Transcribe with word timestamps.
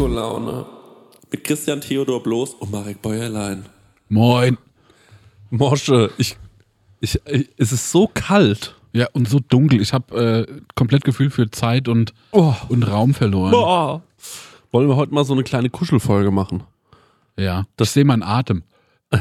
Säkolaune. 0.00 0.64
Mit 1.30 1.44
Christian 1.44 1.82
Theodor 1.82 2.22
Bloß 2.22 2.54
und 2.54 2.72
Marek 2.72 3.02
Bäuerlein. 3.02 3.66
Moin. 4.08 4.56
Morsche, 5.50 6.10
ich, 6.16 6.38
ich, 7.00 7.20
ich, 7.26 7.50
es 7.58 7.70
ist 7.72 7.92
so 7.92 8.08
kalt. 8.12 8.74
Ja, 8.94 9.08
und 9.12 9.28
so 9.28 9.40
dunkel. 9.40 9.78
Ich 9.78 9.92
habe 9.92 10.46
äh, 10.48 10.60
komplett 10.74 11.04
Gefühl 11.04 11.28
für 11.28 11.50
Zeit 11.50 11.86
und, 11.86 12.14
Oh. 12.32 12.54
und 12.70 12.84
Raum 12.84 13.12
verloren. 13.12 13.50
Boah. 13.50 14.02
Wollen 14.72 14.88
wir 14.88 14.96
heute 14.96 15.12
mal 15.12 15.26
so 15.26 15.34
eine 15.34 15.42
kleine 15.42 15.68
Kuschelfolge 15.68 16.30
machen? 16.30 16.62
Ja, 17.36 17.66
das 17.76 17.92
sehe 17.92 18.06
mein 18.06 18.22
Atem. 18.22 18.62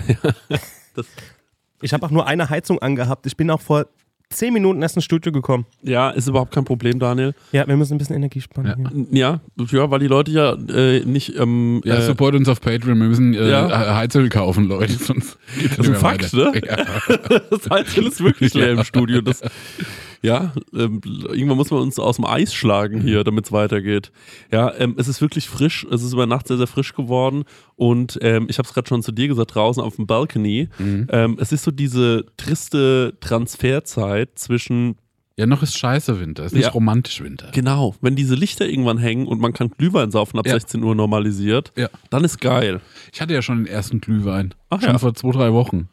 Ich 1.82 1.94
habe 1.94 2.06
auch 2.06 2.12
nur 2.12 2.28
eine 2.28 2.50
Heizung 2.50 2.80
angehabt. 2.80 3.26
Ich 3.26 3.38
bin 3.38 3.50
auch 3.52 3.62
vor 3.62 3.86
zehn 4.32 4.54
Minuten 4.54 4.82
erst 4.82 4.96
ins 4.96 5.06
Studio 5.06 5.32
gekommen. 5.32 5.66
Ja, 5.82 6.12
ist 6.12 6.28
überhaupt 6.28 6.54
kein 6.54 6.64
Problem, 6.66 7.00
Daniel. 7.00 7.34
Ja, 7.52 7.68
wir 7.68 7.76
müssen 7.76 7.94
ein 7.96 7.98
bisschen 7.98 8.16
Energie 8.16 8.42
sparen. 8.42 9.10
Ja. 9.12 9.42
Ja, 9.58 9.66
ja, 9.72 9.90
weil 9.92 10.00
die 10.00 10.08
Leute 10.08 10.32
ja 10.32 10.54
äh, 10.54 11.04
nicht. 11.06 11.36
Ähm, 11.38 11.82
Ja, 11.84 11.96
äh, 11.96 12.02
support 12.06 12.36
uns 12.36 12.48
auf 12.48 12.62
Patreon. 12.62 13.00
Wir 13.00 13.08
müssen 13.08 13.34
äh, 13.34 13.50
Ja. 13.50 13.96
Heizöl 13.96 14.30
kaufen, 14.30 14.66
Leute. 14.66 14.94
Sonst 14.94 15.38
Das 15.78 15.80
ist 15.80 15.90
ein 15.90 15.96
Fakt, 15.96 16.34
weiter. 16.34 16.54
Ja. 16.66 17.40
das 17.50 17.70
heißt, 17.70 17.98
ist 17.98 18.24
wirklich 18.24 18.54
leer 18.54 18.72
im 18.72 18.84
Studio. 18.84 19.22
Das, 19.22 19.42
ja, 20.22 20.54
ähm, 20.74 21.02
irgendwann 21.30 21.58
muss 21.58 21.72
man 21.72 21.82
uns 21.82 21.98
aus 22.00 22.18
dem 22.18 22.26
Eis 22.26 22.54
schlagen 22.54 23.02
hier, 23.02 23.24
damit 23.24 23.46
es 23.46 23.52
weitergeht. 23.52 24.12
Ja, 24.52 24.74
ähm, 24.78 24.96
es 24.98 25.08
ist 25.08 25.22
wirklich 25.22 25.48
frisch. 25.48 25.86
Es 25.90 26.04
ist 26.04 26.14
über 26.14 26.26
Nacht 26.26 26.48
sehr, 26.48 26.58
sehr 26.58 26.68
frisch 26.68 26.94
geworden. 26.94 27.44
Und 27.76 28.20
ähm, 28.22 28.48
ich 28.50 28.58
habe 28.58 28.68
es 28.68 28.74
gerade 28.74 28.88
schon 28.88 29.02
zu 29.04 29.12
dir 29.12 29.28
gesagt, 29.30 29.56
draußen 29.56 29.82
auf 29.82 29.96
dem 29.96 30.08
Balcony. 30.08 30.68
Ähm, 30.80 31.38
es 31.40 31.52
ist 31.52 31.64
so 31.64 31.72
diese 31.72 32.26
triste 32.38 33.16
Transferzeit 33.22 34.38
zwischen 34.38 34.96
ja, 35.38 35.46
noch 35.46 35.64
ist 35.64 35.78
scheiße 35.78 36.20
Winter. 36.20 36.44
Ist 36.44 36.54
nicht 36.54 36.66
Ja. 36.66 36.72
romantisch 36.72 37.22
Winter. 37.24 37.48
Genau, 37.54 37.96
wenn 38.02 38.18
diese 38.18 38.36
Lichter 38.36 38.68
irgendwann 38.68 38.98
hängen 38.98 39.26
und 39.26 39.40
man 39.40 39.54
kann 39.54 39.70
Glühwein 39.70 40.12
saufen 40.12 40.38
ab 40.38 40.46
Ja. 40.46 40.52
16 40.52 40.84
Uhr 40.84 40.96
normalisiert, 40.96 41.72
Ja. 41.78 41.88
dann 42.10 42.26
ist 42.26 42.42
geil. 42.42 42.82
Ich 43.14 43.22
hatte 43.22 43.34
ja 43.34 43.42
schon 43.42 43.60
den 43.64 43.68
ersten 43.74 44.02
Glühwein. 44.02 44.54
Ach 44.70 44.82
schon 44.82 44.90
ja. 44.92 44.98
vor 45.00 45.14
zwei, 45.14 45.32
drei 45.32 45.54
Wochen. 45.54 45.88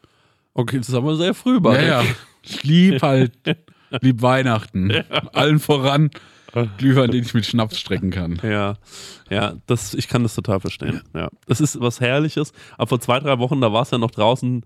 Okay, 0.53 0.78
das 0.78 0.89
ist 0.89 0.97
aber 0.97 1.15
sehr 1.17 1.33
früh, 1.33 1.55
Ja, 1.55 1.61
Marek. 1.61 1.87
ja. 1.87 2.03
Ich 2.43 2.65
lieb 2.65 3.00
halt, 3.03 3.31
lieb 4.01 4.23
Weihnachten. 4.23 4.92
Allen 5.33 5.59
voran 5.59 6.11
Glühwein, 6.79 7.11
den 7.11 7.23
ich 7.23 7.34
mit 7.34 7.45
Schnaps 7.45 7.79
strecken 7.81 8.11
kann. 8.11 8.41
Ja, 8.43 8.77
ja, 9.28 9.55
das, 9.67 9.95
ich 9.95 10.09
kann 10.09 10.23
das 10.23 10.34
total 10.34 10.61
verstehen. 10.61 11.03
Ja. 11.15 11.28
Das 11.47 11.61
ist 11.61 11.81
was 11.81 12.01
Herrliches. 12.01 12.53
Aber 12.78 12.89
vor 12.89 13.01
zwei, 13.01 13.20
drei 13.20 13.39
Wochen, 13.39 13.61
da 13.61 13.73
war 13.73 13.83
es 13.83 13.91
ja 13.91 13.98
noch 13.98 14.11
draußen, 14.11 14.65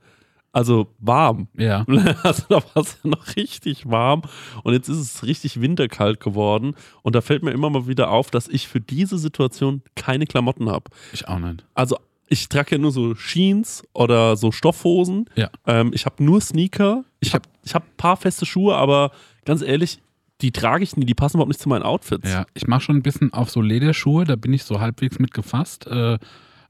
also 0.53 0.95
warm. 0.99 1.49
Ja. 1.57 1.85
Also 2.23 2.45
da 2.49 2.57
war 2.57 2.83
es 2.83 2.99
ja 3.03 3.11
noch 3.11 3.37
richtig 3.37 3.89
warm. 3.89 4.23
Und 4.63 4.75
jetzt 4.75 4.89
ist 4.89 4.99
es 4.99 5.23
richtig 5.25 5.61
winterkalt 5.61 6.21
geworden. 6.21 6.75
Und 7.03 7.15
da 7.15 7.21
fällt 7.21 7.43
mir 7.43 7.53
immer 7.53 7.71
mal 7.71 7.87
wieder 7.87 8.11
auf, 8.11 8.31
dass 8.31 8.49
ich 8.49 8.69
für 8.69 8.81
diese 8.81 9.19
Situation 9.19 9.83
keine 9.97 10.27
Klamotten 10.27 10.69
habe. 10.69 10.91
Ich 11.13 11.29
auch 11.29 11.39
nicht. 11.39 11.65
Also 11.75 11.97
ich 12.31 12.49
trage 12.49 12.77
ja 12.77 12.79
nur 12.79 12.93
so 12.93 13.15
Jeans 13.15 13.83
oder 13.93 14.37
so 14.37 14.53
Stoffhosen. 14.53 15.29
Ja. 15.35 15.51
Ähm, 15.67 15.91
ich 15.93 16.07
habe 16.07 16.23
nur 16.25 16.41
Sneaker. 16.41 17.05
Ich 17.19 17.35
habe 17.35 17.45
ich 17.65 17.75
hab 17.75 17.83
ein 17.83 17.97
paar 17.97 18.17
feste 18.17 18.47
Schuhe, 18.47 18.77
aber 18.77 19.11
ganz 19.45 19.63
ehrlich, 19.63 19.99
die 20.41 20.53
trage 20.53 20.85
ich 20.85 20.97
nie, 20.97 21.05
die 21.05 21.15
passen 21.15 21.37
überhaupt 21.37 21.51
nicht 21.51 21.61
zu 21.61 21.69
meinen 21.69 21.83
Outfits. 21.83 22.31
Ja, 22.31 22.47
ich 22.55 22.69
mache 22.69 22.83
schon 22.83 22.97
ein 22.97 23.03
bisschen 23.03 23.33
auf 23.33 23.51
so 23.51 23.61
Lederschuhe, 23.61 24.25
da 24.25 24.37
bin 24.37 24.53
ich 24.53 24.63
so 24.63 24.81
halbwegs 24.81 25.19
mit 25.19 25.35
gefasst 25.35 25.89
äh, 25.89 26.19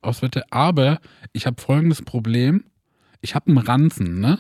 aufs 0.01 0.23
Wetter. 0.23 0.45
Aber 0.51 0.99
ich 1.33 1.47
habe 1.47 1.61
folgendes 1.61 2.03
Problem. 2.03 2.65
Ich 3.21 3.35
habe 3.35 3.49
einen 3.49 3.59
Ranzen, 3.59 4.19
ne? 4.19 4.39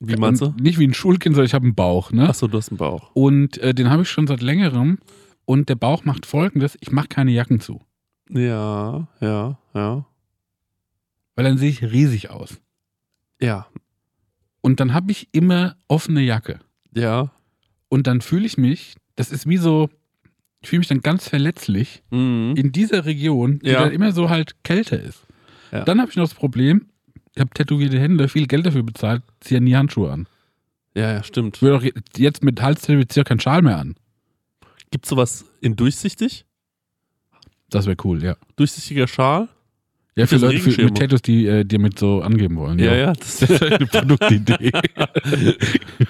Wie 0.00 0.16
meinst 0.16 0.42
du? 0.42 0.54
Nicht 0.60 0.78
wie 0.78 0.86
ein 0.86 0.94
Schulkind, 0.94 1.34
sondern 1.34 1.46
ich 1.46 1.54
habe 1.54 1.64
einen 1.64 1.74
Bauch, 1.74 2.12
ne? 2.12 2.28
Achso, 2.28 2.46
du 2.46 2.58
hast 2.58 2.68
einen 2.68 2.78
Bauch. 2.78 3.10
Und 3.14 3.56
äh, 3.58 3.74
den 3.74 3.88
habe 3.90 4.02
ich 4.02 4.10
schon 4.10 4.26
seit 4.26 4.42
längerem. 4.42 4.98
Und 5.46 5.70
der 5.70 5.76
Bauch 5.76 6.04
macht 6.04 6.26
folgendes: 6.26 6.76
Ich 6.80 6.92
mache 6.92 7.08
keine 7.08 7.32
Jacken 7.32 7.60
zu. 7.60 7.80
Ja, 8.28 9.08
ja, 9.20 9.58
ja. 9.74 10.04
Weil 11.40 11.50
dann 11.50 11.58
sehe 11.58 11.70
ich 11.70 11.82
riesig 11.82 12.30
aus. 12.30 12.60
Ja, 13.40 13.66
Und 14.60 14.78
dann 14.80 14.92
habe 14.92 15.10
ich 15.10 15.28
immer 15.32 15.76
offene 15.88 16.20
Jacke. 16.20 16.60
ja. 16.94 17.30
Und 17.88 18.06
dann 18.06 18.20
fühle 18.20 18.44
ich 18.46 18.56
mich, 18.58 18.94
das 19.16 19.32
ist 19.32 19.48
wie 19.48 19.56
so, 19.56 19.88
ich 20.60 20.68
fühle 20.68 20.80
mich 20.80 20.88
dann 20.88 21.00
ganz 21.00 21.28
verletzlich 21.28 22.02
Mhm. 22.10 22.54
in 22.56 22.70
dieser 22.72 23.04
Region, 23.06 23.58
die 23.60 23.70
Ja. 23.70 23.80
dann 23.84 23.92
immer 23.92 24.12
so 24.12 24.28
halt 24.30 24.62
kälter 24.62 25.00
ist. 25.00 25.26
Ja. 25.72 25.84
Dann 25.84 25.98
habe 26.00 26.10
ich 26.10 26.16
noch 26.16 26.24
das 26.24 26.34
Problem, 26.34 26.86
ich 27.34 27.40
habe 27.40 27.50
tätowierte 27.50 27.98
Hände, 27.98 28.28
viel 28.28 28.46
Geld 28.46 28.66
dafür 28.66 28.82
bezahlt, 28.82 29.22
ziehe 29.40 29.58
ja 29.58 29.64
nie 29.64 29.74
Handschuhe 29.74 30.12
an. 30.12 30.28
Ja, 30.94 31.10
ja, 31.14 31.22
stimmt. 31.24 31.60
Doch 31.62 31.82
je- 31.82 31.94
jetzt 32.16 32.44
mit 32.44 32.60
Halstätowier 32.60 33.08
ziehe 33.08 33.22
ich 33.22 33.28
keinen 33.28 33.40
Schal 33.40 33.62
mehr 33.62 33.78
an. 33.78 33.96
Gibt 34.90 35.06
es 35.06 35.08
sowas 35.10 35.44
in 35.62 35.74
durchsichtig? 35.74 36.44
Das 37.70 37.86
wäre 37.86 37.96
cool, 38.04 38.22
ja. 38.22 38.36
Durchsichtiger 38.56 39.08
Schal? 39.08 39.48
Ja, 40.20 40.26
für 40.26 40.36
Leute 40.36 40.58
für, 40.58 40.84
mit 40.84 40.98
Tattoos, 40.98 41.22
die 41.22 41.46
äh, 41.46 41.64
dir 41.64 41.78
mit 41.78 41.98
so 41.98 42.20
angeben 42.20 42.56
wollen. 42.56 42.78
Ja, 42.78 42.94
ja. 42.94 43.12
Das, 43.14 43.38
Das 43.38 43.50
ist 43.50 43.62
eine 43.62 43.86
Produktidee. 43.86 44.70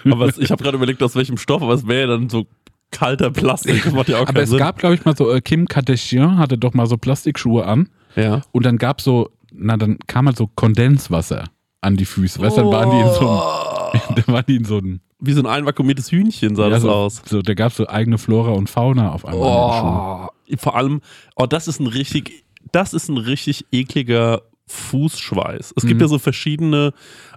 aber 0.10 0.26
es, 0.26 0.38
ich 0.38 0.50
habe 0.50 0.62
gerade 0.62 0.76
überlegt, 0.76 1.00
aus 1.02 1.14
welchem 1.14 1.36
Stoff, 1.36 1.62
aber 1.62 1.74
es 1.74 1.86
wäre 1.86 2.00
ja 2.00 2.06
dann 2.08 2.28
so 2.28 2.46
kalter 2.90 3.30
Plastik. 3.30 3.84
Das 3.84 3.92
macht 3.92 4.08
ja 4.08 4.18
auch 4.18 4.26
Aber 4.26 4.42
es 4.42 4.50
Sinn. 4.50 4.58
gab, 4.58 4.78
glaube 4.78 4.96
ich, 4.96 5.04
mal 5.04 5.16
so, 5.16 5.32
äh, 5.32 5.40
Kim 5.40 5.68
Kardashian 5.68 6.38
hatte 6.38 6.58
doch 6.58 6.74
mal 6.74 6.86
so 6.86 6.96
Plastikschuhe 6.96 7.64
an 7.64 7.88
ja. 8.16 8.42
und 8.50 8.66
dann 8.66 8.78
gab 8.78 9.00
so, 9.00 9.30
na, 9.52 9.76
dann 9.76 9.98
kam 10.08 10.26
halt 10.26 10.36
so 10.36 10.48
Kondenswasser 10.48 11.44
an 11.80 11.96
die 11.96 12.04
Füße. 12.04 12.40
Weißt 12.40 12.56
du, 12.56 12.62
dann 12.62 12.72
waren 12.72 12.90
die 12.90 13.00
in 13.00 13.14
so 13.14 13.30
einem, 13.30 14.16
dann 14.26 14.34
waren 14.34 14.44
die 14.48 14.56
in 14.56 14.64
so 14.64 14.78
einem, 14.78 15.00
Wie 15.20 15.32
so 15.32 15.40
ein 15.40 15.46
einvakuumiertes 15.46 16.10
Hühnchen 16.10 16.56
sah 16.56 16.64
ja, 16.64 16.70
das 16.70 16.82
so, 16.82 16.90
aus. 16.90 17.22
so, 17.24 17.42
da 17.42 17.54
gab 17.54 17.70
es 17.70 17.76
so 17.76 17.88
eigene 17.88 18.18
Flora 18.18 18.50
und 18.50 18.68
Fauna 18.68 19.12
auf 19.12 19.24
einmal. 19.24 20.28
Oh, 20.50 20.56
vor 20.56 20.76
allem, 20.76 21.00
oh, 21.36 21.46
das 21.46 21.68
ist 21.68 21.80
ein 21.80 21.86
richtig, 21.86 22.44
das 22.72 22.92
ist 22.94 23.08
ein 23.08 23.16
richtig 23.18 23.66
ekliger 23.72 24.42
Fußschweiß. 24.66 25.74
Es 25.76 25.82
gibt 25.84 25.96
Mhm. 25.96 26.00
ja 26.02 26.08
so 26.08 26.18
verschiedene 26.18 26.92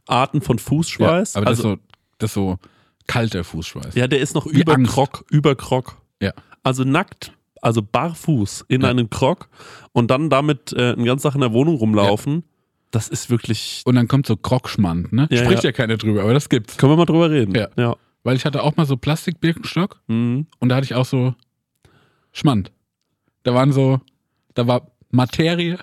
Arten 0.08 0.42
von 0.42 0.60
Fußschweiß. 0.60 1.34
Ja, 1.34 1.42
aber 1.42 1.48
also, 1.48 1.64
das, 1.64 1.80
ist 1.80 1.82
so, 1.82 1.98
das 2.20 2.30
ist 2.30 2.34
so 2.36 2.58
kalter 3.08 3.44
Fußschweiß. 3.44 3.96
ja, 3.96 4.08
der 4.08 4.20
ist 4.20 4.36
noch 4.36 4.46
Wie 4.46 4.62
über 4.62 4.74
Angst. 4.76 4.92
Krog, 4.94 5.26
über 5.32 5.56
Krog. 5.56 5.98
Ja. 6.22 6.32
Also 6.64 6.84
nackt, 6.84 7.34
also 7.62 7.82
barfuß 7.82 8.66
in 8.68 8.82
Ja. 8.82 8.90
einen 8.90 9.10
Krog 9.10 9.50
und 9.92 10.12
dann 10.12 10.30
damit 10.30 10.74
äh, 10.74 10.94
einen 10.94 11.06
ganzen 11.06 11.24
Tag 11.28 11.36
in 11.36 11.42
der 11.42 11.54
Wohnung 11.54 11.76
rumlaufen. 11.76 12.44
Das 12.92 13.08
ist 13.10 13.30
wirklich. 13.32 13.82
Und 13.86 13.96
dann 13.96 14.08
kommt 14.08 14.28
so 14.28 14.38
Krockschmand, 14.38 15.12
ne? 15.14 15.28
Ja, 15.32 15.44
Spricht 15.44 15.64
ja. 15.64 15.70
ja. 15.70 15.72
keiner 15.72 15.98
drüber, 15.98 16.22
aber 16.22 16.34
das 16.34 16.48
gibt's. 16.48 16.78
Können 16.78 16.92
wir 16.92 16.98
mal 16.98 17.06
drüber 17.06 17.32
reden? 17.32 17.56
Ja. 17.56 17.68
ja. 17.76 17.96
Weil 18.24 18.36
ich 18.38 18.46
hatte 18.46 18.62
auch 18.64 18.76
mal 18.78 18.86
so 18.86 18.96
Plastikbirkenstock 18.98 20.00
Mhm. 20.08 20.46
und 20.60 20.70
da 20.70 20.76
hatte 20.76 20.86
ich 20.86 20.94
auch 20.94 21.06
so 21.06 21.34
Schmand. 22.32 22.72
Da 23.44 23.54
waren 23.54 23.72
so, 23.74 24.00
da 24.54 24.68
war 24.68 24.88
Materie, 25.14 25.78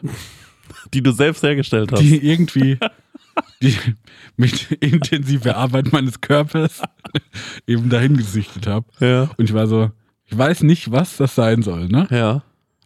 Die 0.92 1.02
du 1.02 1.12
selbst 1.12 1.42
hergestellt 1.42 1.92
hast. 1.92 2.00
die 2.02 2.18
irgendwie 2.18 2.78
die 3.62 3.74
mit 4.36 4.70
intensiver 4.80 5.56
Arbeit 5.56 5.92
meines 5.92 6.20
Körpers 6.20 6.82
eben 7.66 7.88
dahin 7.88 8.16
gesichtet 8.16 8.66
habe. 8.66 8.86
ja. 9.00 9.30
Und 9.36 9.44
ich 9.44 9.54
war 9.54 9.66
so, 9.66 9.90
ich 10.26 10.36
weiß 10.36 10.62
nicht, 10.64 10.90
was 10.90 11.16
das 11.16 11.34
sein 11.34 11.62
soll, 11.62 11.88
ne? 11.88 12.06
Ja. 12.10 12.42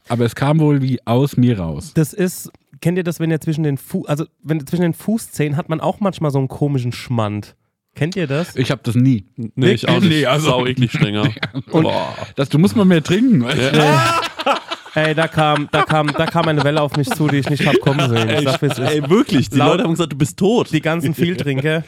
Aber 0.08 0.24
es 0.26 0.34
kam 0.34 0.60
wohl 0.60 0.82
wie 0.82 0.98
aus 1.06 1.36
mir 1.36 1.58
raus. 1.58 1.92
Das 1.94 2.12
ist, 2.12 2.50
kennt 2.80 2.98
ihr 2.98 3.04
das, 3.04 3.20
wenn 3.20 3.30
ihr 3.30 3.40
zwischen 3.40 3.64
den 3.64 3.78
Fu 3.78 4.04
also 4.04 4.26
wenn 4.42 4.64
zwischen 4.66 4.82
den 4.82 4.92
Fußzehen 4.94 5.56
hat 5.56 5.68
man 5.70 5.80
auch 5.80 6.00
manchmal 6.00 6.30
so 6.30 6.38
einen 6.38 6.48
komischen 6.48 6.92
Schmand. 6.92 7.56
Kennt 7.94 8.14
ihr 8.16 8.26
das? 8.26 8.54
Ich 8.56 8.70
habe 8.70 8.80
das 8.84 8.96
nie. 8.96 9.24
Nee, 9.54 9.72
ich 9.72 9.88
auch 9.88 10.00
nicht. 10.00 10.10
Nee, 10.10 10.26
also- 10.26 10.48
Sau 10.50 10.66
eklig 10.66 10.90
strenger. 10.92 11.30
Und 11.70 11.84
Boah. 11.84 12.14
das, 12.36 12.48
du 12.50 12.58
musst 12.58 12.76
mal 12.76 12.84
mehr 12.84 13.02
trinken. 13.02 13.44
Weißt 13.44 13.74
du? 13.74 13.80
Ey, 14.94 15.14
da 15.14 15.26
kam, 15.28 15.68
da 15.72 15.82
kam, 15.82 16.06
da 16.08 16.26
kam 16.26 16.46
eine 16.48 16.62
Welle 16.62 16.80
auf 16.80 16.96
mich 16.96 17.08
zu, 17.10 17.26
die 17.28 17.38
ich 17.38 17.50
nicht 17.50 17.66
hab 17.66 17.78
kommen 17.80 18.08
sehen. 18.08 18.28
Ich 18.30 18.40
sag, 18.48 18.62
ist. 18.62 18.78
Ey, 18.78 19.08
wirklich. 19.10 19.50
Die 19.50 19.58
Leute 19.58 19.82
haben 19.82 19.90
gesagt, 19.90 20.12
du 20.12 20.16
bist 20.16 20.38
tot. 20.38 20.70
Die 20.72 20.80
ganzen 20.80 21.14
Vieltrinker 21.14 21.82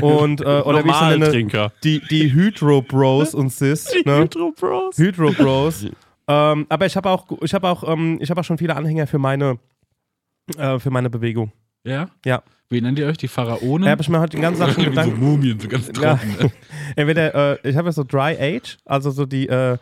und 0.00 0.40
äh, 0.40 0.44
oder 0.44 0.84
wie 0.84 0.88
ich 0.90 0.94
sie 0.96 1.04
nenne, 1.04 1.16
Normaltrinker. 1.18 1.72
die, 1.84 2.00
die 2.10 2.32
Hydro 2.32 2.82
Bros 2.82 3.34
und 3.34 3.50
Sis. 3.52 3.90
Ne? 4.04 4.18
Hydro 4.22 4.52
Bros. 4.58 4.98
Hydro 4.98 5.30
Bros. 5.32 5.86
ähm, 6.26 6.66
aber 6.68 6.86
ich 6.86 6.96
habe 6.96 7.08
auch, 7.08 7.26
ich 7.42 7.54
habe 7.54 7.68
auch, 7.68 7.88
ähm, 7.90 8.18
ich 8.20 8.28
habe 8.30 8.40
auch 8.40 8.44
schon 8.44 8.58
viele 8.58 8.76
Anhänger 8.76 9.06
für 9.06 9.18
meine, 9.18 9.58
äh, 10.58 10.78
für 10.78 10.90
meine 10.90 11.08
Bewegung. 11.10 11.52
Ja? 11.84 12.08
Ja. 12.26 12.42
Wie 12.70 12.82
nennt 12.82 12.98
ihr 12.98 13.06
euch? 13.06 13.16
Die 13.16 13.28
Pharaonen? 13.28 13.84
Da 13.86 13.92
habe 13.92 14.02
ich 14.02 14.08
mir 14.10 14.20
heute 14.20 14.36
den 14.36 14.42
ganzen 14.42 14.60
Tag 14.60 14.70
schon 14.74 14.82
Wie 14.82 14.84
so 14.86 14.90
Gedanken. 14.90 15.20
Mumien, 15.20 15.58
so 15.58 15.68
ganz 15.68 15.86
Ja. 15.86 16.16
trocken. 16.16 16.36
ne? 16.38 16.50
Entweder, 16.96 17.54
äh, 17.64 17.70
ich 17.70 17.76
habe 17.76 17.88
ja 17.88 17.92
so 17.92 18.04
Dry 18.04 18.36
Age, 18.38 18.76
also 18.84 19.10
so 19.10 19.24
die, 19.24 19.48
äh, 19.48 19.78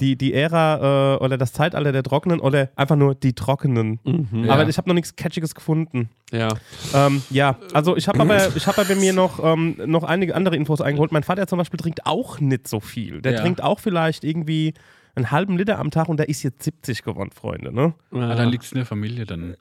die, 0.00 0.16
die 0.16 0.32
Ära 0.32 1.14
äh, 1.16 1.24
oder 1.24 1.36
das 1.38 1.52
Zeitalter 1.52 1.92
der 1.92 2.02
Trockenen 2.02 2.40
oder 2.40 2.70
einfach 2.76 2.96
nur 2.96 3.14
die 3.14 3.32
Trockenen. 3.32 3.98
Mhm. 4.04 4.44
Ja. 4.44 4.52
Aber 4.54 4.68
ich 4.68 4.78
habe 4.78 4.88
noch 4.88 4.94
nichts 4.94 5.16
Catchiges 5.16 5.54
gefunden. 5.54 6.08
Ja. 6.32 6.48
Ähm, 6.94 7.22
ja, 7.30 7.56
also 7.72 7.96
ich 7.96 8.08
habe 8.08 8.20
aber, 8.20 8.54
ich 8.56 8.66
habe 8.66 8.84
bei 8.84 8.94
mir 8.94 9.12
noch, 9.12 9.42
ähm, 9.42 9.76
noch 9.86 10.04
einige 10.04 10.34
andere 10.34 10.56
Infos 10.56 10.80
eingeholt. 10.80 11.12
Mein 11.12 11.22
Vater 11.24 11.46
zum 11.46 11.58
Beispiel 11.58 11.78
trinkt 11.80 12.06
auch 12.06 12.40
nicht 12.40 12.68
so 12.68 12.80
viel. 12.80 13.20
Der 13.22 13.32
Ja. 13.32 13.40
trinkt 13.40 13.62
auch 13.62 13.80
vielleicht 13.80 14.24
irgendwie 14.24 14.74
einen 15.14 15.30
halben 15.30 15.56
Liter 15.58 15.78
am 15.78 15.90
Tag 15.90 16.08
und 16.08 16.18
der 16.18 16.28
ist 16.28 16.42
jetzt 16.42 16.62
70 16.62 17.02
geworden, 17.02 17.30
Freunde. 17.32 17.72
Ne? 17.72 17.94
Ah, 18.12 18.34
dann 18.34 18.50
liegt 18.50 18.64
es 18.64 18.72
in 18.72 18.76
der 18.76 18.86
Familie, 18.86 19.24
dann 19.26 19.56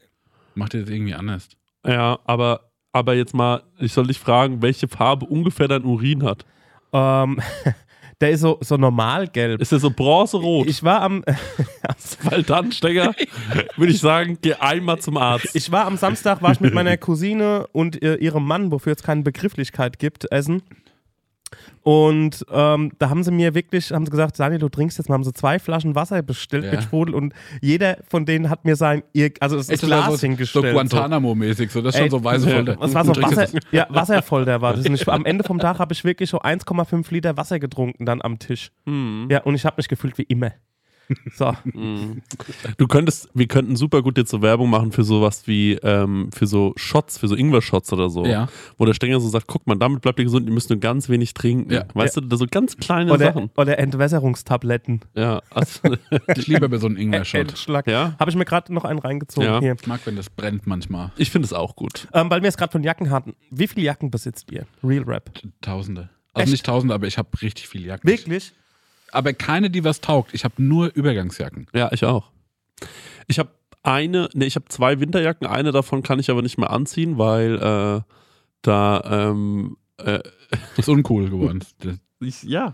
macht 0.55 0.73
ihr 0.75 0.81
das 0.81 0.89
irgendwie 0.89 1.15
anders. 1.15 1.49
Ja, 1.85 2.19
aber, 2.25 2.69
aber 2.91 3.15
jetzt 3.15 3.33
mal, 3.33 3.63
ich 3.79 3.91
soll 3.93 4.07
dich 4.07 4.19
fragen, 4.19 4.61
welche 4.61 4.87
Farbe 4.87 5.25
ungefähr 5.25 5.67
dein 5.67 5.83
Urin 5.83 6.23
hat. 6.23 6.45
Ähm, 6.93 7.39
Der 8.19 8.31
ist 8.31 8.41
so, 8.41 8.57
so 8.61 8.77
normal 8.77 9.27
gelb. 9.27 9.61
Ist 9.61 9.71
der 9.71 9.79
so 9.79 9.91
bronzerot? 9.91 10.67
Ich 10.67 10.83
war 10.83 11.01
am, 11.01 11.23
Weil 12.23 12.41
dann, 12.43 12.71
Stenger, 12.71 13.13
würde 13.75 13.91
ich 13.91 13.99
sagen, 13.99 14.39
geh 14.41 14.55
einmal 14.55 14.97
zum 14.99 15.17
Arzt. 15.17 15.55
ich 15.55 15.71
war 15.71 15.85
am 15.85 15.97
Samstag, 15.97 16.41
war 16.41 16.51
ich 16.51 16.59
mit 16.59 16.73
meiner 16.73 16.97
Cousine 16.97 17.67
und 17.73 18.01
äh, 18.01 18.15
ihrem 18.15 18.45
Mann, 18.45 18.71
wofür 18.71 18.93
es 18.93 19.03
keine 19.03 19.21
Begrifflichkeit 19.21 19.99
gibt, 19.99 20.31
essen. 20.31 20.63
Und 21.81 22.45
ähm, 22.51 22.91
da 22.99 23.09
haben 23.09 23.23
sie 23.23 23.31
mir 23.31 23.53
wirklich, 23.55 23.91
haben 23.91 24.05
sie 24.05 24.11
gesagt, 24.11 24.39
Daniel, 24.39 24.59
du 24.59 24.69
trinkst 24.69 24.97
jetzt 24.97 25.07
mal, 25.07 25.15
haben 25.15 25.23
sie 25.23 25.33
zwei 25.33 25.59
Flaschen 25.59 25.95
Wasser 25.95 26.21
bestellt 26.21 26.65
Ja. 26.65 26.71
mit 26.71 26.83
Sprudel 26.83 27.15
und 27.15 27.33
jeder 27.61 27.97
von 28.07 28.25
denen 28.25 28.49
hat 28.49 28.65
mir 28.65 28.75
sein, 28.75 29.03
ihr, 29.13 29.31
also 29.39 29.57
Echt, 29.57 29.69
ist 29.69 29.81
Glas 29.83 30.05
so, 30.07 30.15
so 30.17 30.27
hingestellt. 30.27 30.73
Guantanamo-mäßig, 30.75 31.71
so 31.71 31.81
das 31.81 31.95
ist 31.95 32.01
Ey, 32.01 32.09
schon 32.09 32.19
so 32.19 32.23
weiße 32.23 32.49
Folter. 32.49 32.75
Das 32.75 32.94
war 32.94 33.05
so 33.05 33.15
Wasser, 33.15 33.47
ja, 33.71 33.88
Wasserfolter 33.89 34.61
war 34.61 34.73
das. 34.73 34.85
Ich, 34.85 35.07
am 35.07 35.25
Ende 35.25 35.44
vom 35.44 35.59
Tag 35.59 35.79
habe 35.79 35.94
ich 35.94 36.03
wirklich 36.03 36.29
so 36.29 36.39
1,5 36.41 37.11
Liter 37.13 37.38
Wasser 37.38 37.59
getrunken 37.59 38.05
dann 38.05 38.21
am 38.21 38.39
Tisch. 38.39 38.71
Hm. 38.85 39.27
Ja, 39.31 39.41
und 39.44 39.55
ich 39.55 39.65
habe 39.65 39.75
mich 39.77 39.88
gefühlt 39.88 40.17
wie 40.17 40.23
immer. 40.23 40.51
So. 41.36 41.54
Du 42.77 42.88
könntest, 42.88 43.30
wir 43.33 43.48
könnten 43.48 43.75
super 43.75 44.01
gut 44.01 44.18
jetzt 44.18 44.30
so 44.31 44.42
Werbung 44.42 44.69
machen 44.69 44.92
für 44.92 45.04
sowas 45.04 45.48
wie, 45.48 45.74
ähm, 45.83 46.30
für 46.33 46.48
so 46.48 46.74
Shots, 46.75 47.18
für 47.18 47.27
so 47.27 47.36
Ingwer-Shots 47.36 47.94
oder 47.94 48.09
so. 48.09 48.25
Ja. 48.25 48.48
Wo 48.77 48.86
der 48.86 48.94
Stenger 48.94 49.19
so 49.19 49.30
sagt, 49.30 49.48
guck 49.48 49.65
mal, 49.68 49.75
damit 49.75 50.01
bleibt 50.01 50.19
ihr 50.19 50.25
gesund, 50.25 50.48
ihr 50.48 50.54
müsst 50.54 50.69
nur 50.69 50.80
ganz 50.80 51.09
wenig 51.09 51.33
trinken. 51.33 51.71
Ja. 51.71 51.86
Weißt 51.94 52.18
du, 52.18 52.36
so 52.38 52.45
ganz 52.50 52.77
kleine 52.77 53.12
Oder, 53.12 53.27
Sachen. 53.27 53.50
oder 53.56 53.77
Entwässerungstabletten. 53.80 55.01
Ja, 55.15 55.42
also, 55.50 55.95
Ich 56.36 56.48
liebe 56.48 56.68
mir 56.69 56.80
so 56.80 56.88
einen 56.88 56.98
Ingwer-Shot. 56.98 57.68
Ja. 57.88 58.15
Habe 58.19 58.30
ich 58.31 58.36
mir 58.36 58.45
gerade 58.45 58.74
noch 58.74 58.86
einen 58.86 59.00
reingezogen 59.00 59.48
Ja. 59.50 59.59
hier. 59.59 59.75
Ich 59.80 59.88
mag, 59.88 60.01
wenn 60.06 60.15
das 60.15 60.30
brennt 60.30 60.68
manchmal. 60.68 61.12
Ich 61.18 61.31
finde 61.31 61.45
es 61.45 61.54
auch 61.54 61.75
gut. 61.75 62.07
Ähm, 62.13 62.30
weil 62.30 62.42
wir 62.42 62.50
es 62.50 62.57
gerade 62.57 62.71
von 62.71 62.83
Jacken 62.83 63.09
hatten. 63.09 63.36
Wie 63.50 63.68
viele 63.68 63.86
Jacken 63.86 64.12
besitzt 64.12 64.51
ihr? 64.51 64.65
Real 64.83 65.04
Rap. 65.04 65.31
Tausende. 65.62 66.09
Also 66.33 66.44
Echt? 66.44 66.51
nicht 66.51 66.65
Tausende, 66.65 66.94
aber 66.94 67.07
ich 67.07 67.18
habe 67.18 67.30
richtig 67.42 67.68
viele 67.68 67.88
Jacken. 67.88 68.07
Wirklich? 68.09 68.54
Aber 69.12 69.33
keine, 69.33 69.69
die 69.69 69.83
was 69.83 70.01
taugt. 70.01 70.33
Ich 70.33 70.44
habe 70.44 70.56
nur 70.57 70.94
Übergangsjacken. 70.94 71.68
Ja, 71.74 71.89
ich 71.92 72.04
auch. 72.04 72.31
Ich 73.27 73.39
habe 73.39 73.50
eine, 73.83 74.30
ne, 74.33 74.45
ich 74.45 74.56
habe 74.56 74.65
zwei 74.68 75.00
Winterjacken, 75.00 75.48
eine 75.48 75.71
davon 75.71 76.04
kann 76.04 76.19
ich 76.19 76.30
aber 76.30 76.42
nicht 76.42 76.57
mehr 76.57 76.71
anziehen, 76.71 77.18
weil 77.18 77.56
äh, 77.56 78.01
da, 78.62 79.30
ähm, 79.30 79.77
äh, 79.98 80.19
Ist 80.77 80.89
uncool 80.89 81.30
geworden. 81.30 81.63
Ich, 82.19 82.42
ja. 82.42 82.74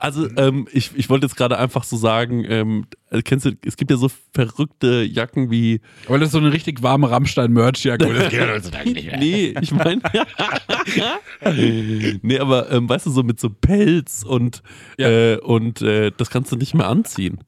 Also, 0.00 0.28
ähm, 0.36 0.68
ich, 0.72 0.92
ich 0.94 1.10
wollte 1.10 1.26
jetzt 1.26 1.34
gerade 1.36 1.58
einfach 1.58 1.82
so 1.82 1.96
sagen, 1.96 2.44
ähm, 2.48 2.86
äh, 3.10 3.20
kennst 3.22 3.46
du, 3.46 3.50
es 3.66 3.76
gibt 3.76 3.90
ja 3.90 3.96
so 3.96 4.08
verrückte 4.32 5.02
Jacken 5.02 5.50
wie, 5.50 5.80
Aber 6.06 6.18
das 6.18 6.28
ist 6.28 6.32
so 6.32 6.38
eine 6.38 6.52
richtig 6.52 6.82
warme 6.84 7.10
Rammstein-Merch-Jacke. 7.10 8.06
Das 8.14 8.30
geht 8.30 8.40
heutzutage 8.48 8.90
nicht 8.90 9.06
mehr. 9.06 9.18
nee, 9.18 9.54
ich 9.60 9.72
meine, 9.72 10.00
nee, 12.22 12.38
aber 12.38 12.70
ähm, 12.70 12.88
weißt 12.88 13.06
du, 13.06 13.10
so 13.10 13.22
mit 13.22 13.40
so 13.40 13.50
Pelz 13.50 14.22
und, 14.22 14.62
Ja. 14.98 15.08
äh, 15.08 15.38
und 15.38 15.82
äh, 15.82 16.12
das 16.16 16.30
kannst 16.30 16.52
du 16.52 16.56
nicht 16.56 16.74
mehr 16.74 16.88
anziehen. 16.88 17.38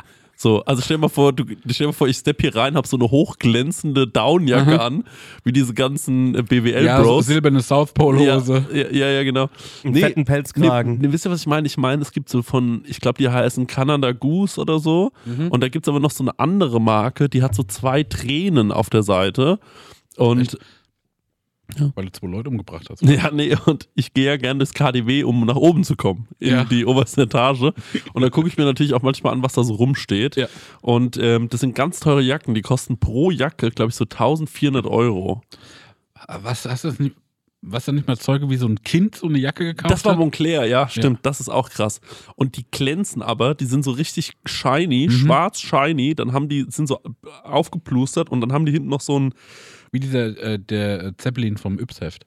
So, 0.42 0.64
also 0.64 0.80
stell 0.80 0.96
dir 0.96 1.02
mal 1.02 1.08
vor, 1.08 1.34
du 1.34 1.44
stell 1.68 1.84
dir 1.84 1.86
mal 1.88 1.92
vor, 1.92 2.08
ich 2.08 2.16
stepp 2.16 2.40
hier 2.40 2.56
rein, 2.56 2.74
hab 2.74 2.86
so 2.86 2.96
eine 2.96 3.10
hochglänzende 3.10 4.06
Downjacke 4.06 4.70
Mhm. 4.72 4.80
an, 4.80 5.04
wie 5.44 5.52
diese 5.52 5.74
ganzen 5.74 6.34
äh, 6.34 6.38
Ja, 6.38 6.40
so 6.40 6.46
BWL-Bros. 6.48 7.26
silberne 7.26 7.60
South 7.60 7.92
Pole-Hose. 7.92 8.64
ja, 8.72 8.88
ja, 8.90 9.10
ja, 9.10 9.22
genau. 9.22 9.50
Einen 9.84 9.94
fetten 9.96 10.24
Pelzkragen. 10.24 10.94
Nee, 10.94 11.08
nee, 11.08 11.12
wisst 11.12 11.26
ihr, 11.26 11.30
was 11.30 11.40
ich 11.40 11.46
meine? 11.46 11.66
Ich 11.66 11.76
meine, 11.76 12.00
es 12.00 12.12
gibt 12.12 12.30
so 12.30 12.40
von, 12.42 12.82
ich 12.86 13.00
glaube, 13.02 13.18
die 13.18 13.28
heißen 13.28 13.66
Canada 13.66 14.12
Goose 14.12 14.58
oder 14.58 14.78
so. 14.78 15.12
Mhm. 15.26 15.48
Und 15.48 15.62
da 15.62 15.68
gibt 15.68 15.84
es 15.84 15.90
aber 15.90 16.00
noch 16.00 16.10
so 16.10 16.24
eine 16.24 16.38
andere 16.38 16.80
Marke, 16.80 17.28
die 17.28 17.42
hat 17.42 17.54
so 17.54 17.62
zwei 17.62 18.02
Tränen 18.02 18.72
auf 18.72 18.88
der 18.88 19.02
Seite. 19.02 19.58
Und 20.16 20.56
Weil 21.94 22.06
du 22.06 22.12
zwei 22.12 22.26
Leute 22.28 22.48
umgebracht 22.50 22.86
hast. 22.90 23.02
ja, 23.02 23.30
nee, 23.30 23.56
und 23.66 23.88
ich 23.94 24.12
gehe 24.14 24.26
ja 24.26 24.36
gerne 24.36 24.58
durchs 24.58 24.74
KDW, 24.74 25.24
um 25.24 25.44
nach 25.46 25.56
oben 25.56 25.84
zu 25.84 25.96
kommen, 25.96 26.28
in 26.38 26.50
Ja. 26.50 26.64
die 26.64 26.84
oberste 26.86 27.22
Etage. 27.22 27.72
Und 28.12 28.22
da 28.22 28.30
gucke 28.30 28.48
ich 28.48 28.56
mir 28.56 28.64
natürlich 28.64 28.94
auch 28.94 29.02
manchmal 29.02 29.32
an, 29.32 29.42
was 29.42 29.52
da 29.54 29.62
so 29.64 29.74
rumsteht. 29.74 30.36
Ja. 30.36 30.48
Und 30.82 31.16
ähm, 31.20 31.48
das 31.48 31.60
sind 31.60 31.74
ganz 31.74 32.00
teure 32.00 32.22
Jacken, 32.22 32.54
die 32.54 32.62
kosten 32.62 32.98
pro 32.98 33.30
Jacke, 33.30 33.70
glaube 33.70 33.90
ich, 33.90 33.96
so 33.96 34.04
1400 34.04 34.86
Euro. 34.86 35.42
Was 36.42 36.64
hast 36.66 36.84
du 36.84 36.88
das 36.88 36.98
nicht? 36.98 37.16
Was 37.62 37.84
da 37.84 37.92
nicht 37.92 38.06
mal 38.08 38.16
Zeuge, 38.16 38.48
wie 38.48 38.56
so 38.56 38.66
ein 38.66 38.82
Kind 38.84 39.16
so 39.16 39.26
eine 39.28 39.36
Jacke 39.38 39.64
gekauft 39.66 39.90
Das 39.92 40.02
war 40.06 40.12
hat? 40.12 40.18
Moncler, 40.18 40.64
ja, 40.64 40.88
stimmt. 40.88 41.18
Das 41.24 41.40
ist 41.40 41.50
auch 41.50 41.68
krass. 41.68 42.00
Und 42.34 42.56
die 42.56 42.64
glänzen 42.70 43.20
aber, 43.20 43.54
die 43.54 43.66
sind 43.66 43.84
so 43.84 43.90
richtig 43.90 44.32
shiny, 44.46 45.08
Mhm. 45.08 45.12
schwarz 45.12 45.60
shiny. 45.60 46.14
Dann 46.14 46.32
haben 46.32 46.48
die, 46.48 46.64
sind 46.70 46.86
so 46.86 47.00
aufgeplustert 47.44 48.30
und 48.30 48.40
dann 48.40 48.52
haben 48.54 48.64
die 48.64 48.72
hinten 48.72 48.88
noch 48.88 49.02
so 49.02 49.18
ein. 49.18 49.34
Wie 49.92 50.00
dieser, 50.00 50.36
äh, 50.38 50.58
der 50.58 51.16
Zeppelin 51.18 51.56
vom 51.56 51.78
Yps-Heft. 51.78 52.24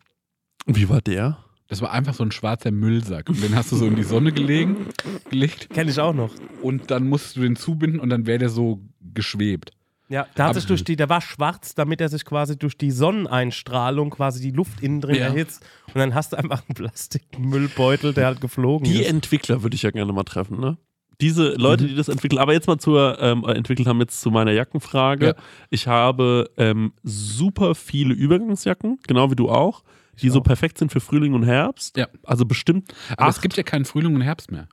Wie 0.65 0.89
war 0.89 1.01
der? 1.01 1.37
Das 1.67 1.81
war 1.81 1.91
einfach 1.91 2.13
so 2.13 2.23
ein 2.23 2.31
schwarzer 2.31 2.71
Müllsack. 2.71 3.29
Und 3.29 3.41
den 3.41 3.55
hast 3.55 3.71
du 3.71 3.77
so 3.77 3.85
in 3.87 3.95
die 3.95 4.03
Sonne 4.03 4.31
gelegen, 4.31 4.87
gelegt. 5.29 5.69
Kenne 5.69 5.89
ich 5.91 5.99
auch 5.99 6.13
noch. 6.13 6.31
Und 6.61 6.91
dann 6.91 7.07
musstest 7.07 7.37
du 7.37 7.41
den 7.41 7.55
zubinden 7.55 7.99
und 7.99 8.09
dann 8.09 8.25
wäre 8.27 8.37
der 8.39 8.49
so 8.49 8.81
geschwebt. 9.13 9.71
Ja, 10.09 10.27
der 10.37 10.45
hat 10.45 10.55
sich 10.55 10.65
durch 10.65 10.83
die, 10.83 10.95
der 10.95 11.09
war 11.09 11.21
schwarz, 11.21 11.73
damit 11.73 11.99
er 12.01 12.09
sich 12.09 12.25
quasi 12.25 12.57
durch 12.59 12.77
die 12.77 12.91
Sonneneinstrahlung 12.91 14.11
quasi 14.11 14.41
die 14.41 14.51
Luft 14.51 14.81
innen 14.83 15.01
drin 15.01 15.15
Ja. 15.15 15.27
erhitzt. 15.27 15.65
Und 15.87 15.95
dann 15.95 16.13
hast 16.13 16.33
du 16.33 16.37
einfach 16.37 16.61
einen 16.67 16.75
Plastikmüllbeutel, 16.75 18.13
der 18.13 18.25
halt 18.27 18.41
geflogen 18.41 18.85
Die 18.85 19.01
ist. 19.01 19.09
Entwickler 19.09 19.63
würde 19.63 19.75
ich 19.75 19.81
ja 19.83 19.91
gerne 19.91 20.11
mal 20.13 20.23
treffen, 20.23 20.59
ne? 20.59 20.77
Diese 21.21 21.53
Leute, 21.53 21.83
Mhm. 21.83 21.87
die 21.89 21.95
das 21.95 22.09
entwickeln, 22.09 22.39
aber 22.39 22.53
jetzt 22.53 22.67
mal 22.67 22.77
zur, 22.79 23.17
ähm, 23.21 23.43
entwickelt 23.45 23.87
haben, 23.87 23.99
jetzt 23.99 24.19
zu 24.21 24.31
meiner 24.31 24.51
Jackenfrage. 24.51 25.25
Ja. 25.27 25.35
Ich 25.69 25.87
habe 25.87 26.49
ähm, 26.57 26.93
super 27.03 27.75
viele 27.75 28.13
Übergangsjacken, 28.13 28.99
genau 29.07 29.29
wie 29.31 29.35
du 29.35 29.49
auch, 29.49 29.83
die 30.21 30.29
so 30.29 30.39
auch. 30.39 30.43
perfekt 30.43 30.77
sind 30.77 30.91
für 30.91 30.99
Frühling 30.99 31.33
und 31.33 31.43
Herbst. 31.43 31.97
Ja. 31.97 32.07
Also 32.23 32.45
bestimmt 32.45 32.93
Aber 33.17 33.29
es 33.29 33.35
acht. 33.37 33.41
gibt 33.41 33.57
ja 33.57 33.63
keinen 33.63 33.85
Frühling 33.85 34.15
und 34.15 34.21
Herbst 34.21 34.51
mehr. 34.51 34.67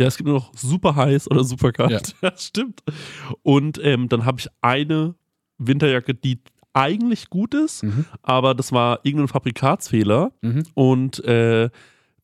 Ja, 0.00 0.06
es 0.06 0.16
gibt 0.16 0.28
nur 0.28 0.36
noch 0.38 0.52
super 0.54 0.94
heiß 0.94 1.28
oder 1.30 1.42
super 1.44 1.72
kalt. 1.72 1.90
Ja. 2.22 2.30
Das 2.30 2.44
stimmt. 2.46 2.80
Und 3.42 3.80
ähm, 3.82 4.08
dann 4.08 4.24
habe 4.24 4.38
ich 4.40 4.48
eine 4.60 5.14
Winterjacke, 5.58 6.14
die 6.14 6.40
eigentlich 6.72 7.30
gut 7.30 7.54
ist, 7.54 7.82
Mhm. 7.82 8.04
aber 8.22 8.54
das 8.54 8.70
war 8.70 9.00
irgendein 9.02 9.28
Fabrikatsfehler. 9.28 10.30
Mhm. 10.42 10.62
Und 10.74 11.24
äh, 11.24 11.70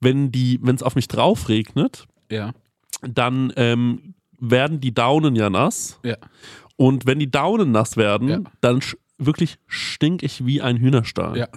wenn 0.00 0.30
die, 0.30 0.60
wenn 0.62 0.76
es 0.76 0.82
auf 0.82 0.94
mich 0.94 1.08
drauf 1.08 1.48
regnet, 1.48 2.06
Ja. 2.30 2.52
Dann 3.08 3.52
ähm, 3.56 4.14
werden 4.38 4.80
die 4.80 4.92
Daunen 4.94 5.36
ja 5.36 5.50
nass. 5.50 5.98
Ja. 6.02 6.16
Und 6.76 7.06
wenn 7.06 7.18
die 7.18 7.30
Daunen 7.30 7.70
nass 7.72 7.96
werden, 7.96 8.28
Ja. 8.28 8.40
dann 8.60 8.80
wirklich 9.18 9.58
stink 9.66 10.22
ich 10.22 10.44
wie 10.44 10.60
ein 10.60 10.76
Hühnerstall. 10.76 11.36
Ja. 11.38 11.48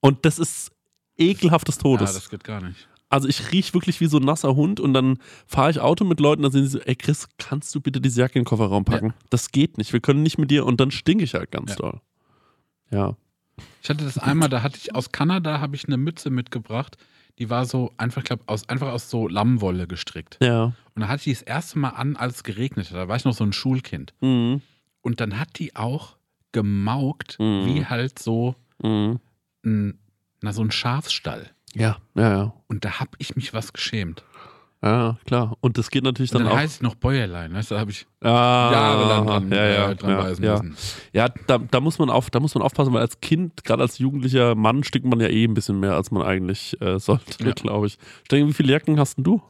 Und 0.00 0.24
das 0.24 0.38
ist 0.38 0.70
ekelhaftes 1.18 1.78
Ah, 1.78 1.82
Todes. 1.82 2.14
das 2.14 2.30
geht 2.30 2.44
gar 2.44 2.62
nicht. 2.62 2.88
Also 3.08 3.26
ich 3.26 3.50
rieche 3.50 3.74
wirklich 3.74 4.00
wie 4.00 4.06
so 4.06 4.18
ein 4.18 4.22
nasser 4.24 4.54
Hund 4.54 4.78
und 4.78 4.94
dann 4.94 5.18
fahre 5.46 5.72
ich 5.72 5.80
Auto 5.80 6.04
mit 6.04 6.20
Leuten, 6.20 6.42
dann 6.42 6.52
sind 6.52 6.62
sie 6.64 6.70
so, 6.70 6.78
ey 6.78 6.94
Chris, 6.94 7.28
kannst 7.38 7.74
du 7.74 7.80
bitte 7.80 8.00
diese 8.00 8.20
Jacke 8.20 8.38
in 8.38 8.42
den 8.42 8.46
Kofferraum 8.48 8.84
packen? 8.84 9.12
Das 9.30 9.50
geht 9.50 9.78
nicht, 9.78 9.92
wir 9.92 9.98
können 9.98 10.22
nicht 10.22 10.38
mit 10.38 10.52
dir 10.52 10.64
und 10.64 10.80
dann 10.80 10.92
stinke 10.92 11.24
ich 11.24 11.34
halt 11.34 11.50
ganz 11.50 11.70
Ja. 11.70 11.76
doll. 11.76 12.00
Ja. 12.92 13.16
Ich 13.82 13.90
hatte 13.90 14.04
das 14.04 14.16
einmal, 14.16 14.48
da 14.48 14.62
hatte 14.62 14.78
ich 14.80 14.94
aus 14.94 15.10
Kanada 15.10 15.58
habe 15.60 15.74
ich 15.74 15.86
eine 15.86 15.96
Mütze 15.96 16.30
mitgebracht, 16.30 16.96
die 17.38 17.48
war 17.50 17.64
so 17.64 17.92
einfach, 17.96 18.22
glaub, 18.24 18.40
aus, 18.48 18.68
einfach 18.68 18.88
aus 18.92 19.08
so 19.10 19.28
Lammwolle 19.28 19.86
gestrickt. 19.86 20.38
Ja. 20.42 20.72
Und 20.94 21.02
da 21.02 21.08
hatte 21.08 21.18
ich 21.20 21.24
die 21.24 21.32
das 21.32 21.42
erste 21.42 21.78
Mal 21.78 21.90
an, 21.90 22.16
als 22.16 22.36
es 22.36 22.44
geregnet 22.44 22.90
hat. 22.90 22.96
Da 22.96 23.08
war 23.08 23.16
ich 23.16 23.24
noch 23.24 23.32
so 23.34 23.44
ein 23.44 23.52
Schulkind. 23.52 24.12
Mhm. 24.20 24.60
Und 25.00 25.20
dann 25.20 25.38
hat 25.38 25.58
die 25.58 25.76
auch 25.76 26.16
gemaugt, 26.52 27.36
Mhm. 27.38 27.66
wie 27.66 27.86
halt 27.86 28.18
so 28.18 28.54
Mhm. 28.82 29.20
ein, 29.64 29.98
na, 30.42 30.52
so 30.52 30.62
ein 30.62 30.70
Schafsstall. 30.70 31.50
Ja, 31.74 31.98
ja, 32.14 32.30
ja. 32.36 32.54
Und 32.66 32.84
da 32.84 32.98
habe 33.00 33.10
ich 33.18 33.36
mich 33.36 33.54
was 33.54 33.72
geschämt. 33.72 34.24
Ja, 34.82 35.18
klar. 35.26 35.56
Und 35.60 35.76
das 35.76 35.90
geht 35.90 36.04
natürlich 36.04 36.30
dann, 36.30 36.44
dann 36.44 36.52
auch. 36.52 36.56
heißt 36.56 36.76
es 36.76 36.80
noch 36.80 36.94
Bäuerlein, 36.94 37.52
weißt 37.52 37.70
du, 37.70 37.74
da 37.74 37.80
habe 37.82 37.90
ich 37.90 38.06
Ah, 38.22 38.70
jahrelang 38.72 39.26
dran, 39.26 39.52
ja, 39.52 39.66
ja, 39.66 39.90
äh, 39.90 39.96
dran 39.96 40.10
ja, 40.10 40.16
beißen 40.22 40.44
ja. 40.44 40.52
müssen. 40.62 40.76
Ja, 41.12 41.28
da, 41.46 41.58
da, 41.58 41.80
muss 41.80 41.98
man 41.98 42.08
auf, 42.08 42.30
da 42.30 42.40
muss 42.40 42.54
man 42.54 42.62
aufpassen, 42.62 42.92
weil 42.94 43.02
als 43.02 43.20
Kind, 43.20 43.62
gerade 43.64 43.82
als 43.82 43.98
jugendlicher 43.98 44.54
Mann, 44.54 44.82
stinkt 44.82 45.06
man 45.06 45.20
ja 45.20 45.28
eh 45.28 45.44
ein 45.44 45.52
bisschen 45.52 45.80
mehr, 45.80 45.94
als 45.96 46.10
man 46.10 46.22
eigentlich 46.22 46.80
äh, 46.80 46.98
sollte, 46.98 47.44
Ja. 47.44 47.52
glaube 47.52 47.88
ich. 47.88 47.98
Stecken, 48.24 48.48
wie 48.48 48.54
viele 48.54 48.72
Jacken 48.72 48.98
hast 48.98 49.16
denn 49.18 49.24
du? 49.24 49.42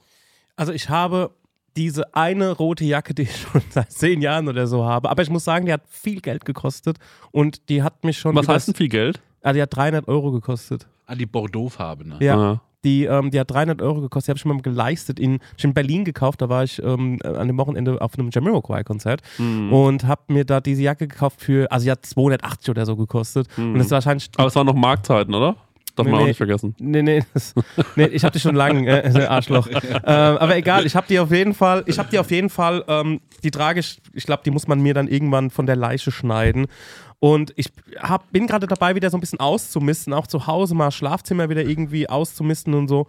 Also 0.56 0.72
ich 0.72 0.88
habe 0.88 1.30
diese 1.76 2.12
eine 2.16 2.50
rote 2.50 2.84
Jacke, 2.84 3.14
die 3.14 3.22
ich 3.22 3.36
schon 3.36 3.62
seit 3.70 3.92
zehn 3.92 4.20
Jahren 4.22 4.48
oder 4.48 4.66
so 4.66 4.84
habe. 4.84 5.10
Aber 5.10 5.22
ich 5.22 5.30
muss 5.30 5.44
sagen, 5.44 5.64
die 5.66 5.72
hat 5.72 5.82
viel 5.88 6.20
Geld 6.20 6.44
gekostet 6.44 6.98
und 7.30 7.68
die 7.68 7.84
hat 7.84 8.02
mich 8.02 8.18
schon. 8.18 8.34
Was 8.34 8.48
heißt 8.48 8.66
denn 8.66 8.74
viel 8.74 8.88
Geld? 8.88 9.20
Ah, 9.42 9.52
die 9.52 9.62
hat 9.62 9.74
300 9.76 10.08
Euro 10.08 10.32
gekostet. 10.32 10.88
Ah, 11.06 11.14
die 11.14 11.26
Bordeaux-Farbe, 11.26 12.06
ne? 12.08 12.16
Ja. 12.20 12.36
Ah. 12.36 12.60
Die, 12.84 13.04
ähm, 13.04 13.30
die 13.30 13.38
hat 13.38 13.50
300 13.50 13.82
Euro 13.82 14.00
gekostet. 14.00 14.28
Die 14.28 14.30
habe 14.32 14.38
ich 14.38 14.44
mir 14.44 14.54
mal 14.54 14.62
geleistet. 14.62 15.20
In, 15.20 15.38
in 15.62 15.74
Berlin 15.74 16.04
gekauft. 16.04 16.40
Da 16.40 16.48
war 16.48 16.64
ich 16.64 16.82
ähm, 16.82 17.18
an 17.22 17.46
dem 17.46 17.58
Wochenende 17.58 18.00
auf 18.00 18.18
einem 18.18 18.30
Jamiroquai-Konzert 18.32 19.20
Hm. 19.36 19.72
und 19.72 20.04
habe 20.06 20.22
mir 20.28 20.44
da 20.44 20.60
diese 20.60 20.82
Jacke 20.82 21.06
gekauft 21.08 21.40
für, 21.42 21.70
also 21.70 21.84
die 21.84 21.90
hat 21.90 22.04
280 22.06 22.70
oder 22.70 22.86
so 22.86 22.96
gekostet. 22.96 23.48
Und 23.56 23.74
das 23.74 23.86
ist 23.86 23.92
wahrscheinlich. 23.92 24.28
Aber 24.36 24.48
es 24.48 24.56
waren 24.56 24.66
noch 24.66 24.74
Marktzeiten, 24.74 25.34
oder? 25.34 25.56
Darf 25.96 26.06
Nee, 26.06 26.12
man 26.12 26.20
auch 26.20 26.24
nee. 26.24 26.30
nicht 26.30 26.36
vergessen. 26.36 26.74
Nee, 26.78 27.02
nee, 27.02 27.22
das, 27.34 27.52
nee 27.96 28.06
ich 28.06 28.22
habe 28.24 28.32
die 28.32 28.40
schon 28.40 28.54
lange, 28.54 28.88
äh, 28.88 29.26
Arschloch. 29.26 29.66
ähm, 29.72 30.02
aber 30.04 30.56
egal, 30.56 30.86
ich 30.86 30.94
habe 30.96 31.06
die 31.08 31.18
auf 31.18 31.30
jeden 31.32 31.52
Fall, 31.52 31.82
ich 31.86 31.98
habe 31.98 32.08
die 32.10 32.18
auf 32.18 32.30
jeden 32.30 32.48
Fall, 32.48 32.84
ähm, 32.88 33.20
die 33.42 33.50
trage 33.50 33.80
ich, 33.80 34.00
ich 34.12 34.24
glaube, 34.24 34.42
die 34.44 34.50
muss 34.52 34.68
man 34.68 34.80
mir 34.80 34.94
dann 34.94 35.08
irgendwann 35.08 35.50
von 35.50 35.66
der 35.66 35.76
Leiche 35.76 36.12
schneiden. 36.12 36.66
Und 37.20 37.52
ich 37.56 37.70
hab, 37.98 38.32
bin 38.32 38.46
gerade 38.46 38.66
dabei, 38.66 38.94
wieder 38.94 39.10
so 39.10 39.16
ein 39.16 39.20
bisschen 39.20 39.40
auszumisten, 39.40 40.12
auch 40.12 40.26
zu 40.26 40.46
Hause 40.46 40.74
mal 40.74 40.90
Schlafzimmer 40.90 41.48
wieder 41.50 41.64
irgendwie 41.64 42.08
auszumisten 42.08 42.74
und 42.74 42.88
so. 42.88 43.06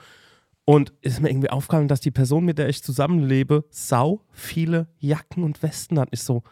Und 0.65 0.93
ist 1.01 1.21
mir 1.21 1.29
irgendwie 1.29 1.49
aufgefallen, 1.49 1.87
dass 1.87 2.01
die 2.01 2.11
Person, 2.11 2.45
mit 2.45 2.57
der 2.57 2.69
ich 2.69 2.83
zusammenlebe, 2.83 3.63
sau 3.71 4.21
viele 4.31 4.87
Jacken 4.99 5.43
und 5.43 5.63
Westen 5.63 5.97
hat. 5.99 6.09
Ich 6.11 6.23
so, 6.23 6.43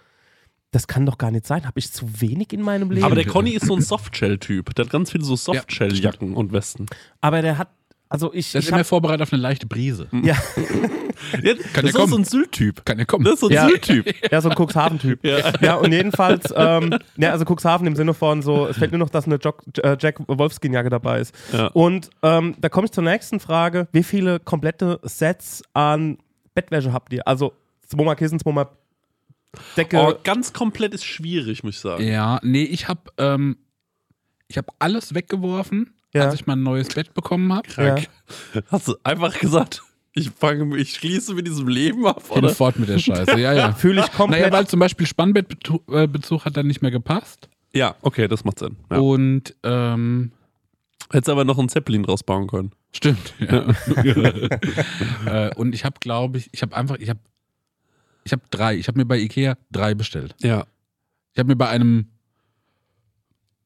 das 0.72 0.88
kann 0.88 1.06
doch 1.06 1.18
gar 1.18 1.32
nicht 1.32 1.46
sein. 1.46 1.66
Habe 1.66 1.80
ich 1.80 1.92
zu 1.92 2.22
wenig 2.22 2.54
in 2.54 2.62
meinem 2.62 2.92
Leben? 2.92 3.06
Aber 3.06 3.16
der 3.16 3.26
Conny 3.26 3.52
ist 3.52 3.66
so 3.66 3.76
ein 3.76 3.82
Softshell-Typ. 3.82 4.74
Der 4.76 4.86
hat 4.86 4.92
ganz 4.92 5.12
viele 5.12 5.24
so 5.24 5.36
Softshell-Jacken 5.36 6.34
und 6.34 6.52
Westen. 6.52 6.86
Aber 7.22 7.42
der 7.42 7.58
hat, 7.58 7.70
also 8.10 8.34
ich, 8.34 8.52
Das 8.52 8.60
ist 8.62 8.66
ich 8.66 8.70
immer 8.70 8.80
hab, 8.80 8.88
vorbereitet 8.88 9.22
auf 9.22 9.32
eine 9.34 9.42
leichte 9.42 9.68
Brise. 9.68 10.08
ja, 10.24 10.36
Ja, 11.44 11.54
Kann 11.74 11.84
das 11.86 11.92
ist 11.92 11.96
auch 11.96 12.02
so 12.02 12.12
kommen. 12.12 12.22
ein 12.22 12.24
Sylt-Typ. 12.24 12.86
Kann 12.86 12.98
ja 12.98 13.06
kommen. 13.06 13.26
Das 13.26 13.36
ist 13.36 13.40
so 13.42 13.48
ein 13.48 13.54
Ja. 13.54 13.68
Sylt-Typ. 13.68 14.16
ja, 14.32 14.42
so 14.42 14.50
ein 14.50 14.56
Cuxhaven-Typ. 14.56 15.24
Ja. 15.26 15.52
Ja, 15.62 15.76
und 15.76 15.92
jedenfalls, 15.92 16.54
ähm, 16.56 16.98
ja, 17.18 17.32
also 17.32 17.46
Cuxhaven 17.46 17.86
im 17.88 17.96
Sinne 17.96 18.14
von 18.14 18.42
so, 18.42 18.68
es 18.68 18.78
fällt 18.78 18.92
nur 18.92 19.00
noch, 19.00 19.10
dass 19.10 19.26
eine 19.26 19.36
Jock, 19.36 19.64
äh, 19.84 19.98
Jack 20.00 20.20
Wolfskin-Jacke 20.28 20.90
dabei 20.90 21.20
ist. 21.20 21.36
Ja. 21.52 21.68
Und 21.68 22.10
ähm, 22.24 22.56
da 22.60 22.70
komme 22.70 22.86
ich 22.86 22.92
zur 22.92 23.04
nächsten 23.04 23.40
Frage. 23.42 23.88
Wie 23.92 24.04
viele 24.04 24.40
komplette 24.40 25.00
Sets 25.04 25.62
an 25.74 26.18
Bettwäsche 26.56 26.94
habt 26.94 27.12
ihr? 27.14 27.28
Also 27.28 27.54
zweimal 27.86 28.16
Kissen, 28.16 28.40
zweimal 28.40 28.70
Decke. 29.76 29.98
Oh, 29.98 30.14
ganz 30.24 30.54
komplett 30.54 30.94
ist 30.94 31.04
schwierig, 31.06 31.64
muss 31.64 31.76
ich 31.76 31.82
sagen. 31.82 32.04
Ja, 32.04 32.40
nee, 32.44 32.64
ich 32.64 32.88
habe 32.88 33.02
ähm, 33.18 33.58
ich 34.48 34.58
hab 34.58 34.68
alles 34.80 35.14
weggeworfen, 35.16 35.94
Ja. 36.14 36.24
als 36.26 36.34
ich 36.36 36.48
mein 36.48 36.64
neues 36.64 36.88
Bett 36.90 37.14
bekommen 37.14 37.54
habe. 37.54 37.68
ja. 37.78 37.96
Hast 38.72 38.88
du 38.88 38.96
einfach 39.04 39.38
gesagt, 39.40 39.84
ich 40.14 40.32
fange, 40.32 40.76
ich 40.78 40.94
schließe 40.96 41.34
mit 41.36 41.46
diesem 41.46 41.68
Leben 41.68 42.06
ab, 42.08 42.24
Bin 42.30 42.40
oder? 42.40 42.50
fort 42.50 42.80
mit 42.80 42.90
der 42.90 42.98
Scheiße, 43.00 43.40
ja, 43.40 43.54
ja. 43.54 43.74
Fühle 43.76 44.02
ich 44.02 44.12
komplett. 44.12 44.42
Naja, 44.42 44.52
weil 44.54 44.68
zum 44.68 44.80
Beispiel 44.80 45.06
Spannbettbezug 45.06 46.46
hat 46.46 46.58
dann 46.58 46.66
nicht 46.68 46.82
mehr 46.82 46.92
gepasst. 46.92 47.48
Ja, 47.74 47.96
okay, 48.02 48.28
das 48.28 48.44
macht 48.44 48.58
Sinn. 48.60 48.78
Ja. 48.92 48.98
Und 48.98 49.56
ähm, 49.64 50.32
Hättest 51.12 51.30
aber 51.30 51.44
noch 51.46 51.58
einen 51.60 51.70
Zeppelin 51.70 52.04
draus 52.04 52.24
bauen 52.24 52.48
können. 52.48 52.72
stimmt. 52.92 53.34
Ja. 53.40 53.66
äh, 55.48 55.56
und 55.56 55.74
ich 55.74 55.86
habe, 55.86 55.96
glaube 56.00 56.38
ich, 56.40 56.50
ich 56.54 56.62
habe 56.62 56.76
einfach, 56.76 56.98
ich 56.98 57.10
habe, 57.10 57.20
ich 58.24 58.32
habe 58.32 58.42
drei. 58.52 58.76
Ich 58.76 58.88
habe 58.88 58.98
mir 58.98 59.06
bei 59.06 59.18
Ikea 59.20 59.58
drei 59.72 59.94
bestellt. 59.96 60.36
Ja, 60.42 60.66
Ich 61.34 61.40
habe 61.40 61.48
mir 61.48 61.56
bei 61.56 61.68
einem 61.70 62.08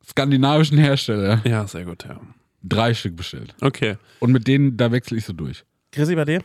skandinavischen 0.07 0.77
Hersteller 0.77 1.41
ja, 1.45 1.67
sehr 1.67 1.85
gut, 1.85 2.05
ja. 2.05 2.19
drei 2.63 2.93
Stück 2.93 3.15
bestellt. 3.15 3.55
Okay. 3.61 3.97
Und 4.19 4.31
mit 4.31 4.47
denen, 4.47 4.77
da 4.77 4.91
wechsle 4.91 5.17
ich 5.17 5.25
so 5.25 5.33
durch. 5.33 5.63
Chrissy, 5.91 6.15
bei 6.15 6.25
dir? 6.25 6.41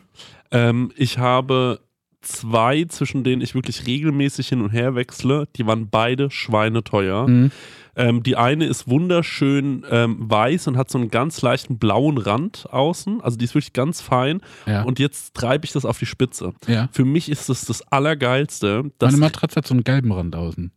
Ähm, 0.50 0.92
ich 0.96 1.18
habe 1.18 1.80
zwei, 2.20 2.84
zwischen 2.84 3.24
denen 3.24 3.42
ich 3.42 3.54
wirklich 3.54 3.86
regelmäßig 3.86 4.48
hin 4.48 4.60
und 4.60 4.70
her 4.70 4.94
wechsle. 4.94 5.48
Die 5.56 5.66
waren 5.66 5.88
beide 5.88 6.30
schweineteuer. 6.30 7.28
Mhm. 7.28 7.50
Ähm, 7.96 8.22
die 8.22 8.36
eine 8.36 8.66
ist 8.66 8.88
wunderschön 8.88 9.84
ähm, 9.90 10.16
weiß 10.30 10.68
und 10.68 10.76
hat 10.76 10.90
so 10.90 10.98
einen 10.98 11.10
ganz 11.10 11.42
leichten 11.42 11.78
blauen 11.78 12.18
Rand 12.18 12.68
außen. 12.70 13.20
Also 13.20 13.36
die 13.36 13.44
ist 13.44 13.54
wirklich 13.54 13.72
ganz 13.72 14.00
fein. 14.00 14.40
Ja. 14.66 14.82
Und 14.82 14.98
jetzt 14.98 15.34
treibe 15.34 15.64
ich 15.64 15.72
das 15.72 15.84
auf 15.84 15.98
die 15.98 16.06
Spitze. 16.06 16.52
ja. 16.66 16.88
Für 16.92 17.04
mich 17.04 17.28
ist 17.28 17.48
das 17.48 17.64
das 17.64 17.82
Allergeilste. 17.90 18.90
Dass 18.98 19.12
Meine 19.12 19.26
Matratze 19.26 19.56
hat 19.56 19.66
so 19.66 19.74
einen 19.74 19.84
gelben 19.84 20.12
Rand 20.12 20.36
außen. 20.36 20.70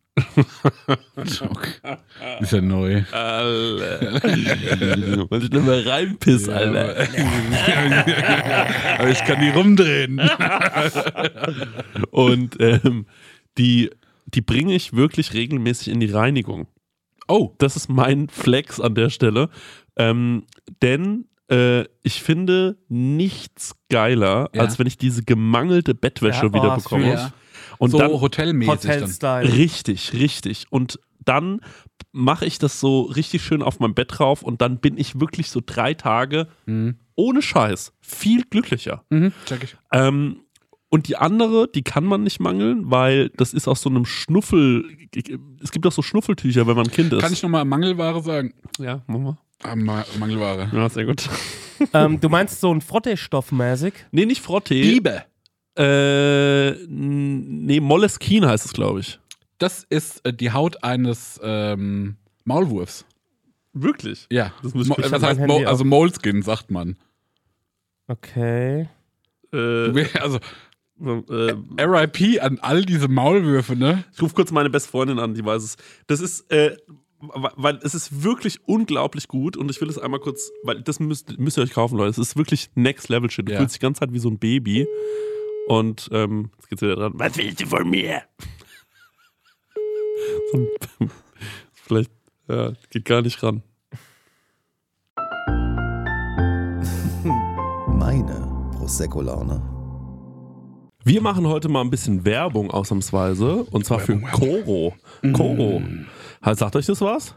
Ist 2.40 2.52
ja 2.52 2.60
neu. 2.60 3.02
Alter. 3.12 4.20
Weil 5.30 5.42
ich 5.42 5.50
nicht 5.50 5.64
mehr 5.64 5.86
reinpiss, 5.86 6.48
Alter. 6.48 6.96
Aber 8.98 9.10
ich 9.10 9.24
kann 9.24 9.40
die 9.40 9.50
rumdrehen. 9.50 10.20
Und 12.10 12.56
ähm, 12.60 13.06
die, 13.58 13.90
die 14.26 14.40
bringe 14.42 14.74
ich 14.74 14.92
wirklich 14.94 15.34
regelmäßig 15.34 15.88
in 15.88 16.00
die 16.00 16.10
Reinigung. 16.10 16.66
Oh, 17.28 17.54
Das 17.58 17.76
ist 17.76 17.88
mein 17.88 18.28
Flex 18.28 18.80
an 18.80 18.94
der 18.94 19.10
Stelle. 19.10 19.48
Ähm, 19.96 20.44
denn 20.82 21.26
äh, 21.50 21.84
ich 22.02 22.22
finde 22.22 22.76
nichts 22.88 23.74
geiler, 23.90 24.50
Ja. 24.54 24.62
als 24.62 24.78
wenn 24.78 24.86
ich 24.86 24.96
diese 24.98 25.22
gemangelte 25.22 25.94
Bettwäsche 25.94 26.46
Ja, 26.46 26.50
oh, 26.50 26.54
wieder 26.54 26.68
das 26.74 26.84
bekomme. 26.84 27.12
Ja. 27.12 27.32
Und 27.82 27.90
so 27.90 27.98
dann 27.98 28.12
hotelmäßig 28.12 28.80
dann. 28.80 28.94
Hotel-Style. 29.00 29.52
richtig, 29.54 30.12
richtig. 30.12 30.66
Und 30.70 30.98
dann 31.24 31.60
mache 32.12 32.46
ich 32.46 32.58
das 32.58 32.78
so 32.80 33.02
richtig 33.02 33.42
schön 33.42 33.62
auf 33.62 33.80
mein 33.80 33.94
Bett 33.94 34.08
drauf 34.18 34.42
und 34.42 34.60
dann 34.60 34.78
bin 34.78 34.96
ich 34.98 35.18
wirklich 35.20 35.50
so 35.50 35.60
drei 35.64 35.94
Tage 35.94 36.48
Mhm. 36.66 36.96
ohne 37.14 37.42
Scheiß 37.42 37.92
viel 38.00 38.42
glücklicher. 38.44 39.04
Mhm. 39.10 39.32
Check 39.46 39.64
ich. 39.64 39.76
Ähm, 39.92 40.40
und 40.90 41.08
die 41.08 41.16
andere, 41.16 41.68
die 41.68 41.82
kann 41.82 42.04
man 42.04 42.22
nicht 42.22 42.38
mangeln, 42.38 42.90
weil 42.90 43.30
das 43.30 43.54
ist 43.54 43.66
aus 43.66 43.80
so 43.80 43.88
einem 43.88 44.04
Schnuffel. 44.04 44.84
Es 45.62 45.70
gibt 45.72 45.86
auch 45.86 45.92
so 45.92 46.02
Schnuffeltücher, 46.02 46.66
wenn 46.66 46.76
man 46.76 46.86
ein 46.86 46.92
Kind 46.92 47.12
ist. 47.14 47.20
Kann 47.22 47.32
ich 47.32 47.42
nochmal 47.42 47.64
Mangelware 47.64 48.20
sagen? 48.22 48.52
Ja, 48.78 49.02
machen 49.06 49.24
wir. 49.24 49.38
Ah, 49.62 49.74
Ma 49.76 50.04
Mangelware. 50.18 50.70
Ja, 50.72 50.88
sehr 50.90 51.06
gut. 51.06 51.28
ähm, 51.94 52.20
du 52.20 52.28
meinst 52.28 52.60
so 52.60 52.74
ein 52.74 52.80
Frottee-Stoff-mäßig? 52.80 53.94
Nee, 54.10 54.26
nicht 54.26 54.42
Frottee. 54.42 54.82
Liebe. 54.82 55.24
Äh, 55.76 56.72
nee, 56.86 57.80
Moleskine 57.80 58.48
heißt 58.48 58.66
es, 58.66 58.72
glaube 58.72 59.00
ich. 59.00 59.18
Das 59.58 59.84
ist 59.88 60.24
äh, 60.26 60.32
die 60.32 60.52
Haut 60.52 60.82
eines 60.84 61.40
ähm, 61.42 62.16
Maulwurfs. 62.44 63.04
Wirklich? 63.72 64.26
Ja. 64.30 64.52
Das 64.62 64.74
muss 64.74 64.88
ich 64.88 64.94
kurz- 64.94 65.10
was 65.10 65.22
mein 65.22 65.38
heißt 65.38 65.46
Mo 65.48 65.64
also 65.64 65.84
Moleskin, 65.84 66.42
sagt 66.42 66.70
man. 66.70 66.96
Okay. 68.08 68.88
Äh, 69.52 70.06
Also 70.20 70.38
äh, 71.00 71.54
RIP 71.82 72.42
an 72.42 72.58
all 72.60 72.84
diese 72.84 73.08
Maulwürfe, 73.08 73.74
ne? 73.74 74.04
ich 74.14 74.22
rufe 74.22 74.34
kurz 74.34 74.52
meine 74.52 74.70
beste 74.70 74.90
Freundin 74.90 75.18
an, 75.18 75.34
die 75.34 75.44
weiß 75.44 75.62
es. 75.62 75.76
Das 76.06 76.20
ist, 76.20 76.50
äh, 76.52 76.76
weil 77.18 77.78
es 77.82 77.94
ist 77.94 78.22
wirklich 78.22 78.58
unglaublich 78.66 79.26
gut 79.26 79.56
und 79.56 79.70
ich 79.70 79.80
will 79.80 79.88
es 79.88 79.98
einmal 79.98 80.20
kurz, 80.20 80.50
weil 80.64 80.82
das 80.82 81.00
müsst, 81.00 81.38
müsst 81.38 81.56
ihr 81.58 81.62
euch 81.62 81.72
kaufen, 81.72 81.96
Leute. 81.96 82.10
Es 82.10 82.18
ist 82.18 82.36
wirklich 82.36 82.70
Next 82.74 83.08
Level 83.08 83.30
Shit. 83.30 83.48
Du 83.48 83.52
Ja. 83.52 83.58
fühlst 83.58 83.74
dich 83.74 83.80
die 83.80 83.84
ganze 83.84 84.00
Zeit 84.00 84.12
wie 84.12 84.18
so 84.18 84.28
ein 84.28 84.38
Baby. 84.38 84.86
Und 85.68 86.08
ähm, 86.12 86.50
jetzt 86.56 86.68
geht's 86.68 86.82
wieder 86.82 86.96
dran. 86.96 87.12
Was 87.16 87.36
willst 87.36 87.60
du 87.60 87.66
von 87.66 87.88
mir? 87.88 88.22
vielleicht, 91.72 92.10
ja, 92.48 92.72
geht 92.90 93.04
gar 93.04 93.22
nicht 93.22 93.40
ran. 93.42 93.62
Meine 97.88 98.70
Prosecco-Laune. 98.76 99.62
Wir 101.04 101.20
machen 101.20 101.48
heute 101.48 101.68
mal 101.68 101.80
ein 101.80 101.90
bisschen 101.90 102.24
Werbung 102.24 102.70
ausnahmsweise 102.70 103.64
und 103.64 103.84
zwar 103.84 103.98
für 103.98 104.20
Koro. 104.20 104.94
Koro. 105.32 105.82
Halt, 106.40 106.58
Sagt 106.58 106.76
euch 106.76 106.86
das 106.86 107.00
was? 107.00 107.34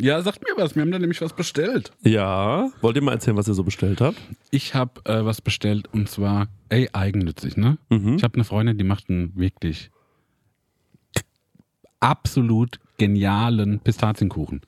Ja, 0.00 0.22
sagt 0.22 0.42
mir 0.42 0.60
was. 0.62 0.74
Wir 0.76 0.82
haben 0.82 0.90
da 0.92 0.98
nämlich 0.98 1.20
was 1.20 1.32
bestellt. 1.32 1.90
Ja. 2.02 2.70
Wollt 2.80 2.96
ihr 2.96 3.02
mal 3.02 3.12
erzählen, 3.12 3.36
was 3.36 3.48
ihr 3.48 3.54
so 3.54 3.64
bestellt 3.64 4.00
habt? 4.00 4.16
Ich 4.50 4.74
habe 4.74 5.00
äh, 5.04 5.24
was 5.24 5.40
bestellt 5.40 5.88
und 5.92 6.08
zwar, 6.08 6.48
ey, 6.68 6.88
eigennützig, 6.92 7.56
ne? 7.56 7.78
Mhm. 7.90 8.14
Ich 8.16 8.22
habe 8.22 8.34
eine 8.34 8.44
Freundin, 8.44 8.78
die 8.78 8.84
macht 8.84 9.10
einen 9.10 9.32
wirklich 9.36 9.90
absolut 12.00 12.78
genialen 12.96 13.80
Pistazienkuchen. 13.80 14.60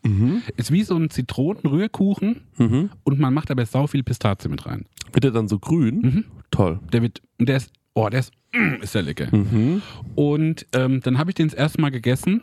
Ist 0.56 0.70
wie 0.72 0.82
so 0.82 0.96
ein 0.96 1.10
Zitronenrührkuchen 1.10 2.42
Mhm. 2.58 2.90
und 3.04 3.18
man 3.18 3.34
macht 3.34 3.50
aber 3.50 3.66
sau 3.66 3.86
viel 3.86 4.02
Pistazie 4.02 4.48
mit 4.48 4.66
rein. 4.66 4.86
Wird 5.12 5.24
der 5.24 5.30
dann 5.32 5.48
so 5.48 5.58
grün? 5.58 6.00
Mhm. 6.00 6.24
Toll. 6.50 6.80
Der 6.92 7.02
wird, 7.02 7.20
und 7.38 7.48
der 7.48 7.56
ist, 7.56 7.72
oh, 7.94 8.08
der 8.08 8.20
ist, 8.20 8.32
mm, 8.52 8.82
ist 8.82 8.94
der 8.94 9.02
lecker. 9.02 9.34
Mhm. 9.34 9.82
Und 10.14 10.66
ähm, 10.72 11.00
dann 11.02 11.18
habe 11.18 11.30
ich 11.30 11.34
den 11.36 11.48
das 11.48 11.54
erste 11.54 11.80
Mal 11.80 11.90
gegessen 11.90 12.42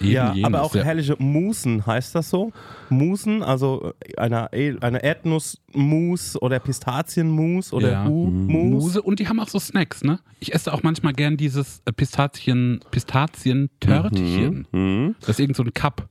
Eben 0.00 0.10
ja, 0.12 0.32
jenes, 0.32 0.46
aber 0.46 0.62
auch 0.62 0.74
ja. 0.74 0.82
herrliche 0.84 1.16
Musen, 1.18 1.84
heißt 1.86 2.14
das 2.14 2.30
so? 2.30 2.52
Musen, 2.88 3.42
also 3.42 3.92
äh, 4.00 4.16
eine, 4.16 4.50
eine 4.80 5.02
Erdnussmus 5.02 6.40
oder 6.40 6.58
Pistazienmus 6.60 7.72
oder 7.72 7.90
Ja. 7.92 8.06
U-Mus. 8.06 8.82
Muse 8.84 9.02
und 9.02 9.18
die 9.18 9.28
haben 9.28 9.40
auch 9.40 9.48
so 9.48 9.58
Snacks, 9.58 10.02
ne? 10.04 10.20
Ich 10.40 10.54
esse 10.54 10.72
auch 10.72 10.82
manchmal 10.82 11.12
gern 11.14 11.36
dieses 11.36 11.82
äh, 11.84 11.92
Pistazien, 11.92 12.80
Pistazientörtchen. 12.90 14.66
Mhm. 14.72 15.14
Das 15.20 15.30
ist 15.30 15.40
irgend 15.40 15.56
so 15.56 15.62
ein 15.64 15.74
Cup. 15.74 16.08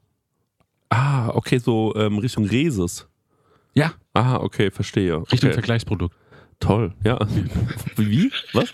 Ah, 0.90 1.30
okay, 1.30 1.58
so 1.58 1.94
ähm, 1.96 2.18
Richtung 2.18 2.46
Reses. 2.46 3.08
Ja, 3.74 3.94
Ah, 4.14 4.38
okay, 4.38 4.72
verstehe. 4.72 5.18
Richtung 5.32 5.50
okay. 5.50 5.54
Vergleichsprodukt. 5.54 6.16
Toll, 6.60 6.96
ja. 7.04 7.20
Wie? 7.98 8.32
Was? 8.54 8.74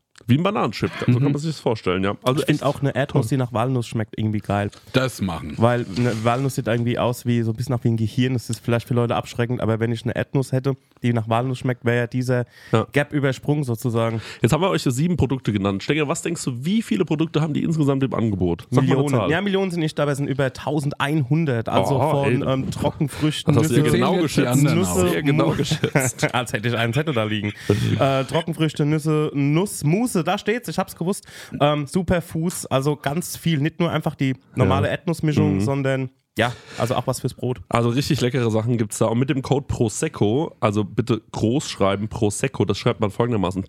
Wie 0.27 0.37
ein 0.37 0.43
Bananenchip. 0.43 0.91
So 1.07 1.13
kann 1.19 1.31
man 1.31 1.37
sich 1.37 1.51
das 1.51 1.59
vorstellen, 1.59 2.03
ja. 2.03 2.15
Also 2.23 2.41
ich 2.41 2.45
finde 2.45 2.65
auch 2.65 2.81
eine 2.81 2.95
Erdnuss, 2.95 3.27
die 3.27 3.37
nach 3.37 3.53
Walnuss 3.53 3.87
schmeckt, 3.87 4.17
irgendwie 4.17 4.39
geil. 4.39 4.69
Das 4.93 5.21
machen. 5.21 5.53
Weil 5.57 5.85
eine 5.97 6.13
Walnuss 6.23 6.55
sieht 6.55 6.67
irgendwie 6.67 6.97
aus 6.99 7.25
wie 7.25 7.41
so 7.41 7.51
ein 7.51 7.55
bisschen 7.55 7.75
nach 7.75 7.83
wie 7.83 7.89
ein 7.89 7.97
Gehirn. 7.97 8.33
Das 8.33 8.49
ist 8.49 8.59
vielleicht 8.63 8.87
für 8.87 8.93
Leute 8.93 9.15
abschreckend, 9.15 9.61
aber 9.61 9.79
wenn 9.79 9.91
ich 9.91 10.03
eine 10.03 10.15
Erdnuss 10.15 10.51
hätte, 10.51 10.75
die 11.03 11.13
nach 11.13 11.27
Walnuss 11.29 11.59
schmeckt, 11.59 11.85
wäre 11.85 11.97
ja 11.97 12.07
dieser 12.07 12.45
Ja. 12.71 12.85
Gap 12.91 13.13
übersprungen 13.13 13.63
sozusagen. 13.63 14.21
Jetzt 14.41 14.51
haben 14.53 14.61
wir 14.61 14.69
euch 14.69 14.81
so 14.83 14.91
sieben 14.91 15.17
Produkte 15.17 15.51
genannt. 15.53 15.83
Stenger, 15.83 16.07
was 16.07 16.21
denkst 16.21 16.43
du, 16.43 16.63
wie 16.65 16.81
viele 16.81 17.05
Produkte 17.05 17.41
haben 17.41 17.53
die 17.53 17.63
insgesamt 17.63 18.03
im 18.03 18.13
Angebot? 18.13 18.67
Sag 18.69 18.71
mal 18.71 18.79
eine 18.81 18.87
Millionen. 18.89 19.09
Zahl. 19.15 19.31
Ja, 19.31 19.41
Millionen 19.41 19.71
sind 19.71 19.79
nicht 19.81 19.97
dabei, 19.97 20.11
es 20.11 20.17
sind 20.17 20.27
über 20.27 20.45
1100. 20.45 21.69
Also 21.69 21.99
Oh, 22.01 22.23
von 22.23 22.47
ähm, 22.47 22.71
Trockenfrüchten, 22.71 23.53
Das 23.53 23.63
hast 23.63 23.71
du 23.71 23.75
ja 23.77 23.81
Nüsse, 23.83 23.97
genau 23.97 24.13
jetzt 24.15 24.37
die 24.37 24.41
geschätzt. 24.41 24.63
Nüsse, 24.63 25.23
genau 25.23 25.49
geschätzt. 25.51 26.23
Als 26.33 26.53
hätte 26.53 26.67
ich 26.69 26.77
einen 26.77 26.93
Zettel 26.93 27.13
da 27.13 27.23
liegen. 27.23 27.53
äh, 27.99 28.23
Trockenfrüchte, 28.23 28.85
Nüsse, 28.85 29.31
Nuss, 29.33 29.83
Mousse, 29.83 30.10
da 30.13 30.37
steht's, 30.37 30.67
ich 30.69 30.77
hab's 30.77 30.95
gewusst. 30.95 31.25
Ähm, 31.59 31.87
Superfuß, 31.87 32.65
also 32.67 32.95
ganz 32.95 33.37
viel. 33.37 33.59
Nicht 33.59 33.79
nur 33.79 33.91
einfach 33.91 34.15
die 34.15 34.35
normale 34.55 34.87
Ja. 34.87 34.91
Erdnussmischung, 34.91 35.55
Mhm. 35.55 35.61
sondern 35.61 36.09
ja, 36.37 36.53
also 36.77 36.95
auch 36.95 37.07
was 37.07 37.19
fürs 37.19 37.33
Brot. 37.33 37.59
Also 37.67 37.89
richtig 37.89 38.21
leckere 38.21 38.49
Sachen 38.51 38.77
gibt 38.77 38.93
es 38.93 38.99
da. 38.99 39.07
Und 39.07 39.19
mit 39.19 39.29
dem 39.29 39.41
Code 39.41 39.65
Prosecco, 39.67 40.55
also 40.61 40.83
bitte 40.85 41.21
groß 41.31 41.69
schreiben, 41.69 42.07
Prosecco, 42.07 42.63
das 42.63 42.77
schreibt 42.77 43.01
man 43.01 43.11
folgendermaßen: 43.11 43.63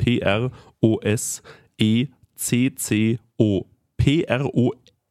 E 1.78 2.06
P-R-O-S-E-C-C-O. 3.96 4.74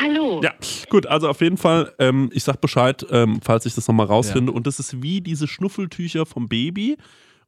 Hallo. 0.00 0.40
Ja, 0.42 0.52
gut, 0.88 1.06
also 1.06 1.28
auf 1.28 1.40
jeden 1.40 1.56
Fall, 1.58 1.92
ähm, 1.98 2.30
ich 2.32 2.44
sag 2.44 2.60
Bescheid, 2.60 3.04
ähm, 3.10 3.40
falls 3.42 3.66
ich 3.66 3.74
das 3.74 3.86
nochmal 3.86 4.06
rausfinde. 4.06 4.50
Und 4.52 4.66
das 4.66 4.80
ist 4.80 5.02
wie 5.02 5.20
diese 5.20 5.46
Schnuffeltücher 5.46 6.24
vom 6.26 6.48
Baby. 6.48 6.96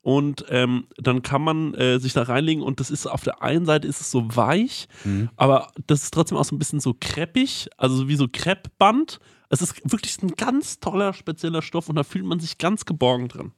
Und 0.03 0.45
ähm, 0.49 0.85
dann 0.97 1.23
kann 1.23 1.43
man 1.43 1.75
äh, 1.75 2.01
sich 2.01 2.12
da 2.12 2.23
reinlegen 2.23 2.62
und 2.62 2.81
das 2.81 2.91
ist 2.91 3.07
auf 3.07 3.23
der 3.23 3.41
einen 3.41 3.67
Seite 3.67 3.87
ist 3.87 4.01
es 4.01 4.11
so 4.11 4.35
weich, 4.35 4.88
aber 5.37 5.69
das 5.87 6.03
ist 6.03 6.12
trotzdem 6.12 6.37
auch 6.37 6.45
so 6.45 6.57
ein 6.57 6.59
bisschen 6.59 6.81
so 6.81 6.97
kreppig, 7.01 7.69
also 7.77 7.95
so 7.95 8.09
wie 8.09 8.17
so 8.17 8.27
Kreppband. 8.31 9.21
Es 9.49 9.62
ist 9.62 9.81
wirklich 9.93 10.21
ein 10.21 10.33
ganz 10.35 10.81
toller, 10.81 11.12
spezieller 11.12 11.62
Stoff 11.62 11.88
und 11.88 11.95
da 11.95 12.03
fühlt 12.03 12.25
man 12.25 12.41
sich 12.41 12.59
ganz 12.59 12.85
geborgen 12.85 13.29
drin. 13.29 13.53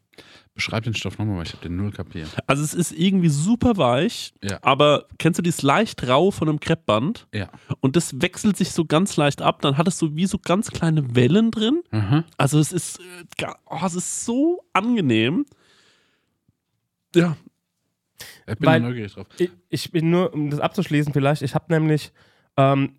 Beschreib 0.55 0.85
den 0.85 0.95
Stoff 0.95 1.19
nochmal, 1.19 1.39
weil 1.39 1.47
ich 1.47 1.53
habe 1.53 1.63
den 1.65 1.75
null 1.77 1.91
kapiert. 1.91 2.29
Also 2.47 2.63
es 2.63 2.75
ist 2.75 2.93
irgendwie 2.93 3.29
super 3.29 3.77
weich, 3.77 4.33
Ja. 4.43 4.59
aber 4.63 5.09
kennst 5.19 5.39
du 5.39 5.43
dieses 5.43 5.63
leicht 5.63 6.07
rau 6.07 6.31
von 6.31 6.49
einem 6.49 6.61
Kreppband? 6.61 7.27
Ja. 7.35 7.49
Und 7.81 7.97
das 7.97 8.23
wechselt 8.23 8.57
sich 8.57 8.71
so 8.71 8.85
ganz 8.85 9.17
leicht 9.17 9.43
ab. 9.43 9.63
Dann 9.63 9.77
hat 9.77 9.89
es 9.89 9.99
so 9.99 10.15
wie 10.15 10.27
so 10.27 10.39
ganz 10.39 10.71
kleine 10.71 11.17
Wellen 11.17 11.51
drin. 11.51 11.83
Aha. 11.91 12.23
Also 12.39 12.61
es 12.61 12.71
ist, 12.71 13.01
äh, 13.01 13.47
oh, 13.67 13.81
es 13.85 13.95
ist 13.97 14.25
so 14.25 14.63
angenehm. 14.73 15.45
Ja, 17.17 17.37
Ich 18.47 18.57
bin 18.59 18.67
Weil- 18.69 18.81
da 18.81 18.87
neugierig 18.89 19.13
drauf. 19.15 19.27
Ich, 19.39 19.51
ich 19.71 19.91
bin 19.91 20.11
nur, 20.11 20.33
um 20.33 20.51
das 20.51 20.61
abzuschließen 20.61 21.13
vielleicht, 21.13 21.43
ich 21.43 21.55
habe 21.57 21.73
nämlich, 21.73 22.13
ähm, 22.57 22.95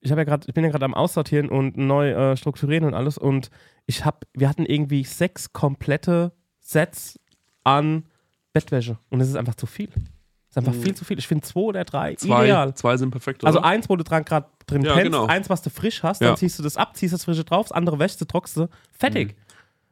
ich 0.00 0.10
habe 0.10 0.22
ja 0.22 0.24
gerade, 0.24 0.46
ich 0.48 0.54
bin 0.54 0.64
ja 0.64 0.70
gerade 0.70 0.84
am 0.84 0.94
Aussortieren 0.94 1.48
und 1.48 1.76
neu 1.76 2.10
äh, 2.10 2.36
strukturieren 2.36 2.84
und 2.84 2.94
alles 2.94 3.16
und 3.16 3.50
ich 3.86 4.04
habe, 4.04 4.18
wir 4.34 4.48
hatten 4.48 4.66
irgendwie 4.66 5.04
sechs 5.04 5.52
komplette 5.52 6.32
Sets 6.66 7.20
an 7.62 8.04
Bettwäsche 8.52 8.98
und 9.10 9.20
es 9.20 9.28
ist 9.28 9.36
einfach 9.36 9.54
zu 9.54 9.66
viel. 9.66 9.88
Es 10.50 10.56
ist 10.56 10.58
einfach 10.58 10.74
viel 10.80 10.94
zu 10.94 11.04
viel. 11.04 11.18
Ich 11.18 11.26
finde 11.28 11.42
zwei 11.44 11.60
oder 11.60 11.84
drei 11.84 12.12
Mhm. 12.12 12.16
zwei, 12.18 12.44
ideal. 12.44 12.74
zwei 12.74 12.96
sind 12.96 13.10
perfekt. 13.10 13.44
Also 13.44 13.58
oder? 13.58 13.68
eins, 13.68 13.88
wo 13.88 13.96
du 13.96 14.04
dran 14.04 14.24
gerade 14.24 14.46
drin 14.66 14.82
Ja, 14.82 14.94
pennst, 14.94 15.12
genau. 15.12 15.26
eins, 15.26 15.50
was 15.50 15.62
du 15.62 15.70
frisch 15.70 16.02
hast, 16.02 16.20
Ja. 16.20 16.28
dann 16.28 16.36
ziehst 16.36 16.58
du 16.58 16.62
das 16.62 16.76
ab, 16.76 16.96
ziehst 16.96 17.12
das 17.12 17.24
frische 17.24 17.44
drauf, 17.44 17.66
das 17.68 17.72
andere 17.76 17.98
wäschst 17.98 18.20
du, 18.20 18.24
trockst 18.24 18.56
du, 18.56 18.68
fertig. 18.92 19.28
Mhm. 19.28 19.34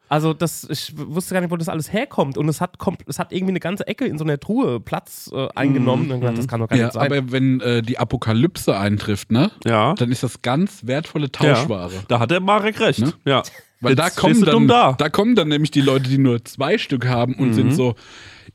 Also 0.09 0.35
das, 0.35 0.65
ich 0.69 0.93
wusste 0.97 1.33
gar 1.35 1.41
nicht, 1.41 1.51
wo 1.51 1.57
das 1.57 1.71
alles 1.71 1.91
herkommt 1.93 2.37
und 2.37 2.47
es 2.49 2.61
hat, 2.61 2.77
es 3.07 3.19
hat 3.19 3.33
irgendwie 3.33 3.53
eine 3.53 3.61
ganze 3.61 3.87
Ecke 3.87 4.05
in 4.05 4.19
so 4.19 4.25
einer 4.25 4.39
Truhe 4.39 4.79
Platz 4.79 5.31
äh, 5.35 5.49
eingenommen 5.55 6.05
Mhm. 6.07 6.11
und 6.13 6.21
gedacht, 6.21 6.37
das 6.39 6.47
kann 6.49 6.61
doch 6.61 6.69
gar 6.69 6.79
Ja, 6.79 6.85
nicht 6.87 6.95
sein. 6.95 7.07
aber 7.13 7.33
wenn 7.33 7.61
äh, 7.63 7.81
die 7.83 7.99
Apokalypse 7.99 8.77
eintrifft, 8.77 9.33
ne? 9.33 9.51
ja. 9.65 9.95
Dann 9.95 10.13
ist 10.13 10.23
das 10.23 10.43
ganz 10.43 10.87
wertvolle 10.87 11.33
Tauschware. 11.33 11.93
Da 12.09 12.19
hat 12.21 12.31
der 12.31 12.41
Marek 12.41 12.79
recht. 12.81 13.01
Ne? 13.01 13.13
Ja. 13.25 13.43
Weil 13.83 13.95
da 13.95 14.11
kommen, 14.11 14.41
dann, 14.43 14.51
dumm 14.53 14.69
da. 14.69 14.93
da 14.93 15.09
kommen 15.09 15.35
dann 15.35 15.49
nämlich 15.49 15.71
die 15.71 15.81
Leute, 15.81 16.09
die 16.09 16.19
nur 16.19 16.45
zwei 16.45 16.79
Stück 16.79 17.07
haben 17.07 17.35
und 17.35 17.49
Mhm. 17.49 17.53
sind 17.55 17.75
so, 17.75 17.95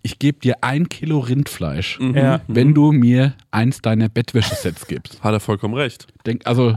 ich 0.02 0.20
gebe 0.20 0.40
dir 0.40 0.56
ein 0.64 0.90
Kilo 0.90 1.20
Rindfleisch, 1.20 2.00
Mhm. 2.00 2.16
Ja. 2.16 2.42
wenn 2.48 2.74
du 2.74 2.92
mir 2.92 3.34
eins 3.52 3.82
deiner 3.82 4.10
Bettwäschesets 4.10 4.88
gibst. 4.88 5.22
Hat 5.24 5.34
er 5.34 5.40
vollkommen 5.40 5.74
recht. 5.76 6.08
Denk, 6.26 6.46
also, 6.46 6.76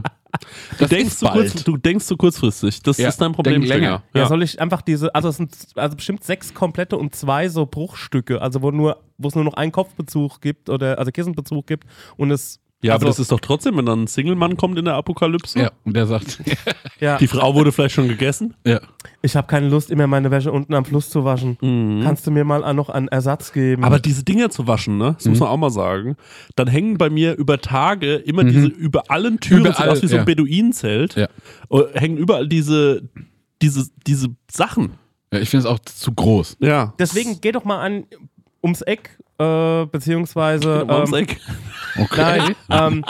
Du 0.79 0.85
denkst, 0.85 1.17
kurz, 1.19 1.61
du 1.65 1.75
denkst 1.75 2.05
zu 2.05 2.15
kurzfristig. 2.15 2.81
Das 2.83 2.97
Ja, 2.97 3.09
ist 3.09 3.17
dein 3.19 3.33
Problem. 3.33 3.63
länger. 3.63 4.01
Ja. 4.13 4.21
Ja. 4.21 4.27
soll 4.27 4.41
ich 4.43 4.61
einfach 4.61 4.81
diese, 4.81 5.13
also 5.13 5.27
es 5.27 5.35
sind 5.35 5.53
also 5.75 5.97
bestimmt 5.97 6.23
sechs 6.23 6.53
komplette 6.53 6.95
und 6.97 7.13
zwei 7.13 7.49
so 7.49 7.65
Bruchstücke, 7.65 8.41
also 8.41 8.61
wo 8.61 8.71
nur, 8.71 9.03
wo 9.17 9.27
es 9.27 9.35
nur 9.35 9.43
noch 9.43 9.55
einen 9.55 9.73
Kopfbezug 9.73 10.39
gibt 10.39 10.69
oder 10.69 10.99
also 10.99 11.11
Kissenbezug 11.11 11.67
gibt 11.67 11.83
und 12.15 12.31
es 12.31 12.60
Ja, 12.83 12.93
also, 12.93 13.03
aber 13.05 13.09
das 13.11 13.19
ist 13.19 13.31
doch 13.31 13.39
trotzdem, 13.39 13.77
wenn 13.77 13.85
dann 13.85 14.03
ein 14.03 14.07
Single-Mann 14.07 14.57
kommt 14.57 14.77
in 14.79 14.85
der 14.85 14.95
Apokalypse. 14.95 15.59
Ja, 15.59 15.71
und 15.85 15.95
der 15.95 16.07
sagt, 16.07 16.41
ja, 16.99 17.17
Die 17.17 17.27
Frau 17.27 17.53
wurde 17.53 17.71
vielleicht 17.71 17.93
schon 17.95 18.07
gegessen. 18.07 18.55
ja. 18.65 18.79
ich 19.21 19.35
habe 19.35 19.47
keine 19.47 19.69
Lust, 19.69 19.91
immer 19.91 20.07
meine 20.07 20.31
Wäsche 20.31 20.51
unten 20.51 20.73
am 20.73 20.83
Fluss 20.85 21.09
zu 21.09 21.23
waschen. 21.23 21.57
Kannst 22.03 22.25
du 22.25 22.31
mir 22.31 22.43
mal 22.43 22.73
noch 22.73 22.89
einen 22.89 23.07
Ersatz 23.07 23.53
geben? 23.53 23.81
Mhm. 23.81 23.85
Aber 23.85 23.99
diese 23.99 24.23
Dinger 24.23 24.49
zu 24.49 24.67
waschen, 24.67 24.97
ne? 24.97 25.13
Das 25.17 25.27
muss 25.27 25.37
Mhm. 25.37 25.43
man 25.43 25.49
auch 25.49 25.57
mal 25.57 25.69
sagen. 25.69 26.15
Dann 26.55 26.67
hängen 26.67 26.97
bei 26.97 27.09
mir 27.11 27.35
über 27.37 27.59
Tage 27.61 28.15
immer 28.15 28.43
diese, 28.43 28.67
über 28.67 29.03
allen 29.11 29.39
Türen, 29.39 29.61
Überall, 29.67 29.75
sieht 29.75 29.87
aus 29.87 30.01
wie 30.01 30.07
so 30.07 30.15
ein 30.15 30.19
ja. 30.21 30.25
Beduinenzelt, 30.25 31.15
Ja. 31.15 31.27
äh, 31.69 31.99
hängen 31.99 32.17
überall 32.17 32.47
diese, 32.47 33.03
diese, 33.61 33.87
diese 34.07 34.29
Sachen. 34.51 34.93
ja 35.31 35.39
ich 35.39 35.49
finde 35.49 35.67
es 35.67 35.71
auch 35.71 35.79
zu 35.79 36.11
groß. 36.13 36.57
Ja. 36.59 36.93
Deswegen 36.97 37.39
geh 37.41 37.51
doch 37.51 37.63
mal 37.63 37.79
an 37.79 38.05
ums 38.63 38.81
Eck, 38.81 39.19
äh, 39.41 39.85
beziehungsweise 39.87 40.85
ähm. 40.87 41.37
Okay. 41.97 42.15
Nein, 42.17 42.55
ähm, 42.69 43.05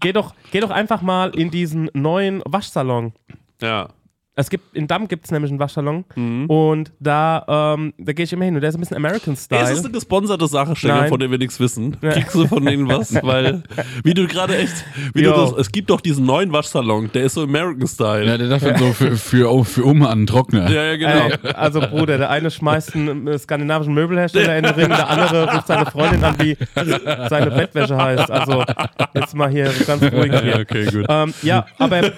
geh, 0.00 0.12
doch, 0.12 0.34
geh 0.50 0.60
doch 0.60 0.70
einfach 0.70 1.02
mal 1.02 1.30
in 1.30 1.50
diesen 1.50 1.90
neuen 1.94 2.42
Waschsalon. 2.44 3.12
Ja. 3.60 3.88
Es 4.38 4.50
gibt, 4.50 4.76
in 4.76 4.86
Damm 4.86 5.08
gibt 5.08 5.24
es 5.24 5.30
nämlich 5.30 5.50
einen 5.50 5.58
Waschsalon 5.58 6.04
Mhm. 6.14 6.44
und 6.50 6.92
da, 7.00 7.74
ähm, 7.74 7.94
da 7.96 8.12
gehe 8.12 8.24
ich 8.24 8.32
immer 8.34 8.44
hin 8.44 8.54
und 8.54 8.60
der 8.60 8.68
ist 8.68 8.76
ein 8.76 8.80
bisschen 8.80 8.98
American 8.98 9.32
Ey, 9.32 9.34
es 9.38 9.44
Style. 9.44 9.72
ist 9.72 9.84
eine 9.84 9.92
gesponserte 9.94 10.46
Sache, 10.46 10.74
Nein. 10.86 11.08
von 11.08 11.18
der 11.18 11.30
wir 11.30 11.38
nichts 11.38 11.58
wissen. 11.58 11.96
Ja. 12.02 12.10
Kriegst 12.10 12.34
du 12.34 12.46
von 12.46 12.62
denen 12.64 12.86
was? 12.86 13.14
Weil, 13.22 13.62
wie 14.04 14.12
du 14.12 14.26
gerade 14.26 14.58
echt, 14.58 14.74
wie 15.14 15.22
du 15.22 15.30
das, 15.30 15.52
es 15.52 15.72
gibt 15.72 15.88
doch 15.88 16.02
diesen 16.02 16.26
neuen 16.26 16.52
Waschsalon, 16.52 17.10
der 17.14 17.24
ist 17.24 17.32
so 17.34 17.44
American 17.44 17.86
Style. 17.86 18.26
Ja, 18.26 18.36
der 18.36 18.48
darf 18.48 18.62
dann 18.62 18.76
so 18.78 18.92
für, 18.92 19.16
für, 19.16 19.64
für 19.64 19.86
Oma 19.86 20.10
einen 20.10 20.26
Trockner. 20.26 20.70
Ja, 20.70 20.82
ja, 20.92 20.96
genau. 20.96 21.28
Ey, 21.42 21.52
also 21.54 21.80
Bruder, 21.80 22.18
der 22.18 22.28
eine 22.28 22.50
schmeißt 22.50 22.94
einen 22.94 23.26
äh, 23.26 23.38
skandinavischen 23.38 23.94
Möbelhersteller 23.94 24.58
in 24.58 24.64
den 24.64 24.74
Ring, 24.74 24.88
der 24.88 25.08
andere 25.08 25.50
ruft 25.50 25.66
seine 25.66 25.86
Freundin 25.86 26.22
an, 26.22 26.36
wie 26.40 26.58
seine 27.30 27.50
Bettwäsche 27.52 27.96
heißt. 27.96 28.30
Also 28.30 28.64
jetzt 29.14 29.34
mal 29.34 29.48
hier 29.50 29.70
ganz 29.86 30.02
ruhig 30.02 30.30
Ja, 30.30 30.40
hier. 30.42 30.56
okay, 30.60 30.84
gut. 30.92 31.06
Ähm, 31.08 31.32
ja, 31.42 31.64
aber 31.78 32.12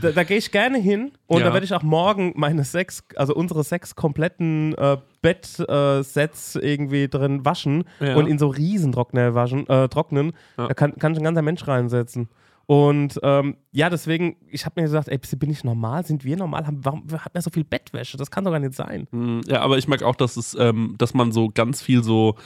da, 0.00 0.10
da 0.12 0.24
gehe 0.24 0.36
ich 0.38 0.50
gerne 0.50 0.78
hin 0.78 1.12
und 1.26 1.40
Ja. 1.40 1.46
da 1.46 1.52
werde 1.52 1.64
ich 1.64 1.74
auch 1.74 1.82
morgen 1.82 2.32
meine 2.36 2.64
sechs, 2.64 3.02
also 3.16 3.34
unsere 3.34 3.62
sechs 3.64 3.94
kompletten 3.96 4.74
äh, 4.76 4.96
Bettsets 5.22 6.56
irgendwie 6.56 7.08
drin 7.08 7.44
waschen 7.44 7.84
Ja. 8.00 8.16
und 8.16 8.26
in 8.26 8.38
so 8.38 8.48
Riesentrockner 8.48 9.34
waschen, 9.34 9.66
äh, 9.68 9.88
trocknen. 9.88 10.32
Ja. 10.58 10.68
Da 10.68 10.74
kann, 10.74 10.94
kann 10.96 11.14
schon 11.14 11.22
ein 11.22 11.24
ganzer 11.24 11.42
Mensch 11.42 11.66
reinsetzen. 11.66 12.28
Und 12.66 13.18
ähm, 13.24 13.56
ja, 13.72 13.90
deswegen, 13.90 14.36
ich 14.48 14.64
habe 14.64 14.80
mir 14.80 14.84
gesagt, 14.86 15.08
ey, 15.08 15.18
bin 15.36 15.50
ich 15.50 15.64
normal? 15.64 16.06
Sind 16.06 16.24
wir 16.24 16.36
normal? 16.36 16.68
Haben, 16.68 16.84
warum 16.84 17.04
hat 17.12 17.34
man 17.34 17.42
so 17.42 17.50
viel 17.50 17.64
Bettwäsche? 17.64 18.16
Das 18.16 18.30
kann 18.30 18.44
doch 18.44 18.52
gar 18.52 18.60
nicht 18.60 18.74
sein. 18.74 19.08
Mm, 19.10 19.40
Ja, 19.48 19.62
aber 19.62 19.76
ich 19.76 19.88
merke 19.88 20.06
auch, 20.06 20.14
dass 20.14 20.36
es, 20.36 20.56
ähm, 20.58 20.94
dass 20.96 21.12
man 21.12 21.32
so 21.32 21.50
ganz 21.52 21.82
viel 21.82 22.04
so 22.04 22.36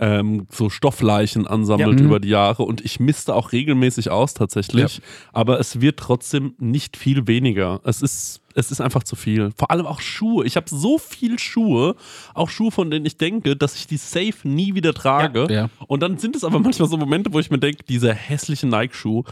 ähm, 0.00 0.46
so 0.50 0.70
Stoffleichen 0.70 1.46
ansammelt 1.46 2.00
Ja. 2.00 2.06
Über 2.06 2.20
die 2.20 2.30
Jahre 2.30 2.62
und 2.62 2.80
ich 2.84 2.98
misste 2.98 3.34
auch 3.34 3.52
regelmäßig 3.52 4.10
aus 4.10 4.34
tatsächlich, 4.34 5.02
aber 5.32 5.60
es 5.60 5.80
wird 5.80 5.98
trotzdem 5.98 6.54
nicht 6.58 6.96
viel 6.96 7.26
weniger. 7.26 7.80
Es 7.84 8.02
ist 8.02 8.40
es 8.54 8.72
ist 8.72 8.80
einfach 8.80 9.04
zu 9.04 9.14
viel. 9.14 9.52
Vor 9.56 9.70
allem 9.70 9.86
auch 9.86 10.00
Schuhe. 10.00 10.44
Ich 10.44 10.56
habe 10.56 10.66
so 10.68 10.98
viel 10.98 11.38
Schuhe, 11.38 11.94
auch 12.34 12.48
Schuhe, 12.48 12.72
von 12.72 12.90
denen 12.90 13.06
ich 13.06 13.16
denke, 13.16 13.54
dass 13.54 13.76
ich 13.76 13.86
die 13.86 13.96
safe 13.96 14.34
nie 14.42 14.74
wieder 14.74 14.92
trage. 14.92 15.46
Ja. 15.48 15.70
Und 15.86 16.02
dann 16.02 16.18
sind 16.18 16.34
es 16.34 16.42
aber 16.42 16.58
manchmal 16.58 16.88
so 16.88 16.96
Momente, 16.96 17.32
wo 17.32 17.38
ich 17.38 17.50
mir 17.50 17.60
denke, 17.60 17.84
dieser 17.84 18.12
hässliche 18.12 18.66
Nike-Schuh. 18.66 19.22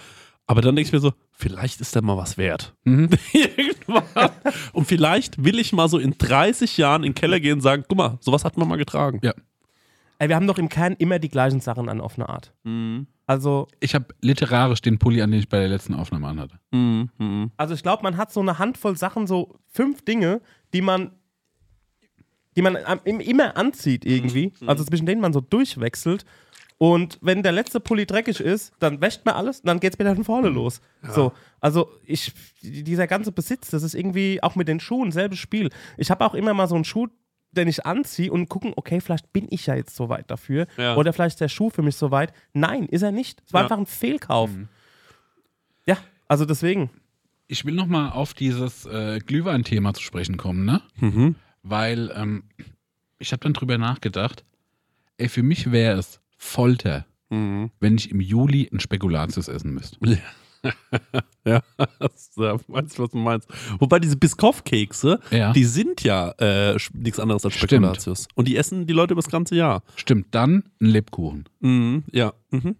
Aber 0.46 0.60
dann 0.62 0.76
denke 0.76 0.86
ich 0.86 0.92
mir 0.92 1.00
so, 1.00 1.12
vielleicht 1.32 1.80
ist 1.80 1.94
der 1.96 2.02
mal 2.02 2.16
was 2.16 2.38
wert. 2.38 2.74
Mhm. 2.84 3.10
Und 4.72 4.86
vielleicht 4.86 5.42
will 5.44 5.58
ich 5.58 5.72
mal 5.72 5.88
so 5.88 5.98
in 5.98 6.14
30 6.16 6.76
Jahren 6.76 7.02
in 7.02 7.10
den 7.10 7.14
Keller 7.14 7.40
gehen 7.40 7.54
und 7.54 7.60
sagen, 7.60 7.84
guck 7.88 7.98
mal, 7.98 8.18
sowas 8.20 8.44
hat 8.44 8.56
man 8.56 8.68
mal 8.68 8.76
getragen. 8.76 9.20
Ja. 9.22 9.34
Ey, 10.20 10.28
wir 10.28 10.36
haben 10.36 10.46
doch 10.48 10.58
im 10.58 10.68
Kern 10.68 10.94
immer 10.98 11.18
die 11.18 11.28
gleichen 11.28 11.60
Sachen 11.60 11.88
an, 11.88 12.00
auf 12.00 12.18
eine 12.18 12.28
Art. 12.28 12.52
Mhm. 12.64 13.06
Also, 13.26 13.68
Ich 13.80 13.94
habe 13.94 14.06
literarisch 14.20 14.80
den 14.80 14.98
Pulli 14.98 15.22
an, 15.22 15.30
den 15.30 15.40
ich 15.40 15.48
bei 15.48 15.58
der 15.58 15.68
letzten 15.68 15.94
Aufnahme 15.94 16.26
anhatte. 16.28 16.58
Mhm. 16.72 17.10
Mhm. 17.18 17.50
also 17.56 17.74
ich 17.74 17.82
glaube, 17.82 18.02
man 18.02 18.16
hat 18.16 18.32
so 18.32 18.40
eine 18.40 18.58
Handvoll 18.58 18.96
Sachen, 18.96 19.26
so 19.26 19.56
fünf 19.68 20.04
Dinge, 20.04 20.40
die 20.72 20.80
man, 20.80 21.12
die 22.56 22.62
man 22.62 22.76
immer 23.04 23.56
anzieht 23.56 24.04
irgendwie. 24.04 24.52
Also 24.66 24.82
zwischen 24.84 25.06
denen 25.06 25.20
man 25.20 25.32
so 25.32 25.40
durchwechselt. 25.40 26.24
Und 26.78 27.18
wenn 27.20 27.42
der 27.42 27.52
letzte 27.52 27.80
Pulli 27.80 28.06
dreckig 28.06 28.40
ist, 28.40 28.72
dann 28.78 29.00
wäscht 29.00 29.24
man 29.24 29.34
alles 29.34 29.60
und 29.60 29.66
dann 29.66 29.80
geht's 29.80 29.98
wieder 29.98 30.14
von 30.14 30.24
vorne 30.24 30.48
los. 30.48 30.80
So, 31.12 31.32
also 31.60 31.90
ich, 32.04 32.32
dieser 32.62 33.06
ganze 33.08 33.32
Besitz, 33.32 33.70
das 33.70 33.82
ist 33.82 33.94
irgendwie 33.94 34.40
auch 34.42 34.54
mit 34.54 34.68
den 34.68 34.78
Schuhen 34.78 35.10
selbes 35.10 35.38
Spiel. 35.40 35.70
Ich 35.96 36.10
habe 36.10 36.24
auch 36.24 36.34
immer 36.34 36.54
mal 36.54 36.68
so 36.68 36.76
einen 36.76 36.84
Schuh, 36.84 37.08
den 37.52 37.68
ich 37.68 37.86
anziehe 37.86 38.30
und 38.30 38.48
gucken, 38.48 38.72
okay, 38.76 39.00
vielleicht 39.00 39.32
bin 39.32 39.46
ich 39.50 39.66
ja 39.66 39.74
jetzt 39.74 39.96
so 39.96 40.08
weit 40.08 40.30
dafür. 40.30 40.66
Ja. 40.76 40.96
Oder 40.96 41.12
vielleicht 41.12 41.34
ist 41.34 41.40
der 41.40 41.48
Schuh 41.48 41.70
für 41.70 41.82
mich 41.82 41.96
so 41.96 42.10
weit. 42.10 42.32
Nein, 42.52 42.84
ist 42.86 43.02
er 43.02 43.12
nicht. 43.12 43.42
Es 43.46 43.52
war 43.52 43.62
Ja. 43.62 43.64
einfach 43.66 43.78
ein 43.78 43.86
Fehlkauf. 43.86 44.50
Ja, 45.86 45.96
also 46.28 46.44
deswegen. 46.44 46.90
Ich 47.46 47.64
will 47.64 47.74
nochmal 47.74 48.10
auf 48.10 48.34
dieses 48.34 48.84
äh, 48.86 49.20
Glühwein-Thema 49.20 49.94
zu 49.94 50.02
sprechen 50.02 50.36
kommen, 50.36 50.64
ne? 50.66 50.82
Mhm. 50.96 51.34
Weil 51.62 52.12
ähm, 52.14 52.44
ich 53.18 53.32
habe 53.32 53.40
dann 53.42 53.54
drüber 53.54 53.78
nachgedacht, 53.78 54.44
ey, 55.16 55.28
für 55.28 55.42
mich 55.42 55.72
wäre 55.72 55.98
es 55.98 56.20
Folter, 56.36 57.06
Mhm. 57.30 57.70
wenn 57.80 57.96
ich 57.96 58.10
im 58.10 58.20
Juli 58.20 58.68
ein 58.72 58.80
Spekulatius 58.80 59.48
essen 59.48 59.72
müsste. 59.74 59.98
Ja, 60.02 60.16
ja, 61.44 61.62
weißt 61.98 62.36
du, 62.36 63.02
was 63.02 63.10
du 63.10 63.18
meinst. 63.18 63.48
Wobei 63.78 63.98
diese 63.98 64.16
Biscoff-Kekse, 64.16 65.20
Ja. 65.30 65.52
die 65.52 65.64
sind 65.64 66.02
ja 66.02 66.30
äh, 66.38 66.76
nichts 66.94 67.18
anderes 67.20 67.44
als 67.44 67.54
Stimmt. 67.54 67.70
Spekulatius. 67.72 68.28
Und 68.34 68.48
die 68.48 68.56
essen 68.56 68.86
die 68.86 68.92
Leute 68.92 69.12
über 69.14 69.22
das 69.22 69.30
ganze 69.30 69.54
Jahr. 69.56 69.82
Stimmt, 69.96 70.26
dann 70.32 70.64
ein 70.80 70.86
Lebkuchen. 70.86 71.48
Mhm. 71.60 72.04
Ja. 72.12 72.32
Mhm. 72.50 72.76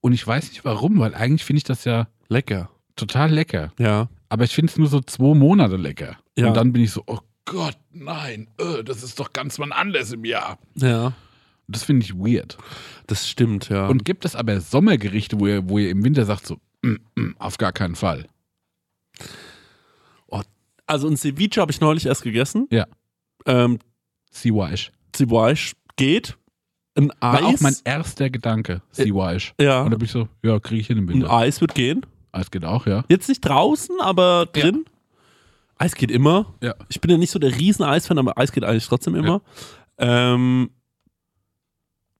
Und 0.00 0.12
ich 0.12 0.26
weiß 0.26 0.48
nicht 0.50 0.64
warum, 0.64 0.98
weil 0.98 1.14
eigentlich 1.14 1.44
finde 1.44 1.58
ich 1.58 1.64
das 1.64 1.84
ja 1.84 2.08
Lecker. 2.28 2.70
total 2.96 3.30
lecker. 3.32 3.72
Ja. 3.78 4.08
Aber 4.28 4.44
ich 4.44 4.54
finde 4.54 4.70
es 4.72 4.78
nur 4.78 4.88
so 4.88 5.00
zwei 5.00 5.34
Monate 5.34 5.76
lecker. 5.76 6.16
Ja. 6.36 6.48
Und 6.48 6.56
dann 6.56 6.72
bin 6.72 6.82
ich 6.82 6.90
so, 6.90 7.02
oh 7.06 7.18
Gott, 7.44 7.76
nein, 7.92 8.48
äh, 8.58 8.82
das 8.84 9.02
ist 9.02 9.18
doch 9.20 9.32
ganz 9.32 9.58
wann 9.58 9.72
anders 9.72 10.12
im 10.12 10.24
Jahr. 10.24 10.58
Ja. 10.76 11.12
Das 11.68 11.84
finde 11.84 12.04
ich 12.04 12.14
weird. 12.14 12.58
Das 13.06 13.28
stimmt, 13.28 13.68
ja. 13.68 13.86
Und 13.86 14.04
gibt 14.04 14.24
es 14.24 14.36
aber 14.36 14.60
Sommergerichte, 14.60 15.40
wo 15.40 15.46
ihr, 15.46 15.68
wo 15.68 15.78
ihr 15.78 15.90
im 15.90 16.04
Winter 16.04 16.24
sagt, 16.24 16.46
so, 16.46 16.58
mm, 16.82 16.96
mm, 17.14 17.36
auf 17.38 17.58
gar 17.58 17.72
keinen 17.72 17.94
Fall. 17.94 18.26
also 20.86 21.08
ein 21.08 21.16
Ceviche 21.16 21.60
habe 21.60 21.72
ich 21.72 21.80
neulich 21.80 22.06
erst 22.06 22.22
gegessen. 22.22 22.66
Ja. 22.70 22.86
Ähm, 23.46 23.78
Siwaish. 24.30 24.92
Ceviche 25.14 25.74
geht. 25.96 26.36
Ein 26.94 27.10
War 27.20 27.34
Eis. 27.34 27.42
auch 27.44 27.60
mein 27.60 27.76
erster 27.84 28.28
Gedanke, 28.28 28.82
Siwaish. 28.90 29.54
ja. 29.58 29.82
Und 29.82 29.90
da 29.90 29.96
bin 29.96 30.04
ich 30.04 30.12
so, 30.12 30.28
ja, 30.42 30.60
kriege 30.60 30.80
ich 30.82 30.88
hin 30.88 30.98
im 30.98 31.04
Ein 31.04 31.14
Winter. 31.14 31.32
Eis 31.32 31.60
wird 31.60 31.74
gehen. 31.74 32.04
Eis 32.32 32.50
geht 32.50 32.64
auch, 32.64 32.86
ja. 32.86 33.04
Jetzt 33.08 33.28
nicht 33.28 33.40
draußen, 33.40 33.96
aber 34.00 34.46
drin. 34.46 34.84
Eis 35.76 35.94
geht 35.94 36.10
immer. 36.10 36.54
Ja. 36.62 36.74
Ich 36.88 37.00
bin 37.00 37.10
ja 37.10 37.16
nicht 37.16 37.30
so 37.30 37.38
der 37.38 37.56
riesen 37.56 37.84
Eisfan, 37.84 38.18
aber 38.18 38.36
Eis 38.38 38.52
geht 38.52 38.64
eigentlich 38.64 38.86
trotzdem 38.86 39.14
immer. 39.14 39.40
Ähm, 39.98 40.70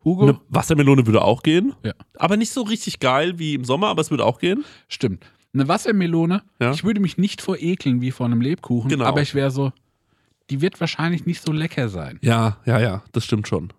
Hugo? 0.05 0.23
eine 0.23 0.41
Wassermelone 0.49 1.07
würde 1.07 1.23
auch 1.23 1.43
gehen. 1.43 1.75
Ja. 1.85 1.93
Aber 2.17 2.37
nicht 2.37 2.51
so 2.53 2.63
richtig 2.63 2.99
geil 3.01 3.39
wie 3.39 3.55
im 3.55 3.65
Sommer, 3.65 3.89
aber 3.89 4.01
es 4.01 4.11
würde 4.11 4.25
auch 4.25 4.39
gehen. 4.39 4.65
Stimmt. 4.89 5.25
Eine 5.55 5.69
Wassermelone, 5.69 6.43
Ja. 6.61 6.73
ich 6.73 6.83
würde 6.85 7.01
mich 7.01 7.19
nicht 7.19 7.43
vor 7.43 7.57
ekeln 7.59 8.01
wie 8.01 8.11
vor 8.11 8.27
einem 8.27 8.41
Lebkuchen, 8.41 8.89
Genau. 8.91 9.05
aber 9.05 9.21
ich 9.23 9.35
wäre 9.35 9.51
so, 9.51 9.73
die 10.51 10.61
wird 10.61 10.81
wahrscheinlich 10.81 11.27
nicht 11.27 11.43
so 11.45 11.53
lecker 11.53 11.89
sein. 11.89 12.19
Ja, 12.23 12.59
ja, 12.65 12.81
ja, 12.81 13.03
das 13.13 13.25
stimmt 13.25 13.47
schon. 13.49 13.73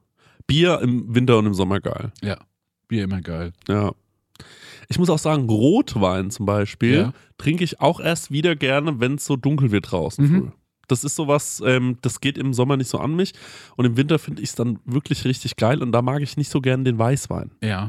Bier 0.48 0.80
im 0.82 1.14
Winter 1.16 1.38
und 1.40 1.46
im 1.48 1.54
Sommer 1.54 1.80
geil. 1.80 2.12
Ja. 2.22 2.38
Bier 2.88 3.04
immer 3.06 3.22
geil. 3.22 3.54
Ja. 3.68 3.92
Ich 4.90 5.00
muss 5.00 5.10
auch 5.10 5.18
sagen, 5.20 5.50
Rotwein 5.50 6.30
zum 6.30 6.46
Beispiel 6.46 6.96
Ja. 6.96 7.14
trinke 7.38 7.64
ich 7.64 7.80
auch 7.82 8.00
erst 8.00 8.30
wieder 8.32 8.56
gerne, 8.56 9.00
wenn 9.00 9.16
es 9.16 9.26
so 9.26 9.36
dunkel 9.36 9.72
wird 9.72 9.92
draußen. 9.92 10.26
Mhm. 10.26 10.52
Das 10.88 11.04
ist 11.04 11.16
sowas, 11.16 11.62
ähm, 11.66 11.98
das 12.02 12.20
geht 12.22 12.38
im 12.38 12.54
Sommer 12.54 12.78
nicht 12.78 12.90
so 12.90 12.98
an 13.00 13.16
mich. 13.16 13.34
Und 13.78 13.86
im 13.86 13.98
Winter 13.98 14.20
finde 14.20 14.42
ich 14.42 14.50
es 14.50 14.56
dann 14.56 14.80
wirklich 14.86 15.26
richtig 15.26 15.56
geil. 15.56 15.82
Und 15.82 15.92
da 15.92 16.02
mag 16.02 16.22
ich 16.22 16.38
nicht 16.38 16.50
so 16.52 16.62
gern 16.62 16.84
den 16.84 16.98
Weißwein. 16.98 17.52
Ja. 17.62 17.88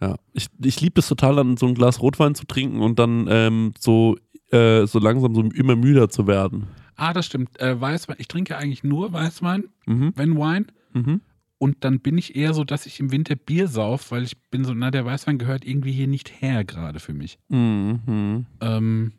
Ja. 0.00 0.16
Ich, 0.32 0.48
ich 0.62 0.80
liebe 0.80 1.00
es 1.00 1.08
total, 1.08 1.36
dann 1.36 1.56
so 1.56 1.66
ein 1.66 1.74
Glas 1.74 2.00
Rotwein 2.00 2.34
zu 2.34 2.46
trinken 2.46 2.80
und 2.80 2.98
dann 2.98 3.26
ähm, 3.28 3.74
so, 3.78 4.16
äh, 4.50 4.86
so 4.86 4.98
langsam 4.98 5.34
so 5.34 5.42
immer 5.42 5.76
müder 5.76 6.08
zu 6.08 6.26
werden. 6.26 6.66
Ah, 6.96 7.12
das 7.12 7.26
stimmt. 7.26 7.58
Äh, 7.60 7.80
Weißwein, 7.80 8.16
ich 8.18 8.28
trinke 8.28 8.56
eigentlich 8.56 8.84
nur 8.84 9.12
Weißwein, 9.12 9.64
Mhm. 9.86 10.12
wenn 10.16 10.38
Wein. 10.38 10.66
Mhm. 10.92 11.20
Und 11.58 11.84
dann 11.84 12.00
bin 12.00 12.18
ich 12.18 12.36
eher 12.36 12.52
so, 12.52 12.64
dass 12.64 12.84
ich 12.86 13.00
im 13.00 13.10
Winter 13.12 13.36
Bier 13.36 13.68
sauf, 13.68 14.10
weil 14.10 14.22
ich 14.24 14.36
bin 14.50 14.64
so, 14.64 14.74
na, 14.74 14.90
der 14.90 15.04
Weißwein 15.04 15.38
gehört 15.38 15.64
irgendwie 15.64 15.92
hier 15.92 16.08
nicht 16.08 16.40
her 16.42 16.64
gerade 16.64 17.00
für 17.00 17.14
mich. 17.14 17.38
Mhm. 17.48 18.46
Ähm, 18.60 19.12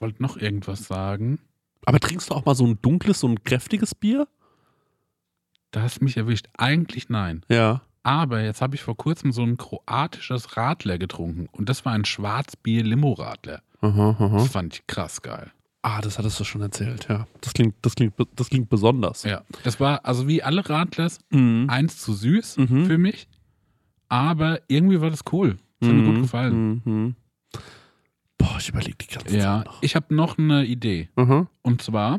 wollte 0.00 0.22
noch 0.22 0.36
irgendwas 0.36 0.84
sagen. 0.86 1.38
Aber 1.86 2.00
trinkst 2.00 2.30
du 2.30 2.34
auch 2.34 2.44
mal 2.44 2.54
so 2.54 2.66
ein 2.66 2.78
dunkles, 2.82 3.20
so 3.20 3.28
ein 3.28 3.42
kräftiges 3.44 3.94
Bier? 3.94 4.26
Da 5.70 5.82
hast 5.82 6.00
du 6.00 6.04
mich 6.04 6.16
erwischt. 6.16 6.46
Eigentlich 6.56 7.08
nein. 7.08 7.42
Ja. 7.48 7.82
Aber 8.02 8.42
jetzt 8.42 8.60
habe 8.60 8.74
ich 8.76 8.82
vor 8.82 8.96
kurzem 8.96 9.32
so 9.32 9.42
ein 9.42 9.56
kroatisches 9.56 10.56
Radler 10.56 10.98
getrunken. 10.98 11.48
Und 11.52 11.68
das 11.68 11.84
war 11.84 11.92
ein 11.92 12.04
Schwarzbier-Limo-Radler. 12.04 13.62
Das 13.80 14.48
fand 14.48 14.74
ich 14.74 14.86
krass 14.86 15.20
geil. 15.22 15.50
Ah, 15.82 16.00
das 16.00 16.18
hattest 16.18 16.40
du 16.40 16.44
schon 16.44 16.62
erzählt, 16.62 17.06
ja. 17.10 17.26
Das 17.42 17.52
klingt, 17.52 17.74
das 17.82 17.94
klingt, 17.94 18.14
das 18.36 18.48
klingt 18.48 18.70
besonders. 18.70 19.24
Ja. 19.24 19.42
Das 19.64 19.80
war 19.80 20.04
also 20.06 20.26
wie 20.26 20.42
alle 20.42 20.66
Radlers 20.68 21.18
Mhm. 21.30 21.66
eins 21.68 21.98
zu 22.00 22.14
süß 22.14 22.56
Mhm. 22.56 22.86
für 22.86 22.96
mich. 22.96 23.28
Aber 24.08 24.60
irgendwie 24.68 25.00
war 25.02 25.10
das 25.10 25.20
cool. 25.32 25.58
Das 25.80 25.88
hat 25.90 25.96
mir 25.96 26.04
gut 26.04 26.14
Mhm. 26.16 26.22
gefallen. 26.22 27.16
Boah, 28.38 28.56
ich 28.58 28.68
überlege 28.68 28.96
die 29.00 29.06
ganze 29.06 29.36
Ja, 29.36 29.58
Zeit 29.58 29.66
noch. 29.66 29.82
ich 29.82 29.96
habe 29.96 30.14
noch 30.14 30.38
eine 30.38 30.64
Idee. 30.64 31.08
Mhm. 31.16 31.48
Und 31.62 31.82
zwar, 31.82 32.18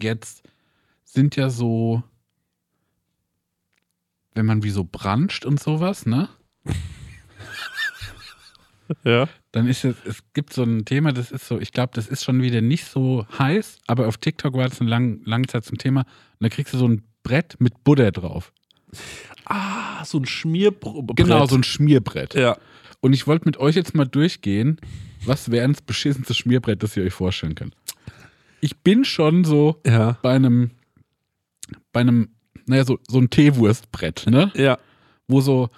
jetzt 0.00 0.42
sind 1.04 1.36
ja 1.36 1.50
so, 1.50 2.02
wenn 4.34 4.46
man 4.46 4.62
wie 4.62 4.70
so 4.70 4.84
branscht 4.84 5.44
und 5.44 5.60
sowas, 5.60 6.06
ne? 6.06 6.28
Ja. 9.02 9.28
Dann 9.52 9.66
ist 9.66 9.82
es, 9.84 9.96
es 10.04 10.18
gibt 10.34 10.52
so 10.52 10.62
ein 10.62 10.84
Thema, 10.84 11.12
das 11.12 11.30
ist 11.30 11.46
so, 11.48 11.58
ich 11.58 11.72
glaube, 11.72 11.92
das 11.94 12.06
ist 12.06 12.22
schon 12.22 12.42
wieder 12.42 12.60
nicht 12.60 12.84
so 12.84 13.26
heiß, 13.38 13.78
aber 13.86 14.06
auf 14.08 14.18
TikTok 14.18 14.52
war 14.54 14.68
das 14.68 14.78
eine 14.80 14.90
lang, 14.90 15.22
lange 15.24 15.46
Zeit 15.46 15.64
zum 15.64 15.78
Thema. 15.78 16.00
Und 16.02 16.40
da 16.40 16.48
kriegst 16.50 16.74
du 16.74 16.78
so 16.78 16.86
ein 16.86 17.02
Brett 17.22 17.56
mit 17.60 17.82
Butter 17.82 18.12
drauf. 18.12 18.52
Ah, 19.46 19.83
so 20.04 20.18
ein 20.18 20.26
Schmierbrett. 20.26 21.16
Genau, 21.16 21.46
so 21.46 21.56
ein 21.56 21.62
Schmierbrett. 21.64 22.34
Ja. 22.34 22.56
Und 23.00 23.12
ich 23.12 23.26
wollte 23.26 23.46
mit 23.46 23.56
euch 23.58 23.74
jetzt 23.76 23.94
mal 23.94 24.06
durchgehen, 24.06 24.80
was 25.24 25.50
wäre 25.50 25.68
das 25.68 25.82
beschissenste 25.82 26.34
Schmierbrett, 26.34 26.82
das 26.82 26.96
ihr 26.96 27.04
euch 27.04 27.12
vorstellen 27.12 27.54
könnt. 27.54 27.74
Ich 28.60 28.78
bin 28.78 29.04
schon 29.04 29.44
so 29.44 29.80
Ja. 29.86 30.18
bei 30.22 30.34
einem, 30.34 30.70
bei 31.92 32.00
einem, 32.00 32.28
naja, 32.66 32.84
so, 32.84 32.98
so 33.08 33.18
ein 33.18 33.28
Teewurstbrett, 33.30 34.26
ne? 34.28 34.50
Ja. 34.54 34.78
Wo 35.28 35.40
so, 35.40 35.68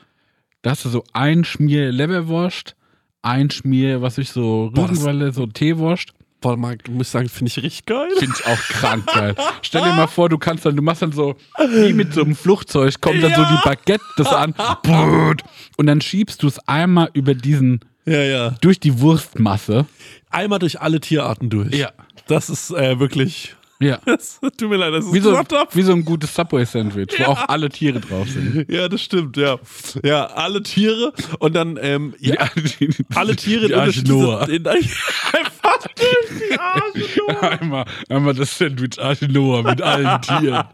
da 0.62 0.70
hast 0.70 0.84
du 0.84 0.88
so 0.88 1.04
ein 1.12 1.44
Schmier 1.44 1.90
Leberwurst, 1.90 2.76
ein 3.22 3.50
Schmier, 3.50 4.02
was 4.02 4.18
ich 4.18 4.30
so 4.30 4.66
Rügenwalle, 4.66 5.32
so 5.32 5.46
Teewurst. 5.46 6.12
Boah, 6.46 6.56
Marc, 6.56 6.88
muss 6.88 7.08
ich 7.08 7.10
sagen, 7.10 7.28
finde 7.28 7.48
ich 7.50 7.56
richtig 7.56 7.86
geil. 7.86 8.08
Finde 8.20 8.36
ich 8.38 8.46
auch 8.46 8.56
krank 8.56 9.04
geil. 9.12 9.34
Stell 9.62 9.82
dir 9.82 9.92
mal 9.94 10.06
vor, 10.06 10.28
du 10.28 10.38
kannst 10.38 10.64
dann, 10.64 10.76
du 10.76 10.82
machst 10.82 11.02
dann 11.02 11.10
so, 11.10 11.34
wie 11.58 11.92
mit 11.92 12.14
so 12.14 12.22
einem 12.22 12.36
Flugzeug, 12.36 13.00
kommt 13.00 13.20
dann 13.20 13.34
so 13.34 13.42
die 13.42 13.58
Baguette 13.64 14.04
das 14.16 14.28
an, 14.28 14.54
und 15.76 15.86
dann 15.88 16.00
schiebst 16.00 16.44
du 16.44 16.46
es 16.46 16.60
einmal 16.68 17.10
über 17.14 17.34
diesen, 17.34 17.80
Ja, 18.04 18.22
ja. 18.22 18.50
durch 18.60 18.78
die 18.78 19.00
Wurstmasse. 19.00 19.86
Einmal 20.30 20.60
durch 20.60 20.80
alle 20.80 21.00
Tierarten 21.00 21.50
durch. 21.50 21.74
Ja. 21.74 21.90
Das 22.28 22.48
ist 22.48 22.70
äh, 22.70 23.00
wirklich. 23.00 23.55
Ja. 23.80 23.98
Das, 24.06 24.40
tut 24.40 24.70
mir 24.70 24.76
leid, 24.76 24.94
das 24.94 25.04
ist 25.06 25.12
Wie 25.12 25.20
so, 25.20 25.32
wie 25.72 25.82
so 25.82 25.92
ein 25.92 26.04
gutes 26.04 26.34
Subway-Sandwich, 26.34 27.08
wo 27.18 27.24
auch 27.24 27.48
alle 27.48 27.68
Tiere 27.68 28.00
drauf 28.00 28.28
sind. 28.28 28.66
Ja, 28.70 28.88
das 28.88 29.02
stimmt, 29.02 29.36
ja. 29.36 29.58
Ja, 30.02 30.26
alle 30.26 30.62
Tiere 30.62 31.12
und 31.38 31.54
dann, 31.54 31.78
ähm, 31.80 32.14
ja, 32.18 32.48
Die, 32.80 32.88
alle 33.14 33.36
Tiere 33.36 33.66
die 33.66 33.72
in 33.72 33.78
Arche 33.78 34.02
Noah. 34.04 34.48
in- 34.48 34.66
Einfach 34.66 35.78
die 35.98 36.58
Arche 36.58 37.20
Noah. 37.20 37.42
Einmal, 37.60 37.84
einmal 38.08 38.34
das 38.34 38.56
Sandwich 38.56 38.98
Arche 39.00 39.28
Noah 39.28 39.62
mit 39.62 39.82
allen 39.82 40.20
Tieren. 40.22 40.64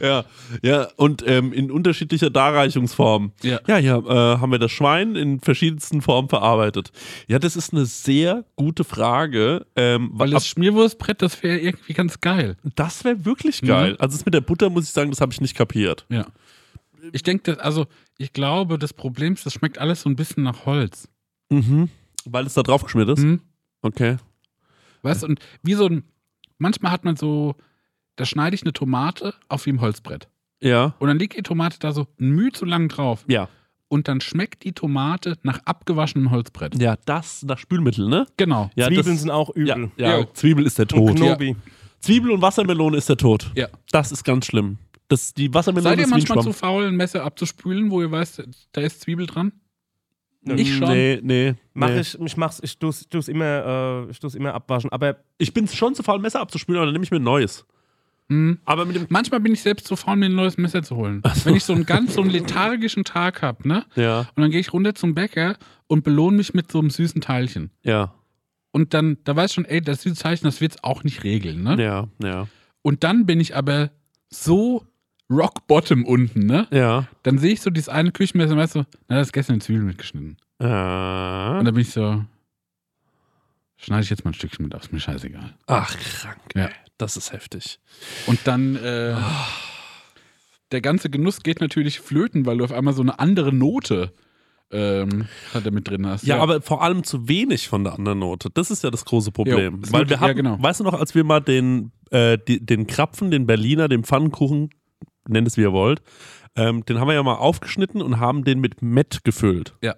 Ja, 0.00 0.24
ja, 0.62 0.88
und 0.96 1.24
ähm, 1.26 1.52
in 1.52 1.70
unterschiedlicher 1.70 2.30
Darreichungsform. 2.30 3.32
Ja. 3.42 3.60
ja, 3.66 3.78
ja 3.78 3.98
äh, 3.98 4.38
haben 4.38 4.52
wir 4.52 4.58
das 4.58 4.70
Schwein 4.72 5.16
in 5.16 5.40
verschiedensten 5.40 6.02
Formen 6.02 6.28
verarbeitet. 6.28 6.92
Ja, 7.28 7.38
das 7.38 7.56
ist 7.56 7.72
eine 7.72 7.84
sehr 7.86 8.44
gute 8.56 8.84
Frage. 8.84 9.66
Ähm, 9.76 10.10
Weil 10.14 10.30
das 10.30 10.46
Schmierwurstbrett, 10.46 11.22
das 11.22 11.31
wäre 11.42 11.58
irgendwie 11.58 11.92
ganz 11.92 12.20
geil. 12.20 12.56
das 12.74 13.04
wäre 13.04 13.24
wirklich 13.24 13.60
geil. 13.60 13.92
Mhm. 13.92 13.96
Also 14.00 14.16
das 14.16 14.24
mit 14.24 14.34
der 14.34 14.40
Butter 14.40 14.70
muss 14.70 14.84
ich 14.84 14.90
sagen, 14.90 15.10
das 15.10 15.20
habe 15.20 15.32
ich 15.32 15.40
nicht 15.40 15.56
kapiert. 15.56 16.04
Ja. 16.08 16.26
Ich 17.12 17.22
denke, 17.22 17.62
also, 17.62 17.86
ich 18.18 18.32
glaube, 18.32 18.78
das 18.78 18.92
Problem 18.92 19.34
ist, 19.34 19.44
das 19.44 19.54
schmeckt 19.54 19.78
alles 19.78 20.02
so 20.02 20.10
ein 20.10 20.16
bisschen 20.16 20.42
nach 20.42 20.66
Holz. 20.66 21.08
Mhm. 21.50 21.88
Weil 22.24 22.46
es 22.46 22.54
da 22.54 22.62
drauf 22.62 22.84
geschmiert 22.84 23.08
ist. 23.08 23.22
Hm? 23.22 23.40
Okay. 23.82 24.16
Weißt 25.02 25.22
du, 25.22 25.26
und 25.26 25.40
wie 25.62 25.74
so 25.74 25.86
ein, 25.86 26.04
manchmal 26.58 26.92
hat 26.92 27.04
man 27.04 27.16
so, 27.16 27.56
da 28.16 28.24
schneide 28.24 28.54
ich 28.54 28.62
eine 28.62 28.72
Tomate 28.72 29.34
auf 29.48 29.66
wie 29.66 29.70
im 29.70 29.80
Holzbrett. 29.80 30.28
Ja. 30.62 30.94
Und 31.00 31.08
dann 31.08 31.18
liegt 31.18 31.36
die 31.36 31.42
Tomate 31.42 31.78
da 31.80 31.92
so 31.92 32.06
ein 32.20 32.30
Mühe 32.30 32.52
zu 32.52 32.64
lang 32.64 32.88
drauf. 32.88 33.24
Ja. 33.26 33.48
Und 33.92 34.08
dann 34.08 34.22
schmeckt 34.22 34.64
die 34.64 34.72
Tomate 34.72 35.36
nach 35.42 35.60
abgewaschenem 35.66 36.30
Holzbrett. 36.30 36.80
Ja, 36.80 36.96
das 37.04 37.42
nach 37.42 37.58
Spülmittel, 37.58 38.08
ne? 38.08 38.26
Genau. 38.38 38.70
Ja, 38.74 38.86
Zwiebeln 38.86 39.06
das, 39.06 39.20
sind 39.20 39.30
auch 39.30 39.54
ja, 39.54 39.76
übel. 39.76 39.90
ja, 39.98 40.18
Ja. 40.20 40.26
Zwiebel 40.32 40.64
ist 40.64 40.78
der 40.78 40.90
Und 40.94 41.08
Tod. 41.08 41.16
Knobi. 41.16 41.56
Zwiebel 42.00 42.30
und 42.30 42.40
Wassermelone 42.40 42.96
ist 42.96 43.10
der 43.10 43.18
Tod. 43.18 43.52
Ja. 43.54 43.68
Das 43.90 44.10
ist 44.10 44.24
ganz 44.24 44.46
schlimm. 44.46 44.78
Das, 45.08 45.34
die 45.34 45.52
Wassermelone 45.52 45.90
Seid 45.90 46.06
ihr 46.06 46.06
manchmal 46.06 46.42
zu 46.42 46.54
faul, 46.54 46.86
ein 46.86 46.96
Messer 46.96 47.22
abzuspülen, 47.22 47.90
wo 47.90 48.00
ihr 48.00 48.10
weißt, 48.10 48.44
da 48.72 48.80
ist 48.80 49.02
Zwiebel 49.02 49.26
dran? 49.26 49.52
Ich 50.40 50.74
schon. 50.74 50.88
Nee, 50.88 51.20
nee. 51.22 51.54
Mach 51.74 51.90
nee. 51.90 52.00
ich, 52.00 52.18
ich 52.18 52.36
mach's, 52.38 52.60
ich 52.62 52.78
tu's, 52.78 53.06
tu's 53.10 53.28
immer, 53.28 54.06
äh, 54.06 54.10
ich 54.10 54.18
tu's 54.20 54.34
immer 54.34 54.54
abwaschen. 54.54 54.90
Aber 54.90 55.18
Ich 55.36 55.52
bin 55.52 55.68
schon 55.68 55.94
zu 55.94 56.02
faul, 56.02 56.16
ein 56.16 56.22
Messer 56.22 56.40
abzuspülen, 56.40 56.78
aber 56.78 56.86
dann 56.86 56.94
nehme 56.94 57.04
ich 57.04 57.10
mir 57.10 57.18
ein 57.18 57.24
neues. 57.24 57.66
Hm. 58.32 58.58
Aber 58.64 58.84
mit 58.84 58.96
dem. 58.96 59.06
Manchmal 59.08 59.40
bin 59.40 59.52
ich 59.52 59.62
selbst 59.62 59.86
zu 59.86 59.96
faul, 59.96 60.16
mir 60.16 60.26
ein 60.26 60.34
neues 60.34 60.56
Messer 60.58 60.82
zu 60.82 60.96
holen. 60.96 61.22
Wenn 61.44 61.56
ich 61.56 61.64
so 61.64 61.72
einen 61.72 61.86
ganz 61.86 62.14
so 62.14 62.20
einen 62.22 62.30
lethargischen 62.30 63.04
Tag 63.04 63.42
habe, 63.42 63.66
ne? 63.68 63.84
Ja, 63.94 64.20
Und 64.34 64.42
dann 64.42 64.50
gehe 64.50 64.60
ich 64.60 64.72
runter 64.72 64.94
zum 64.94 65.14
Bäcker 65.14 65.56
und 65.86 66.04
belohne 66.04 66.36
mich 66.38 66.54
mit 66.54 66.70
so 66.72 66.78
einem 66.78 66.90
süßen 66.90 67.20
Teilchen. 67.20 67.70
ja, 67.82 68.14
Und 68.72 68.94
dann, 68.94 69.18
da 69.24 69.36
weiß 69.36 69.50
ich 69.50 69.54
schon, 69.54 69.64
ey, 69.66 69.80
das 69.82 70.02
süße 70.02 70.22
Teilchen, 70.22 70.44
das 70.46 70.60
wird's 70.60 70.82
auch 70.82 71.04
nicht 71.04 71.24
regeln, 71.24 71.62
ne? 71.62 71.76
ja, 71.82 72.08
ja. 72.22 72.48
Und 72.82 73.04
dann 73.04 73.26
bin 73.26 73.38
ich 73.40 73.54
aber 73.54 73.90
so 74.30 74.84
rock 75.30 75.66
bottom 75.66 76.04
unten, 76.04 76.40
ne? 76.46 76.66
Ja. 76.70 77.06
Dann 77.22 77.38
sehe 77.38 77.52
ich 77.52 77.60
so 77.60 77.70
dieses 77.70 77.88
eine 77.88 78.12
Küchenmesser 78.12 78.52
und 78.52 78.58
weißt 78.58 78.72
so, 78.72 78.84
na, 79.08 79.16
da 79.16 79.20
ist 79.20 79.32
gestern 79.32 79.54
eine 79.54 79.62
Zwiebel 79.62 79.82
mitgeschnitten. 79.84 80.36
Und 80.58 80.66
Ah. 80.66 81.60
dann 81.62 81.74
bin 81.74 81.82
ich 81.82 81.90
so, 81.90 82.24
schneide 83.76 84.02
ich 84.04 84.10
jetzt 84.10 84.24
mal 84.24 84.30
ein 84.30 84.34
Stückchen 84.34 84.64
mit 84.64 84.74
aus, 84.74 84.90
mir 84.92 85.00
scheißegal. 85.00 85.54
Ach, 85.66 85.96
krank. 85.98 86.38
Ja. 86.54 86.68
Das 87.02 87.16
ist 87.16 87.32
heftig. 87.32 87.80
Und 88.26 88.40
dann, 88.44 88.76
äh, 88.76 89.16
der 90.70 90.80
ganze 90.80 91.10
Genuss 91.10 91.42
geht 91.42 91.60
natürlich 91.60 92.00
flöten, 92.00 92.46
weil 92.46 92.58
du 92.58 92.64
auf 92.64 92.72
einmal 92.72 92.94
so 92.94 93.02
eine 93.02 93.18
andere 93.18 93.52
Note 93.52 94.12
ähm, 94.70 95.26
hat 95.52 95.64
er 95.66 95.70
mit 95.70 95.88
drin 95.88 96.06
hast. 96.06 96.24
Ja, 96.24 96.38
aber 96.38 96.62
vor 96.62 96.82
allem 96.82 97.04
zu 97.04 97.28
wenig 97.28 97.68
von 97.68 97.84
der 97.84 97.92
anderen 97.92 98.20
Note. 98.20 98.48
Das 98.52 98.70
ist 98.70 98.82
ja 98.82 98.90
das 98.90 99.04
große 99.04 99.30
Problem. 99.30 99.82
Jo, 99.84 99.92
Weil 99.92 100.08
wir 100.08 100.16
ja, 100.16 100.20
hatten, 100.20 100.36
genau. 100.36 100.56
weißt 100.60 100.80
du 100.80 100.84
noch, 100.84 100.94
als 100.94 101.14
wir 101.14 101.24
mal 101.24 101.40
den, 101.40 101.92
äh, 102.10 102.38
die, 102.38 102.64
den 102.64 102.86
Krapfen, 102.86 103.30
den 103.30 103.46
Berliner, 103.46 103.88
den 103.88 104.02
Pfannkuchen, 104.02 104.70
nennt 105.28 105.46
es 105.46 105.56
wie 105.56 105.62
ihr 105.62 105.72
wollt, 105.72 106.00
ähm, 106.56 106.84
den 106.86 106.98
haben 106.98 107.08
wir 107.08 107.14
ja 107.14 107.22
mal 107.22 107.34
aufgeschnitten 107.34 108.00
und 108.00 108.18
haben 108.18 108.44
den 108.44 108.60
mit 108.60 108.80
Mett 108.82 109.24
gefüllt. 109.24 109.74
Ja. 109.82 109.94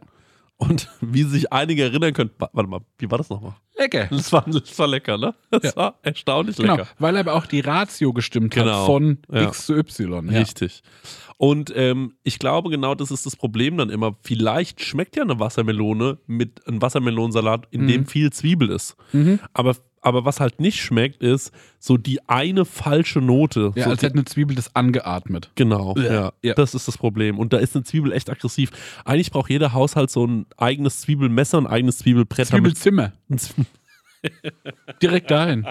Und 0.57 0.89
wie 1.01 1.25
sich 1.25 1.53
einige 1.53 1.83
erinnern 1.85 2.13
können, 2.13 2.31
wa- 2.39 2.51
warte 2.53 2.71
mal, 2.71 2.81
wie 2.99 3.11
war 3.11 3.19
das 3.19 3.29
nochmal? 3.31 3.55
lecker. 3.77 4.07
Das 4.11 4.33
war, 4.33 4.45
das 4.47 4.79
war 4.79 4.87
lecker, 4.87 5.19
ne? 5.19 5.35
Das 5.51 5.63
Ja. 5.65 5.77
war 5.77 5.99
erstaunlich 6.03 6.57
Genau, 6.57 6.77
lecker. 6.77 6.89
weil 7.01 7.17
aber 7.17 7.35
auch 7.35 7.47
die 7.47 7.59
Ratio 7.61 8.13
gestimmt 8.13 8.55
Genau. 8.55 8.81
hat 8.81 8.87
von 8.87 9.19
Ja. 9.33 9.43
X 9.49 9.67
zu 9.67 9.75
Y. 9.75 10.31
Ja. 10.31 10.39
Richtig. 10.39 10.83
Und 11.37 11.73
ähm, 11.75 12.15
ich 12.23 12.39
glaube, 12.39 12.71
genau 12.71 12.95
das 12.95 13.11
ist 13.11 13.27
das 13.27 13.35
Problem 13.35 13.77
dann 13.77 13.91
immer. 13.91 14.17
Vielleicht 14.23 14.85
schmeckt 14.85 15.17
ja 15.17 15.25
eine 15.25 15.41
Wassermelone 15.41 16.19
mit 16.29 16.65
einem 16.69 16.81
Wassermelonensalat, 16.81 17.67
in 17.73 17.89
dem 17.89 18.07
viel 18.07 18.33
Zwiebel 18.33 18.71
ist. 18.71 18.95
Mhm. 19.13 19.41
Aber, 19.53 19.75
aber 20.05 20.25
was 20.25 20.41
halt 20.41 20.61
nicht 20.61 20.81
schmeckt, 20.81 21.23
ist 21.23 21.53
so 21.79 21.97
die 21.97 22.21
eine 22.29 22.65
falsche 22.65 23.21
Note. 23.21 23.73
Ja, 23.75 23.85
so 23.85 23.91
als 23.91 24.03
hätte 24.03 24.15
eine 24.15 24.25
Zwiebel 24.25 24.55
das 24.55 24.75
angeatmet. 24.77 25.51
genau, 25.55 25.95
ja, 25.97 26.33
Ja. 26.43 26.55
Das 26.55 26.75
ist 26.75 26.87
das 26.87 26.99
Problem. 26.99 27.39
Und 27.39 27.53
da 27.53 27.59
ist 27.59 27.75
eine 27.75 27.85
Zwiebel 27.85 28.13
echt 28.13 28.31
aggressiv. 28.31 28.71
Eigentlich 29.05 29.31
braucht 29.31 29.51
jeder 29.51 29.73
Haushalt 29.73 30.11
so 30.11 30.27
ein 30.27 30.47
eigenes 30.57 31.01
Zwiebelmesser 31.01 31.59
ein 31.59 31.67
eigenes 31.67 31.99
Zwiebelbrett. 31.99 32.47
Zwiebelzimmer. 32.47 33.13
Direkt 35.03 35.31
dahin. 35.31 35.67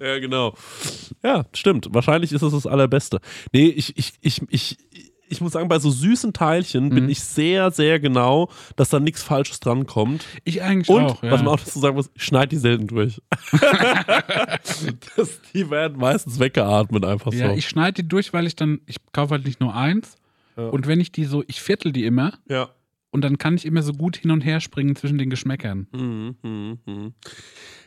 Ja, 0.00 0.18
genau. 0.18 0.54
Ja, 1.22 1.44
stimmt. 1.52 1.88
Wahrscheinlich 1.90 2.32
ist 2.32 2.42
es 2.42 2.52
das 2.52 2.66
Allerbeste. 2.66 3.20
Nee, 3.52 3.66
ich, 3.66 3.96
ich, 3.96 4.12
ich, 4.20 4.42
ich, 4.48 4.78
ich 5.30 5.40
muss 5.40 5.52
sagen, 5.52 5.68
bei 5.68 5.78
so 5.78 5.90
süßen 5.90 6.32
Teilchen 6.32 6.90
bin 6.90 7.04
Mhm. 7.04 7.10
ich 7.10 7.20
sehr, 7.20 7.70
sehr 7.70 8.00
genau, 8.00 8.50
dass 8.76 8.90
da 8.90 9.00
nichts 9.00 9.22
Falsches 9.22 9.60
drankommt. 9.60 10.26
Ich 10.44 10.62
eigentlich 10.62 10.88
Und, 10.88 11.04
auch. 11.04 11.22
Ja. 11.22 11.30
was 11.30 11.40
man 11.42 11.48
auch 11.54 11.60
dazu 11.60 11.78
sagen 11.78 11.96
muss, 11.96 12.10
ich 12.14 12.24
schneide 12.24 12.48
die 12.48 12.56
selten 12.56 12.86
durch. 12.88 13.20
das, 15.16 15.40
die 15.54 15.70
werden 15.70 15.98
meistens 15.98 16.38
weggeatmet 16.38 17.04
einfach 17.04 17.32
ja, 17.32 17.50
so. 17.50 17.54
ich 17.56 17.68
schneide 17.68 18.02
die 18.02 18.08
durch, 18.08 18.32
weil 18.32 18.46
ich 18.46 18.56
dann, 18.56 18.80
ich 18.86 18.96
kaufe 19.12 19.32
halt 19.32 19.44
nicht 19.44 19.60
nur 19.60 19.74
eins. 19.74 20.16
Ja. 20.56 20.68
Und 20.68 20.86
wenn 20.86 21.00
ich 21.00 21.12
die 21.12 21.24
so, 21.24 21.44
ich 21.46 21.60
viertel 21.62 21.92
die 21.92 22.04
immer 22.04 22.34
ja. 22.48 22.68
und 23.10 23.22
dann 23.22 23.38
kann 23.38 23.54
ich 23.54 23.64
immer 23.66 23.82
so 23.82 23.92
gut 23.92 24.16
hin 24.16 24.30
und 24.30 24.40
her 24.42 24.60
springen 24.60 24.96
zwischen 24.96 25.18
den 25.18 25.30
Geschmäckern. 25.30 25.86
Mhm, 25.92 26.36
mhm, 26.42 26.78
mhm. 26.86 27.14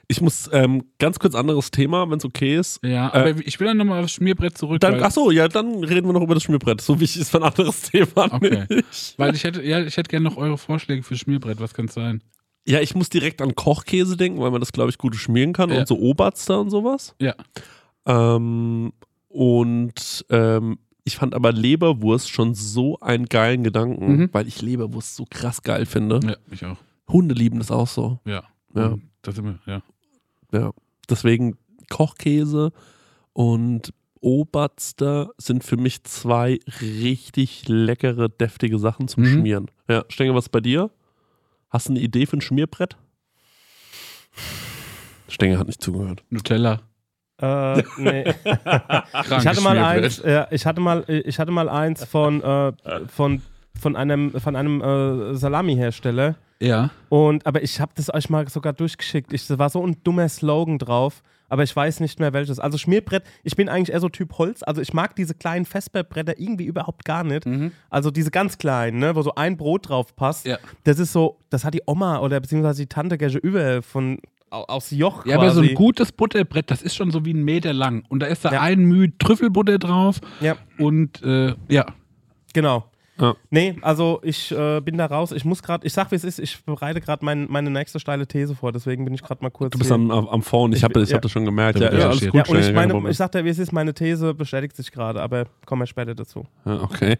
Ich 0.07 0.19
muss 0.21 0.49
ähm, 0.51 0.83
ganz 0.99 1.17
kurz 1.17 1.33
anderes 1.33 1.71
Thema, 1.71 2.09
wenn 2.09 2.17
es 2.17 2.25
okay 2.25 2.57
ist. 2.57 2.79
Ja, 2.83 3.13
aber 3.13 3.29
ich 3.29 3.59
will 3.59 3.67
dann 3.67 3.77
nochmal 3.77 4.03
aufs 4.03 4.11
Schmierbrett 4.13 4.57
zurück. 4.57 4.79
Dann, 4.81 5.01
ach 5.01 5.11
so, 5.11 5.31
ja, 5.31 5.47
dann 5.47 5.83
reden 5.83 6.07
wir 6.07 6.13
noch 6.13 6.21
über 6.21 6.33
das 6.33 6.43
Schmierbrett. 6.43 6.81
So 6.81 6.99
wichtig 6.99 7.21
ist 7.21 7.29
für 7.29 7.37
ein 7.37 7.43
anderes 7.43 7.81
Thema. 7.91 8.31
Okay. 8.33 8.65
nicht. 8.69 9.13
weil 9.17 9.33
ich 9.33 9.43
hätte, 9.45 9.63
ja, 9.63 9.81
ich 9.81 9.95
hätte 9.95 10.09
gerne 10.09 10.25
noch 10.25 10.35
eure 10.37 10.57
Vorschläge 10.57 11.03
für 11.03 11.15
Schmierbrett. 11.15 11.59
Was 11.61 11.73
kann 11.73 11.85
es 11.85 11.93
sein? 11.93 12.21
Ja, 12.67 12.79
ich 12.81 12.95
muss 12.95 13.09
direkt 13.09 13.41
an 13.41 13.55
Kochkäse 13.55 14.15
denken, 14.17 14.39
weil 14.41 14.51
man 14.51 14.59
das, 14.61 14.71
glaube 14.73 14.89
ich, 14.89 14.97
gut 14.97 15.15
schmieren 15.15 15.53
kann 15.53 15.69
Ja. 15.69 15.79
und 15.79 15.87
so 15.87 15.97
Oberster 15.97 16.59
und 16.59 16.69
sowas. 16.69 17.15
Ja. 17.19 17.35
Ähm, 18.05 18.91
und 19.29 20.25
ähm, 20.29 20.77
ich 21.05 21.15
fand 21.17 21.33
aber 21.33 21.51
Leberwurst 21.51 22.29
schon 22.29 22.53
so 22.55 22.99
einen 22.99 23.25
geilen 23.25 23.63
Gedanken, 23.63 24.15
Mhm. 24.17 24.29
weil 24.31 24.47
ich 24.47 24.61
Leberwurst 24.61 25.15
so 25.15 25.25
krass 25.29 25.61
geil 25.61 25.85
finde. 25.85 26.19
Ja, 26.23 26.35
ich 26.51 26.63
auch. 26.65 26.77
Hunde 27.09 27.35
lieben 27.35 27.59
das 27.59 27.71
auch 27.71 27.87
so. 27.87 28.19
Ja. 28.25 28.43
Ja. 28.75 28.97
Das 29.21 29.35
sind 29.35 29.45
wir, 29.45 29.59
ja. 29.65 29.81
Ja. 30.53 30.71
Deswegen 31.09 31.57
Kochkäse 31.89 32.71
und 33.33 33.93
Oberster 34.21 35.31
sind 35.37 35.65
für 35.65 35.75
mich 35.75 36.03
zwei 36.05 36.59
richtig 36.81 37.67
leckere, 37.67 38.29
deftige 38.29 38.79
Sachen 38.79 39.07
zum 39.09 39.23
Mhm. 39.23 39.27
Schmieren. 39.27 39.71
Ja, 39.89 40.05
Stenge, 40.07 40.33
was 40.33 40.47
bei 40.47 40.61
dir? 40.61 40.89
Hast 41.69 41.89
du 41.89 41.93
eine 41.93 41.99
Idee 41.99 42.25
für 42.25 42.37
ein 42.37 42.41
Schmierbrett? 42.41 42.95
Stenge 45.27 45.57
hat 45.57 45.67
nicht 45.67 45.81
zugehört. 45.81 46.23
Nutella. 46.29 46.81
Äh, 47.41 47.83
nee. 47.97 48.23
Ich 49.39 49.47
hatte 49.47 49.61
mal 49.61 49.77
eins, 49.77 50.21
ja, 50.23 50.47
ich 50.51 50.65
hatte 50.65 50.79
mal, 50.79 51.03
ich 51.07 51.39
hatte 51.39 51.51
mal 51.51 51.67
eins 51.67 52.05
von, 52.05 52.41
äh, 52.43 52.71
von, 53.07 53.41
von 53.79 53.95
einem, 53.95 54.39
von 54.39 54.55
einem 54.55 54.81
äh, 54.81 55.35
Salami-Hersteller. 55.35 56.35
Ja. 56.63 56.91
Und, 57.09 57.45
aber 57.45 57.61
ich 57.61 57.79
habe 57.81 57.91
das 57.95 58.13
euch 58.13 58.29
mal 58.29 58.47
sogar 58.47 58.73
durchgeschickt. 58.73 59.33
Ich, 59.33 59.45
da 59.47 59.59
war 59.59 59.69
so 59.69 59.85
ein 59.85 59.97
dummer 60.03 60.29
Slogan 60.29 60.79
drauf, 60.79 61.21
aber 61.49 61.63
ich 61.63 61.75
weiß 61.75 61.99
nicht 61.99 62.19
mehr 62.19 62.31
welches. 62.31 62.57
Also 62.59 62.77
Schmierbrett, 62.77 63.23
ich 63.43 63.55
bin 63.55 63.67
eigentlich 63.69 63.93
eher 63.93 63.99
so 63.99 64.07
Typ 64.09 64.37
Holz. 64.37 64.63
Also 64.63 64.81
ich 64.81 64.93
mag 64.93 65.15
diese 65.15 65.33
kleinen 65.35 65.65
Festbretter 65.65 66.39
irgendwie 66.39 66.63
überhaupt 66.65 67.03
gar 67.05 67.23
nicht. 67.23 67.45
Also 67.89 68.11
diese 68.11 68.31
ganz 68.31 68.57
kleinen, 68.57 68.99
ne, 68.99 69.15
wo 69.15 69.21
so 69.21 69.35
ein 69.35 69.57
Brot 69.57 69.89
drauf 69.89 70.15
passt. 70.15 70.45
Ja. 70.45 70.57
Das 70.85 70.99
ist 70.99 71.11
so, 71.11 71.37
das 71.49 71.65
hat 71.65 71.73
die 71.73 71.81
Oma 71.85 72.19
oder 72.19 72.39
beziehungsweise 72.39 72.83
die 72.83 72.87
Tante 72.89 73.17
Gerge 73.17 73.39
über 73.39 73.81
von 73.83 74.19
au- 74.49 74.63
aus 74.63 74.89
Joch 74.91 75.25
Ja, 75.25 75.35
aber 75.37 75.51
so 75.51 75.61
ein 75.61 75.73
gutes 75.75 76.11
Butterbrett, 76.13 76.71
das 76.71 76.81
ist 76.81 76.95
schon 76.95 77.11
so 77.11 77.25
wie 77.25 77.33
ein 77.33 77.43
Meter 77.43 77.73
lang. 77.73 78.03
Und 78.07 78.21
da 78.21 78.27
ist 78.27 78.45
da 78.45 78.53
Ja. 78.53 78.61
ein 78.61 78.85
Müh 78.85 79.09
Trüffelbutter 79.19 79.79
drauf. 79.79 80.21
Ja, 80.39 80.55
Und 80.77 81.21
äh, 81.23 81.55
ja. 81.67 81.85
genau. 82.53 82.85
Ja. 83.23 83.35
Nee, 83.49 83.77
also 83.81 84.19
ich 84.21 84.51
äh, 84.51 84.81
bin 84.81 84.97
da 84.97 85.05
raus. 85.05 85.31
Ich 85.31 85.45
muss 85.45 85.63
gerade, 85.63 85.87
ich 85.87 85.93
sag 85.93 86.11
wie 86.11 86.15
es 86.15 86.25
ist, 86.25 86.39
ich 86.39 86.61
bereite 86.65 86.99
gerade 86.99 87.23
mein, 87.23 87.47
meine 87.49 87.69
nächste 87.69 87.97
steile 87.97 88.27
These 88.27 88.53
vor, 88.53 88.73
deswegen 88.73 89.05
bin 89.05 89.13
ich 89.13 89.23
gerade 89.23 89.41
mal 89.41 89.49
kurz. 89.49 89.71
Du 89.71 89.77
bist 89.77 89.87
hier. 89.89 89.95
am, 89.95 90.11
am 90.11 90.41
Phone, 90.41 90.73
ich 90.73 90.79
Ich 90.79 90.83
habe 90.83 91.01
ich 91.01 91.07
ja. 91.09 91.15
hab 91.15 91.21
das 91.21 91.31
schon 91.31 91.45
gemerkt. 91.45 91.79
Ja, 91.79 91.93
ja, 91.93 92.09
alles 92.09 92.19
gut, 92.19 92.33
ja, 92.33 92.45
und 92.45 92.59
ich 92.59 92.73
meine, 92.73 93.09
ich 93.09 93.15
sagte, 93.15 93.45
wie 93.45 93.49
es 93.49 93.59
ist, 93.59 93.71
meine 93.71 93.93
These 93.93 94.33
bestätigt 94.33 94.75
sich 94.75 94.91
gerade, 94.91 95.21
aber 95.21 95.45
kommen 95.65 95.81
wir 95.83 95.87
später 95.87 96.13
dazu. 96.13 96.45
ja, 96.65 96.81
okay. 96.81 97.17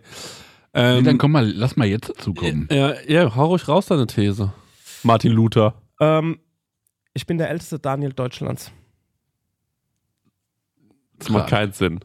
Nee, 0.76 0.82
Ähm, 0.98 1.04
dann 1.06 1.18
komm 1.20 1.32
mal, 1.32 1.50
lass 1.50 1.78
mal 1.78 1.88
jetzt 1.88 2.10
dazu 2.10 2.34
kommen. 2.34 2.68
ja, 2.70 2.96
ja, 3.08 3.34
hau 3.34 3.46
ruhig 3.48 3.66
raus 3.70 3.86
deine 3.86 4.06
These. 4.06 4.52
Martin 5.04 5.32
Luther. 5.32 5.74
Ähm, 6.02 6.40
ich 7.14 7.26
bin 7.26 7.38
der 7.38 7.50
älteste 7.50 7.80
Daniel 7.80 8.12
Deutschlands. 8.12 8.72
Das 11.20 11.30
macht 11.30 11.50
keinen 11.50 11.72
Sinn. 11.72 12.00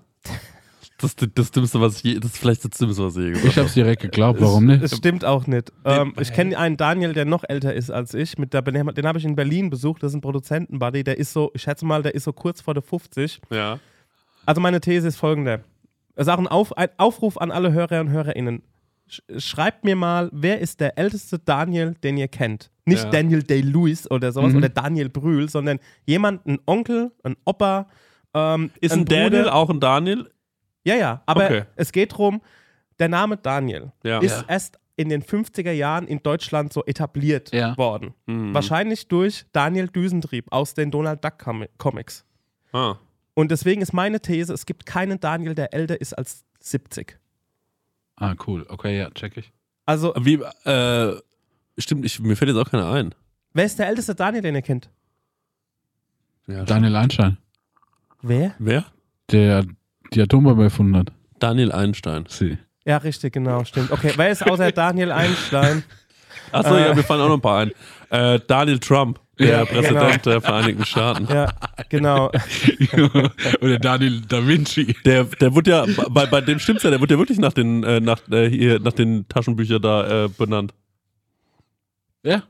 Das, 1.01 1.15
das, 1.15 1.29
das 1.33 1.51
Dümmste, 1.53 1.81
was 1.81 1.97
ich 1.99 2.03
je, 2.03 2.15
das 2.19 2.33
ist 2.33 2.39
vielleicht 2.39 2.65
das 2.65 2.73
Dümmste, 2.77 3.05
was 3.05 3.17
ich 3.17 3.23
je 3.25 3.31
gesagt 3.31 3.49
Ich 3.53 3.59
hab's 3.59 3.75
direkt 3.75 4.03
geglaubt, 4.03 4.41
warum 4.41 4.67
nicht? 4.67 4.83
Es 4.83 4.97
stimmt 4.97 5.25
auch 5.25 5.47
nicht. 5.47 5.73
Ähm, 5.85 6.13
ich 6.21 6.33
kenne 6.33 6.59
einen 6.59 6.77
Daniel, 6.77 7.13
der 7.13 7.25
noch 7.25 7.45
älter 7.49 7.73
ist 7.73 7.91
als 7.91 8.15
ich. 8.15 8.37
Mit 8.37 8.53
der, 8.53 8.63
den 8.63 9.07
habe 9.07 9.19
ich 9.19 9.25
in 9.25 9.37
Berlin 9.37 9.71
besucht. 9.71 10.03
Das 10.03 10.11
ist 10.11 10.17
ein 10.17 10.21
Produzentenbuddy. 10.21 11.05
Der 11.05 11.17
ist 11.19 11.33
so, 11.33 11.51
ich 11.55 11.63
schätze 11.63 11.87
mal, 11.87 12.03
der 12.03 12.15
ist 12.17 12.25
so 12.25 12.33
kurz 12.33 12.61
vor 12.61 12.75
der 12.75 12.83
50. 12.83 13.41
habe. 13.45 13.57
Ja. 13.57 13.79
Also 14.45 14.61
meine 14.61 14.81
These 14.81 15.07
ist 15.07 15.17
folgende. 15.17 15.63
Es 16.17 16.27
ist 16.27 16.33
auch 16.33 16.39
ein, 16.39 16.49
Auf, 16.49 16.77
ein 16.77 16.89
Aufruf 16.97 17.39
an 17.39 17.53
alle 17.53 17.73
Hörer 17.73 18.01
und 18.01 18.11
Hörerinnen. 18.11 18.63
Sch- 19.09 19.41
Schreibt 19.41 19.85
mir 19.85 19.95
mal, 19.95 20.29
wer 20.33 20.59
ist 20.61 20.81
der 20.81 20.99
älteste 20.99 21.39
Daniel, 21.39 21.95
den 22.03 22.17
ihr 22.17 22.27
kennt? 22.29 22.71
Nicht 22.87 23.05
Ja. 23.05 23.11
Daniel 23.11 23.45
Day-Lewis 23.45 24.11
oder 24.11 24.33
sowas 24.33 24.51
Mhm. 24.53 24.59
oder 24.59 24.69
Daniel 24.69 25.11
Brühl, 25.11 25.49
sondern 25.49 25.79
jemand, 26.07 26.45
ein 26.47 26.59
Onkel, 26.67 27.13
ein 27.23 27.37
Opa. 27.45 27.87
Ähm, 28.35 28.71
Ist 28.81 28.93
ein, 28.93 29.05
Bruder. 29.05 29.31
Daniel 29.31 29.49
auch 29.49 29.71
ein 29.71 29.79
Daniel? 29.79 30.29
Ja, 30.85 30.95
ja, 30.97 31.23
aber 31.27 31.45
Okay. 31.45 31.65
es 31.77 31.93
geht 31.93 32.13
darum, 32.13 32.41
der 32.99 33.09
Name 33.09 33.37
Daniel 33.37 33.93
Ja. 34.03 34.19
ist 34.21 34.33
Ja. 34.41 34.45
erst 34.49 34.79
in 34.97 35.09
den 35.09 35.23
50er 35.23 35.71
Jahren 35.73 36.07
in 36.09 36.23
Deutschland 36.23 36.73
so 36.73 36.85
etabliert 36.85 37.53
Ja. 37.55 37.77
worden. 37.77 38.15
Mhm. 38.27 38.53
Wahrscheinlich 38.55 39.07
durch 39.09 39.45
Daniel 39.53 39.89
Düsentrieb 39.89 40.47
aus 40.51 40.75
den 40.75 40.91
Donald 40.91 41.23
Duck 41.25 41.39
Com 41.39 41.65
Comics. 41.79 42.25
Ah. 42.73 42.97
Und 43.35 43.51
deswegen 43.53 43.81
ist 43.83 43.93
meine 43.93 44.21
These, 44.21 44.53
es 44.53 44.67
gibt 44.67 44.87
keinen 44.87 45.21
Daniel, 45.21 45.55
der 45.55 45.73
älter 45.73 46.01
ist 46.01 46.15
als 46.15 46.45
70. 46.61 47.19
Ah, 48.17 48.35
cool. 48.49 48.67
Okay, 48.69 48.99
ja, 48.99 49.11
check 49.11 49.37
ich. 49.37 49.53
Also, 49.87 50.13
Wie, 50.19 50.35
äh, 50.69 51.21
stimmt, 51.79 52.05
ich, 52.05 52.19
mir 52.19 52.35
fällt 52.35 52.51
jetzt 52.51 52.59
auch 52.59 52.71
keiner 52.71 52.91
ein. 52.91 53.15
wer 53.55 53.65
ist 53.65 53.79
der 53.79 53.87
älteste 53.87 54.15
Daniel, 54.17 54.43
den 54.43 54.57
ihr 54.57 54.63
kennt? 54.63 54.91
Ja, 56.49 56.65
Daniel 56.65 56.97
Einstein, 56.97 57.39
Wer? 58.23 58.55
Wer? 58.59 58.85
der 59.31 59.65
die 60.15 60.23
Atombombe 60.23 60.65
erfunden 60.65 60.97
hat. 60.97 61.13
Daniel 61.39 61.73
Einstein. 61.73 62.25
Sie. 62.29 62.59
Ja, 62.85 62.97
richtig, 62.99 63.33
genau, 63.35 63.65
stimmt. 63.65 63.91
Okay, 63.93 64.13
wer 64.17 64.31
ist 64.31 64.49
außer 64.49 64.73
Daniel 64.73 65.13
Einstein? 65.13 65.85
Achso, 66.53 66.75
Äh. 66.75 66.89
ja, 66.89 66.95
mir 66.95 67.03
fallen 67.03 67.21
auch 67.21 67.29
noch 67.29 67.35
ein 67.35 67.41
paar 67.41 67.59
ein. 67.61 67.73
Äh, 68.11 68.41
Daniel 68.47 68.79
Trump, 68.79 69.21
der 69.39 69.49
Ja, 69.49 69.65
Präsident 69.67 70.25
der 70.25 70.41
Vereinigten 70.41 70.85
Staaten. 70.87 71.27
Ja, 71.31 71.53
genau. 71.91 72.31
Oder 73.61 73.79
Daniel 73.79 74.23
Da 74.27 74.47
Vinci. 74.47 74.97
Der, 75.05 75.25
der 75.25 75.55
wurde 75.55 75.71
ja, 75.71 75.87
bei, 76.09 76.25
bei 76.27 76.41
dem 76.41 76.59
stimmt's 76.59 76.83
ja, 76.85 76.91
der 76.91 77.01
wurde 77.01 77.15
ja 77.15 77.19
wirklich 77.19 77.39
nach 77.39 77.53
den, 77.53 77.85
äh, 77.85 78.01
nach, 78.01 78.21
äh, 78.31 78.49
hier, 78.49 78.81
nach 78.81 78.95
den 78.95 79.29
Taschenbüchern 79.29 79.83
da 79.83 80.25
äh, 80.25 80.29
benannt. 80.29 80.73
Ja. 82.23 82.43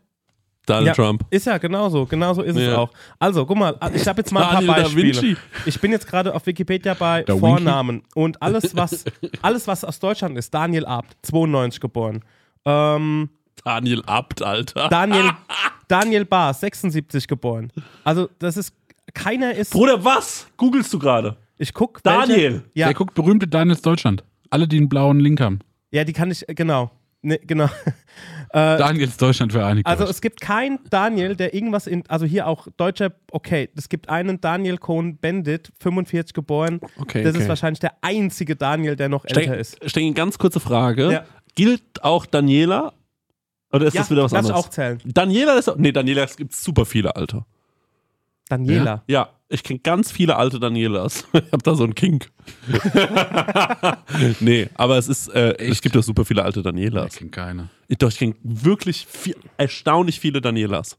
Daniel 0.69 0.89
Ja. 0.89 0.95
Trump. 0.95 1.25
Ist 1.31 1.47
ja 1.47 1.59
genauso, 1.59 2.07
genauso 2.07 2.43
ist 2.43 2.57
es 2.57 2.63
Ja. 2.67 2.77
auch. 2.79 2.91
Also, 3.19 3.47
guck 3.47 3.57
mal, 3.57 3.79
ich 3.95 4.07
habe 4.07 4.21
jetzt 4.21 4.33
mal 4.33 4.43
ein 4.45 4.51
Daniel 4.55 4.67
paar 4.69 4.77
Da 4.77 4.83
Beispiele. 4.85 5.07
Vinci. 5.23 5.37
Ich 5.67 5.81
bin 5.81 5.93
jetzt 5.93 6.07
gerade 6.07 6.35
auf 6.35 6.47
Wikipedia 6.47 6.95
bei 6.95 7.23
Da 7.23 7.37
Vornamen 7.37 8.03
und 8.15 8.41
alles 8.43 8.77
was, 8.77 9.05
alles, 9.43 9.67
was 9.67 9.85
aus 9.85 9.99
Deutschland 9.99 10.37
ist, 10.39 10.53
Daniel 10.53 10.85
Abt, 10.87 11.17
92 11.23 11.81
geboren. 11.81 12.23
Ähm, 12.65 13.29
Daniel 13.65 14.03
Abt, 14.07 14.43
Alter. 14.43 14.89
Daniel, 14.89 15.31
Daniel 15.89 16.25
Bahr, 16.25 16.55
76 16.55 17.27
geboren. 17.27 17.73
Also, 18.05 18.29
das 18.39 18.57
ist, 18.57 18.73
keiner 19.15 19.55
ist, 19.55 19.73
Bruder, 19.73 20.05
was? 20.05 20.47
Googlest 20.57 20.93
du 20.93 20.99
gerade? 20.99 21.37
ich 21.61 21.75
guck. 21.75 22.03
Daniel. 22.03 22.29
Welche, 22.53 22.63
ja, 22.75 22.87
Der 22.87 22.95
guckt 22.95 23.15
berühmte 23.15 23.49
Daniels 23.49 23.83
Deutschland. 23.83 24.23
Alle, 24.51 24.69
die 24.69 24.77
einen 24.77 24.89
blauen 24.89 25.19
Link 25.21 25.41
haben. 25.41 25.59
ja, 25.91 26.05
die 26.05 26.13
kann 26.13 26.31
ich, 26.31 26.45
genau. 26.49 26.91
Ne, 27.23 27.39
genau. 27.39 27.69
Äh, 28.51 28.79
Daniels 28.79 29.19
Deutschland 29.19 29.53
vereinigt 29.53 29.87
Also 29.87 30.05
es 30.05 30.23
gibt 30.23 30.41
keinen 30.41 30.79
Daniel, 30.89 31.37
der 31.37 31.53
irgendwas 31.53 31.87
in, 31.87 32.03
also 32.09 32.25
hier 32.25 32.47
auch 32.47 32.67
deutscher, 32.79 33.13
okay, 33.31 33.69
es 33.77 33.91
gibt 33.91 34.09
einen 34.09 34.41
Daniel 34.41 34.79
Cohn-Bendit, 34.79 35.71
45 35.79 36.33
geboren. 36.33 36.81
Okay, 36.99 37.23
Das 37.25 37.35
okay. 37.35 37.43
ist 37.43 37.49
wahrscheinlich 37.51 37.81
der 37.81 37.93
einzige 38.01 38.57
Daniel, 38.57 38.97
der 38.97 39.11
noch 39.11 39.27
älter 39.27 39.55
ist. 39.59 39.79
Steng, 39.89 40.15
ganz 40.15 40.39
kurze 40.39 40.61
Frage. 40.61 41.13
Ja. 41.13 41.25
Gilt 41.57 42.03
auch 42.03 42.25
Daniela? 42.25 42.95
Oder 43.71 43.87
ist 43.89 43.95
Ja, 43.95 44.01
das 44.01 44.11
wieder 44.11 44.23
was 44.25 44.33
lass 44.33 44.47
ich 44.47 44.51
anderes? 44.51 44.67
auch 44.67 44.71
zählen. 44.71 44.99
Daniela 45.05 45.59
ist, 45.59 45.71
nee, 45.77 45.93
Daniela, 45.93 46.25
es 46.25 46.35
gibt 46.37 46.55
super 46.57 46.87
viele 46.87 47.15
Alter. 47.15 47.45
Daniela. 48.49 49.03
Ja, 49.07 49.31
ich 49.49 49.63
kenne 49.63 49.79
ganz 49.81 50.11
viele 50.13 50.37
alte 50.37 50.59
Danielas. 50.61 51.25
Ich 51.33 51.53
habe 51.53 51.63
da 51.63 51.75
so 51.75 51.85
einen 51.85 51.95
Kink. 51.95 52.31
nee, 54.41 54.69
aber 54.75 54.99
es 54.99 55.09
ist, 55.09 55.29
äh, 55.29 55.55
es 55.59 55.81
gibt 55.81 55.95
ja 55.95 56.03
super 56.03 56.25
viele 56.25 56.43
alte 56.45 56.61
Ich 56.61 56.65
Danielas. 56.65 57.17
kenn 57.17 57.31
keine. 57.31 57.69
Ich, 57.89 57.99
doch, 57.99 58.09
ich 58.09 58.19
kenne 58.19 58.35
wirklich 58.43 59.07
viel, 59.07 59.37
erstaunlich 59.57 60.21
viele 60.21 60.41
Danielas. 60.41 60.99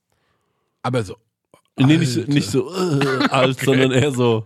Aber 0.81 1.03
so. 1.03 1.17
Nee, 1.77 1.97
nicht, 1.97 2.11
so- 2.11 2.19
Alte. 2.21 2.31
nicht 2.33 2.49
so 2.49 2.73
äh, 2.73 3.27
alt, 3.29 3.59
sondern 3.59 3.91
eher 3.91 4.11
so. 4.11 4.45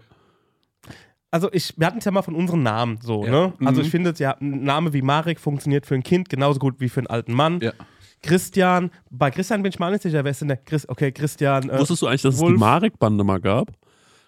Also 1.32 1.50
ich, 1.52 1.74
wir 1.78 1.88
hatten 1.88 1.98
es 1.98 2.06
ja 2.06 2.12
mal 2.12 2.22
von 2.22 2.36
unseren 2.36 2.62
Namen 2.62 3.00
so, 3.02 3.26
Ja. 3.26 3.32
ne? 3.32 3.54
Also 3.66 3.80
Mhm. 3.82 3.86
ich 3.86 3.92
finde, 3.92 4.14
ja, 4.18 4.38
ein 4.40 4.64
Name 4.64 4.94
wie 4.94 5.02
Marek 5.02 5.40
funktioniert 5.40 5.86
für 5.88 5.96
ein 5.96 6.04
Kind 6.04 6.30
genauso 6.30 6.60
gut 6.60 6.76
wie 6.80 6.90
für 6.90 7.00
einen 7.00 7.08
alten 7.08 7.34
Mann. 7.34 7.60
Ja. 7.60 7.74
Christian, 8.24 8.90
bei 9.12 9.30
Christian 9.30 9.62
bin 9.62 9.70
ich 9.72 9.80
mal 9.80 9.92
nicht 9.92 10.02
sicher, 10.02 10.24
wer 10.24 10.32
ist 10.32 10.42
denn 10.42 10.48
der 10.48 10.58
Chris, 10.58 10.88
okay, 10.90 11.12
Christian, 11.12 11.70
äh, 11.70 11.78
Wusstest 11.80 12.02
du 12.02 12.08
eigentlich, 12.08 12.24
dass 12.24 12.36
es 12.36 12.40
die 12.40 12.46
Wolf. 12.48 12.60
Marek-Bande 12.60 13.24
mal 13.24 13.40
gab? 13.40 13.68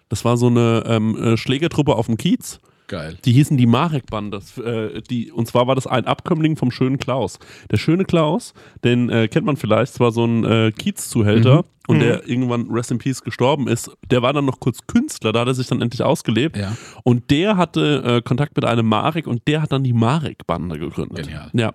Das 0.08 0.24
war 0.24 0.36
so 0.36 0.46
eine 0.46 0.84
ähm, 0.86 1.16
äh, 1.16 1.36
Schlägertruppe 1.36 1.96
auf 1.96 2.06
dem 2.06 2.16
Kiez. 2.16 2.60
Geil. 2.88 3.18
Die 3.24 3.32
hießen 3.32 3.56
die 3.56 3.66
Marek-Bande. 3.66 4.40
Äh, 4.64 5.02
die- 5.02 5.32
und 5.32 5.48
zwar 5.48 5.66
war 5.66 5.74
das 5.74 5.88
ein 5.88 6.06
Abkömmling 6.06 6.54
vom 6.56 6.70
schönen 6.70 6.98
Klaus. 6.98 7.40
Der 7.72 7.78
schöne 7.78 8.04
Klaus, 8.04 8.54
den 8.84 9.10
äh, 9.10 9.26
kennt 9.26 9.44
man 9.44 9.56
vielleicht, 9.56 9.94
das 9.94 9.98
war 10.00 10.12
so 10.12 10.24
ein 10.24 10.44
äh, 10.44 10.70
Kiezzuhälter 10.70 11.56
Mhm. 11.56 11.64
und 11.88 11.96
Mhm. 11.96 12.00
der 12.00 12.28
irgendwann 12.28 12.70
Rest 12.70 12.92
in 12.92 12.98
Peace 12.98 13.22
gestorben 13.24 13.66
ist. 13.66 13.90
Der 14.08 14.22
war 14.22 14.32
dann 14.32 14.44
noch 14.44 14.60
kurz 14.60 14.78
Künstler, 14.86 15.32
da 15.32 15.40
hat 15.40 15.48
er 15.48 15.54
sich 15.54 15.66
dann 15.66 15.82
endlich 15.82 16.02
ausgelebt. 16.02 16.56
Ja. 16.56 16.76
Und 17.02 17.28
der 17.32 17.56
hatte 17.56 18.02
äh, 18.04 18.22
Kontakt 18.22 18.54
mit 18.54 18.64
einem 18.64 18.86
Marek 18.86 19.26
und 19.26 19.48
der 19.48 19.62
hat 19.62 19.72
dann 19.72 19.82
die 19.82 19.92
Marek-Bande 19.92 20.78
gegründet. 20.78 21.26
Genial. 21.26 21.50
Ja. 21.54 21.72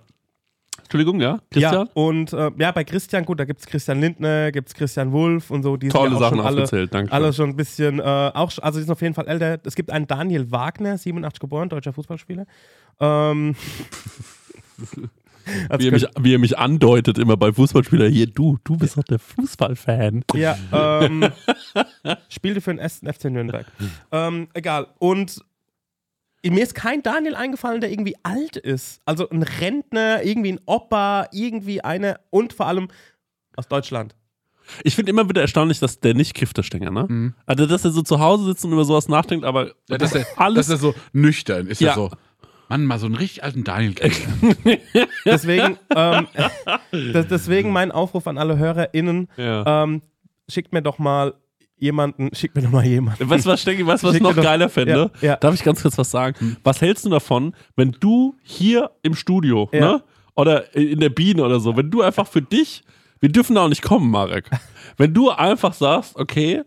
Entschuldigung, 0.92 1.22
ja? 1.22 1.38
Christian? 1.50 1.86
Ja, 1.86 1.92
und 1.94 2.34
äh, 2.34 2.50
ja, 2.58 2.70
bei 2.70 2.84
Christian, 2.84 3.24
gut, 3.24 3.40
da 3.40 3.46
gibt 3.46 3.60
es 3.60 3.66
Christian 3.66 3.98
Lindner, 3.98 4.52
gibt 4.52 4.68
es 4.68 4.74
Christian 4.74 5.10
Wulff 5.10 5.50
und 5.50 5.62
so, 5.62 5.78
die 5.78 5.88
Tolle 5.88 6.10
sind 6.10 6.20
ja 6.20 6.20
Sachen 6.20 6.36
schon 6.36 6.46
alle, 6.46 6.56
aufgezählt, 6.56 6.92
danke. 6.92 7.10
alle 7.12 7.32
schon 7.32 7.48
ein 7.48 7.56
bisschen, 7.56 7.98
äh, 7.98 8.02
auch, 8.02 8.52
also 8.60 8.78
die 8.78 8.84
sind 8.84 8.92
auf 8.92 9.00
jeden 9.00 9.14
Fall 9.14 9.26
älter. 9.26 9.58
Es 9.64 9.74
gibt 9.74 9.90
einen 9.90 10.06
Daniel 10.06 10.50
Wagner, 10.50 10.98
87 10.98 11.40
geboren, 11.40 11.70
deutscher 11.70 11.94
Fußballspieler. 11.94 12.44
Ähm, 13.00 13.56
also 15.70 15.82
Wie 15.82 15.88
er, 15.88 15.92
mich, 15.92 16.06
wie 16.20 16.34
er 16.34 16.38
mich 16.38 16.58
andeutet 16.58 17.16
immer 17.16 17.38
bei 17.38 17.54
Fußballspielern, 17.54 18.12
hier, 18.12 18.26
du, 18.26 18.58
du 18.62 18.76
bist 18.76 18.98
doch 18.98 19.04
der 19.04 19.18
Fußballfan. 19.18 20.24
Ja, 20.34 20.58
ähm, 20.72 21.24
spielte 22.28 22.60
für 22.60 22.70
den 22.70 22.80
ersten 22.80 23.10
FC 23.10 23.30
Nürnberg. 23.30 23.64
Ähm, 24.10 24.48
egal. 24.52 24.88
Und 24.98 25.42
mir 26.50 26.62
ist 26.62 26.74
kein 26.74 27.02
Daniel 27.02 27.34
eingefallen, 27.36 27.80
der 27.80 27.90
irgendwie 27.90 28.16
alt 28.22 28.56
ist. 28.56 29.00
Also 29.04 29.28
ein 29.30 29.42
Rentner, 29.42 30.22
irgendwie 30.24 30.52
ein 30.52 30.60
Opa, 30.66 31.28
irgendwie 31.32 31.82
eine 31.82 32.18
und 32.30 32.52
vor 32.52 32.66
allem 32.66 32.88
aus 33.56 33.68
Deutschland. 33.68 34.14
Ich 34.84 34.94
finde 34.94 35.10
immer 35.10 35.28
wieder 35.28 35.40
erstaunlich, 35.40 35.80
dass 35.80 36.00
der 36.00 36.14
nicht 36.14 36.34
kifft, 36.34 36.56
der 36.56 36.62
Stenger, 36.62 36.90
ne? 36.90 37.34
Also, 37.46 37.66
dass 37.66 37.84
er 37.84 37.90
so 37.90 38.02
zu 38.02 38.20
Hause 38.20 38.44
sitzt 38.44 38.64
und 38.64 38.72
über 38.72 38.84
sowas 38.84 39.08
nachdenkt, 39.08 39.44
aber 39.44 39.64
Mhm. 39.66 39.70
Ja, 39.88 39.98
dass, 39.98 40.14
er, 40.14 40.26
alles. 40.36 40.66
dass 40.68 40.76
er 40.76 40.80
so 40.80 40.94
nüchtern 41.12 41.66
ist. 41.66 41.80
Ja. 41.80 41.88
Ja. 41.88 41.94
so, 41.94 42.10
Mann, 42.68 42.84
mal 42.86 42.98
so 42.98 43.06
einen 43.06 43.16
richtig 43.16 43.44
alten 43.44 43.64
Daniel. 43.64 43.94
Deswegen, 45.24 45.78
ähm, 45.94 46.26
das, 47.12 47.26
deswegen 47.26 47.70
mein 47.70 47.92
Aufruf 47.92 48.26
an 48.26 48.38
alle 48.38 48.56
HörerInnen, 48.56 49.28
ja. 49.36 49.82
ähm, 49.84 50.02
schickt 50.48 50.72
mir 50.72 50.80
doch 50.82 50.98
mal 50.98 51.34
jemanden, 51.82 52.30
schickt 52.34 52.54
mir 52.56 52.62
doch 52.62 52.70
mal 52.70 52.86
jemanden. 52.86 53.28
Weißt 53.28 53.44
du, 53.44 53.50
was, 53.50 53.60
Stecki, 53.60 53.86
weißt, 53.86 54.02
du, 54.02 54.08
was 54.08 54.14
ich 54.14 54.22
Schick 54.22 54.36
noch 54.36 54.42
geiler 54.42 54.68
fände? 54.68 55.10
Ja, 55.20 55.28
ja. 55.28 55.36
Darf 55.36 55.54
ich 55.54 55.62
ganz 55.62 55.82
kurz 55.82 55.98
was 55.98 56.10
sagen? 56.10 56.56
Was 56.64 56.80
hältst 56.80 57.04
du 57.04 57.10
davon, 57.10 57.54
wenn 57.76 57.92
du 58.00 58.34
hier 58.42 58.90
im 59.02 59.14
Studio, 59.14 59.68
Ja. 59.72 59.80
ne? 59.80 60.02
Oder 60.34 60.74
in 60.74 61.00
der 61.00 61.10
Biene 61.10 61.44
oder 61.44 61.60
so, 61.60 61.76
wenn 61.76 61.90
du 61.90 62.00
einfach 62.00 62.26
für 62.26 62.40
dich, 62.40 62.82
wir 63.20 63.28
dürfen 63.30 63.54
da 63.56 63.64
auch 63.64 63.68
nicht 63.68 63.82
kommen, 63.82 64.10
Marek. 64.10 64.48
Wenn 64.96 65.14
du 65.14 65.30
einfach 65.30 65.72
sagst, 65.74 66.16
okay, 66.16 66.62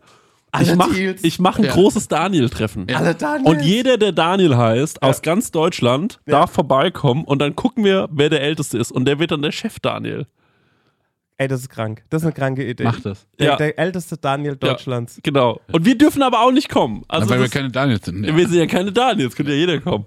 ich 0.60 0.68
Alle 0.68 0.76
mach, 0.76 0.92
Deals. 0.92 1.22
ich 1.22 1.38
mach 1.38 1.58
ein 1.58 1.64
Ja. 1.64 1.72
großes 1.72 2.08
Daniel-Treffen. 2.08 2.86
Alle 2.94 3.14
Daniels. 3.14 3.48
Und 3.48 3.62
jeder, 3.62 3.98
der 3.98 4.12
Daniel 4.12 4.56
heißt, 4.56 5.02
aus 5.02 5.20
ganz 5.22 5.50
Deutschland, 5.50 6.18
darf 6.26 6.50
vorbeikommen 6.52 7.24
und 7.24 7.40
dann 7.40 7.54
gucken 7.56 7.84
wir, 7.84 8.08
wer 8.10 8.30
der 8.30 8.40
Älteste 8.40 8.78
ist. 8.78 8.90
Und 8.90 9.04
der 9.06 9.18
wird 9.18 9.30
dann 9.32 9.42
der 9.42 9.52
Chef 9.52 9.78
Daniel. 9.80 10.26
Ey, 11.38 11.48
das 11.48 11.60
ist 11.60 11.68
krank. 11.68 12.02
Das 12.08 12.22
ist 12.22 12.26
eine 12.26 12.32
kranke 12.34 12.64
Idee. 12.66 12.84
Mach 12.84 12.98
das. 13.00 13.26
Der, 13.38 13.46
Ja. 13.46 13.56
der 13.56 13.78
älteste 13.78 14.16
Daniel 14.16 14.56
Deutschlands. 14.56 15.20
Genau. 15.22 15.60
Und 15.70 15.84
wir 15.84 15.98
dürfen 15.98 16.22
aber 16.22 16.40
auch 16.40 16.50
nicht 16.52 16.68
kommen. 16.70 17.04
Also 17.08 17.28
weil 17.28 17.40
wir 17.40 17.48
keine 17.48 17.70
Daniels 17.70 18.06
sind. 18.06 18.22
wir 18.24 18.48
sind 18.48 18.58
ja 18.58 18.66
keine 18.66 18.90
Daniels, 18.90 19.36
könnte 19.36 19.52
ja 19.52 19.58
jeder 19.58 19.78
kommen. 19.80 20.06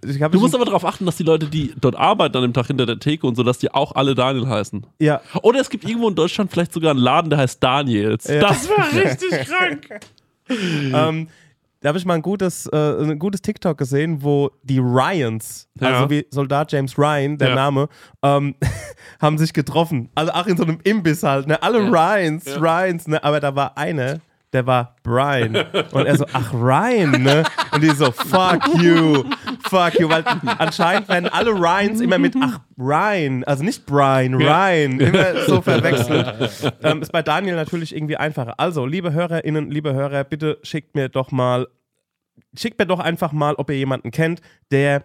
Du 0.00 0.38
musst 0.38 0.54
aber 0.54 0.64
darauf 0.64 0.84
achten, 0.84 1.04
dass 1.06 1.16
die 1.16 1.24
Leute, 1.24 1.46
die 1.46 1.74
dort 1.80 1.96
arbeiten 1.96 2.36
an 2.36 2.42
dem 2.42 2.52
Tag 2.52 2.68
hinter 2.68 2.86
der 2.86 3.00
Theke 3.00 3.26
und 3.26 3.34
so, 3.34 3.42
dass 3.42 3.58
die 3.58 3.74
auch 3.74 3.96
alle 3.96 4.14
Daniel 4.14 4.46
heißen. 4.46 4.86
ja, 5.00 5.20
Oder 5.42 5.58
es 5.60 5.68
gibt 5.70 5.82
irgendwo 5.84 6.08
in 6.08 6.14
Deutschland 6.14 6.52
vielleicht 6.52 6.72
sogar 6.72 6.92
einen 6.92 7.00
Laden, 7.00 7.30
der 7.30 7.40
heißt 7.40 7.60
Daniels. 7.60 8.28
Ja. 8.28 8.38
Das 8.42 8.68
wäre 8.68 9.04
richtig 9.10 9.48
krank. 9.48 9.88
ähm, 10.48 11.28
da 11.80 11.88
habe 11.88 11.98
ich 11.98 12.04
mal 12.04 12.14
ein 12.14 12.22
gutes, 12.22 12.66
äh, 12.66 12.76
ein 12.76 13.18
gutes 13.18 13.40
TikTok 13.42 13.78
gesehen, 13.78 14.22
wo 14.22 14.50
die 14.62 14.78
Ryans, 14.80 15.68
Ja. 15.80 15.88
also 15.88 16.10
wie 16.10 16.26
Soldat 16.30 16.72
James 16.72 16.98
Ryan, 16.98 17.38
der 17.38 17.50
Ja. 17.50 17.54
Name, 17.54 17.88
ähm, 18.22 18.54
haben 19.20 19.38
sich 19.38 19.52
getroffen. 19.52 20.08
Also 20.14 20.32
auch 20.32 20.46
in 20.46 20.56
so 20.56 20.64
einem 20.64 20.78
Imbiss 20.84 21.22
halt, 21.22 21.46
ne? 21.46 21.62
Alle 21.62 21.78
Ryans, 21.90 22.46
Ryans, 22.60 23.06
ne? 23.06 23.22
Aber 23.22 23.40
da 23.40 23.54
war 23.54 23.76
eine, 23.78 24.20
der 24.52 24.66
war 24.66 24.96
Brian. 25.02 25.56
Und 25.92 26.06
er 26.06 26.16
so, 26.16 26.24
ach, 26.32 26.52
Ryan, 26.54 27.22
ne? 27.22 27.44
Und 27.72 27.82
die 27.82 27.90
so, 27.90 28.10
fuck 28.10 28.66
you, 28.80 29.24
fuck 29.68 29.98
you. 30.00 30.08
Weil 30.08 30.24
anscheinend 30.58 31.08
werden 31.08 31.28
alle 31.28 31.50
Ryans 31.50 32.00
immer 32.00 32.18
mit, 32.18 32.34
ach, 32.40 32.60
Ryan, 32.78 33.44
also 33.44 33.62
nicht 33.62 33.84
Brian, 33.84 34.34
Ryan, 34.34 35.00
immer 35.00 35.44
so 35.46 35.60
verwechselt. 35.62 36.74
ähm, 36.82 37.02
ist 37.02 37.12
bei 37.12 37.22
Daniel 37.22 37.56
natürlich 37.56 37.94
irgendwie 37.94 38.16
einfacher. 38.16 38.54
Also, 38.58 38.86
liebe 38.86 39.12
HörerInnen, 39.12 39.70
liebe 39.70 39.92
Hörer, 39.92 40.24
bitte 40.24 40.58
schickt 40.62 40.94
mir 40.94 41.08
doch 41.08 41.30
mal, 41.30 41.68
schickt 42.56 42.78
mir 42.78 42.86
doch 42.86 43.00
einfach 43.00 43.32
mal, 43.32 43.54
ob 43.56 43.68
ihr 43.68 43.76
jemanden 43.76 44.10
kennt, 44.10 44.40
der, 44.70 45.04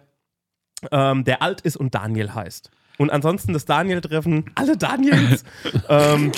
ähm, 0.90 1.24
der 1.24 1.42
alt 1.42 1.60
ist 1.60 1.76
und 1.76 1.94
Daniel 1.94 2.34
heißt. 2.34 2.70
Und 2.96 3.10
ansonsten 3.10 3.52
das 3.52 3.64
Daniel-Treffen, 3.64 4.44
alle 4.54 4.76
Daniels, 4.76 5.42
ähm, 5.88 6.30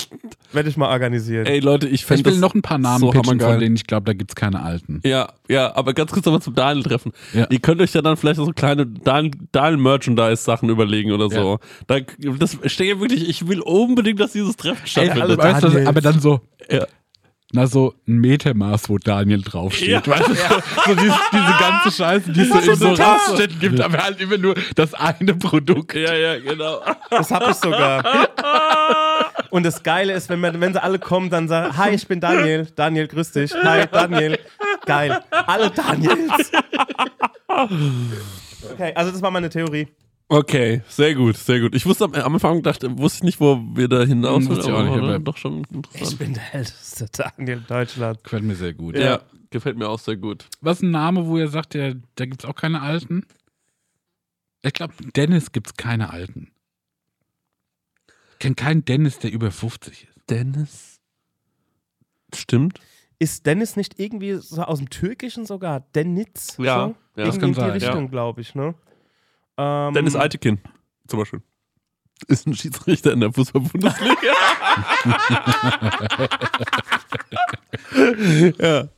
werde 0.53 0.69
ich 0.71 0.77
mal 0.79 0.89
organisieren. 0.89 1.45
Ey, 1.47 1.61
Leute, 1.61 1.87
ich 1.87 1.95
Ich 1.95 2.07
fände 2.07 2.25
will 2.25 2.33
das 2.33 2.41
noch 2.41 2.55
ein 2.55 2.63
paar 2.63 2.79
Namen 2.79 3.01
so 3.01 3.11
pitchen, 3.11 3.39
von 3.41 3.61
denen 3.61 3.77
ich 3.77 3.87
glaube, 3.87 4.07
da 4.07 4.13
gibt 4.15 4.31
es 4.31 4.35
keine 4.37 4.63
alten. 4.63 5.01
Ja, 5.05 5.29
ja, 5.49 5.77
aber 5.77 5.93
ganz 5.93 6.13
kurz 6.13 6.25
nochmal 6.25 6.41
zum 6.41 6.55
Daniel-Treffen. 6.55 7.13
Ja. 7.35 7.47
Ihr 7.51 7.59
könnt 7.59 7.81
euch 7.83 7.93
ja 7.93 8.01
dann 8.01 8.17
vielleicht 8.17 8.37
so 8.37 8.47
kleine 8.53 8.87
Dan- 8.87 9.33
Daniel-Merchandise-Sachen 9.53 10.69
überlegen 10.69 11.13
oder 11.13 11.29
so. 11.29 11.59
Da, 11.87 11.99
das 12.39 12.57
steht 12.67 12.89
ja 12.89 13.01
wirklich, 13.01 13.29
ich 13.29 13.47
will 13.49 13.61
unbedingt, 13.61 14.19
dass 14.21 14.33
dieses 14.33 14.57
Treffen 14.57 14.87
stattfindet. 14.87 15.23
alle 15.23 15.37
Weißt 15.39 15.87
aber 15.87 16.01
dann 16.01 16.21
so, 16.21 16.41
Ja. 16.71 16.87
Na 17.53 17.67
so 17.67 17.95
ein 18.09 18.19
Metermaß, 18.19 18.89
wo 18.89 18.99
Daniel 18.99 19.41
draufsteht. 19.43 19.89
Ja. 19.89 20.07
Weißt 20.07 20.29
du, 20.29 20.35
so, 20.35 20.43
so 20.87 20.95
diese, 20.95 21.15
diese 21.33 21.55
ganze 21.61 21.91
Scheiße, 21.93 22.33
die 22.33 22.41
es 22.41 22.49
so 22.49 22.61
So 22.61 22.71
in 22.73 22.97
so. 22.97 23.03
Raststätten 23.03 23.59
gibt, 23.61 23.81
aber 23.81 23.99
halt 23.99 24.21
immer 24.21 24.37
nur 24.37 24.55
das 24.75 24.95
eine 24.95 25.35
Produkt. 25.35 25.95
ja, 25.95 26.15
ja, 26.15 26.39
genau. 26.39 26.81
Das 27.11 27.31
habe 27.31 27.51
ich 27.51 27.57
sogar. 27.57 28.05
Und 29.51 29.65
das 29.65 29.83
Geile 29.83 30.13
ist, 30.13 30.29
wenn, 30.29 30.41
man, 30.41 30.61
wenn 30.61 30.73
sie 30.73 30.83
alle 30.83 30.99
kommen, 30.99 31.31
dann 31.31 31.47
sagen, 31.49 31.77
hi, 31.77 31.91
ich 31.95 32.07
bin 32.09 32.21
Daniel. 32.21 32.67
Daniel, 32.75 33.07
grüß 33.07 33.33
dich. 33.33 33.55
Hi, 33.55 33.87
Daniel. 33.91 34.39
Geil. 34.85 35.21
Alle 35.31 35.71
Daniels. 35.71 36.51
Okay, 38.73 38.93
also 38.95 39.13
das 39.13 39.23
war 39.23 39.31
meine 39.31 39.49
Theorie. 39.49 39.87
Okay, 40.29 40.83
sehr 40.89 41.15
gut, 41.15 41.37
sehr 41.37 41.61
gut. 41.61 41.75
Ich 41.77 41.87
wusste 41.87 42.05
am, 42.05 42.15
am 42.15 42.35
Anfang, 42.35 42.61
dachte, 42.63 42.99
wusste 42.99 43.19
ich 43.19 43.23
nicht, 43.23 43.41
wo 43.41 43.61
wir 43.75 43.87
da 43.87 44.03
hinaus 44.03 44.43
Hm, 44.43 44.49
wusste 44.49 44.71
ich 44.71 44.73
auch 44.77 44.83
nicht, 44.83 44.97
aber- 44.97 45.19
doch 45.21 45.37
schon 45.37 45.63
Ich 45.95 46.19
bin 46.19 46.35
der 46.35 46.55
älteste 46.55 47.07
Daniel 47.13 47.61
Deutschland. 47.61 48.25
Gefällt 48.25 48.43
mir 48.43 48.57
sehr 48.57 48.75
gut. 48.75 48.97
Ja, 48.99 49.21
gefällt 49.51 49.79
mir 49.79 49.89
auch 49.89 50.01
sehr 50.01 50.17
gut. 50.17 50.49
Was 50.61 50.79
ist 50.79 50.83
ein 50.83 50.91
Name, 50.91 51.27
wo 51.27 51.39
ihr 51.39 51.49
sagt, 51.49 51.75
ja, 51.77 51.93
da 52.17 52.27
gibt 52.27 52.43
es 52.43 52.49
auch 52.51 52.57
keine 52.57 52.83
alten? 52.83 53.25
Ich 54.63 54.73
glaube, 54.73 54.95
Dennis 55.15 55.53
gibt 55.53 55.69
es 55.69 55.75
keine 55.77 56.11
alten. 56.11 56.51
Ich 58.33 58.39
kenne 58.41 58.57
keinen 58.57 58.85
Dennis, 58.85 59.21
der 59.21 59.31
über 59.31 59.53
50 59.53 60.09
ist. 60.09 60.31
Dennis. 60.31 61.01
Stimmt. 62.35 62.81
Ist 63.21 63.47
Dennis 63.47 63.77
nicht 63.77 63.99
irgendwie 64.01 64.35
so 64.35 64.61
aus 64.63 64.79
dem 64.79 64.91
Türkischen 64.91 65.47
sogar? 65.47 65.81
Denitz? 65.95 66.57
Ja, 66.59 66.89
so? 66.89 66.97
ja, 67.21 67.25
das 67.27 67.37
Irgendwie 67.37 67.39
kann 67.39 67.49
in 67.49 67.55
die 67.55 67.61
sein, 67.61 67.71
Richtung, 67.93 68.11
glaube 68.11 68.41
ich, 68.41 68.55
ne? 68.57 68.75
Ähm, 69.59 69.95
Dennis 69.95 70.17
Eitekin, 70.17 70.59
zum 71.07 71.21
Beispiel. 71.21 71.41
Ist 72.29 72.47
ein 72.47 72.55
Schiedsrichter 72.55 73.13
in 73.13 73.21
der 73.21 73.33
Fußball-Bundesliga. 73.33 74.15
ja. 78.59 78.89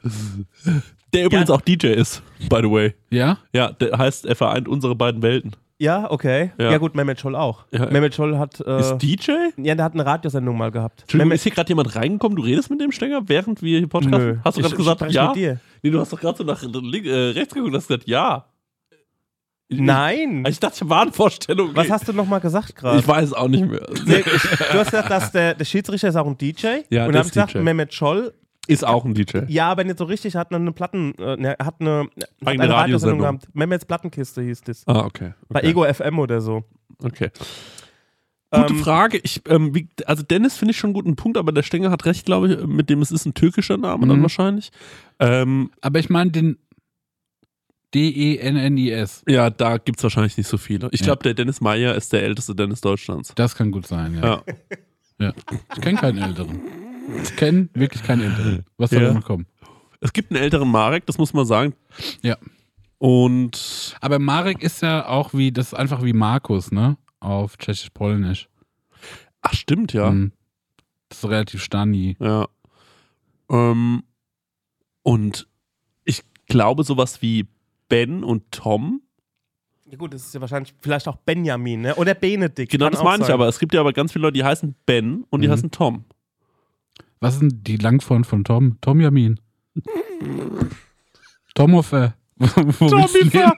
Der 1.15 1.25
übrigens 1.25 1.51
auch 1.51 1.61
DJ 1.61 1.89
ist, 1.89 2.23
by 2.49 2.59
the 2.63 2.71
way. 2.71 2.95
Ja? 3.11 3.39
Ja, 3.53 3.73
der 3.73 3.97
heißt, 3.99 4.27
er 4.27 4.37
vereint 4.37 4.69
unsere 4.69 4.95
beiden 4.95 5.23
Welten. 5.23 5.57
Ja, 5.81 6.11
okay. 6.11 6.51
Ja. 6.59 6.73
Ja, 6.73 6.79
gut, 6.79 6.97
Mehmet 6.97 7.21
Scholl 7.21 7.37
auch. 7.37 7.65
Ja. 7.71 7.87
Mehmet 7.87 8.13
Scholl 8.15 8.37
hat. 8.37 8.61
Äh, 8.61 8.81
Ist 8.81 8.99
DJ? 8.99 9.31
ja, 9.57 9.75
der 9.77 9.85
hat 9.85 9.95
eine 9.95 10.05
Radiosendung 10.05 10.59
mal 10.59 10.73
gehabt. 10.73 11.03
Entschuldigung, 11.03 11.29
Mehmet- 11.29 11.35
ist 11.37 11.43
hier 11.45 11.53
gerade 11.53 11.69
jemand 11.69 11.95
reingekommen? 11.95 12.37
Du 12.37 12.43
redest 12.43 12.69
mit 12.71 12.81
dem 12.81 12.91
Stenger, 12.91 13.21
während 13.29 13.63
wir 13.63 13.79
hier 13.79 13.87
podcasten? 13.89 14.29
Nö. 14.29 14.39
Hast 14.45 14.59
du 14.59 14.63
gerade 14.63 14.77
gesagt, 14.77 15.01
spreche 15.01 15.15
ja? 15.15 15.27
mit 15.29 15.37
dir. 15.37 15.61
Nee, 15.83 15.91
du 15.91 16.01
hast 16.01 16.13
doch 16.13 16.21
gerade 16.21 16.37
so 16.37 16.45
nach 16.45 16.61
äh, 16.63 16.67
rechts 16.67 17.55
geguckt 17.55 17.71
und 17.73 17.77
hast 17.77 17.87
gesagt, 17.87 18.09
ja. 18.09 18.45
Nein. 19.71 20.45
Ich 20.49 20.61
dachte, 20.61 20.85
ich 20.85 20.89
war 20.89 21.03
eine 21.03 21.13
Vorstellung. 21.13 21.71
Was 21.75 21.91
hast 21.91 22.09
du 22.09 22.13
nochmal 22.13 22.41
gesagt 22.41 22.75
gerade? 22.75 22.99
Ich 23.01 23.07
weiß 23.07 23.25
es 23.29 23.33
auch 23.35 23.49
nicht 23.49 23.67
mehr. 23.67 23.87
Nee, 24.07 24.21
ich, 24.21 24.43
du 24.43 24.79
hast 24.79 24.91
gesagt, 24.91 25.11
dass 25.11 25.31
der, 25.33 25.55
der 25.55 25.65
Schiedsrichter 25.67 26.09
ist 26.09 26.17
auch 26.17 26.27
ein 26.27 26.39
DJ. 26.39 26.67
Ja, 26.91 27.05
und 27.07 27.13
dann 27.13 27.19
habe 27.19 27.27
ich 27.29 27.33
gesagt, 27.35 27.55
DJ. 27.55 27.59
Mehmet 27.59 27.93
Scholl, 27.93 28.33
Ist 28.67 28.87
auch 28.87 29.05
ein 29.05 29.13
DJ. 29.15 29.41
ja, 29.49 29.69
aber 29.71 29.85
nicht 29.85 29.99
so 29.99 30.05
richtig, 30.05 30.37
hat 30.37 30.53
eine 30.55 30.73
Platten, 30.73 31.15
äh, 31.19 31.37
ne, 31.37 31.57
hat 31.63 31.77
eine, 31.81 32.09
hat 32.45 32.49
eine 32.49 32.69
Radiosendung 32.71 33.19
gehabt. 33.19 33.49
Mehmets 33.53 33.85
Plattenkiste 33.85 34.41
hieß 34.43 34.63
das. 34.63 34.85
Ah, 34.87 35.05
okay. 35.05 35.35
Bei 35.49 35.61
okay. 35.61 35.69
Ego 35.69 35.85
FM 35.93 36.19
oder 36.19 36.41
so. 36.41 36.65
Okay. 37.03 37.31
Gute 38.51 38.73
Ähm, 38.73 38.79
Frage. 38.79 39.19
Ich, 39.23 39.43
ähm, 39.49 39.75
wie, 39.75 39.89
also 40.07 40.23
Dennis 40.23 40.57
finde 40.57 40.73
ich 40.73 40.79
schon 40.79 40.89
einen 40.89 40.95
guten 40.95 41.17
Punkt, 41.17 41.37
aber 41.37 41.53
der 41.53 41.63
Stenger 41.63 41.91
hat 41.91 42.07
recht, 42.07 42.25
glaube 42.25 42.49
ich, 42.55 42.67
mit 42.67 42.89
dem 42.89 43.03
es 43.03 43.11
ist 43.11 43.27
ein 43.27 43.35
türkischer 43.35 43.77
Name 43.77 44.07
dann 44.07 44.19
Mhm. 44.21 44.23
wahrscheinlich. 44.23 44.71
Ähm, 45.21 45.71
Aber 45.83 45.99
ich 45.99 46.09
meine 46.09 46.31
den 46.31 46.57
D-E-N-N-I-S. 47.95 49.23
ja, 49.27 49.49
da 49.51 49.79
gibt 49.79 49.99
es 49.99 50.03
wahrscheinlich 50.03 50.37
nicht 50.37 50.47
so 50.49 50.59
viele. 50.59 50.89
Ich 50.93 51.01
Ja. 51.01 51.07
glaube, 51.07 51.23
der 51.23 51.35
Dennis 51.35 51.61
Meyer 51.61 51.95
ist 51.95 52.13
der 52.13 52.23
älteste 52.23 52.55
Dennis 52.55 52.81
Deutschlands. 52.83 53.33
Das 53.35 53.55
kann 53.55 53.71
gut 53.71 53.87
sein, 53.87 54.15
ja. 54.15 54.21
Ja. 54.25 54.43
ja. 55.27 55.33
Ich 55.75 55.81
kenne 55.81 55.99
keinen 55.99 56.19
Älteren. 56.23 56.61
Ich 57.23 57.35
kenne 57.37 57.69
wirklich 57.75 58.03
keinen 58.03 58.23
Älteren. 58.23 58.65
Was 58.77 58.91
soll 58.91 59.03
Ja. 59.03 59.15
noch 59.15 59.25
kommen? 59.25 59.47
Es 60.01 60.13
gibt 60.13 60.31
einen 60.31 60.43
älteren 60.43 60.71
Marek, 60.71 61.07
das 61.07 61.17
muss 61.19 61.33
man 61.33 61.47
sagen. 61.47 61.75
Ja. 62.23 62.37
Und 62.99 63.97
Aber 64.01 64.19
Marek 64.19 64.63
ist 64.63 64.83
ja 64.83 65.07
auch 65.09 65.33
wie, 65.33 65.51
das 65.53 65.69
ist 65.69 65.75
einfach 65.75 66.03
wie 66.03 66.13
Markus, 66.13 66.71
ne? 66.71 66.97
Auf 67.21 67.57
Tschechisch-Polnisch. 67.57 68.49
ach 69.41 69.55
stimmt, 69.55 69.93
ja. 69.93 70.11
Mhm. 70.11 70.33
Das 71.09 71.19
ist 71.25 71.31
relativ 71.31 71.63
stani. 71.63 72.17
Ja. 72.21 72.47
Ähm, 73.51 74.03
und 75.03 75.49
ich 76.05 76.23
glaube, 76.49 76.85
sowas 76.85 77.23
wie 77.23 77.47
Ben 77.89 78.23
und 78.25 78.51
Tom. 78.51 79.03
Ja 79.91 79.97
gut, 79.97 80.13
das 80.13 80.27
ist 80.27 80.35
ja 80.35 80.41
wahrscheinlich 80.41 80.75
vielleicht 80.81 81.09
auch 81.09 81.17
Benjamin, 81.17 81.81
ne? 81.81 81.95
Oder 81.95 82.15
Benedikt. 82.15 82.71
Genau, 82.71 82.87
kann 82.87 82.93
das 82.93 83.03
meine 83.03 83.25
ich 83.25 83.31
aber. 83.31 83.49
Es 83.49 83.59
gibt 83.59 83.73
ja 83.75 83.81
aber 83.81 83.93
ganz 83.95 84.13
viele 84.13 84.23
Leute, 84.25 84.35
die 84.35 84.45
heißen 84.45 84.75
Ben 84.85 85.25
und 85.31 85.41
die 85.41 85.49
Mhm. 85.49 85.53
heißen 85.53 85.71
Tom. 85.71 86.05
Was 87.21 87.35
ist 87.35 87.41
denn 87.41 87.61
die 87.65 87.77
Langform 87.79 88.25
von 88.25 88.45
Tom? 88.45 88.77
Tom 88.83 89.01
Yamin. 89.01 89.41
Tomofer. 91.55 92.15
Wo 92.39 92.47
willst 92.91 93.15
du 93.15 93.31
hin? 93.31 93.53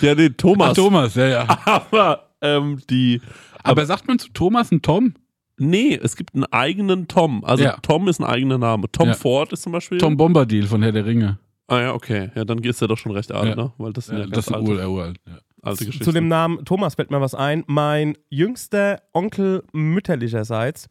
Ja, 0.00 0.14
nee, 0.14 0.30
Thomas. 0.30 0.70
Ach, 0.70 0.74
Thomas, 0.74 1.14
ja, 1.16 1.26
ja. 1.26 1.58
Aber 1.64 2.28
ähm, 2.40 2.80
die. 2.90 3.20
Aber 3.64 3.86
sagt 3.86 4.06
man 4.06 4.18
zu 4.18 4.28
Thomas 4.32 4.70
ein 4.70 4.82
Tom? 4.82 5.14
Nee, 5.58 5.98
es 6.02 6.16
gibt 6.16 6.34
einen 6.34 6.44
eigenen 6.44 7.08
Tom. 7.08 7.44
Also 7.44 7.64
Ja. 7.64 7.76
Tom 7.82 8.08
ist 8.08 8.20
ein 8.20 8.24
eigener 8.26 8.58
Name. 8.58 8.90
Tom 8.90 9.08
Ja. 9.08 9.14
Ford 9.14 9.52
ist 9.52 9.62
zum 9.62 9.72
Beispiel. 9.72 9.98
Tom 9.98 10.16
Bombadil 10.16 10.66
von 10.66 10.82
Herr 10.82 10.92
der 10.92 11.04
Ringe. 11.06 11.38
Ah 11.72 11.80
ja, 11.80 11.94
okay. 11.94 12.30
Ja, 12.34 12.44
dann 12.44 12.60
gehst 12.60 12.80
du 12.80 12.84
ja 12.84 12.88
doch 12.88 12.98
schon 12.98 13.12
recht 13.12 13.32
alt, 13.32 13.48
Ja. 13.48 13.54
ne? 13.56 13.72
Weil 13.78 13.92
das 13.92 14.06
sind 14.06 14.16
ja, 14.18 14.24
Ja, 14.24 14.30
ganz 14.30 14.36
das 14.36 14.46
ist 14.48 14.52
alte, 14.54 14.70
uralt. 14.70 14.88
uralt 14.88 15.20
ja. 15.26 15.38
alte 15.62 15.84
Geschichten. 15.86 16.04
Zu 16.04 16.12
dem 16.12 16.28
Namen 16.28 16.64
Thomas 16.64 16.96
fällt 16.96 17.10
mir 17.10 17.20
was 17.20 17.34
ein. 17.34 17.64
Mein 17.66 18.16
jüngster 18.28 19.00
Onkel 19.12 19.62
mütterlicherseits, 19.72 20.88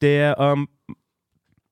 der, 0.00 0.36
ähm, 0.38 0.68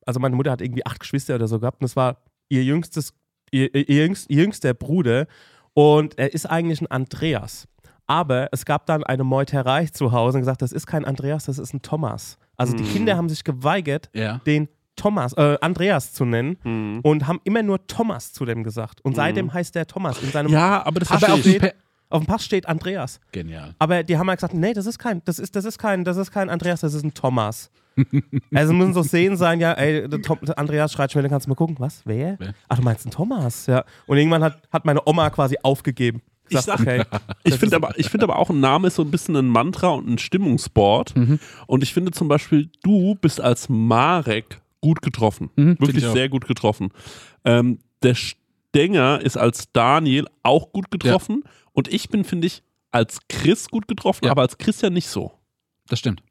also 0.06 0.20
meine 0.20 0.36
Mutter 0.36 0.50
hat 0.50 0.62
irgendwie 0.62 0.86
acht 0.86 1.00
Geschwister 1.00 1.34
oder 1.34 1.48
so 1.48 1.58
gehabt 1.60 1.80
und 1.80 1.84
das 1.84 1.96
war 1.96 2.22
ihr 2.48 2.64
jüngstes, 2.64 3.12
ihr, 3.50 3.74
ihr, 3.74 4.04
jüngst, 4.04 4.30
ihr 4.30 4.42
jüngster 4.42 4.72
Bruder 4.74 5.26
und 5.74 6.18
er 6.18 6.32
ist 6.32 6.46
eigentlich 6.46 6.80
ein 6.80 6.86
Andreas. 6.86 7.66
Aber 8.06 8.48
es 8.52 8.64
gab 8.64 8.86
dann 8.86 9.04
eine 9.04 9.22
Meuterei 9.22 9.86
zu 9.86 10.10
Hause 10.12 10.38
und 10.38 10.42
gesagt, 10.42 10.62
das 10.62 10.72
ist 10.72 10.86
kein 10.86 11.04
Andreas, 11.04 11.44
das 11.44 11.58
ist 11.58 11.72
ein 11.74 11.82
Thomas. 11.82 12.38
Also 12.56 12.74
die 12.76 12.82
Mhm. 12.82 12.88
Kinder 12.92 13.16
haben 13.16 13.28
sich 13.28 13.44
geweigert, 13.44 14.10
Ja. 14.14 14.38
den 14.46 14.68
Thomas, 14.96 15.32
äh, 15.34 15.56
Andreas 15.60 16.12
zu 16.12 16.24
nennen 16.24 16.56
Mhm. 16.62 17.00
und 17.02 17.26
haben 17.26 17.40
immer 17.44 17.62
nur 17.62 17.86
Thomas 17.86 18.32
zu 18.32 18.44
dem 18.44 18.64
gesagt. 18.64 19.00
Und 19.02 19.16
seitdem 19.16 19.52
heißt 19.52 19.74
der 19.74 19.86
Thomas. 19.86 20.22
In 20.22 20.30
seinem 20.30 20.50
Ja, 20.52 20.84
aber 20.84 21.00
das 21.00 21.08
Pass 21.08 21.24
verstehe 21.24 21.54
auf 21.56 21.60
Pe- 21.60 21.74
auf 22.10 22.22
dem 22.22 22.26
Pass 22.26 22.44
steht 22.44 22.66
Andreas. 22.66 23.20
Genial. 23.30 23.74
Aber 23.78 24.02
die 24.02 24.18
haben 24.18 24.28
halt 24.28 24.38
gesagt, 24.40 24.52
nee, 24.54 24.72
das 24.72 24.84
ist 24.86 24.98
kein, 24.98 25.22
das 25.24 25.38
ist, 25.38 25.54
das 25.54 25.64
ist 25.64 25.78
kein, 25.78 26.04
das 26.04 26.16
ist 26.16 26.32
kein 26.32 26.50
Andreas, 26.50 26.80
das 26.80 26.92
ist 26.94 27.04
ein 27.04 27.14
Thomas. 27.14 27.70
also 28.54 28.72
müssen 28.72 28.94
so 28.94 29.02
Szenen 29.04 29.36
sein, 29.36 29.60
ja, 29.60 29.72
ey, 29.74 30.08
der 30.08 30.20
Tom, 30.22 30.38
der 30.42 30.58
Andreas 30.58 30.92
schreit 30.92 31.12
schon 31.12 31.20
wieder, 31.20 31.28
kannst 31.28 31.46
du 31.46 31.50
mal 31.50 31.54
gucken, 31.54 31.76
was, 31.78 32.02
wer? 32.04 32.34
Wer? 32.38 32.54
Ach, 32.68 32.78
du 32.78 32.82
meinst 32.82 33.04
einen 33.06 33.12
Thomas, 33.12 33.66
ja. 33.66 33.84
Und 34.06 34.16
irgendwann 34.18 34.42
hat, 34.42 34.60
hat 34.72 34.84
meine 34.84 35.06
Oma 35.06 35.30
quasi 35.30 35.56
aufgegeben. 35.62 36.20
Ich 36.48 36.60
sag- 36.60 36.80
okay. 36.80 37.04
Ich 37.44 37.54
finde 37.54 37.76
aber, 37.76 37.96
ich 37.96 38.10
finde 38.10 38.24
aber 38.24 38.38
auch, 38.40 38.50
ein 38.50 38.58
Name 38.60 38.88
ist 38.88 38.96
so 38.96 39.02
ein 39.02 39.10
bisschen 39.12 39.36
ein 39.36 39.46
Mantra 39.46 39.88
und 39.90 40.08
ein 40.08 40.18
Stimmungsboard. 40.18 41.14
Mhm. 41.16 41.38
Und 41.68 41.82
ich 41.84 41.94
finde 41.94 42.10
zum 42.10 42.26
Beispiel, 42.26 42.70
du 42.82 43.14
bist 43.14 43.40
als 43.40 43.68
Marek 43.68 44.60
gut 44.80 45.02
getroffen. 45.02 45.50
Mhm, 45.56 45.76
Wirklich 45.78 46.04
sehr 46.04 46.28
gut 46.28 46.46
getroffen. 46.46 46.90
Ähm, 47.44 47.78
der 48.02 48.14
Stenger 48.14 49.20
ist 49.20 49.36
als 49.36 49.70
Daniel 49.72 50.26
auch 50.42 50.72
gut 50.72 50.90
getroffen. 50.90 51.42
Und 51.72 51.88
ich 51.92 52.08
bin, 52.08 52.24
finde 52.24 52.46
ich, 52.46 52.62
als 52.90 53.18
Chris 53.28 53.68
gut 53.68 53.86
getroffen, 53.88 54.24
Ja. 54.24 54.30
aber 54.32 54.42
als 54.42 54.58
Christian 54.58 54.92
nicht 54.92 55.08
so. 55.08 55.32
Das 55.88 55.98
stimmt. 55.98 56.22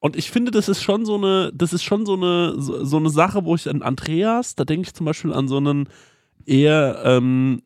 Und 0.00 0.16
ich 0.16 0.30
finde, 0.30 0.50
das 0.50 0.68
ist 0.68 0.82
schon 0.82 1.04
so 1.06 1.16
eine, 1.16 1.52
das 1.54 1.72
ist 1.72 1.84
schon 1.84 2.04
so 2.04 2.14
eine, 2.14 2.60
so, 2.60 2.84
so 2.84 2.96
eine 2.96 3.10
Sache, 3.10 3.44
wo 3.44 3.54
ich 3.54 3.68
an 3.70 3.82
Andreas, 3.82 4.56
da 4.56 4.64
denke 4.64 4.88
ich 4.88 4.94
zum 4.94 5.06
Beispiel 5.06 5.32
an 5.32 5.46
so 5.46 5.58
einen 5.58 5.88
eher 6.44 7.00
ähm, 7.04 7.62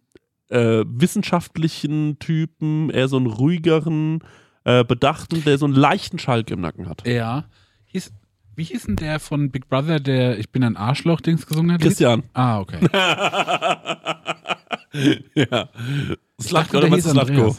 äh, 0.51 0.85
wissenschaftlichen 0.87 2.19
Typen, 2.19 2.91
eher 2.91 3.09
so 3.09 3.17
einen 3.17 3.27
ruhigeren, 3.27 4.21
äh, 4.65 4.85
bedachten, 4.85 5.43
der 5.45 5.59
so 5.59 5.65
einen 5.65 5.75
leichten 5.75 6.19
Schalk 6.19 6.51
im 6.51 6.61
Nacken 6.61 6.89
hat. 6.89 7.07
Ja. 7.07 7.47
Hieß, 7.87 8.13
wie 8.57 8.65
hieß 8.65 8.85
denn 8.85 8.97
der 8.97 9.21
von 9.21 9.51
Big 9.51 9.69
Brother, 9.69 10.01
der 10.01 10.39
Ich 10.39 10.51
bin 10.51 10.65
ein 10.65 10.77
Arschloch-Dings 10.77 11.47
gesungen 11.47 11.73
hat? 11.73 11.81
Christian. 11.81 12.23
Ah, 12.33 12.61
okay. 12.61 12.79
ja. 15.35 15.69
Slatko, 16.41 16.79
oder 16.79 16.89
meinst 16.89 17.07
du 17.07 17.11
Slatko? 17.11 17.57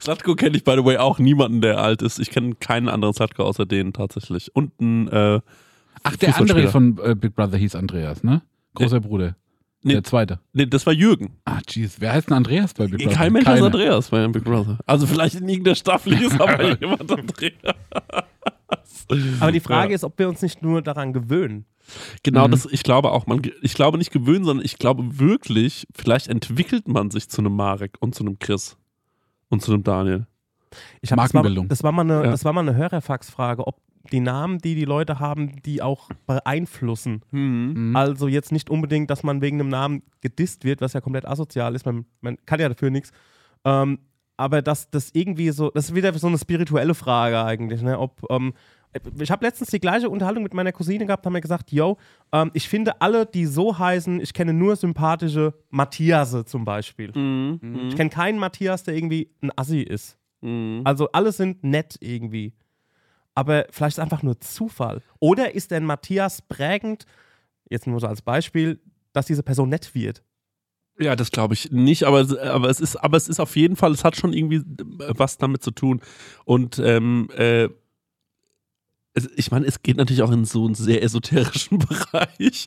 Slatko 0.00 0.34
kenne 0.34 0.56
ich, 0.56 0.64
by 0.64 0.72
the 0.76 0.84
way, 0.84 0.96
auch 0.96 1.18
niemanden, 1.18 1.60
der 1.60 1.78
alt 1.78 2.02
ist. 2.02 2.18
Ich 2.18 2.30
kenne 2.30 2.54
keinen 2.54 2.88
anderen 2.88 3.14
Slatko 3.14 3.44
außer 3.44 3.66
den 3.66 3.92
tatsächlich. 3.92 4.54
Und 4.54 4.80
ein, 4.80 5.08
äh, 5.08 5.40
Ach, 6.04 6.16
der 6.16 6.38
andere 6.38 6.68
von 6.68 6.98
äh, 7.02 7.14
Big 7.14 7.34
Brother 7.34 7.58
hieß 7.58 7.74
Andreas, 7.74 8.22
ne? 8.22 8.42
Großer 8.74 9.00
Bruder. 9.00 9.36
Nee. 9.82 9.92
Der 9.92 10.04
zweite. 10.04 10.40
nee, 10.52 10.66
das 10.66 10.86
war 10.86 10.92
Jürgen. 10.92 11.36
Ah, 11.44 11.60
jeez. 11.68 12.00
Wer 12.00 12.12
heißt 12.12 12.28
denn 12.28 12.36
Andreas 12.36 12.74
bei 12.74 12.86
Big 12.86 12.98
Brother? 12.98 13.16
Kein 13.16 13.32
Mensch 13.32 13.46
heißt. 13.46 13.62
Andreas 13.62 14.08
bei 14.08 14.26
Big 14.28 14.44
Brother. 14.44 14.78
Also 14.86 15.06
vielleicht 15.06 15.36
in 15.36 15.48
irgendeiner 15.48 15.76
Staffel 15.76 16.14
ist 16.14 16.32
aber 16.40 16.78
jemand 16.80 17.10
Andreas. 17.10 17.74
Aber 19.40 19.52
die 19.52 19.60
Frage 19.60 19.90
Ja. 19.90 19.94
ist, 19.96 20.04
ob 20.04 20.18
wir 20.18 20.28
uns 20.28 20.42
nicht 20.42 20.62
nur 20.62 20.82
daran 20.82 21.12
gewöhnen. 21.12 21.64
Genau, 22.22 22.46
Mhm. 22.46 22.50
das, 22.52 22.66
ich 22.66 22.82
glaube 22.82 23.10
auch, 23.12 23.26
man, 23.26 23.40
ich 23.62 23.72
glaube 23.74 23.96
nicht 23.98 24.10
gewöhnen, 24.12 24.44
sondern 24.44 24.64
ich 24.64 24.78
glaube 24.78 25.18
wirklich, 25.18 25.86
vielleicht 25.94 26.28
entwickelt 26.28 26.86
man 26.88 27.10
sich 27.10 27.28
zu 27.30 27.40
einem 27.40 27.56
Marek 27.56 27.96
und 28.00 28.14
zu 28.14 28.24
einem 28.24 28.38
Chris 28.38 28.76
und 29.48 29.62
zu 29.62 29.72
einem 29.72 29.84
Daniel. 29.84 30.26
Ich 31.00 31.10
hab, 31.10 31.16
das, 31.18 31.32
war, 31.32 31.40
Markenbildung. 31.42 31.68
das, 31.68 31.82
war 31.82 31.92
mal 31.92 32.02
eine, 32.02 32.24
Ja. 32.24 32.30
das 32.30 32.44
war 32.44 32.52
mal 32.52 32.60
eine 32.60 32.74
Hörerfax-Frage, 32.76 33.66
ob 33.66 33.80
die 34.12 34.20
Namen, 34.20 34.58
die 34.58 34.74
die 34.74 34.84
Leute 34.84 35.18
haben, 35.18 35.60
die 35.62 35.80
auch 35.80 36.10
beeinflussen. 36.26 37.22
Mhm. 37.30 37.96
Also 37.96 38.28
jetzt 38.28 38.52
nicht 38.52 38.68
unbedingt, 38.70 39.10
dass 39.10 39.22
man 39.22 39.40
wegen 39.40 39.58
einem 39.60 39.70
Namen 39.70 40.02
gedisst 40.20 40.64
wird, 40.64 40.80
was 40.82 40.92
ja 40.92 41.00
komplett 41.00 41.26
asozial 41.26 41.74
ist. 41.74 41.86
Man, 41.86 42.04
man 42.20 42.36
kann 42.46 42.60
ja 42.60 42.68
dafür 42.68 42.90
nichts. 42.90 43.12
Ähm, 43.64 43.98
aber 44.38 44.62
dass 44.62 44.88
das 44.88 45.10
irgendwie 45.12 45.50
so, 45.50 45.70
das 45.70 45.86
ist 45.90 45.94
wieder 45.94 46.14
so 46.14 46.28
eine 46.28 46.38
spirituelle 46.38 46.94
Frage 46.94 47.44
eigentlich. 47.44 47.82
Ne? 47.82 47.98
Ob, 47.98 48.22
ähm, 48.30 48.54
ich 49.20 49.30
habe 49.30 49.44
letztens 49.44 49.70
die 49.70 49.80
gleiche 49.80 50.08
Unterhaltung 50.08 50.44
mit 50.44 50.54
meiner 50.54 50.72
Cousine 50.72 51.04
gehabt, 51.04 51.26
haben 51.26 51.32
mir 51.32 51.40
gesagt, 51.40 51.72
yo, 51.72 51.98
ähm, 52.32 52.50
ich 52.54 52.68
finde 52.68 53.00
alle, 53.02 53.26
die 53.26 53.44
so 53.46 53.78
heißen, 53.78 54.20
ich 54.20 54.32
kenne 54.32 54.52
nur 54.52 54.76
sympathische 54.76 55.54
Matthiase 55.70 56.44
zum 56.44 56.64
Beispiel. 56.64 57.12
Mhm. 57.12 57.88
Ich 57.88 57.96
kenne 57.96 58.10
keinen 58.10 58.38
Matthias, 58.38 58.84
der 58.84 58.94
irgendwie 58.94 59.28
ein 59.42 59.50
Assi 59.56 59.80
ist. 59.80 60.16
Mhm. 60.40 60.82
Also 60.84 61.10
alle 61.10 61.32
sind 61.32 61.64
nett 61.64 61.96
irgendwie. 62.00 62.54
Aber 63.34 63.66
vielleicht 63.70 63.94
ist 63.94 63.98
es 63.98 64.02
einfach 64.02 64.22
nur 64.22 64.40
Zufall. 64.40 65.02
Oder 65.18 65.54
ist 65.54 65.72
denn 65.72 65.84
Matthias 65.84 66.42
prägend, 66.42 67.06
jetzt 67.68 67.88
nur 67.88 68.00
so 68.00 68.06
als 68.06 68.22
Beispiel, 68.22 68.80
dass 69.12 69.26
diese 69.26 69.42
Person 69.42 69.68
nett 69.68 69.94
wird? 69.94 70.22
Ja, 71.00 71.14
das 71.16 71.30
glaube 71.30 71.54
ich 71.54 71.70
nicht, 71.70 72.04
aber, 72.04 72.26
aber, 72.50 72.68
es 72.68 72.80
ist, 72.80 72.96
aber 72.96 73.16
es 73.16 73.28
ist 73.28 73.38
auf 73.40 73.54
jeden 73.56 73.76
Fall, 73.76 73.92
es 73.92 74.04
hat 74.04 74.16
schon 74.16 74.32
irgendwie 74.32 74.62
was 74.98 75.38
damit 75.38 75.62
zu 75.62 75.70
tun. 75.70 76.00
Und 76.44 76.78
ähm, 76.84 77.28
äh, 77.36 77.68
ich 79.36 79.50
meine, 79.50 79.66
es 79.66 79.82
geht 79.82 79.96
natürlich 79.96 80.22
auch 80.22 80.30
in 80.30 80.44
so 80.44 80.64
einen 80.64 80.74
sehr 80.76 81.02
esoterischen 81.02 81.78
Bereich, 82.12 82.66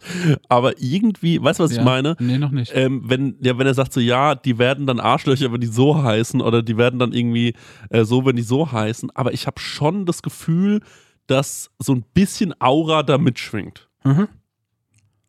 aber 0.50 0.82
irgendwie, 0.82 1.42
weißt 1.42 1.60
du, 1.60 1.64
was 1.64 1.72
Ja. 1.72 1.80
ich 1.80 1.86
meine? 1.86 2.16
Nee, 2.20 2.38
noch 2.38 2.52
nicht. 2.52 2.72
Ähm, 2.76 3.04
wenn, 3.06 3.38
ja, 3.42 3.58
wenn 3.58 3.68
er 3.68 3.74
sagt 3.74 3.94
so, 3.94 4.02
ja, 4.02 4.36
die 4.36 4.58
werden 4.58 4.86
dann 4.86 5.00
Arschlöcher, 5.00 5.52
wenn 5.54 5.62
die 5.62 5.68
so 5.68 6.02
heißen, 6.04 6.42
oder 6.42 6.62
die 6.62 6.76
werden 6.78 7.00
dann 7.00 7.14
irgendwie 7.14 7.54
äh, 7.90 8.04
so, 8.04 8.26
wenn 8.26 8.36
die 8.36 8.42
so 8.42 8.70
heißen, 8.72 9.12
aber 9.16 9.34
ich 9.34 9.48
habe 9.48 9.62
schon 9.62 10.06
das 10.06 10.22
Gefühl, 10.22 10.82
dass 11.28 11.72
so 11.80 11.94
ein 11.94 12.04
bisschen 12.14 12.54
Aura 12.60 13.04
da 13.04 13.18
mitschwingt. 13.18 13.88
Mhm. 14.04 14.28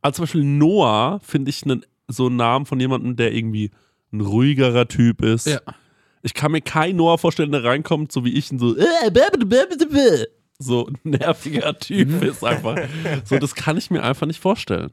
Also 0.00 0.16
zum 0.16 0.22
Beispiel 0.24 0.44
Noah 0.44 1.20
finde 1.22 1.50
ich 1.50 1.62
einen, 1.62 1.84
so 2.08 2.26
einen 2.26 2.36
Namen 2.36 2.66
von 2.66 2.80
jemandem, 2.80 3.16
der 3.16 3.32
irgendwie 3.32 3.70
ein 4.12 4.20
ruhigerer 4.20 4.88
Typ 4.88 5.22
ist. 5.22 5.46
Ja. 5.46 5.60
Ich 6.22 6.34
kann 6.34 6.52
mir 6.52 6.60
keinen 6.60 6.96
Noah 6.96 7.18
vorstellen, 7.18 7.52
der 7.52 7.64
reinkommt, 7.64 8.12
so 8.12 8.24
wie 8.24 8.32
ich, 8.34 8.50
und 8.52 8.58
so, 8.58 8.76
äh, 8.76 9.10
so 10.58 10.86
ein 10.86 10.98
nerviger 11.10 11.78
Typ 11.78 12.22
ist 12.22 12.44
einfach. 12.44 12.78
So, 13.24 13.38
das 13.38 13.54
kann 13.54 13.76
ich 13.76 13.90
mir 13.90 14.02
einfach 14.02 14.26
nicht 14.26 14.40
vorstellen. 14.40 14.92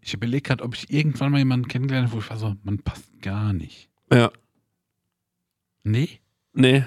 Ich 0.00 0.12
überlege 0.14 0.42
gerade, 0.42 0.64
ob 0.64 0.74
ich 0.74 0.90
irgendwann 0.90 1.30
mal 1.32 1.38
jemanden 1.38 1.68
kennengelernt 1.68 2.08
habe, 2.08 2.16
wo 2.16 2.20
ich 2.20 2.28
war 2.28 2.36
so, 2.36 2.56
man 2.64 2.78
passt 2.78 3.22
gar 3.22 3.52
nicht. 3.52 3.88
Ja, 4.12 4.30
Nee. 5.84 6.20
nee. 6.52 6.84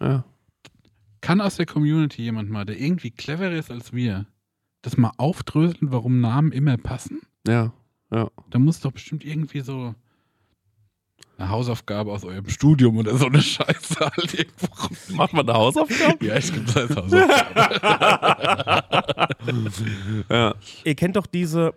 Ja. 0.00 0.24
Kann 1.20 1.40
aus 1.40 1.56
der 1.56 1.66
Community 1.66 2.22
jemand 2.22 2.50
mal, 2.50 2.64
der 2.64 2.78
irgendwie 2.78 3.10
cleverer 3.10 3.52
ist 3.52 3.70
als 3.70 3.92
wir, 3.92 4.26
das 4.82 4.96
mal 4.96 5.12
aufdröseln, 5.16 5.92
warum 5.92 6.20
Namen 6.20 6.52
immer 6.52 6.76
passen? 6.76 7.20
Ja, 7.48 7.72
Da 8.50 8.58
muss 8.58 8.80
doch 8.80 8.92
bestimmt 8.92 9.24
irgendwie 9.24 9.60
so 9.60 9.94
eine 11.38 11.48
Hausaufgabe 11.50 12.10
aus 12.12 12.24
eurem 12.24 12.48
Studium 12.48 12.96
oder 12.98 13.16
so 13.16 13.26
eine 13.26 13.40
Scheiße 13.40 14.00
halt 14.00 14.34
irgendwo. 14.34 15.14
Macht 15.14 15.32
man 15.32 15.48
eine 15.48 15.56
Hausaufgabe? 15.58 16.24
Ja, 16.26 16.36
ich 16.36 16.52
glaube, 16.52 16.66
das 16.72 16.76
heißt 16.76 16.96
Hausaufgabe. 16.96 17.74
ja. 20.30 20.54
Ihr 20.84 20.94
kennt 20.94 21.16
doch 21.16 21.26
diese, 21.26 21.74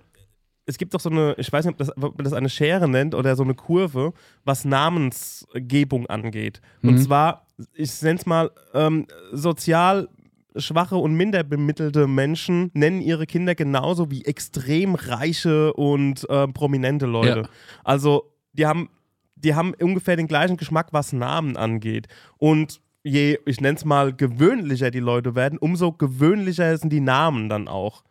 es 0.66 0.78
gibt 0.78 0.94
doch 0.94 1.00
so 1.00 1.10
eine, 1.10 1.36
ich 1.38 1.52
weiß 1.52 1.66
nicht, 1.66 1.74
ob, 1.74 1.78
das, 1.78 1.96
ob 1.98 2.18
man 2.18 2.24
das 2.24 2.34
eine 2.34 2.50
Schere 2.50 2.88
nennt 2.88 3.14
oder 3.16 3.36
so 3.36 3.44
eine 3.44 3.54
Kurve, 3.56 4.14
was 4.44 4.66
Namensgebung 4.66 6.08
angeht. 6.08 6.62
Und 6.82 6.96
Mhm. 6.96 7.02
zwar, 7.02 7.46
ich 7.74 8.02
nenne 8.02 8.20
es 8.20 8.26
mal, 8.26 8.52
ähm, 8.74 9.06
sozial 9.32 10.10
schwache 10.56 10.97
und 10.97 11.14
minder 11.14 11.43
bemittelte 11.43 12.08
Menschen 12.08 12.72
nennen 12.74 13.02
ihre 13.02 13.26
Kinder 13.26 13.56
genauso 13.56 14.12
wie 14.12 14.26
extrem 14.26 14.95
reiche 14.95 15.74
und 15.74 16.30
äh, 16.30 16.47
prominente 16.47 17.06
Leute. 17.06 17.43
Ja. 17.43 17.49
Also 17.84 18.34
die 18.54 18.66
haben, 18.66 18.89
die 19.36 19.56
haben 19.56 19.74
ungefähr 19.80 20.16
den 20.16 20.28
gleichen 20.28 20.58
Geschmack, 20.58 20.89
was 20.91 21.14
Namen 21.14 21.58
angeht. 21.58 22.08
Und 22.38 22.82
je, 23.04 23.39
ich 23.45 23.62
nenne 23.62 23.78
es 23.78 23.86
mal, 23.86 24.14
gewöhnlicher 24.14 24.91
die 24.91 24.99
Leute 24.99 25.36
werden, 25.36 25.58
umso 25.58 25.91
gewöhnlicher 25.91 26.78
sind 26.78 26.91
die 26.91 26.99
Namen 26.99 27.49
dann 27.49 27.68
auch. 27.68 28.04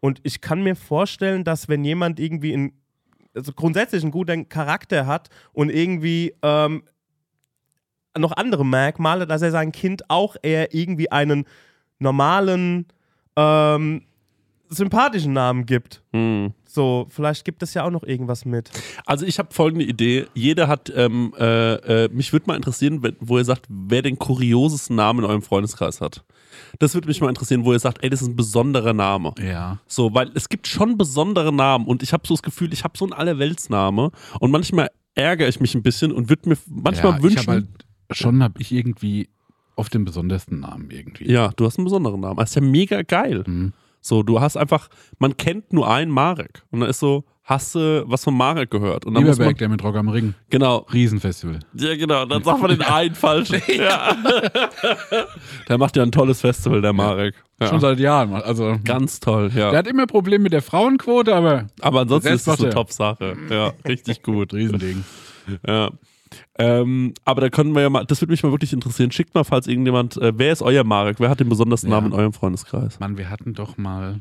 Und 0.00 0.20
ich 0.22 0.40
kann 0.40 0.62
mir 0.62 0.76
vorstellen, 0.76 1.44
dass 1.44 1.68
wenn 1.68 1.84
jemand 1.84 2.20
irgendwie 2.20 2.52
in, 2.52 2.72
also 3.34 3.52
grundsätzlich 3.52 4.02
einen 4.02 4.12
guten 4.12 4.48
Charakter 4.48 5.06
hat 5.06 5.28
und 5.52 5.70
irgendwie 5.70 6.34
ähm, 6.42 6.84
noch 8.16 8.32
andere 8.32 8.64
Merkmale, 8.64 9.26
dass 9.26 9.42
er 9.42 9.50
sein 9.50 9.72
Kind 9.72 10.08
auch 10.08 10.36
eher 10.42 10.72
irgendwie 10.74 11.10
einen 11.10 11.44
normalen, 11.98 12.86
ähm, 13.36 14.02
sympathischen 14.70 15.32
Namen 15.32 15.66
gibt. 15.66 16.02
Hm. 16.12 16.52
So, 16.66 17.06
vielleicht 17.08 17.44
gibt 17.44 17.62
es 17.62 17.72
ja 17.74 17.84
auch 17.84 17.90
noch 17.90 18.02
irgendwas 18.02 18.44
mit. 18.44 18.70
Also 19.06 19.24
ich 19.24 19.38
habe 19.38 19.52
folgende 19.52 19.84
Idee. 19.86 20.26
Jeder 20.34 20.68
hat, 20.68 20.92
ähm, 20.94 21.32
äh, 21.38 22.04
äh, 22.04 22.08
mich 22.12 22.32
würde 22.32 22.46
mal 22.46 22.56
interessieren, 22.56 23.02
wo 23.20 23.38
ihr 23.38 23.44
sagt, 23.44 23.64
wer 23.68 24.02
den 24.02 24.18
kuriosesten 24.18 24.94
Namen 24.94 25.20
in 25.20 25.24
eurem 25.24 25.42
Freundeskreis 25.42 26.00
hat. 26.00 26.24
Das 26.78 26.94
würde 26.94 27.08
mich 27.08 27.20
mal 27.20 27.30
interessieren, 27.30 27.64
wo 27.64 27.72
ihr 27.72 27.78
sagt, 27.78 28.04
ey, 28.04 28.10
das 28.10 28.20
ist 28.20 28.28
ein 28.28 28.36
besonderer 28.36 28.92
Name. 28.92 29.34
Ja. 29.40 29.78
So, 29.86 30.12
weil 30.14 30.30
es 30.34 30.48
gibt 30.48 30.66
schon 30.66 30.98
besondere 30.98 31.52
Namen 31.52 31.86
und 31.86 32.02
ich 32.02 32.12
habe 32.12 32.26
so 32.26 32.34
das 32.34 32.42
Gefühl, 32.42 32.72
ich 32.72 32.84
habe 32.84 32.98
so 32.98 33.06
einen 33.06 33.14
Allerweltsname 33.14 34.10
und 34.38 34.50
manchmal 34.50 34.90
ärgere 35.14 35.48
ich 35.48 35.60
mich 35.60 35.74
ein 35.74 35.82
bisschen 35.82 36.12
und 36.12 36.28
würde 36.28 36.50
mir 36.50 36.58
manchmal 36.66 37.14
ja, 37.14 37.22
wünschen. 37.22 37.40
Ich 37.40 37.46
hab 37.46 37.54
halt, 37.54 37.66
schon 38.12 38.42
habe 38.42 38.60
ich 38.60 38.72
irgendwie 38.72 39.28
auf 39.78 39.88
den 39.88 40.04
besondersten 40.04 40.60
Namen 40.60 40.90
irgendwie. 40.90 41.30
ja, 41.30 41.50
du 41.56 41.64
hast 41.66 41.78
einen 41.78 41.84
besonderen 41.84 42.20
Namen. 42.20 42.36
Das 42.36 42.50
ist 42.50 42.54
ja 42.56 42.62
mega 42.62 43.02
geil. 43.02 43.44
Mhm. 43.46 43.72
So, 44.00 44.22
du 44.22 44.40
hast 44.40 44.56
einfach, 44.56 44.88
man 45.18 45.36
kennt 45.36 45.72
nur 45.72 45.90
einen 45.90 46.10
Marek 46.10 46.62
und 46.70 46.80
dann 46.80 46.88
ist 46.90 47.00
so, 47.00 47.24
hast 47.42 47.74
du 47.74 48.04
was 48.06 48.22
von 48.24 48.34
Marek 48.36 48.70
gehört? 48.70 49.04
Und 49.06 49.14
dann 49.14 49.24
muss 49.24 49.38
man, 49.38 49.48
Lieberberg, 49.48 49.58
der 49.58 49.68
mit 49.70 49.82
Rock 49.82 49.96
am 49.96 50.08
Ring. 50.08 50.34
genau, 50.50 50.86
Riesenfestival. 50.92 51.58
Ja, 51.74 51.96
genau. 51.96 52.24
Dann 52.26 52.42
sagt 52.44 52.60
man 52.60 52.70
den 52.70 52.82
einen 52.82 53.14
falschen. 53.14 53.60
ja. 53.68 54.14
Der 55.68 55.78
macht 55.78 55.96
ja 55.96 56.02
ein 56.02 56.12
tolles 56.12 56.40
Festival, 56.40 56.80
der 56.80 56.92
Marek. 56.92 57.34
Ja. 57.60 57.68
Schon 57.68 57.80
seit 57.80 57.98
Jahren. 57.98 58.32
Also, 58.34 58.78
Ganz 58.84 59.18
toll, 59.20 59.50
ja. 59.54 59.70
der 59.70 59.78
hat 59.80 59.86
immer 59.86 60.06
Probleme 60.06 60.44
mit 60.44 60.52
der 60.52 60.62
Frauenquote, 60.62 61.34
aber 61.34 61.66
Aber 61.80 62.00
ansonsten 62.00 62.32
ist 62.32 62.46
das 62.46 62.60
eine. 62.60 62.70
Top-Sache. 62.70 63.36
Ja, 63.50 63.72
richtig 63.86 64.22
gut. 64.22 64.52
Riesending. 64.54 65.04
Ja. 65.66 65.90
Ähm, 66.58 67.14
aber 67.24 67.40
da 67.40 67.48
können 67.50 67.74
wir 67.74 67.82
ja 67.82 67.90
mal, 67.90 68.04
das 68.04 68.20
würde 68.20 68.30
mich 68.32 68.42
mal 68.42 68.50
wirklich 68.52 68.72
interessieren. 68.72 69.10
Schickt 69.10 69.34
mal, 69.34 69.44
falls 69.44 69.66
irgendjemand, 69.66 70.16
äh, 70.16 70.32
wer 70.36 70.52
ist 70.52 70.62
euer 70.62 70.84
Marek? 70.84 71.20
Wer 71.20 71.30
hat 71.30 71.40
den 71.40 71.48
besondersten 71.48 71.90
Ja. 71.90 71.96
Namen 71.96 72.12
in 72.12 72.18
eurem 72.18 72.32
Freundeskreis? 72.32 72.98
Mann, 73.00 73.16
wir 73.18 73.30
hatten 73.30 73.54
doch 73.54 73.76
mal, 73.78 74.20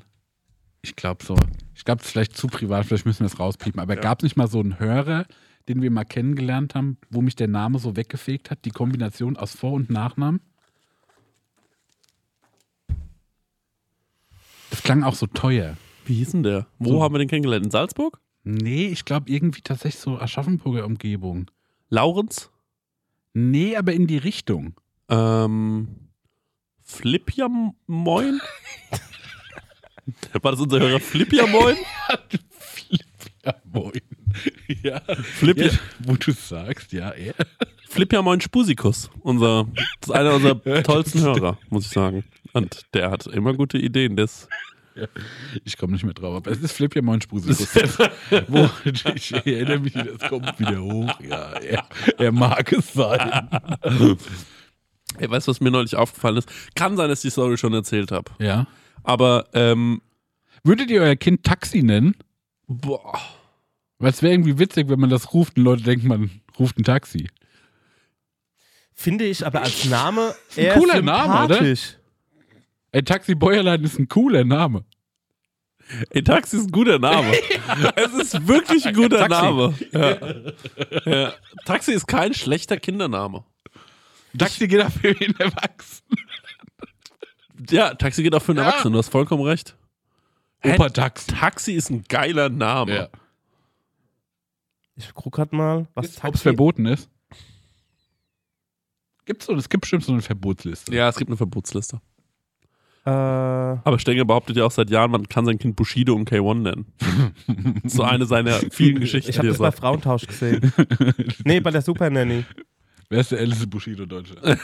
ich 0.82 0.96
glaube 0.96 1.24
so, 1.24 1.36
ich 1.76 1.86
glaube, 1.86 2.02
es 2.02 2.08
ist 2.08 2.12
vielleicht 2.12 2.36
zu 2.38 2.48
privat, 2.48 2.86
vielleicht 2.86 3.06
müssen 3.06 3.22
wir 3.22 3.28
es 3.28 3.40
rauspiepen, 3.40 3.80
aber 3.80 3.96
gab 3.96 4.20
es 4.20 4.24
nicht 4.24 4.38
mal 4.38 4.48
so 4.48 4.60
einen 4.60 4.80
Hörer, 4.80 5.26
den 5.68 5.82
wir 5.82 5.92
mal 5.92 6.06
kennengelernt 6.06 6.76
haben, 6.76 6.98
wo 7.10 7.22
mich 7.22 7.36
der 7.36 7.48
Name 7.50 7.80
so 7.80 7.96
weggefegt 7.96 8.52
hat, 8.52 8.64
die 8.66 8.72
Kombination 8.72 9.36
aus 9.38 9.54
Vor- 9.56 9.74
und 9.74 9.90
Nachnamen? 9.90 10.40
Das 14.70 14.84
klang 14.84 15.04
auch 15.04 15.16
so 15.16 15.28
teuer. 15.28 15.78
Wie 16.06 16.16
hieß 16.16 16.32
denn 16.32 16.44
der? 16.44 16.68
Wo 16.80 16.92
So. 16.92 17.04
haben 17.04 17.14
wir 17.14 17.20
den 17.20 17.28
kennengelernt? 17.28 17.66
In 17.66 17.72
Salzburg? 17.72 18.20
Nee, 18.44 18.88
ich 18.88 19.04
glaube 19.04 19.30
irgendwie 19.30 19.62
tatsächlich 19.62 20.00
so 20.02 20.18
Aschaffenburger 20.18 20.86
Umgebung. 20.86 21.52
Laurenz? 21.90 22.50
Nee, 23.34 23.76
aber 23.76 23.94
in 23.94 24.08
die 24.08 24.18
Richtung. 24.18 24.74
Ähm, 25.10 26.10
Flipja 26.84 27.50
Moin? 27.86 28.40
War 30.42 30.52
das 30.52 30.62
unser 30.62 30.80
Hörer 30.80 31.00
Flipja 31.00 31.46
Moin? 31.48 31.78
Ja, 33.48 33.56
moin. 33.72 34.02
Ja, 34.84 35.00
Flip, 35.24 35.58
ja, 35.58 35.70
wo 36.00 36.16
du 36.16 36.34
sagst, 36.34 36.92
ja, 36.92 37.12
er. 37.12 37.34
Flipja 37.88 38.22
Moin 38.22 38.42
Spusikus. 38.42 39.10
Unser, 39.22 39.68
das 40.02 40.10
ist 40.10 40.12
einer 40.12 40.34
unserer 40.34 40.84
tollsten 40.84 41.22
Hörer, 41.22 41.58
muss 41.70 41.86
ich 41.86 41.92
sagen. 41.92 42.26
Und 42.52 42.86
der 42.94 43.10
hat 43.10 43.26
immer 43.28 43.54
gute 43.54 43.78
Ideen. 43.78 44.18
Das, 44.18 44.50
Ich 45.64 45.78
komme 45.78 45.94
nicht 45.94 46.04
mehr 46.04 46.14
drauf, 46.14 46.36
aber 46.38 46.52
es 46.52 46.60
ist 46.60 46.72
Flip 46.74 46.96
ja 46.96 47.02
mein 47.02 47.22
Spusikus. 47.22 47.68
Wo 48.48 48.70
ich 48.86 49.34
erinnere 49.34 49.80
mich, 49.80 49.94
das 49.94 50.30
kommt 50.30 50.60
wieder 50.60 50.82
hoch. 50.82 51.20
Ja, 51.22 51.54
er, 51.54 51.88
er 52.18 52.32
mag 52.32 52.72
es 52.72 52.94
sein. 52.94 53.50
ey, 55.18 55.30
weißt 55.30 55.48
du, 55.48 55.52
was 55.52 55.62
mir 55.62 55.72
neulich 55.72 55.96
aufgefallen 55.96 56.38
ist? 56.38 56.50
Kann 56.76 56.98
sein, 56.98 57.10
dass 57.10 57.20
ich 57.20 57.30
die 57.30 57.32
Story 57.32 57.58
schon 57.58 57.74
erzählt 57.74 58.12
habe. 58.12 58.32
Ja. 58.40 58.68
Aber, 59.04 59.48
ähm, 59.54 60.02
Würdet 60.64 60.90
ihr 60.90 61.02
euer 61.02 61.16
Kind 61.16 61.44
Taxi 61.44 61.82
nennen? 61.84 62.16
boah. 62.68 63.20
Weil 64.00 64.12
es 64.12 64.22
wäre 64.22 64.34
irgendwie 64.34 64.60
witzig, 64.60 64.90
wenn 64.90 65.00
man 65.00 65.10
das 65.10 65.34
ruft 65.34 65.58
und 65.58 65.64
Leute 65.64 65.84
denken, 65.84 66.08
man 66.08 66.30
ruft 66.60 66.78
ein 66.78 66.84
Taxi. 66.84 67.28
Finde 68.94 69.26
ich 69.26 69.46
aber 69.46 69.62
als 69.62 69.86
Name 69.86 70.36
eher 70.56 70.74
cooler 70.76 71.02
Name, 71.02 71.46
oder? 71.46 71.76
Ey, 72.92 73.04
Taxi 73.04 73.36
Bäuerlein 73.36 73.84
ist 73.84 74.00
ein 74.00 74.08
cooler 74.08 74.44
Name. 74.44 74.86
Ey, 76.10 76.24
Taxi 76.24 76.58
ist 76.58 76.66
ein 76.68 76.72
guter 76.72 77.00
Name. 77.00 77.32
es 77.96 78.14
ist 78.14 78.48
wirklich 78.48 78.86
ein 78.86 78.94
guter 78.96 79.28
Taxi. 79.28 79.42
Name. 79.42 79.74
Ja. 79.92 81.12
Ja. 81.12 81.34
Taxi 81.66 81.94
ist 81.94 82.08
kein 82.08 82.34
schlechter 82.34 82.78
Kindername. 82.78 83.46
Taxi 84.38 84.68
geht 84.68 84.82
dafür 84.82 85.20
in 85.22 85.34
Erwachsenen. 85.40 86.20
Ja, 87.70 87.94
Taxi 87.94 88.24
geht 88.24 88.36
auch 88.36 88.42
für 88.42 88.52
einen 88.52 88.60
Ja. 88.60 88.66
Erwachsenen, 88.66 88.94
du 88.94 89.00
hast 89.00 89.10
vollkommen 89.10 89.44
recht. 89.44 89.76
Opa 90.64 90.90
Taxi. 90.90 91.32
Taxi 91.32 91.74
ist 91.74 91.90
ein 91.90 92.04
geiler 92.08 92.50
Name. 92.50 92.96
Ja. 92.96 93.10
Ich 94.96 95.14
guck 95.14 95.36
grad 95.36 95.54
mal, 95.54 95.88
was 95.94 96.06
Ob 96.06 96.12
es 96.12 96.16
Taxi... 96.16 96.44
verboten 96.44 96.86
ist? 96.86 97.10
Gibt's 99.26 99.46
so, 99.46 99.54
es 99.56 99.70
gibt 99.70 99.82
bestimmt 99.82 100.04
so 100.04 100.14
eine 100.14 100.22
Verbotsliste. 100.22 100.94
Ja, 100.94 101.10
es 101.10 101.18
gibt 101.18 101.30
eine 101.30 101.38
Verbotsliste. 101.38 102.02
Äh, 103.08 103.10
Aber 103.10 104.00
Stenger 104.00 104.26
behauptet 104.26 104.58
ja 104.58 104.66
auch 104.66 104.72
seit 104.72 104.90
Jahren, 104.90 105.12
man 105.12 105.30
kann 105.30 105.46
sein 105.46 105.58
Kind 105.58 105.78
Bushido 105.78 106.14
und 106.14 106.30
K1 106.30 106.56
nennen. 106.56 106.88
so 107.86 108.04
eine 108.04 108.26
seiner 108.26 108.52
vielen 108.70 109.00
Geschichten. 109.00 109.30
ich 109.30 109.38
habe 109.38 109.48
er 109.48 109.52
das 109.52 109.60
bei. 109.60 109.72
Frauentausch 109.72 110.28
gesehen. 110.28 110.74
nee, 111.46 111.62
bei 111.62 111.72
der 111.72 111.82
Super 111.82 112.10
Nanny. 112.10 112.44
Wer 113.10 113.22
ist 113.22 113.32
der 113.32 113.40
älteste 113.40 113.66
Bushido 113.68 114.06
Deutsche? 114.06 114.36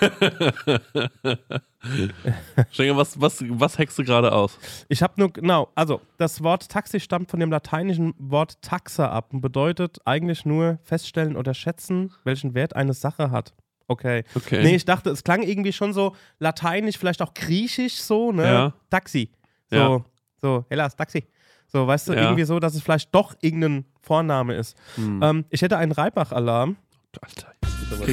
Stenger, 2.71 2.97
was, 2.97 3.21
was, 3.21 3.41
was 3.47 3.79
hackst 3.79 3.97
du 3.97 4.03
gerade 4.03 4.33
aus? 4.33 4.59
Ich 4.89 5.01
habe 5.01 5.13
nur, 5.15 5.31
genau, 5.31 5.69
also 5.75 6.01
das 6.17 6.43
Wort 6.43 6.67
Taxi 6.67 6.99
stammt 6.99 7.31
von 7.31 7.39
dem 7.39 7.49
lateinischen 7.49 8.13
Wort 8.17 8.61
taxa 8.61 9.09
ab 9.09 9.29
und 9.31 9.39
bedeutet 9.39 9.99
eigentlich 10.03 10.45
nur 10.45 10.79
feststellen 10.83 11.37
oder 11.37 11.53
schätzen, 11.53 12.11
welchen 12.25 12.53
Wert 12.53 12.75
eine 12.75 12.93
Sache 12.93 13.31
hat. 13.31 13.53
Okay. 13.87 14.23
Okay. 14.35 14.63
Nee, 14.63 14.75
ich 14.75 14.85
dachte, 14.85 15.09
es 15.09 15.23
klang 15.23 15.43
irgendwie 15.43 15.73
schon 15.73 15.93
so 15.93 16.15
lateinisch, 16.39 16.97
vielleicht 16.97 17.21
auch 17.21 17.33
griechisch 17.33 17.95
so, 18.01 18.31
ne? 18.31 18.43
Ja. 18.45 18.73
Taxi. 18.89 19.29
So, 19.69 19.75
Ja. 19.77 20.05
so, 20.41 20.65
Hellas, 20.69 20.95
Taxi. 20.95 21.25
So, 21.67 21.85
weißt 21.87 22.09
du, 22.09 22.13
Ja. 22.13 22.21
irgendwie 22.23 22.43
so, 22.45 22.59
dass 22.59 22.75
es 22.75 22.81
vielleicht 22.83 23.13
doch 23.13 23.35
irgendein 23.41 23.85
Vorname 24.01 24.55
ist. 24.55 24.77
Hm. 24.95 25.21
Ähm, 25.23 25.45
ich 25.49 25.61
hätte 25.61 25.77
einen 25.77 25.91
Reibach-Alarm. 25.91 26.77
Alter. 27.21 27.53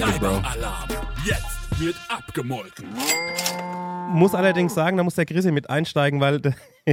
Alarm. 0.04 0.88
Jetzt 1.24 1.80
wird 1.80 1.96
abgemolken. 2.08 2.86
Muss 4.12 4.34
allerdings 4.34 4.74
sagen, 4.74 4.96
da 4.96 5.02
muss 5.04 5.14
der 5.14 5.24
Grisi 5.26 5.52
mit 5.52 5.70
einsteigen, 5.70 6.20
weil 6.20 6.40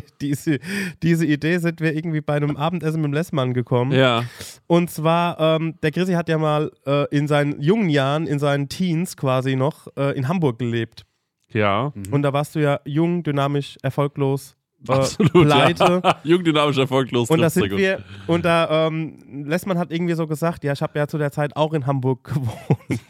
diese, 0.21 0.59
diese 1.03 1.25
Idee 1.25 1.57
sind 1.59 1.81
wir 1.81 1.95
irgendwie 1.95 2.21
bei 2.21 2.35
einem 2.35 2.57
Abendessen 2.57 3.01
mit 3.01 3.11
dem 3.11 3.13
Lessmann 3.13 3.53
gekommen. 3.53 3.91
Ja. 3.91 4.23
Und 4.67 4.89
zwar, 4.89 5.39
ähm, 5.39 5.75
der 5.81 5.91
Grisi 5.91 6.13
hat 6.13 6.29
ja 6.29 6.37
mal 6.37 6.71
äh, 6.85 7.05
in 7.15 7.27
seinen 7.27 7.61
jungen 7.61 7.89
Jahren, 7.89 8.27
in 8.27 8.39
seinen 8.39 8.69
Teens 8.69 9.17
quasi 9.17 9.55
noch, 9.55 9.87
äh, 9.97 10.17
in 10.17 10.27
Hamburg 10.27 10.59
gelebt. 10.59 11.05
Ja. 11.49 11.93
Und 12.11 12.23
da 12.23 12.33
warst 12.33 12.55
du 12.55 12.59
ja 12.59 12.79
jung, 12.85 13.23
dynamisch, 13.23 13.77
erfolglos, 13.81 14.57
äh, 14.87 14.91
Absolut. 14.91 15.47
pleite. 15.47 16.01
Ja. 16.03 16.19
Jung, 16.23 16.43
dynamisch, 16.43 16.77
erfolglos. 16.77 17.29
Und 17.29 17.41
da 17.41 17.49
sind 17.49 17.71
wir, 17.71 18.03
und 18.27 18.45
da, 18.45 18.87
ähm, 18.87 19.45
Lessmann 19.45 19.77
hat 19.77 19.91
irgendwie 19.91 20.13
so 20.13 20.27
gesagt, 20.27 20.63
ja, 20.63 20.73
ich 20.73 20.81
habe 20.81 20.99
ja 20.99 21.07
zu 21.07 21.17
der 21.17 21.31
Zeit 21.31 21.55
auch 21.55 21.73
in 21.73 21.85
Hamburg 21.87 22.23
gewohnt. 22.35 23.01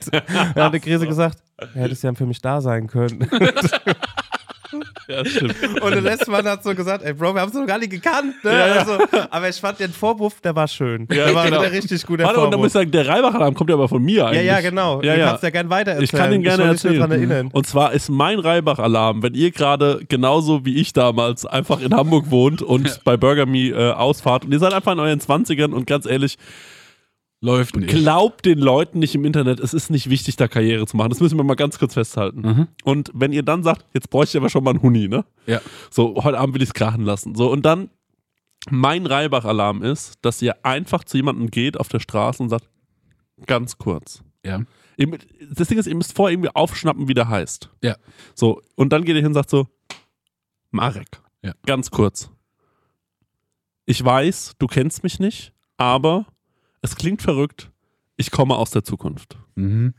da 0.56 0.66
hat 0.66 0.74
der 0.74 0.80
Grisi 0.80 1.06
gesagt, 1.08 1.40
ja, 1.60 1.68
hättest 1.82 2.04
ja 2.04 2.14
für 2.14 2.26
mich 2.26 2.42
da 2.42 2.62
sein 2.62 2.88
können. 2.88 3.28
Ja, 5.08 5.24
stimmt. 5.26 5.82
Und 5.82 5.92
der 5.92 6.02
Lessmann 6.02 6.46
hat 6.46 6.64
so 6.64 6.76
gesagt, 6.76 7.04
ey 7.04 7.14
Bro, 7.14 7.34
wir 7.34 7.42
haben 7.42 7.50
es 7.50 7.56
noch 7.56 7.66
gar 7.66 7.78
nicht 7.80 7.92
gekannt. 7.92 8.44
Ne? 8.44 8.52
Ja, 8.52 8.68
ja. 8.68 8.74
Also, 8.80 8.98
aber 9.30 9.50
ich 9.50 9.56
fand 9.56 9.80
den 9.80 9.92
Vorwurf, 9.92 10.42
der 10.42 10.56
war 10.56 10.68
schön. 10.68 11.08
Ja, 11.12 11.26
der 11.26 11.36
war 11.36 11.46
genau. 11.46 11.62
richtig 11.62 12.06
guter 12.06 12.26
Warte, 12.26 12.40
und 12.42 12.52
da 12.52 12.58
muss 12.58 12.68
ich 12.68 12.74
sagen, 12.74 12.92
der 12.92 13.08
Reibach-Alarm 13.08 13.54
kommt 13.54 13.70
ja 13.70 13.76
aber 13.76 13.88
von 13.88 14.04
mir 14.04 14.18
Ja, 14.18 14.26
eigentlich. 14.28 14.46
ja, 14.46 14.62
genau. 14.62 15.02
Ja, 15.02 15.14
du 15.14 15.20
ja. 15.20 15.28
kannst 15.30 15.44
ja 15.44 15.50
gerne 15.50 15.70
weiter 15.70 15.92
erzählen. 15.92 16.04
Ich 16.04 16.12
kann 16.12 16.34
ihn 16.34 16.42
gerne 16.44 16.64
erzählen. 16.64 17.00
Dran 17.00 17.12
erinnern. 17.12 17.50
Und 17.54 17.68
zwar 17.68 17.94
ist 17.94 18.10
mein 18.10 18.40
Reibach-Alarm, 18.40 19.24
wenn 19.24 19.34
ihr 19.34 19.52
gerade 19.52 20.02
genauso 20.08 20.66
wie 20.66 20.76
ich 20.76 20.94
damals 20.94 21.46
einfach 21.46 21.80
in 21.80 21.94
Hamburg 21.96 22.30
wohnt 22.32 22.62
und 22.62 23.02
bei 23.04 23.18
Burger 23.18 23.46
Me 23.46 23.70
äh, 23.70 23.92
ausfahrt 23.92 24.46
und 24.46 24.52
ihr 24.52 24.60
seid 24.60 24.74
einfach 24.74 24.94
in 24.94 25.00
euren 25.00 25.20
20ern 25.20 25.72
und 25.72 25.88
ganz 25.88 26.06
ehrlich, 26.06 26.38
Läuft 27.40 27.76
nicht. 27.76 27.90
glaubt 27.90 28.46
den 28.46 28.58
Leuten 28.58 28.98
nicht 29.00 29.14
im 29.14 29.24
Internet, 29.24 29.60
es 29.60 29.74
ist 29.74 29.92
nicht 29.92 30.10
wichtig, 30.10 30.38
da 30.38 30.48
Karriere 30.48 30.88
zu 30.88 30.98
machen. 30.98 31.10
Das 31.10 31.20
müssen 31.20 31.38
wir 31.38 31.44
mal 31.44 31.56
ganz 31.56 31.78
kurz 31.78 31.94
festhalten. 31.94 32.42
Mhm. 32.42 32.68
Und 32.84 33.12
wenn 33.14 33.32
ihr 33.32 33.44
dann 33.44 33.62
sagt, 33.64 33.86
jetzt 33.94 34.10
bräuchte 34.10 34.38
ich 34.38 34.42
aber 34.42 34.50
schon 34.50 34.64
mal 34.64 34.72
einen 34.72 34.82
Huni, 34.82 35.08
ne? 35.08 35.24
Ja. 35.46 35.62
So, 35.92 36.16
heute 36.24 36.40
Abend 36.40 36.56
will 36.56 36.64
ich 36.64 36.70
es 36.70 36.74
krachen 36.74 37.06
lassen. 37.06 37.36
So, 37.36 37.52
und 37.52 37.64
dann 37.64 37.92
mein 38.72 39.06
Reibach-Alarm 39.06 39.84
ist, 39.84 40.16
dass 40.24 40.42
ihr 40.42 40.66
einfach 40.66 41.04
zu 41.04 41.18
jemandem 41.18 41.52
geht 41.52 41.80
auf 41.80 41.90
der 41.90 42.00
Straße 42.00 42.42
und 42.42 42.50
sagt, 42.50 42.68
ganz 43.46 43.78
kurz. 43.78 44.24
Ja. 44.44 44.62
Das 45.52 45.68
Ding 45.68 45.78
ist, 45.78 45.86
ihr 45.86 45.96
müsst 45.96 46.16
vorher 46.16 46.34
irgendwie 46.34 46.56
aufschnappen, 46.56 47.08
wie 47.08 47.14
der 47.14 47.30
heißt. 47.30 47.70
Ja. 47.84 47.98
So, 48.34 48.62
und 48.76 48.92
dann 48.92 49.04
geht 49.06 49.16
ihr 49.16 49.22
hin 49.22 49.28
und 49.28 49.34
sagt 49.36 49.52
so, 49.52 49.68
Marek, 50.72 51.22
Ja. 51.44 51.54
ganz 51.68 51.92
kurz. 51.92 52.32
Ich 53.86 54.04
weiß, 54.04 54.56
du 54.58 54.66
kennst 54.66 55.04
mich 55.04 55.20
nicht, 55.20 55.54
aber 55.78 56.26
es 56.88 56.96
klingt 56.96 57.22
verrückt, 57.22 57.70
ich 58.16 58.32
komme 58.32 58.56
aus 58.56 58.72
der 58.72 58.84
Zukunft. 58.84 59.38
Mhm. 59.56 59.94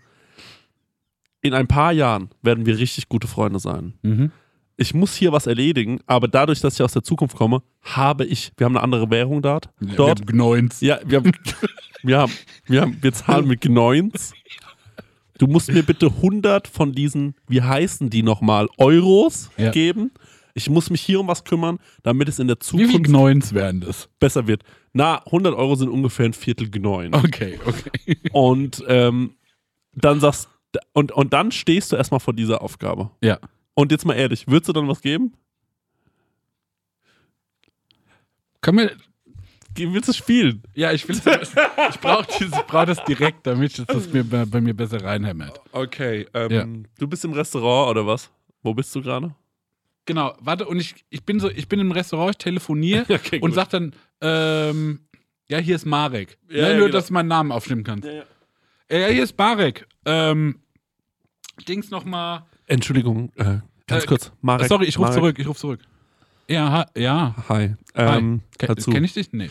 In 1.41 1.55
ein 1.55 1.69
paar 1.69 1.93
Jahren 1.93 2.31
werden 2.43 2.67
wir 2.67 2.79
richtig 2.79 3.09
gute 3.09 3.29
Freunde 3.29 3.59
sein. 3.61 3.95
Mhm. 4.03 4.33
ich 4.77 4.95
muss 4.95 5.15
hier 5.15 5.33
was 5.33 5.47
erledigen, 5.47 6.01
aber 6.07 6.29
dadurch, 6.29 6.61
dass 6.61 6.75
ich 6.75 6.83
aus 6.83 6.93
der 6.93 7.03
Zukunft 7.03 7.37
komme, 7.37 7.63
habe 7.83 8.25
ich, 8.25 8.53
wir 8.57 8.65
haben 8.65 8.77
eine 8.77 8.83
andere 8.85 9.11
Währung 9.11 9.43
dort. 9.43 9.69
dort. 9.97 10.27
Gnoins. 10.27 10.81
Ja, 10.81 10.99
wir 11.05 11.19
haben, 11.19 11.33
wir 12.03 12.19
haben, 12.19 12.33
wir 12.67 12.81
haben, 12.83 12.97
wir 13.01 13.13
zahlen 13.13 13.47
mit 13.49 13.61
Gnoins. 13.61 14.33
Du 15.39 15.47
musst 15.47 15.71
mir 15.73 15.83
bitte 15.85 16.07
100 16.07 16.67
von 16.67 16.93
diesen, 16.93 17.35
wie 17.49 17.63
heißen 17.63 18.11
die 18.11 18.23
nochmal, 18.25 18.69
Euros 18.77 19.51
Ja. 19.57 19.71
geben. 19.71 20.11
Ich 20.55 20.69
muss 20.69 20.91
mich 20.91 21.01
hier 21.03 21.21
um 21.21 21.29
was 21.29 21.45
kümmern, 21.45 21.79
damit 22.03 22.29
es 22.29 22.41
in 22.41 22.49
der 22.49 22.57
Wie 22.57 22.79
viel 22.79 22.87
Zukunft 22.89 23.05
Gnoins 23.11 23.55
wären 23.55 23.81
das? 23.81 24.09
besser 24.19 24.49
wird. 24.49 24.65
Na, 24.99 25.23
100 25.27 25.55
Euro 25.55 25.77
sind 25.77 25.91
ungefähr 25.91 26.25
ein 26.27 26.33
Viertel 26.33 26.69
Gnoin. 26.73 27.15
Okay, 27.15 27.57
okay. 27.65 28.19
Und 28.33 28.83
ähm, 28.89 29.37
dann 29.95 30.19
sagst 30.19 30.49
und, 30.93 31.13
und 31.13 31.33
dann 31.33 31.53
stehst 31.53 31.93
du 31.93 31.97
erstmal 31.97 32.19
vor 32.19 32.35
dieser 32.35 32.63
Aufgabe. 32.63 33.11
Ja. 33.23 33.39
Und 33.75 33.93
jetzt 33.93 34.05
mal 34.05 34.15
ehrlich, 34.15 34.49
würdest 34.49 34.69
du 34.69 34.73
dann 34.73 34.89
was 34.89 35.01
geben? 35.01 35.35
Können 38.61 38.79
wir. 38.79 39.93
Willst 39.93 40.09
du 40.09 40.13
spielen? 40.13 40.65
Ja, 40.75 40.91
ich 40.91 41.09
will 41.09 41.15
Ich 41.15 42.01
brauche 42.01 42.27
ich 42.45 42.51
brauch 42.67 42.85
das 42.85 43.05
direkt, 43.05 43.47
damit 43.47 43.79
es 43.79 43.87
das 43.87 44.13
mir 44.13 44.25
bei, 44.25 44.45
bei 44.47 44.61
mir 44.61 44.75
besser 44.75 45.01
reinhämmert. 45.05 45.61
Okay. 45.71 46.27
Ähm, 46.35 46.51
Ja. 46.51 46.67
Du 46.99 47.07
bist 47.07 47.25
im 47.25 47.35
Restaurant 47.35 47.91
oder 47.93 48.05
was? 48.05 48.29
Wo 48.65 48.75
bist 48.75 48.93
du 48.97 49.01
gerade? 49.01 49.33
Genau, 50.09 50.35
warte, 50.41 50.67
und 50.67 50.81
ich, 50.81 50.95
ich 51.11 51.23
bin 51.25 51.39
so, 51.39 51.51
ich 51.51 51.69
bin 51.69 51.81
im 51.81 51.93
Restaurant, 51.93 52.31
ich 52.31 52.39
telefoniere 52.39 53.05
Okay, 53.15 53.41
und 53.41 53.53
sag 53.53 53.69
dann, 53.69 53.93
ähm, 54.23 55.01
ja, 55.51 55.59
hier 55.59 55.77
ist 55.77 55.85
Marek. 55.85 56.39
Ja, 56.49 56.63
ne, 56.63 56.71
ja, 56.71 56.77
nur, 56.79 56.87
genau. 56.87 56.97
dass 56.97 57.09
du 57.09 57.13
meinen 57.13 57.29
Namen 57.29 57.53
aufnehmen 57.53 57.85
kannst. 57.85 58.07
Ja, 58.07 58.13
ja. 58.15 58.23
Äh, 58.89 59.01
Ja, 59.03 59.09
hier 59.09 59.23
ist 59.25 59.37
Marek. 59.37 59.87
Ähm, 60.07 60.61
Dings 61.69 61.91
nochmal. 61.91 62.45
Entschuldigung, 62.69 63.31
äh, 63.37 63.59
ganz 63.87 64.05
Äh, 64.05 64.07
kurz. 64.07 64.33
Marek, 64.41 64.69
Sorry, 64.69 64.87
ich 64.87 64.97
ruf 64.97 65.09
Marek. 65.09 65.19
zurück, 65.19 65.39
ich 65.39 65.47
ruf 65.47 65.59
zurück. 65.59 65.81
Ja, 66.49 66.71
ha, 66.73 66.87
ja. 66.97 67.35
Hi. 67.51 67.75
Ähm, 67.95 68.41
Ke 68.57 68.69
dazu. 68.69 68.91
Kenn 68.91 69.05
ich 69.05 69.13
dich? 69.13 69.31
Nee. 69.33 69.51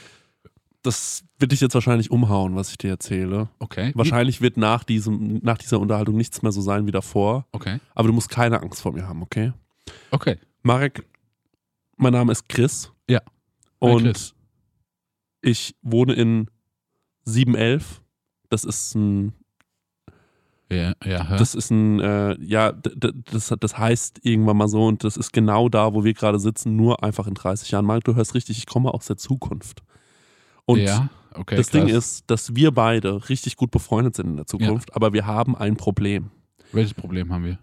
Das 0.81 1.23
wird 1.37 1.51
dich 1.51 1.61
jetzt 1.61 1.75
wahrscheinlich 1.75 2.09
umhauen, 2.09 2.55
was 2.55 2.71
ich 2.71 2.79
dir 2.79 2.89
erzähle. 2.89 3.49
Okay. 3.59 3.91
Wahrscheinlich 3.93 4.41
wird 4.41 4.57
nach, 4.57 4.83
diesem, 4.83 5.39
nach 5.43 5.59
dieser 5.59 5.79
Unterhaltung 5.79 6.17
nichts 6.17 6.41
mehr 6.41 6.51
so 6.51 6.61
sein 6.61 6.87
wie 6.87 6.91
davor. 6.91 7.45
Okay. 7.51 7.77
Aber 7.93 8.07
du 8.07 8.13
musst 8.15 8.29
keine 8.29 8.59
Angst 8.63 8.81
vor 8.81 8.93
mir 8.93 9.07
haben, 9.07 9.21
okay? 9.21 9.53
Okay. 10.11 10.37
Marek, 10.63 11.05
mein 11.97 12.13
Name 12.13 12.31
ist 12.31 12.47
Chris. 12.49 12.91
Ja. 13.09 13.21
Hi, 13.81 13.91
Und 13.91 14.03
Chris. 14.03 14.33
ich 15.41 15.75
wohne 15.81 16.13
in 16.13 16.49
711. 17.25 18.01
Das 18.49 18.63
ist 18.63 18.95
ein, 18.95 19.33
Ja, 20.71 20.93
ja. 21.03 21.29
hä? 21.29 21.35
das 21.37 21.55
ist 21.55 21.69
ein, 21.69 21.99
äh, 21.99 22.37
ja, 22.41 22.71
das, 22.71 23.53
das 23.59 23.77
heißt 23.77 24.19
irgendwann 24.23 24.57
mal 24.57 24.67
so 24.69 24.85
und 24.87 25.03
das 25.03 25.17
ist 25.17 25.33
genau 25.33 25.67
da, 25.69 25.93
wo 25.93 26.03
wir 26.03 26.13
gerade 26.13 26.39
sitzen, 26.39 26.75
nur 26.75 27.03
einfach 27.03 27.27
in 27.27 27.33
30 27.33 27.71
Jahren. 27.71 27.85
Marek, 27.85 28.05
du 28.05 28.15
hörst 28.15 28.35
richtig, 28.35 28.57
ich 28.57 28.65
komme 28.65 28.93
aus 28.93 29.07
der 29.07 29.17
Zukunft. 29.17 29.83
Und 30.65 30.79
ja, 30.79 31.09
okay. 31.33 31.55
das 31.55 31.69
krass. 31.71 31.81
Ding 31.85 31.93
ist, 31.95 32.23
dass 32.29 32.55
wir 32.55 32.71
beide 32.71 33.29
richtig 33.29 33.55
gut 33.55 33.71
befreundet 33.71 34.15
sind 34.15 34.27
in 34.27 34.35
der 34.37 34.45
Zukunft, 34.47 34.95
aber 34.95 35.13
wir 35.13 35.25
haben 35.25 35.55
ein 35.55 35.77
Problem. 35.77 36.31
Welches 36.73 36.93
Problem 36.93 37.31
haben 37.31 37.45
wir? 37.45 37.59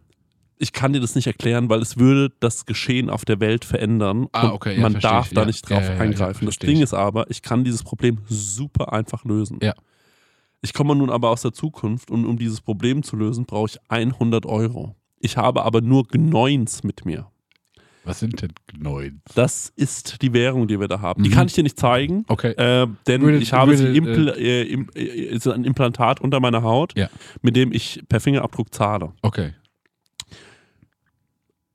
Ich 0.59 0.73
kann 0.73 0.93
dir 0.93 1.01
das 1.01 1.15
nicht 1.15 1.27
erklären, 1.27 1.69
weil 1.69 1.81
es 1.83 1.99
würde 1.99 2.33
das 2.41 2.65
Geschehen 2.67 3.11
auf 3.11 3.25
der 3.25 3.41
Welt 3.41 3.65
verändern 3.65 4.29
Ah, 4.33 4.47
und 4.49 4.53
okay, 4.53 4.75
ja, 4.77 4.81
man 4.83 4.99
darf 5.01 5.27
ich, 5.29 5.35
da 5.35 5.41
ja. 5.43 5.47
nicht 5.47 5.69
drauf 5.69 5.83
Ja, 5.89 5.99
eingreifen. 5.99 6.47
das 6.47 6.57
Ding 6.59 6.77
ich. 6.77 6.83
ist 6.83 6.95
aber, 6.95 7.29
ich 7.31 7.43
kann 7.43 7.65
dieses 7.65 7.83
Problem 7.83 8.19
super 8.27 8.93
einfach 8.93 9.25
lösen. 9.25 9.59
Ich 10.63 10.73
komme 10.73 10.95
nun 10.97 11.11
aber 11.11 11.31
aus 11.31 11.43
der 11.43 11.53
Zukunft 11.53 12.11
und 12.11 12.25
um 12.25 12.39
dieses 12.39 12.61
Problem 12.61 13.03
zu 13.03 13.17
lösen, 13.17 13.45
brauche 13.45 13.67
ich 13.71 13.79
100 13.91 14.47
Euro. 14.47 14.95
Ich 15.19 15.37
habe 15.37 15.63
aber 15.65 15.81
nur 15.81 16.07
Gnoins 16.07 16.85
mit 16.85 17.05
mir. 17.05 17.27
Was 18.05 18.21
sind 18.21 18.41
denn 18.43 18.53
Gnoins? 18.67 19.21
Das 19.35 19.73
ist 19.77 20.21
die 20.23 20.33
Währung, 20.35 20.69
die 20.69 20.79
wir 20.79 20.89
da 20.89 21.01
haben. 21.01 21.23
Die 21.23 21.31
Mhm. 21.31 21.35
kann 21.35 21.47
ich 21.49 21.55
dir 21.55 21.63
nicht 21.65 21.79
zeigen, 21.79 22.25
Okay. 22.29 22.53
äh, 22.53 22.87
denn 23.07 23.23
Würde- 23.23 23.39
ich 23.39 23.53
habe 23.53 23.77
sie 23.77 23.97
impl 23.97 24.29
äh, 24.37 24.63
äh, 24.63 25.01
ist 25.35 25.47
ein 25.49 25.65
Implantat 25.65 26.21
unter 26.21 26.39
meiner 26.41 26.63
Haut, 26.63 26.95
mit 27.43 27.57
dem 27.57 27.73
ich 27.73 28.03
per 28.09 28.21
Fingerabdruck 28.21 28.73
zahle. 28.75 29.13
Okay. 29.23 29.53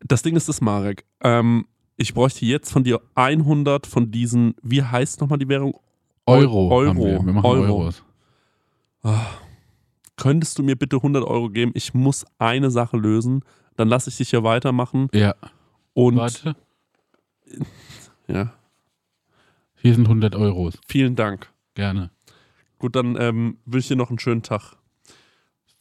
Das 0.09 0.23
Ding 0.23 0.35
ist 0.35 0.49
das, 0.49 0.59
Marek. 0.59 1.05
Ähm, 1.21 1.67
ich 1.95 2.13
bräuchte 2.15 2.43
jetzt 2.43 2.71
von 2.71 2.83
dir 2.83 2.99
100 3.13 3.85
von 3.85 4.11
diesen, 4.11 4.55
wie 4.63 4.81
heißt 4.81 5.21
nochmal 5.21 5.37
die 5.37 5.47
Währung? 5.47 5.79
Euro. 6.25 6.71
Euro. 6.71 7.05
Wir. 7.05 7.25
wir 7.25 7.33
machen 7.33 7.45
Euro. 7.45 7.77
Euros. 7.77 8.03
Könntest 10.17 10.57
du 10.57 10.63
mir 10.63 10.75
bitte 10.75 10.97
100 10.97 11.23
Euro 11.23 11.49
geben? 11.49 11.71
Ich 11.75 11.93
muss 11.93 12.25
eine 12.39 12.71
Sache 12.71 12.97
lösen. 12.97 13.43
Dann 13.75 13.87
lasse 13.87 14.09
ich 14.09 14.17
dich 14.17 14.31
hier 14.31 14.43
weitermachen. 14.43 15.09
Ja. 15.13 15.35
Und 15.93 16.17
Warte. 16.17 16.55
ja, 18.27 18.51
Hier 19.75 19.93
sind 19.93 20.07
100 20.07 20.35
Euros. 20.35 20.73
vielen 20.87 21.15
Dank. 21.15 21.53
Gerne. 21.75 22.09
Gut, 22.79 22.95
dann 22.95 23.15
ähm, 23.19 23.57
wünsche 23.65 23.85
ich 23.85 23.87
dir 23.89 23.95
noch 23.95 24.09
einen 24.09 24.19
schönen 24.19 24.41
Tag. 24.41 24.75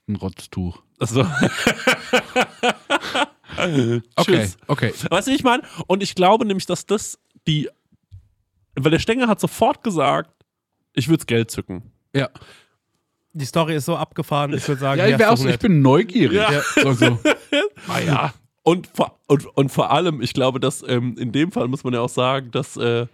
Ein 0.06 0.16
Rotztuch. 0.16 0.82
Also. 0.98 1.24
Okay. 4.16 4.42
Tschüss. 4.42 4.56
Okay. 4.66 4.92
Weißt 5.10 5.26
du, 5.28 5.32
wie 5.32 5.36
ich 5.36 5.44
meine? 5.44 5.62
Und 5.86 6.02
ich 6.02 6.14
glaube 6.14 6.44
nämlich, 6.44 6.66
dass 6.66 6.86
das 6.86 7.18
die. 7.46 7.68
Weil 8.74 8.90
der 8.92 8.98
Stenger 8.98 9.26
hat 9.28 9.40
sofort 9.40 9.82
gesagt, 9.82 10.30
ich 10.94 11.08
würde 11.08 11.24
Geld 11.24 11.50
zücken. 11.50 11.82
Ja. 12.14 12.28
Die 13.32 13.44
Story 13.44 13.76
ist 13.76 13.84
so 13.84 13.96
abgefahren, 13.96 14.52
ich 14.54 14.66
würde 14.66 14.80
sagen, 14.80 14.98
Ja, 14.98 15.06
ich, 15.06 15.18
wär 15.18 15.32
auch 15.32 15.36
so, 15.36 15.48
ich 15.48 15.58
bin 15.58 15.82
neugierig. 15.82 16.36
Ja. 16.38 16.62
Also, 16.84 17.18
Ah 17.88 18.00
ja. 18.00 18.34
Und 18.62 18.86
vor, 18.88 19.18
und, 19.28 19.46
und 19.56 19.68
vor 19.70 19.90
allem, 19.90 20.20
ich 20.20 20.32
glaube, 20.34 20.60
dass 20.60 20.84
ähm, 20.86 21.16
in 21.18 21.32
dem 21.32 21.52
Fall 21.52 21.68
muss 21.68 21.84
man 21.84 21.94
ja 21.94 22.00
auch 22.00 22.08
sagen, 22.08 22.50
dass, 22.50 22.76
äh, 22.76 23.06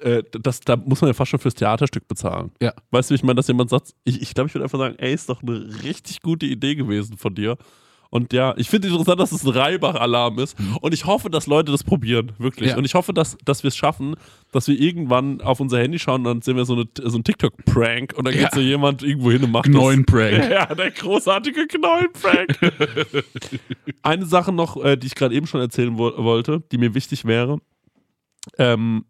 äh, 0.00 0.22
dass 0.30 0.60
da 0.60 0.76
muss 0.76 1.00
man 1.00 1.08
ja 1.08 1.14
fast 1.14 1.30
schon 1.30 1.40
fürs 1.40 1.54
Theaterstück 1.54 2.06
bezahlen. 2.06 2.52
Ja. 2.60 2.72
Weißt 2.90 3.10
du, 3.10 3.12
wie 3.12 3.16
ich 3.16 3.22
meine, 3.22 3.36
dass 3.36 3.48
jemand 3.48 3.70
sagt, 3.70 3.94
ich, 4.04 4.22
ich 4.22 4.34
glaube, 4.34 4.48
ich 4.48 4.54
würde 4.54 4.64
einfach 4.64 4.78
sagen, 4.78 4.96
ey, 4.98 5.12
ist 5.12 5.28
doch 5.28 5.42
eine 5.42 5.82
richtig 5.82 6.20
gute 6.20 6.46
Idee 6.46 6.74
gewesen 6.74 7.16
von 7.16 7.34
dir. 7.34 7.56
Und 8.14 8.32
ja, 8.32 8.54
ich 8.56 8.70
finde 8.70 8.86
interessant, 8.86 9.18
dass 9.18 9.32
es 9.32 9.42
ein 9.44 9.50
Reibach-Alarm 9.50 10.38
ist. 10.38 10.56
Und 10.80 10.94
ich 10.94 11.04
hoffe, 11.04 11.30
dass 11.30 11.48
Leute 11.48 11.72
das 11.72 11.82
probieren, 11.82 12.30
wirklich. 12.38 12.70
Ja. 12.70 12.76
Und 12.76 12.84
ich 12.84 12.94
hoffe, 12.94 13.12
dass, 13.12 13.36
dass 13.44 13.64
wir 13.64 13.68
es 13.68 13.76
schaffen, 13.76 14.14
dass 14.52 14.68
wir 14.68 14.78
irgendwann 14.78 15.40
auf 15.40 15.58
unser 15.58 15.80
Handy 15.80 15.98
schauen 15.98 16.20
und 16.20 16.24
dann 16.24 16.40
sehen 16.42 16.54
wir 16.56 16.64
so, 16.64 16.74
eine, 16.74 16.84
so 17.02 17.18
ein 17.18 17.24
TikTok-Prank 17.24 18.14
und 18.16 18.24
dann 18.24 18.32
Ja. 18.34 18.42
geht 18.42 18.52
so 18.52 18.60
jemand 18.60 19.02
irgendwo 19.02 19.32
hin 19.32 19.42
und 19.42 19.50
macht 19.50 19.68
neuen. 19.68 20.06
Prank. 20.06 20.44
Ja, 20.48 20.72
der 20.72 20.92
großartige 20.92 21.66
Knollenprank. 21.66 22.56
Eine 24.02 24.26
Sache 24.26 24.52
noch, 24.52 24.76
äh, 24.76 24.96
die 24.96 25.08
ich 25.08 25.16
gerade 25.16 25.34
eben 25.34 25.48
schon 25.48 25.60
erzählen 25.60 25.98
wo 25.98 26.16
wollte, 26.16 26.62
die 26.70 26.78
mir 26.78 26.94
wichtig 26.94 27.24
wäre. 27.24 27.58
Ähm, 28.58 29.06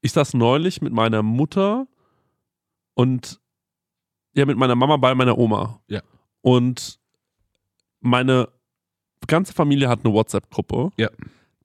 ich 0.00 0.12
saß 0.12 0.32
neulich 0.32 0.80
mit 0.80 0.94
meiner 0.94 1.22
Mutter 1.22 1.86
und 2.94 3.40
ja, 4.32 4.46
mit 4.46 4.56
meiner 4.56 4.74
Mama 4.74 4.96
bei 4.96 5.14
meiner 5.14 5.36
Oma. 5.36 5.82
Ja. 5.88 6.00
Und 6.40 6.99
meine 8.00 8.48
ganze 9.26 9.52
Familie 9.52 9.88
hat 9.88 10.04
eine 10.04 10.12
WhatsApp-Gruppe. 10.14 10.90
Ja. 10.96 11.08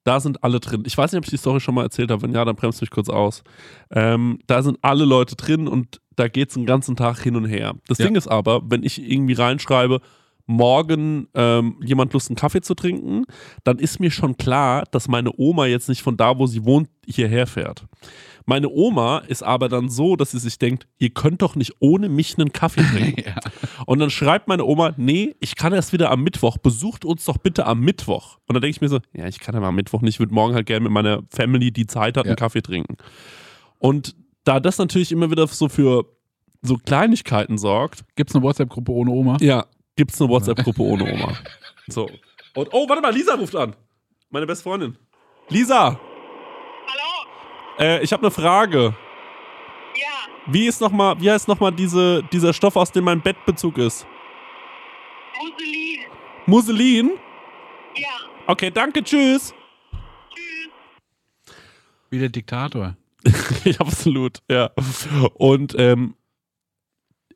Da 0.03 0.19
sind 0.19 0.43
alle 0.43 0.59
drin. 0.59 0.83
Ich 0.86 0.95
weiß 0.97 1.11
nicht, 1.11 1.17
ob 1.19 1.25
ich 1.25 1.31
die 1.31 1.38
Story 1.38 1.59
schon 1.59 1.73
mal 1.73 1.83
erzählt 1.83 2.11
habe. 2.11 2.21
Wenn 2.21 2.33
ja, 2.33 2.45
dann 2.45 2.55
bremst 2.55 2.79
mich 2.81 2.91
kurz 2.91 3.09
aus. 3.09 3.43
Ähm, 3.89 4.39
da 4.45 4.61
sind 4.61 4.77
alle 4.83 5.03
Leute 5.03 5.36
drin 5.36 5.67
und 5.67 5.99
da 6.15 6.27
geht 6.27 6.49
es 6.49 6.53
den 6.53 6.65
ganzen 6.67 6.95
Tag 6.95 7.19
hin 7.19 7.36
und 7.36 7.45
her. 7.45 7.73
Das 7.88 7.97
Ja. 7.97 8.05
Ding 8.05 8.15
ist 8.15 8.27
aber, 8.27 8.61
wenn 8.69 8.83
ich 8.83 9.01
irgendwie 9.01 9.33
reinschreibe, 9.33 10.01
morgen 10.46 11.28
ähm, 11.34 11.78
jemand 11.84 12.14
Lust, 12.14 12.30
einen 12.30 12.36
Kaffee 12.38 12.62
zu 12.62 12.76
trinken, 12.76 13.26
dann 13.64 13.80
ist 13.80 14.00
mir 14.00 14.12
schon 14.12 14.38
klar, 14.38 14.84
dass 14.91 15.08
meine 15.08 15.32
Oma 15.38 15.66
jetzt 15.66 15.89
nicht 15.89 16.02
von 16.04 16.18
da, 16.18 16.38
wo 16.38 16.46
sie 16.48 16.66
wohnt, 16.66 16.89
hierher 17.06 17.48
fährt. 17.48 17.86
Meine 18.48 18.70
Oma 18.70 19.20
ist 19.28 19.41
aber 19.41 19.70
dann 19.70 19.89
so, 19.89 20.16
dass 20.16 20.30
sie 20.32 20.38
sich 20.39 20.60
denkt, 20.60 20.88
ihr 21.00 21.10
könnt 21.10 21.41
doch 21.41 21.56
nicht 21.56 21.74
ohne 21.80 22.10
mich 22.10 22.38
einen 22.38 22.54
Kaffee 22.54 22.84
trinken. 22.96 23.24
Ja. 23.26 23.36
Und 23.88 23.98
dann 23.98 24.12
schreibt 24.12 24.48
meine 24.48 24.66
Oma, 24.66 24.93
nee, 24.98 25.36
ich 25.39 25.56
kann 25.56 25.74
erst 25.74 25.93
wieder 25.93 26.12
am 26.12 26.22
Mittwoch, 26.22 26.58
besucht 26.60 27.06
uns 27.06 27.26
doch 27.26 27.38
bitte 27.39 27.66
am 27.66 27.80
Mittwoch. 27.80 28.38
Und 28.48 28.54
dann 28.54 28.62
denke 28.62 28.76
ich 28.76 28.82
mir 28.82 28.89
so, 28.89 29.00
ja, 29.14 29.26
ich 29.28 29.39
kann 29.39 29.56
aber 29.56 29.66
am 29.68 29.76
Mittwoch 29.76 30.02
nicht, 30.02 30.16
ich 30.16 30.20
würde 30.20 30.34
morgen 30.36 30.54
halt 30.54 30.68
gerne 30.68 30.84
mit 30.84 30.91
meiner 30.91 31.24
Family, 31.32 31.72
die 31.72 31.88
Zeit 31.88 32.18
hat, 32.18 32.26
Ja. 32.26 32.32
einen 32.32 32.36
Kaffee 32.38 32.62
trinken. 32.62 32.98
Und 33.80 34.16
da 34.43 34.60
das 34.60 34.78
natürlich 34.78 35.12
immer 35.12 35.32
wieder 35.32 35.48
so 35.48 35.68
für 35.68 36.06
so 36.62 36.78
Kleinigkeiten 36.78 37.58
sorgt, 37.58 38.04
Gibt 38.16 38.30
es 38.30 38.36
eine 38.36 38.43
WhatsApp-Gruppe 38.43 38.91
ohne 38.91 39.10
Oma? 39.12 39.38
ja, 39.41 39.66
gibt 39.96 40.12
es 40.12 40.22
eine 40.22 40.30
WhatsApp-Gruppe 40.30 40.82
ohne 40.82 41.12
Oma. 41.14 41.34
So. 41.88 42.10
Und, 42.56 42.70
oh, 42.72 42.89
warte 42.89 43.00
mal, 43.04 43.14
Lisa 43.14 43.36
ruft 43.36 43.56
an. 43.56 43.76
Meine 44.32 44.48
beste 44.48 44.64
Freundin. 44.64 44.98
Lisa, 45.50 46.00
Hallo? 46.88 47.30
äh, 47.78 48.04
ich 48.04 48.12
habe 48.12 48.24
eine 48.24 48.32
Frage. 48.32 48.96
Ja, 49.96 50.08
Wie 50.48 50.66
ist 50.66 50.82
noch 50.82 50.91
mal, 50.91 51.22
wie 51.22 51.30
heißt 51.30 51.48
nochmal 51.48 51.72
diese, 51.72 52.24
dieser 52.32 52.54
Stoff, 52.54 52.76
aus 52.76 52.91
dem 52.91 53.04
mein 53.04 53.22
Bettbezug 53.22 53.78
ist? 53.78 54.08
Musselin. 55.39 56.00
Musselin? 56.48 57.12
Ja, 57.96 58.08
Okay, 58.48 58.72
danke, 58.72 59.04
tschüss. 59.04 59.54
tschüss. 60.34 60.70
Wie 62.10 62.18
der 62.18 62.30
Diktator. 62.30 62.98
absolut, 63.78 64.39
ja. 64.50 64.72
Und 65.36 65.76
ähm, 65.78 66.16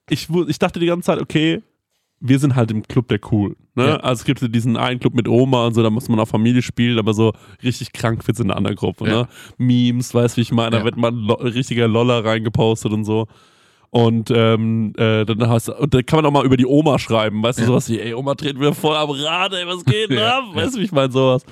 ich, 0.10 0.28
ich 0.48 0.58
dachte 0.58 0.80
die 0.80 0.88
ganze 0.88 1.06
Zeit, 1.06 1.22
okay, 1.22 1.62
wir 2.22 2.40
sind 2.40 2.56
halt 2.56 2.72
im 2.72 2.84
Club 2.84 3.08
der 3.08 3.20
Cool. 3.32 3.56
Ne? 3.76 3.88
Ja. 3.88 3.96
Also 3.98 4.22
es 4.22 4.26
gibt 4.26 4.54
diesen 4.56 4.76
einen 4.78 5.00
Club 5.00 5.14
mit 5.14 5.28
Oma 5.28 5.68
und 5.68 5.74
so, 5.74 5.82
da 5.84 5.90
muss 5.90 6.10
man 6.10 6.20
auch 6.20 6.28
Familie 6.28 6.62
spielen, 6.62 7.00
aber 7.00 7.14
so 7.14 7.34
richtig 7.64 7.94
krank 7.94 8.28
wird's 8.28 8.40
in 8.40 8.48
einer 8.50 8.58
anderen 8.58 8.76
Gruppe. 8.76 9.08
Ja. 9.08 9.22
Ne? 9.22 9.28
Memes, 9.58 10.14
weißt 10.14 10.36
du, 10.36 10.38
wie 10.38 10.42
ich 10.42 10.52
meine, 10.52 10.72
da 10.72 10.78
Ja. 10.80 10.84
wird 10.84 10.98
mal 10.98 11.12
ein 11.12 11.30
richtiger 11.30 11.88
Loller 11.88 12.24
reingepostet 12.26 12.92
und 12.92 13.06
so. 13.06 13.28
Und 13.92 14.30
ähm, 14.32 14.94
äh, 14.98 15.26
dann 15.26 15.48
hast 15.50 15.70
und 15.70 15.94
dann 15.94 16.06
kann 16.06 16.18
man 16.18 16.26
auch 16.28 16.32
mal 16.32 16.46
über 16.46 16.58
die 16.58 16.66
Oma 16.68 17.00
schreiben, 17.00 17.42
weißt 17.42 17.60
du, 17.60 17.66
sowas 17.66 17.90
wie, 17.90 18.00
ey, 18.00 18.14
Oma 18.14 18.36
dreht 18.36 18.60
wieder 18.60 18.74
voll 18.76 18.96
am 18.96 19.10
Rad, 19.10 19.54
ey, 19.54 19.66
was 19.66 19.84
geht 19.84 20.12
ab? 20.20 20.44
Weißt 20.54 20.76
du, 20.76 20.80
wie 20.80 20.84
ich 20.84 20.92
meine, 20.92 21.12
sowas. 21.12 21.44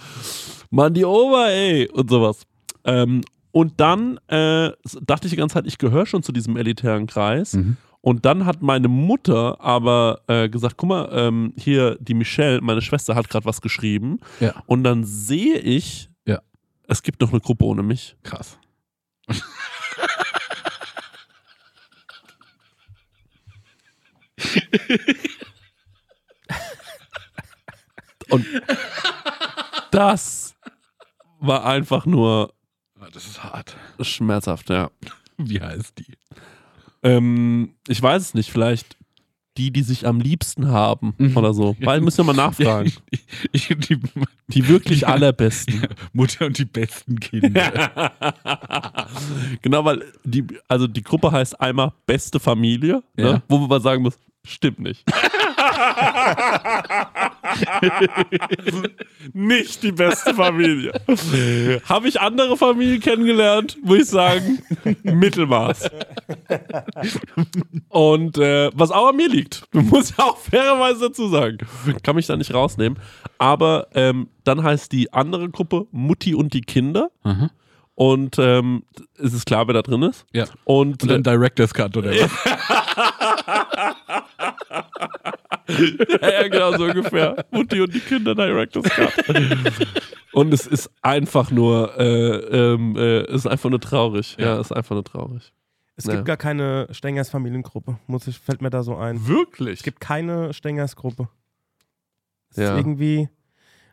Mann, 0.69 0.93
die 0.93 1.03
Oma, 1.05 1.47
ey, 1.47 1.89
und 1.89 2.09
sowas. 2.09 2.43
Ähm, 2.85 3.21
und 3.51 3.79
dann 3.79 4.19
äh, 4.27 4.69
dachte 5.01 5.25
ich 5.25 5.31
die 5.31 5.35
ganze 5.37 5.53
Zeit, 5.55 5.65
ich 5.65 5.79
gehöre 5.79 6.05
schon 6.05 6.21
zu 6.21 6.31
diesem 6.31 6.57
elitären 6.57 7.07
Kreis. 7.07 7.53
Mhm. 7.53 7.77
Und 8.07 8.23
dann 8.23 8.45
hat 8.45 8.61
meine 8.61 8.87
Mutter 8.87 9.59
aber 9.59 10.21
äh, 10.27 10.47
gesagt, 10.47 10.77
guck 10.77 10.87
mal, 10.87 11.09
ähm, 11.11 11.51
hier 11.57 11.97
die 11.99 12.13
Michelle, 12.13 12.61
meine 12.61 12.81
Schwester, 12.81 13.15
hat 13.15 13.27
gerade 13.29 13.43
was 13.45 13.59
geschrieben. 13.59 14.21
Ja. 14.39 14.53
Und 14.65 14.85
dann 14.85 15.03
sehe 15.03 15.57
ich, 15.57 16.09
Ja. 16.25 16.39
es 16.87 17.03
gibt 17.03 17.19
noch 17.19 17.31
eine 17.31 17.41
Gruppe 17.41 17.65
ohne 17.65 17.83
mich. 17.83 18.15
Krass. 18.23 18.57
Und 28.29 28.45
das 29.91 30.55
war 31.39 31.65
einfach 31.65 32.05
nur 32.05 32.53
Ah, 32.99 33.09
Das 33.13 33.25
ist 33.27 33.43
hart. 33.43 33.75
schmerzhaft, 34.01 34.71
ja. 34.71 34.89
Wie 35.37 35.61
heißt 35.61 35.99
die? 35.99 36.17
Ähm, 37.03 37.71
ich 37.87 38.01
weiß 38.01 38.21
es 38.21 38.33
nicht, 38.33 38.51
vielleicht 38.51 38.97
die, 39.57 39.71
die 39.71 39.81
sich 39.81 40.05
am 40.05 40.19
liebsten 40.19 40.67
haben 40.69 41.15
Mhm. 41.17 41.35
oder 41.35 41.53
so. 41.53 41.75
Weil 41.81 42.01
müssen 42.01 42.19
wir 42.19 42.33
mal 42.33 42.35
nachfragen. 42.35 42.91
Ich, 43.51 43.67
die 43.67 43.99
Die 44.49 44.67
wirklich 44.67 45.07
allerbesten. 45.07 45.87
Mutter 46.13 46.45
und 46.45 46.57
die 46.57 46.65
besten 46.65 47.19
Kinder. 47.19 48.11
genau, 49.61 49.83
weil 49.85 50.03
die, 50.23 50.45
also 50.67 50.87
die 50.87 51.01
Gruppe 51.03 51.31
heißt 51.31 51.59
einmal 51.59 51.91
beste 52.05 52.39
Familie, 52.39 53.03
ne? 53.15 53.23
Ja. 53.29 53.41
wo 53.49 53.57
man 53.59 53.81
sagen 53.81 54.03
muss, 54.03 54.17
stimmt 54.45 54.79
nicht. 54.79 55.03
Nicht 59.33 59.83
die 59.83 59.91
beste 59.91 60.33
Familie. 60.33 60.91
Habe 61.87 62.07
ich 62.07 62.19
andere 62.19 62.57
Familien 62.57 62.99
kennengelernt, 62.99 63.77
muss 63.83 63.99
ich 63.99 64.05
sagen, 64.07 64.59
Mittelmaß. 65.03 65.89
Und 67.89 68.37
äh, 68.37 68.69
was 68.73 68.91
auch 68.91 69.09
an 69.09 69.15
mir 69.15 69.29
liegt, 69.29 69.63
muss 69.73 70.11
ich 70.11 70.19
auch 70.19 70.37
fairerweise 70.37 71.07
dazu 71.07 71.29
sagen, 71.29 71.57
kann 72.03 72.15
mich 72.15 72.27
da 72.27 72.37
nicht 72.37 72.53
rausnehmen. 72.53 72.99
Aber 73.37 73.87
ähm, 73.93 74.29
dann 74.43 74.63
heißt 74.63 74.91
die 74.91 75.13
andere 75.13 75.49
Gruppe 75.49 75.87
Mutti 75.91 76.35
und 76.35 76.53
die 76.53 76.61
Kinder. 76.61 77.09
Aha. 77.23 77.51
Und 77.99 78.37
ähm, 78.37 78.83
es 79.17 79.33
ist 79.33 79.47
klar, 79.47 79.65
wer 79.65 79.73
da 79.73 79.81
drin 79.81 80.03
ist. 80.03 80.23
Ja. 80.31 80.45
Und, 80.65 81.01
Und 81.01 81.09
dann 81.09 81.23
Director's 81.23 81.73
Cut 81.73 81.97
oder 81.97 82.11
was? 82.11 82.29
ja, 86.21 86.29
ja, 86.31 86.47
genau 86.47 86.77
so 86.77 86.83
ungefähr. 86.85 87.43
Mutti 87.49 87.81
und 87.81 87.91
die 87.93 87.99
Kinder 87.99 88.35
Directors 88.35 88.85
Cut. 88.85 89.13
und 90.33 90.53
es 90.53 90.67
ist 90.67 90.91
einfach 91.01 91.49
nur, 91.49 91.97
äh, 91.97 92.35
ähm, 92.35 92.95
äh, 92.95 93.21
es 93.21 93.45
ist 93.45 93.47
einfach 93.47 93.71
nur 93.71 93.81
traurig. 93.81 94.35
Ja, 94.39 94.45
Ja. 94.45 94.53
es 94.59 94.67
ist 94.67 94.73
einfach 94.77 94.93
nur 94.95 95.03
traurig. 95.03 95.51
Es 95.95 96.05
Ja. 96.05 96.13
gibt 96.13 96.25
gar 96.25 96.37
keine 96.37 96.87
Stengers 96.91 97.31
Familiengruppe, 97.31 97.97
muss 98.05 98.27
ich, 98.27 98.37
fällt 98.37 98.61
mir 98.61 98.69
da 98.69 98.83
so 98.83 98.95
ein. 98.95 99.27
Wirklich? 99.27 99.79
Es 99.79 99.83
gibt 99.83 99.99
keine 99.99 100.53
Stengers 100.53 100.95
Gruppe. 100.95 101.29
Es 102.51 102.57
Ja. 102.57 102.73
ist 102.73 102.77
irgendwie. 102.79 103.27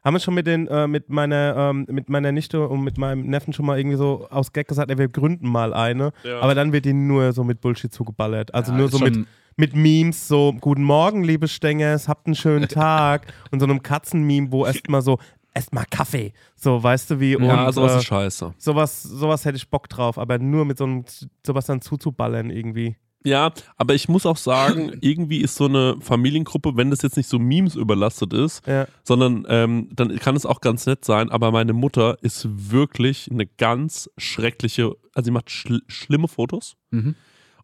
Haben 0.04 0.14
wir 0.14 0.20
schon 0.20 0.34
mit 0.34 0.46
den, 0.46 0.68
äh, 0.68 0.86
mit 0.86 1.08
meiner, 1.08 1.56
ähm, 1.56 1.86
mit 1.88 2.10
meiner 2.10 2.30
Nichte 2.30 2.68
und 2.68 2.84
mit 2.84 2.98
meinem 2.98 3.22
Neffen 3.22 3.54
schon 3.54 3.64
mal 3.64 3.78
irgendwie 3.78 3.96
so 3.96 4.28
aus 4.30 4.52
Gag 4.52 4.68
gesagt, 4.68 4.90
ey, 4.90 4.98
wir 4.98 5.08
gründen 5.08 5.48
mal 5.48 5.72
eine. 5.72 6.12
Ja. 6.24 6.40
Aber 6.40 6.54
dann 6.54 6.74
wird 6.74 6.84
die 6.84 6.92
nur 6.92 7.32
so 7.32 7.42
mit 7.42 7.62
Bullshit 7.62 7.90
zugeballert. 7.90 8.52
Also 8.52 8.72
Ja, 8.72 8.78
nur 8.78 8.88
so 8.90 8.98
mit, 8.98 9.26
mit 9.56 9.74
Memes, 9.74 10.28
so 10.28 10.54
Guten 10.60 10.84
Morgen, 10.84 11.24
liebe 11.24 11.48
Stengers, 11.48 12.06
habt 12.06 12.26
einen 12.26 12.34
schönen 12.34 12.68
Tag. 12.68 13.32
und 13.50 13.60
so 13.60 13.66
einem 13.66 13.82
Katzenmeme, 13.82 14.52
wo 14.52 14.66
erstmal 14.66 15.00
so, 15.00 15.18
esst 15.54 15.72
mal 15.72 15.86
Kaffee. 15.88 16.34
So, 16.54 16.82
weißt 16.82 17.12
du 17.12 17.20
wie? 17.20 17.32
ja, 17.32 17.66
und, 17.66 17.72
sowas 17.72 17.94
äh, 17.94 17.98
ist 17.98 18.04
scheiße. 18.04 18.54
sowas, 18.58 19.02
sowas 19.02 19.46
hätte 19.46 19.56
ich 19.56 19.70
Bock 19.70 19.88
drauf, 19.88 20.18
aber 20.18 20.38
nur 20.38 20.66
mit 20.66 20.76
so 20.76 20.84
einem, 20.84 21.04
sowas 21.46 21.64
dann 21.64 21.80
zuzuballern 21.80 22.50
irgendwie. 22.50 22.96
Ja, 23.26 23.52
aber 23.76 23.94
ich 23.94 24.08
muss 24.08 24.26
auch 24.26 24.36
sagen, 24.36 24.92
irgendwie 25.00 25.38
ist 25.40 25.54
so 25.56 25.64
eine 25.64 25.96
Familiengruppe, 26.00 26.76
wenn 26.76 26.90
das 26.90 27.02
jetzt 27.02 27.16
nicht 27.16 27.28
so 27.28 27.38
Memes 27.38 27.74
überlastet 27.74 28.32
ist, 28.34 28.66
Ja. 28.66 28.86
sondern 29.02 29.46
ähm, 29.48 29.88
dann 29.92 30.14
kann 30.18 30.36
es 30.36 30.44
auch 30.46 30.60
ganz 30.60 30.84
nett 30.86 31.04
sein, 31.04 31.30
aber 31.30 31.50
meine 31.50 31.72
Mutter 31.72 32.18
ist 32.22 32.46
wirklich 32.70 33.30
eine 33.30 33.46
ganz 33.46 34.10
schreckliche, 34.18 34.92
also 35.14 35.24
sie 35.26 35.30
macht 35.30 35.50
schl 35.50 35.80
schlimme 35.88 36.28
Fotos 36.28 36.76
Mhm. 36.90 37.14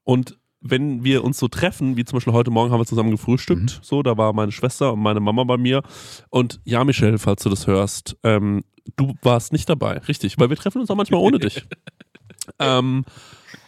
und 0.05 0.39
wenn 0.63 1.05
wir 1.05 1.25
uns 1.25 1.39
so 1.39 1.49
treffen, 1.49 1.97
wie 1.97 2.05
zum 2.05 2.17
Beispiel 2.19 2.35
heute 2.35 2.51
Morgen 2.51 2.71
haben 2.71 2.81
wir 2.81 2.87
zusammen 2.87 3.11
gefrühstückt, 3.11 3.63
Mhm. 3.63 3.83
so, 3.83 4.03
da 4.03 4.17
war 4.19 4.33
meine 4.35 4.53
Schwester 4.53 4.93
und 4.93 5.01
meine 5.01 5.21
Mama 5.21 5.45
bei 5.45 5.57
mir 5.57 5.83
und 6.31 6.61
ja, 6.65 6.85
Michelle, 6.85 7.19
falls 7.19 7.43
du 7.43 7.49
das 7.51 7.67
hörst, 7.67 8.17
ähm, 8.25 8.65
du 8.97 9.15
warst 9.23 9.53
nicht 9.53 9.69
dabei, 9.69 9.99
richtig, 10.09 10.39
weil 10.39 10.49
wir 10.51 10.57
treffen 10.57 10.81
uns 10.81 10.91
auch 10.91 10.97
manchmal 10.97 11.21
ohne 11.21 11.39
dich. 11.39 11.67
ähm, 12.59 13.05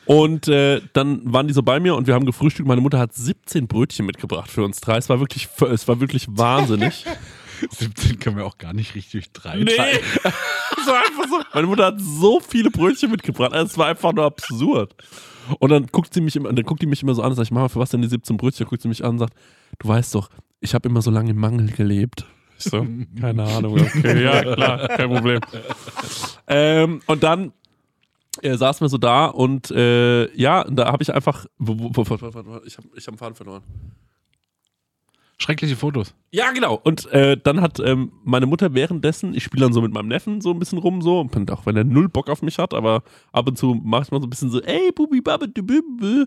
und 0.07 0.48
äh, 0.48 0.80
dann 0.92 1.32
waren 1.32 1.46
die 1.48 1.55
so 1.55 1.62
bei 1.62 1.80
mir 1.80 1.94
und 1.94 2.07
wir 2.07 2.14
haben 2.14 2.26
gefrühstückt. 2.26 2.66
Meine 2.68 2.80
Mutter 2.80 2.98
hat 2.98 3.14
17 3.14 3.66
Brötchen 3.68 4.07
mitgebracht 4.07 4.50
für 4.50 4.64
uns 4.64 4.80
drei. 4.80 4.96
Es 4.96 5.09
war 5.09 5.20
wirklich, 5.20 5.48
es 5.70 5.86
war 5.88 6.00
wirklich 6.00 6.26
wahnsinnig. 6.30 7.05
17 7.70 8.18
können 8.18 8.36
wir 8.36 8.44
auch 8.44 8.59
gar 8.59 8.72
nicht 8.72 8.94
richtig 8.96 9.30
drei 9.32 9.57
Nee. 9.59 9.76
teilen. 9.76 10.00
Es 10.80 10.86
war 10.88 10.98
einfach 10.98 11.28
so. 11.28 11.40
Meine 11.55 11.66
Mutter 11.68 11.84
hat 11.86 12.00
so 12.00 12.40
viele 12.40 12.70
Brötchen 12.70 13.11
mitgebracht. 13.12 13.53
Es 13.55 13.78
war 13.78 13.86
einfach 13.86 14.12
nur 14.12 14.24
absurd. 14.24 14.96
Und 15.61 15.70
dann 15.70 15.86
guckt 15.86 16.12
sie 16.12 16.20
mich 16.20 16.34
immer, 16.34 16.53
dann 16.53 16.64
guckt 16.64 16.82
die 16.82 16.86
mich 16.86 17.03
immer 17.05 17.14
so 17.14 17.22
an 17.22 17.30
und 17.30 17.36
sagt, 17.36 17.53
Mama, 17.53 17.68
für 17.68 17.78
was 17.78 17.90
denn 17.90 18.03
die 18.03 18.09
17 18.09 18.36
Brötchen? 18.36 18.64
Dann 18.64 18.70
guckt 18.70 18.82
sie 18.82 18.88
mich 18.88 19.05
an 19.05 19.11
und 19.12 19.18
sagt, 19.20 19.34
du 19.78 19.86
weißt 19.86 20.12
doch, 20.16 20.28
ich 20.61 20.74
habe 20.74 20.88
immer 20.88 21.03
so 21.03 21.12
lange 21.12 21.30
im 21.30 21.36
Mangel 21.38 21.68
gelebt. 21.70 22.24
Ich 22.59 22.64
so, 22.64 22.84
keine 23.20 23.44
Ahnung. 23.44 23.78
Okay, 23.80 24.24
ja, 24.24 24.42
klar, 24.55 24.88
kein 24.88 25.11
Problem. 25.11 25.40
ähm, 26.48 27.00
und 27.07 27.22
dann 27.22 27.53
äh, 28.41 28.57
saßen 28.57 28.85
wir 28.85 28.89
so 28.89 28.99
da 28.99 29.26
und 29.26 29.70
äh, 29.70 30.33
ja, 30.35 30.64
da 30.64 30.91
habe 30.91 31.03
ich 31.03 31.12
einfach, 31.12 31.47
ich 31.59 31.68
habe 31.68 32.62
ich 32.64 33.07
hab 33.07 33.09
einen 33.09 33.18
Faden 33.18 33.35
verloren. 33.35 33.62
Schreckliche 35.39 35.76
Fotos. 35.76 36.14
Ja, 36.30 36.53
genau. 36.53 36.80
Und 36.83 37.11
äh, 37.12 37.37
dann 37.37 37.61
hat 37.61 37.80
ähm, 37.80 38.12
meine 38.24 38.47
Mutter 38.47 38.74
währenddessen, 38.74 39.35
ich 39.35 39.45
spiele 39.45 39.64
dann 39.64 39.72
so 39.72 39.83
mit 39.83 39.93
meinem 39.93 40.09
Neffen 40.09 40.41
so 40.41 40.51
ein 40.51 40.59
bisschen 40.59 40.78
rum, 40.78 41.03
so, 41.03 41.20
und 41.20 41.51
auch 41.51 41.66
wenn 41.66 41.76
er 41.76 41.85
null 41.85 42.09
Bock 42.09 42.30
auf 42.30 42.43
mich 42.43 42.59
hat, 42.59 42.74
aber 42.74 43.03
ab 43.33 43.49
und 43.49 43.59
zu 43.59 43.74
mache 43.74 44.05
ich 44.05 44.11
mal 44.12 44.20
so 44.20 44.26
ein 44.26 44.30
bisschen 44.30 44.51
so, 44.51 44.61
ey, 44.62 44.93
Bubi, 44.93 45.20
bu. 45.20 46.26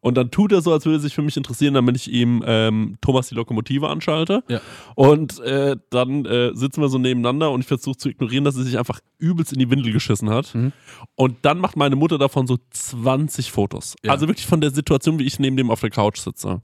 Und 0.00 0.16
dann 0.16 0.32
tut 0.32 0.50
er 0.50 0.62
so, 0.62 0.72
als 0.72 0.84
würde 0.84 0.98
er 0.98 1.00
sich 1.00 1.14
für 1.14 1.22
mich 1.22 1.36
interessieren, 1.36 1.74
damit 1.74 1.96
ich 1.96 2.10
ihm 2.10 2.42
ähm, 2.44 2.98
Thomas 3.00 3.28
die 3.28 3.36
Lokomotive 3.36 3.88
anschalte. 3.88 4.42
Ja. 4.48 4.60
Und 4.96 5.38
äh, 5.40 5.76
dann 5.90 6.24
äh, 6.24 6.50
sitzen 6.54 6.80
wir 6.80 6.88
so 6.88 6.98
nebeneinander 6.98 7.52
und 7.52 7.60
ich 7.60 7.68
versuche 7.68 7.96
zu 7.96 8.08
ignorieren, 8.08 8.44
dass 8.44 8.56
sie 8.56 8.64
sich 8.64 8.78
einfach 8.78 8.98
übelst 9.18 9.52
in 9.52 9.60
die 9.60 9.70
Windel 9.70 9.92
geschissen 9.92 10.28
hat. 10.28 10.54
Mhm. 10.56 10.72
Und 11.14 11.36
dann 11.42 11.58
macht 11.58 11.76
meine 11.76 11.94
Mutter 11.94 12.18
davon 12.18 12.48
so 12.48 12.58
20 12.70 13.52
Fotos. 13.52 13.94
Ja. 14.02 14.10
Also 14.10 14.26
wirklich 14.26 14.46
von 14.46 14.60
der 14.60 14.72
Situation, 14.72 15.20
wie 15.20 15.24
ich 15.24 15.38
neben 15.38 15.56
dem 15.56 15.70
auf 15.70 15.80
der 15.80 15.90
Couch 15.90 16.18
sitze. 16.18 16.62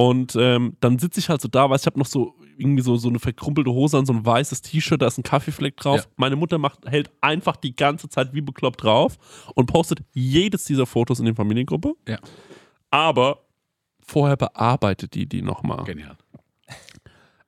Und 0.00 0.34
ähm, 0.34 0.76
dann 0.80 0.98
sitze 0.98 1.20
ich 1.20 1.28
halt 1.28 1.42
so 1.42 1.48
da, 1.48 1.68
weil 1.68 1.76
ich 1.78 1.84
habe 1.84 1.98
noch 1.98 2.06
so 2.06 2.34
irgendwie 2.56 2.82
so, 2.82 2.96
so 2.96 3.10
eine 3.10 3.18
verkrumpelte 3.18 3.70
Hose 3.70 3.98
an, 3.98 4.06
so 4.06 4.14
ein 4.14 4.24
weißes 4.24 4.62
T-Shirt, 4.62 5.02
da 5.02 5.06
ist 5.06 5.18
ein 5.18 5.22
Kaffeefleck 5.22 5.76
drauf. 5.76 6.00
Ja. 6.00 6.06
Meine 6.16 6.36
Mutter 6.36 6.56
macht, 6.56 6.86
hält 6.86 7.10
einfach 7.20 7.56
die 7.56 7.76
ganze 7.76 8.08
Zeit 8.08 8.32
wie 8.32 8.40
bekloppt 8.40 8.82
drauf 8.82 9.18
und 9.54 9.66
postet 9.66 10.00
jedes 10.14 10.64
dieser 10.64 10.86
Fotos 10.86 11.20
in 11.20 11.26
die 11.26 11.34
Familiengruppe. 11.34 11.92
Ja. 12.08 12.18
Aber 12.90 13.40
vorher 14.06 14.36
bearbeitet 14.38 15.12
die 15.14 15.26
die 15.28 15.42
nochmal. 15.42 15.84
Genial. 15.84 16.16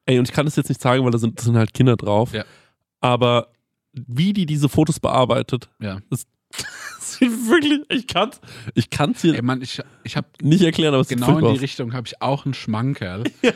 Ey, 0.05 0.19
und 0.19 0.29
ich 0.29 0.35
kann 0.35 0.45
das 0.45 0.57
jetzt 0.57 0.69
nicht 0.69 0.81
sagen, 0.83 1.05
weil 1.05 1.11
da 1.11 1.19
sind, 1.19 1.39
da 1.39 1.45
sind 1.45 1.57
halt 1.57 1.73
Kinder 1.73 1.97
drauf. 1.97 2.35
Ja. 2.35 2.45
Aber 3.01 3.49
wie 3.95 4.35
die 4.35 4.45
diese 4.45 4.69
Fotos 4.69 5.01
bearbeitet, 5.01 5.71
Ja. 5.81 6.01
sieht 6.11 6.27
wirklich, 7.21 7.81
ich 7.89 8.07
kann's, 8.07 8.41
ich 8.75 8.91
kann's 8.91 9.23
hier 9.23 9.35
Ey, 9.35 9.43
Mann, 9.43 9.63
ich, 9.63 9.81
ich 10.05 10.17
habe 10.17 10.27
nicht 10.41 10.63
erklären, 10.63 10.95
aber 10.95 11.03
es 11.03 11.09
genau 11.09 11.39
in 11.39 11.55
die. 11.55 11.61
Richtung 11.61 11.93
habe 11.93 12.07
ich 12.07 12.21
auch 12.21 12.45
einen 12.45 12.55
Schmankerl. 12.55 13.25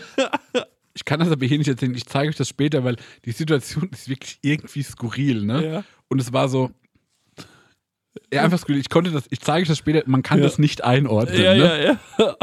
Ich 0.96 1.04
kann 1.04 1.20
das 1.20 1.30
aber 1.30 1.44
hier 1.44 1.58
nicht 1.58 1.68
erzählen. 1.68 1.94
Ich 1.94 2.06
zeige 2.06 2.30
euch 2.30 2.36
das 2.36 2.48
später, 2.48 2.82
weil 2.82 2.96
die 3.26 3.32
Situation 3.32 3.90
ist 3.92 4.08
wirklich 4.08 4.38
irgendwie 4.40 4.82
skurril, 4.82 5.44
ne? 5.44 5.66
Ja. 5.66 5.84
Und 6.08 6.22
es 6.22 6.32
war 6.32 6.48
so. 6.48 6.70
Ja, 8.32 8.42
einfach 8.42 8.58
skurril. 8.58 8.80
Ich 8.80 8.88
konnte 8.88 9.10
das, 9.10 9.24
ich 9.28 9.40
zeige 9.40 9.60
euch 9.60 9.68
das 9.68 9.76
später, 9.76 10.02
man 10.06 10.22
kann 10.22 10.38
Ja. 10.38 10.44
das 10.44 10.58
nicht 10.58 10.84
einordnen. 10.84 11.38
Ja, 11.38 11.54
ne? 11.54 11.82
ja, 11.84 11.98
ja. 12.18 12.36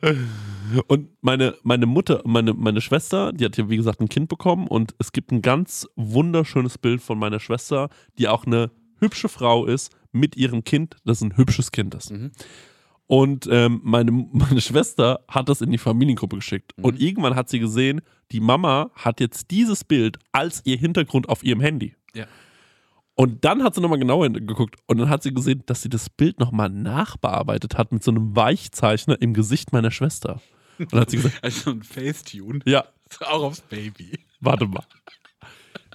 und 0.86 1.08
meine, 1.20 1.56
meine 1.64 1.86
Mutter, 1.86 2.22
meine, 2.24 2.54
meine 2.54 2.80
Schwester, 2.80 3.32
die 3.32 3.44
hat 3.44 3.56
ja 3.56 3.68
wie 3.68 3.76
gesagt 3.76 4.00
ein 4.00 4.08
Kind 4.08 4.28
bekommen 4.28 4.68
und 4.68 4.94
es 5.00 5.10
gibt 5.10 5.32
ein 5.32 5.42
ganz 5.42 5.88
wunderschönes 5.96 6.78
Bild 6.78 7.02
von 7.02 7.18
meiner 7.18 7.40
Schwester, 7.40 7.88
die 8.16 8.28
auch 8.28 8.46
eine 8.46 8.70
hübsche 9.00 9.28
Frau 9.28 9.66
ist 9.66 9.92
mit 10.12 10.36
ihrem 10.36 10.64
Kind, 10.64 10.96
das 11.04 11.20
ein 11.20 11.36
hübsches 11.36 11.72
Kind 11.72 11.94
ist. 11.94 12.10
Mhm. 12.10 12.32
Und 13.06 13.48
ähm, 13.50 13.80
meine, 13.84 14.10
meine 14.32 14.60
Schwester 14.60 15.20
hat 15.28 15.48
das 15.48 15.60
in 15.60 15.70
die 15.70 15.78
Familiengruppe 15.78 16.36
geschickt. 16.36 16.72
Und 16.80 17.00
irgendwann 17.00 17.34
hat 17.36 17.48
sie 17.48 17.58
gesehen, 17.58 18.00
die 18.32 18.40
Mama 18.40 18.90
hat 18.94 19.20
jetzt 19.20 19.50
dieses 19.50 19.84
Bild 19.84 20.18
als 20.32 20.60
ihr 20.64 20.76
Hintergrund 20.76 21.28
auf 21.28 21.42
ihrem 21.42 21.60
Handy. 21.60 21.94
Ja. 22.14 22.26
Und 23.14 23.44
dann 23.44 23.64
hat 23.64 23.74
sie 23.74 23.80
nochmal 23.80 23.98
genauer 23.98 24.24
hingeguckt 24.26 24.76
und 24.86 24.98
dann 24.98 25.08
hat 25.08 25.24
sie 25.24 25.34
gesehen, 25.34 25.64
dass 25.66 25.82
sie 25.82 25.88
das 25.88 26.08
Bild 26.08 26.38
nochmal 26.38 26.68
nachbearbeitet 26.70 27.76
hat 27.76 27.90
mit 27.90 28.04
so 28.04 28.12
einem 28.12 28.36
Weichzeichner 28.36 29.20
im 29.20 29.34
Gesicht 29.34 29.72
meiner 29.72 29.90
Schwester. 29.90 30.40
Und 30.78 30.92
dann 30.92 31.00
hat 31.00 31.10
sie 31.10 31.16
gesagt, 31.16 31.38
Also 31.42 31.70
ein 31.70 31.82
Facetune. 31.82 32.60
ja, 32.64 32.84
Auch 33.26 33.42
aufs 33.42 33.60
Baby. 33.62 34.20
warte 34.40 34.66
mal. 34.66 34.84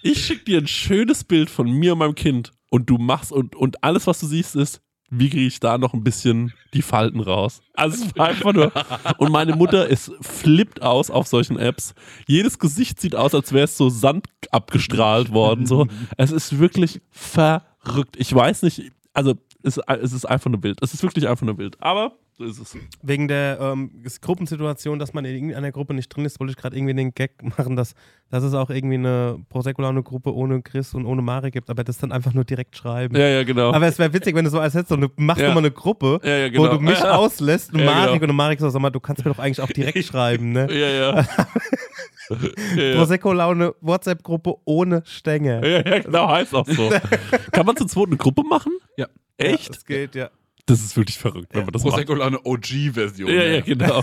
Ich 0.02 0.26
schicke 0.26 0.44
dir 0.44 0.58
ein 0.58 0.68
schönes 0.68 1.24
Bild 1.24 1.50
von 1.50 1.72
mir 1.72 1.94
und 1.94 2.00
meinem 2.00 2.16
Kind 2.16 2.52
und 2.74 2.90
du 2.90 2.98
machst 2.98 3.32
und, 3.32 3.56
und 3.56 3.84
alles, 3.84 4.08
was 4.08 4.20
du 4.20 4.26
siehst, 4.26 4.56
ist, 4.56 4.82
wie 5.12 5.30
kriege 5.30 5.46
ich 5.46 5.60
da 5.60 5.78
noch 5.78 5.94
ein 5.94 6.04
bisschen 6.04 6.54
die 6.74 6.82
Falten 6.82 7.20
raus? 7.20 7.62
Also 7.76 8.04
es 8.04 8.18
war 8.18 8.30
einfach 8.30 8.52
nur. 8.52 8.72
Und 9.20 9.32
meine 9.32 9.56
Mutter 9.56 9.88
ist 9.88 10.12
flippt 10.22 10.82
aus 10.82 11.12
auf 11.12 11.28
solchen 11.28 11.60
Apps. 11.60 11.94
Jedes 12.28 12.58
Gesicht 12.58 13.00
sieht 13.00 13.16
aus, 13.16 13.36
als 13.36 13.54
wäre 13.54 13.66
es 13.66 13.78
so 13.78 13.90
Sand 13.90 14.26
abgestrahlt 14.50 15.32
worden. 15.32 15.68
So. 15.68 15.86
Es 16.18 16.32
ist 16.32 16.58
wirklich 16.58 17.00
verrückt. 17.12 18.16
Ich 18.18 18.34
weiß 18.34 18.64
nicht, 18.64 18.92
also 19.14 19.36
es, 19.62 19.78
es 19.78 20.12
ist 20.12 20.26
einfach 20.26 20.50
nur 20.50 20.60
Bild. 20.60 20.80
Es 20.82 20.96
ist 20.96 21.04
wirklich 21.04 21.28
einfach 21.28 21.46
nur 21.46 21.58
Bild. 21.58 21.80
Aber 21.80 22.14
so 22.38 22.44
ist 22.46 22.60
es. 22.60 22.76
Wegen 23.02 23.28
der 23.28 23.60
ähm, 23.62 23.92
Gruppensituation, 24.22 24.98
dass 25.00 25.14
man 25.14 25.24
in 25.26 25.36
irgendeiner 25.36 25.72
Gruppe 25.72 25.94
nicht 25.94 26.10
drin 26.10 26.26
ist, 26.26 26.40
wollte 26.40 26.52
ich 26.52 26.58
gerade 26.58 26.76
irgendwie 26.76 26.94
den 26.96 27.14
Gag 27.14 27.32
machen, 27.58 27.76
dass, 27.76 27.94
dass 28.30 28.44
es 28.44 28.54
auch 28.54 28.70
irgendwie 28.72 28.96
eine 28.96 29.40
Prosecco-Laune-Gruppe 29.50 30.34
ohne 30.34 30.62
Chris 30.64 30.94
und 30.96 31.06
ohne 31.06 31.22
Mari 31.22 31.52
gibt, 31.52 31.70
aber 31.70 31.84
das 31.84 31.98
dann 32.00 32.12
einfach 32.12 32.34
nur 32.34 32.44
direkt 32.44 32.76
schreiben. 32.76 33.16
Ja, 33.16 33.28
ja, 33.28 33.44
genau. 33.44 33.72
Aber 33.72 33.86
es 33.88 34.00
wäre 34.00 34.12
witzig, 34.14 34.36
wenn 34.36 34.46
du 34.46 34.52
so 34.52 34.60
als 34.60 34.74
hättest, 34.74 34.90
so 34.90 34.96
eine, 34.96 35.10
machst 35.16 35.42
Ja. 35.42 35.50
du 35.50 35.54
mal 35.54 35.60
eine 35.60 35.72
Gruppe, 35.72 36.20
Ja, 36.24 36.38
ja, 36.38 36.48
wo 36.58 36.64
genau. 36.64 36.74
du 36.78 36.80
mich 36.82 37.00
Ja. 37.00 37.16
auslässt 37.18 37.74
und 37.74 37.80
Ja, 37.82 37.86
Marek 37.86 38.20
genau. 38.22 38.32
und 38.32 38.36
Marek 38.38 38.60
so, 38.60 38.70
sag 38.70 38.82
mal, 38.82 38.90
du 38.90 39.00
kannst 39.00 39.24
mir 39.24 39.32
doch 39.32 39.40
eigentlich 39.40 39.62
auch 39.62 39.72
direkt 39.72 39.98
schreiben, 40.06 40.52
ne? 40.54 40.68
ja, 40.72 40.88
ja. 40.88 41.16
ja, 42.76 42.82
ja. 42.84 42.96
Prosecco-Laune 42.98 43.76
WhatsApp-Gruppe 43.82 44.56
ohne 44.66 45.04
Stängel. 45.06 45.64
Ja, 45.64 45.82
ja, 45.96 46.00
genau, 46.00 46.28
heißt 46.30 46.56
auch 46.56 46.68
so. 46.68 46.90
Kann 47.52 47.66
man 47.66 47.76
zu 47.76 47.86
zweit 47.86 48.08
eine 48.08 48.18
Gruppe 48.18 48.44
machen? 48.44 48.72
Ja. 48.98 49.08
Echt? 49.38 49.70
Das 49.70 49.86
geht, 49.86 50.16
ja. 50.16 50.30
Das 50.66 50.82
ist 50.82 50.96
wirklich 50.96 51.18
verrückt, 51.18 51.54
wenn 51.54 51.66
man 51.66 51.74
das 51.74 51.84
macht. 51.84 51.94
Prosecco 51.94 52.14
Laune 52.14 52.40
OG-Version. 52.44 53.30
Ja, 53.30 53.44
ja, 53.44 53.62
genau. 53.62 54.02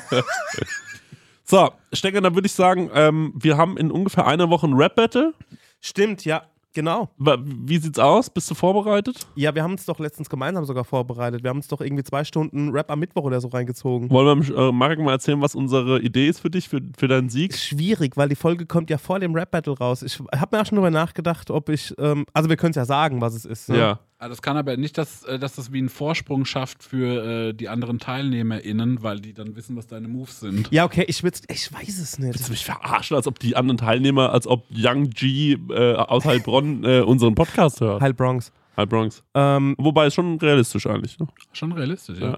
so, 1.45 1.71
Stecker, 1.93 2.21
dann 2.21 2.35
würde 2.35 2.47
ich 2.47 2.53
sagen, 2.53 2.91
ähm, 2.95 3.33
wir 3.35 3.57
haben 3.57 3.79
in 3.79 3.91
ungefähr 3.91 4.27
einer 4.27 4.51
Woche 4.51 4.67
ein 4.67 4.75
Rap-Battle. 4.75 5.33
Stimmt, 5.81 6.27
ja, 6.27 6.43
genau. 6.75 7.09
Wie 7.17 7.79
sieht's 7.79 7.99
aus? 7.99 8.29
Bist 8.29 8.51
du 8.51 8.55
vorbereitet? 8.55 9.27
Ja, 9.37 9.55
wir 9.55 9.63
haben 9.63 9.73
uns 9.73 9.87
doch 9.87 9.99
letztens 9.99 10.29
gemeinsam 10.29 10.67
sogar 10.67 10.85
vorbereitet. 10.85 11.43
Wir 11.43 11.49
haben 11.49 11.57
uns 11.57 11.69
doch 11.69 11.81
irgendwie 11.81 12.05
zwei 12.05 12.25
Stunden 12.25 12.69
Rap 12.71 12.91
am 12.91 13.01
Mittwoch 13.01 13.25
oder 13.25 13.41
so 13.41 13.49
reingezogen. 13.49 14.11
Wollen 14.11 14.47
wir 14.47 14.55
äh, 14.55 14.71
Marek 14.71 14.99
mal 14.99 15.13
erzählen, 15.13 15.41
was 15.41 15.55
unsere 15.55 16.01
Idee 16.01 16.29
ist 16.29 16.41
für 16.41 16.51
dich, 16.51 16.69
für, 16.69 16.83
für 16.99 17.09
deinen 17.09 17.31
Sieg? 17.31 17.55
Schwierig, 17.57 18.19
weil 18.19 18.29
die 18.29 18.37
Folge 18.37 18.67
kommt 18.67 18.91
ja 18.91 18.99
vor 18.99 19.19
dem 19.19 19.35
Rap-Battle 19.35 19.79
raus. 19.79 20.03
Ich 20.03 20.19
habe 20.19 20.57
mir 20.57 20.63
auch 20.63 20.67
schon 20.67 20.77
darüber 20.77 20.91
nachgedacht, 20.91 21.51
ob 21.51 21.71
ich, 21.71 21.95
ähm, 21.99 22.27
also 22.35 22.51
wir 22.51 22.59
können 22.59 22.73
es 22.73 22.77
ja 22.77 22.85
sagen, 22.85 23.23
was 23.23 23.35
es 23.35 23.47
ist. 23.47 23.71
Ne? 23.71 23.79
Ja. 23.79 24.01
Ah, 24.23 24.29
Das 24.29 24.43
kann 24.43 24.59
aber 24.59 24.77
nicht, 24.77 24.99
dass, 24.99 25.23
äh, 25.25 25.39
dass 25.39 25.55
das 25.55 25.73
wie 25.73 25.79
einen 25.79 25.89
Vorsprung 25.89 26.45
schafft 26.45 26.83
für 26.85 27.49
äh, 27.49 27.53
die 27.55 27.71
anderen 27.71 27.99
TeilnehmerInnen, 27.99 29.03
weil 29.03 29.19
die 29.19 29.33
dann 29.33 29.57
wissen, 29.57 29.77
was 29.77 29.87
deine 29.87 30.09
Moves 30.09 30.41
sind. 30.41 30.69
Ja, 30.71 30.85
okay, 30.85 31.07
ich, 31.09 31.23
will's, 31.23 31.41
ich 31.49 31.73
weiß 31.73 31.99
es 31.99 32.19
nicht. 32.19 32.35
Willst 32.35 32.49
du 32.49 32.53
mich 32.53 32.67
verarschen, 32.67 33.17
als 33.17 33.27
ob 33.27 33.39
die 33.39 33.57
anderen 33.57 33.79
Teilnehmer, 33.79 34.31
als 34.33 34.47
ob 34.47 34.67
Young 34.71 35.09
G 35.09 35.57
äh, 35.71 35.95
aus 35.95 36.27
Heilbronn 36.27 36.85
äh, 36.85 37.01
unseren 37.01 37.35
Podcast 37.35 37.81
hört? 37.81 38.03
Heil 38.03 38.13
Bronx. 38.13 38.53
Heilbronx. 38.77 39.23
Ähm, 39.35 39.75
Wobei, 39.79 40.07
ist 40.07 40.15
schon 40.15 40.39
realistisch 40.39 40.87
eigentlich. 40.87 41.19
Ne? 41.19 41.27
Schon 41.53 41.73
realistisch, 41.73 42.19
ja. 42.19 42.37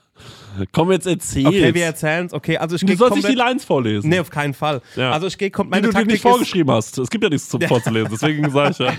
Komm, 0.72 0.92
jetzt 0.92 1.06
erzähl. 1.06 1.46
okay, 1.46 1.72
wir 1.72 1.84
erzählen 1.84 2.26
es. 2.26 2.32
Okay, 2.32 2.56
also 2.58 2.76
ich 2.76 2.84
du 2.84 2.94
sollst 2.96 3.16
nicht 3.16 3.28
die. 3.28 3.34
Lines 3.34 3.64
vorlesen. 3.64 4.10
Nee, 4.10 4.20
auf 4.20 4.30
keinen 4.30 4.54
Fall. 4.54 4.82
Ja. 4.96 5.12
Also 5.12 5.28
ich 5.28 5.38
gehe, 5.38 5.50
kommt 5.50 5.68
die 5.68 5.70
meine 5.70 5.82
du 5.82 5.88
dir 5.88 5.94
Taktik 5.94 6.08
nicht 6.08 6.24
ist, 6.24 6.30
vorgeschrieben 6.30 6.72
hast. 6.72 6.98
Es 6.98 7.10
gibt 7.10 7.24
ja 7.24 7.30
nichts 7.30 7.48
zum 7.48 7.60
vorzulesen, 7.68 8.10
deswegen 8.10 8.50
sage 8.50 8.70
ich 8.70 8.78
ja. 8.78 8.92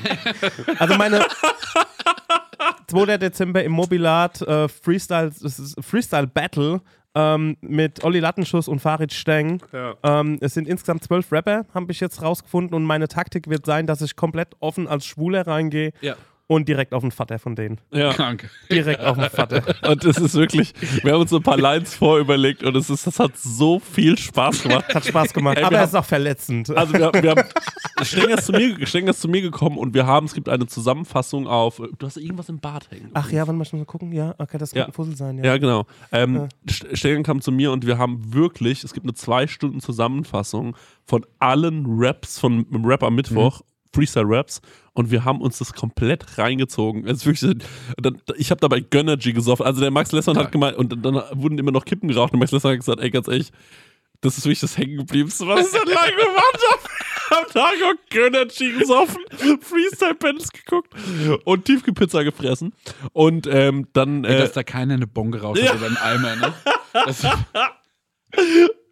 Also 0.80 0.95
meine 0.95 1.26
2. 2.88 3.18
Dezember 3.18 3.64
im 3.64 3.72
Mobilat 3.72 4.41
äh, 4.41 4.68
Freestyle, 4.68 5.32
Freestyle 5.82 6.28
Battle 6.28 6.82
ähm, 7.16 7.57
mit 7.61 8.03
Olli 8.03 8.20
Lattenschuss 8.20 8.68
und 8.68 8.80
Farid 8.80 9.14
Steng. 9.14 9.61
Ja. 9.72 9.95
Ähm, 10.03 10.38
es 10.41 10.53
sind 10.53 10.68
insgesamt 10.68 11.03
zwölf 11.03 11.32
Rapper, 11.32 11.66
habe 11.74 11.91
ich 11.91 11.99
jetzt 11.99 12.22
rausgefunden. 12.22 12.76
Und 12.76 12.86
meine 12.86 13.07
Taktik 13.07 13.49
wird 13.49 13.66
sein, 13.66 13.88
dass 13.88 14.01
ich 14.01 14.16
komplett 14.16 14.49
offen 14.59 14.88
als 14.88 15.05
Schwuler 15.05 15.45
reingehe 15.45 15.93
Ja. 16.01 16.16
Und 16.48 16.68
direkt 16.68 16.94
auf 16.94 17.02
den 17.02 17.12
Vater 17.12 17.39
von 17.39 17.56
denen. 17.56 17.80
ja. 17.91 18.12
Krank. 18.14 18.50
Direkt 18.70 19.00
auf 19.02 19.18
den 19.18 19.30
Vater. 19.30 19.64
Und 19.89 20.04
es 20.04 20.18
ist 20.18 20.36
wirklich, 20.36 20.74
wir 21.04 21.14
haben 21.14 21.22
uns 21.22 21.30
so 21.30 21.38
ein 21.38 21.44
paar 21.44 21.58
Lines 21.58 21.96
vorüberlegt 21.96 22.64
und 22.64 22.76
es 22.76 22.89
ist, 22.89 23.08
das 23.08 23.18
hat 23.20 23.32
so 23.38 23.80
viel 23.80 24.18
Spaß 24.18 24.64
gemacht. 24.64 24.94
Hat 24.94 25.06
Spaß 25.06 25.34
gemacht. 25.34 25.58
Ey, 25.58 25.64
aber 25.64 25.82
es 25.82 25.89
ist 25.89 25.96
auch 25.96 26.06
verletzend. 26.06 26.70
Also 26.70 26.94
wir, 26.94 27.12
wir 27.14 27.32
haben, 27.32 27.44
Stenger 28.04 28.38
ist, 28.38 28.46
zu 28.46 28.52
mir, 28.52 28.86
Stenger 28.86 29.12
ist 29.12 29.22
zu 29.22 29.28
mir 29.30 29.41
gekommen 29.41 29.78
und 29.78 29.94
wir 29.94 30.06
haben, 30.06 30.26
es 30.26 30.34
gibt 30.34 30.50
eine 30.50 30.68
Zusammenfassung 30.68 31.48
auf, 31.48 31.78
du 31.98 32.06
hast 32.06 32.18
irgendwas 32.18 32.50
im 32.50 32.60
Bart 32.60 32.89
hängen. 32.91 33.10
Ach 33.14 33.32
ja, 33.32 33.48
wann 33.48 33.58
mal 33.58 33.66
schon 33.66 33.80
mal 33.80 33.86
gucken? 33.86 34.12
Ja, 34.12 34.36
okay, 34.38 34.58
das 34.58 34.72
Ja. 34.74 34.84
könnte 34.84 34.91
ein 34.91 34.94
Fussel 34.96 35.16
sein. 35.16 35.38
Ja. 35.38 35.46
Ja, 35.46 35.58
genau. 35.58 35.86
Ähm, 36.12 36.36
Ja. 36.36 36.48
Stenger 36.96 37.24
kam 37.24 37.41
zu 37.41 37.52
mir 37.52 37.72
und 37.72 37.86
wir 37.86 37.98
haben 37.98 38.34
wirklich, 38.34 38.84
es 38.84 38.94
gibt 38.94 39.06
eine 39.06 39.14
zwei 39.14 39.48
Stunden 39.48 39.80
Zusammenfassung 39.80 40.76
von 41.06 41.26
allen 41.39 41.86
Raps 41.88 42.39
von 42.39 42.70
dem 42.70 42.86
Rap 42.86 43.04
am 43.04 43.16
Mittwoch, 43.16 43.62
Freestyle-Raps, 43.94 44.62
und 44.94 45.12
wir 45.12 45.26
haben 45.26 45.41
uns 45.41 45.58
das 45.58 45.74
komplett 45.74 46.38
reingezogen. 46.38 47.08
Es 47.08 47.26
wirklich, 47.26 47.58
ich 48.38 48.52
habe 48.52 48.62
dabei 48.62 48.80
Gönnergy 48.80 49.34
gesoffen. 49.34 49.66
Also 49.66 49.82
der 49.82 49.91
Max 49.91 50.12
Lessmann 50.12 50.38
hat 50.38 50.52
gemeint, 50.52 50.78
und 50.78 51.04
dann 51.04 51.16
wurden 51.34 51.58
immer 51.58 51.72
noch 51.72 51.86
Kippen 51.86 52.08
geraucht 52.08 52.34
und 52.34 52.39
Max 52.39 52.52
Lessmann 52.52 52.74
hat 52.74 52.80
gesagt, 52.80 53.02
ey, 53.02 53.10
ganz 53.10 53.28
ehrlich, 53.28 53.52
das 54.22 54.38
ist 54.38 54.46
wirklich 54.46 54.62
das 54.62 54.78
Hängengebliebenste, 54.78 55.48
was 55.48 55.66
ich 55.66 55.72
seit 55.72 55.86
langem 55.86 56.16
gemacht 56.16 56.60
habe. 56.72 56.82
Am 57.30 57.52
Tag 57.52 57.74
auch 57.84 58.10
Gönnergy 58.10 58.72
gesoffen, 58.74 59.22
Freestyle-Panels 59.62 60.52
geguckt 60.52 60.94
und 61.46 61.66
Tiefkühlpizza 61.66 62.24
gefressen. 62.24 62.74
Und 63.12 63.48
ähm, 63.48 63.88
dann... 63.94 64.24
Äh, 64.24 64.38
dass 64.38 64.54
da 64.54 64.64
keiner 64.64 64.94
eine 64.94 65.08
Bon 65.08 65.32
geraucht 65.32 65.62
hat 65.62 65.76
oder 65.76 65.88
einen 65.88 65.98
Eimer, 65.98 66.36
ne? 66.36 66.54
Das, 66.94 67.24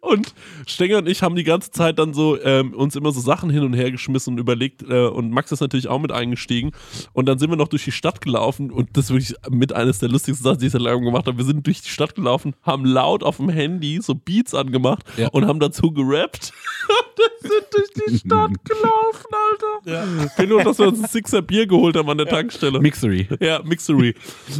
Und 0.04 0.34
Stenger 0.66 0.98
und 0.98 1.08
ich 1.08 1.22
haben 1.22 1.36
die 1.36 1.44
ganze 1.44 1.70
Zeit 1.70 2.00
dann 2.00 2.12
so 2.12 2.36
ähm, 2.42 2.74
uns 2.74 2.96
immer 2.96 3.12
so 3.12 3.20
Sachen 3.20 3.50
hin 3.50 3.62
und 3.62 3.72
her 3.72 3.90
geschmissen 3.92 4.34
und 4.34 4.38
überlegt. 4.40 4.82
Äh, 4.82 5.06
und 5.06 5.30
Max 5.30 5.52
ist 5.52 5.60
natürlich 5.60 5.86
auch 5.86 6.00
mit 6.00 6.10
eingestiegen. 6.10 6.72
Und 7.12 7.26
dann 7.26 7.38
sind 7.38 7.50
wir 7.50 7.56
noch 7.56 7.68
durch 7.68 7.84
die 7.84 7.92
Stadt 7.92 8.20
gelaufen. 8.20 8.72
Und 8.72 8.96
das 8.96 9.04
ist 9.04 9.10
wirklich 9.12 9.34
mit 9.48 9.72
eines 9.72 10.00
der 10.00 10.08
lustigsten 10.08 10.42
Sachen, 10.42 10.58
die 10.58 10.66
ich 10.66 10.72
seit 10.72 10.82
langem 10.82 11.04
gemacht 11.04 11.26
habe. 11.28 11.38
Wir 11.38 11.44
sind 11.44 11.64
durch 11.64 11.82
die 11.82 11.88
Stadt 11.88 12.16
gelaufen, 12.16 12.54
haben 12.62 12.84
laut 12.84 13.22
auf 13.22 13.36
dem 13.36 13.48
Handy 13.48 14.00
so 14.02 14.14
Beats 14.16 14.54
angemacht 14.56 15.04
Ja. 15.16 15.28
und 15.28 15.46
haben 15.46 15.60
dazu 15.60 15.92
gerappt. 15.92 16.52
und 16.88 17.48
sind 17.48 17.64
durch 17.70 17.90
die 18.08 18.18
Stadt 18.18 18.50
gelaufen, 18.64 19.26
Alter. 19.52 19.90
Ja. 19.90 20.26
Ich 20.36 20.48
nur, 20.48 20.64
dass 20.64 20.80
wir 20.80 20.88
uns 20.88 21.00
ein 21.00 21.08
Sixer 21.08 21.42
Bier 21.42 21.68
geholt 21.68 21.96
haben 21.96 22.10
an 22.10 22.18
der 22.18 22.26
Tankstelle. 22.26 22.80
Mixery. 22.80 23.28
Ja, 23.38 23.62
Mixery. 23.62 24.14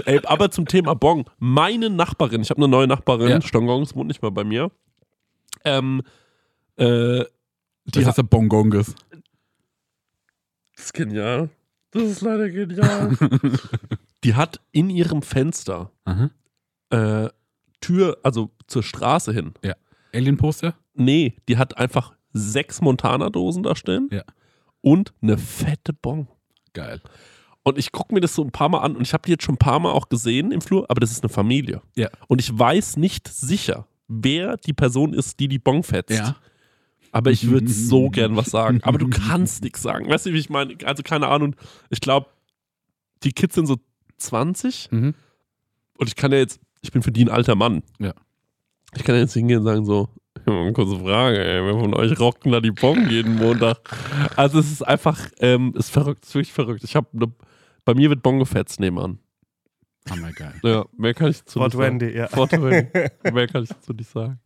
Ey, 0.05 0.21
aber 0.25 0.53
zum 0.53 0.67
Thema 0.67 0.95
Bong. 0.95 1.29
Meine 1.41 1.91
Nachbarin, 1.91 2.43
ich 2.43 2.51
habe 2.51 2.59
eine 2.59 2.69
neue 2.69 2.87
Nachbarin, 2.87 3.29
Ja. 3.29 3.43
Stongongs 3.43 3.97
wohnt 3.97 4.07
nicht 4.07 4.23
mal 4.23 4.31
bei 4.31 4.45
mir. 4.45 4.71
Ähm, 5.65 6.03
äh, 6.77 7.25
die 7.85 7.91
Das 7.93 8.05
hat, 8.05 8.09
ist 8.11 8.17
der 8.19 8.23
Bongonges. 8.25 8.95
das 10.77 10.87
ist 10.87 10.95
genial. 10.95 11.51
Das 11.91 12.03
ist 12.05 12.21
leider 12.23 12.49
genial. 12.49 13.17
die 14.25 14.35
hat 14.35 14.61
in 14.73 14.89
ihrem 14.89 15.23
Fenster 15.23 15.91
äh, 16.91 17.29
Tür, 17.81 18.19
also 18.23 18.51
zur 18.67 18.83
Straße 18.83 19.33
hin. 19.33 19.53
Alien-Poster? 20.15 20.75
Nee, 20.95 21.37
die 21.49 21.59
hat 21.59 21.77
einfach 21.79 22.15
sechs 22.33 22.81
Montana-Dosen 22.81 23.63
da 23.63 23.75
stehen 23.77 24.09
Ja. 24.11 24.23
und 24.81 25.13
eine 25.23 25.37
fette 25.39 25.93
Bong. 25.93 26.29
Geil. 26.73 27.01
Und 27.65 27.79
ich 27.79 27.93
gucke 27.93 28.15
mir 28.15 28.21
das 28.21 28.35
so 28.35 28.43
ein 28.43 28.51
paar 28.53 28.69
Mal 28.69 28.79
an 28.81 28.97
und 28.97 29.03
ich 29.03 29.13
habe 29.13 29.25
die 29.27 29.33
jetzt 29.33 29.45
schon 29.45 29.55
ein 29.57 29.59
paar 29.59 29.79
Mal 29.81 29.91
auch 29.93 30.09
gesehen 30.09 30.51
im 30.51 30.61
Flur, 30.63 30.87
aber 30.89 31.01
das 31.01 31.11
ist 31.11 31.23
eine 31.23 31.29
Familie. 31.33 31.83
Ja. 31.95 32.09
Und 32.29 32.41
ich 32.41 32.57
weiß 32.59 32.97
nicht 32.97 33.29
sicher, 33.29 33.87
wer 34.23 34.57
die 34.57 34.73
Person 34.73 35.15
ist, 35.15 35.41
die 35.41 35.49
die 35.49 35.59
Bon 35.59 35.83
fetzt. 35.83 36.11
Ja. 36.17 36.37
Aber 37.13 37.31
ich 37.31 37.49
würde 37.49 37.69
so 37.69 38.09
gern 38.11 38.37
was 38.37 38.47
sagen. 38.51 38.81
Aber 38.83 38.99
du 38.99 39.09
kannst 39.09 39.63
nichts 39.63 39.83
sagen. 39.83 40.09
Weißt 40.09 40.27
du, 40.27 40.33
wie 40.33 40.39
ich 40.39 40.51
meine? 40.51 40.77
Also 40.85 41.03
keine 41.03 41.29
Ahnung. 41.29 41.55
Ich 41.91 42.01
glaube, 42.01 42.27
die 43.23 43.33
Kids 43.33 43.55
sind 43.55 43.67
so 43.67 43.77
20 44.19 44.89
Mhm. 44.91 45.15
und 45.99 46.09
ich 46.09 46.17
kann 46.17 46.33
ja 46.33 46.39
jetzt, 46.39 46.61
ich 46.81 46.93
bin 46.93 47.03
für 47.03 47.13
die 47.13 47.25
ein 47.25 47.29
alter 47.31 47.55
Mann. 47.55 47.83
Ja. 47.99 48.15
Ich 48.95 49.05
kann 49.05 49.15
ja 49.15 49.21
jetzt 49.23 49.35
hingehen 49.35 49.59
und 49.61 49.65
sagen 49.65 49.85
so, 49.85 50.09
kurze 50.75 50.99
Frage, 51.01 51.45
ey, 51.45 51.65
wer 51.65 51.75
von 51.75 51.95
euch 51.95 52.19
rockt 52.19 52.47
da 52.47 52.61
die 52.61 52.71
Bon 52.71 53.09
jeden 53.09 53.37
Montag? 53.37 53.79
Also 54.37 54.59
es 54.59 54.71
ist 54.73 54.83
einfach, 54.83 55.19
ähm, 55.41 55.73
ist 55.77 55.91
verrückt, 55.91 56.25
ist 56.25 56.35
wirklich 56.35 56.53
verrückt. 56.53 56.83
Ich 56.85 56.97
habe, 56.97 57.07
ne, 57.13 57.31
bei 57.85 57.95
mir 57.95 58.09
wird 58.11 58.23
Bon 58.23 58.39
gefetzt 58.39 58.81
nebenan. 58.81 59.19
Hammergeil. 60.11 60.53
Ja, 60.63 60.85
mehr 60.97 61.15
kann 61.15 61.31
ich 61.31 61.39
nicht 61.39 61.51
sagen. 61.51 61.71
420, 61.71 62.15
ja. 62.15 62.27
420. 62.29 63.13
mehr 63.35 63.47
kann 63.49 63.63
ich 63.63 63.69
dazu 63.69 63.93
nicht 63.93 64.11
sagen. 64.11 64.41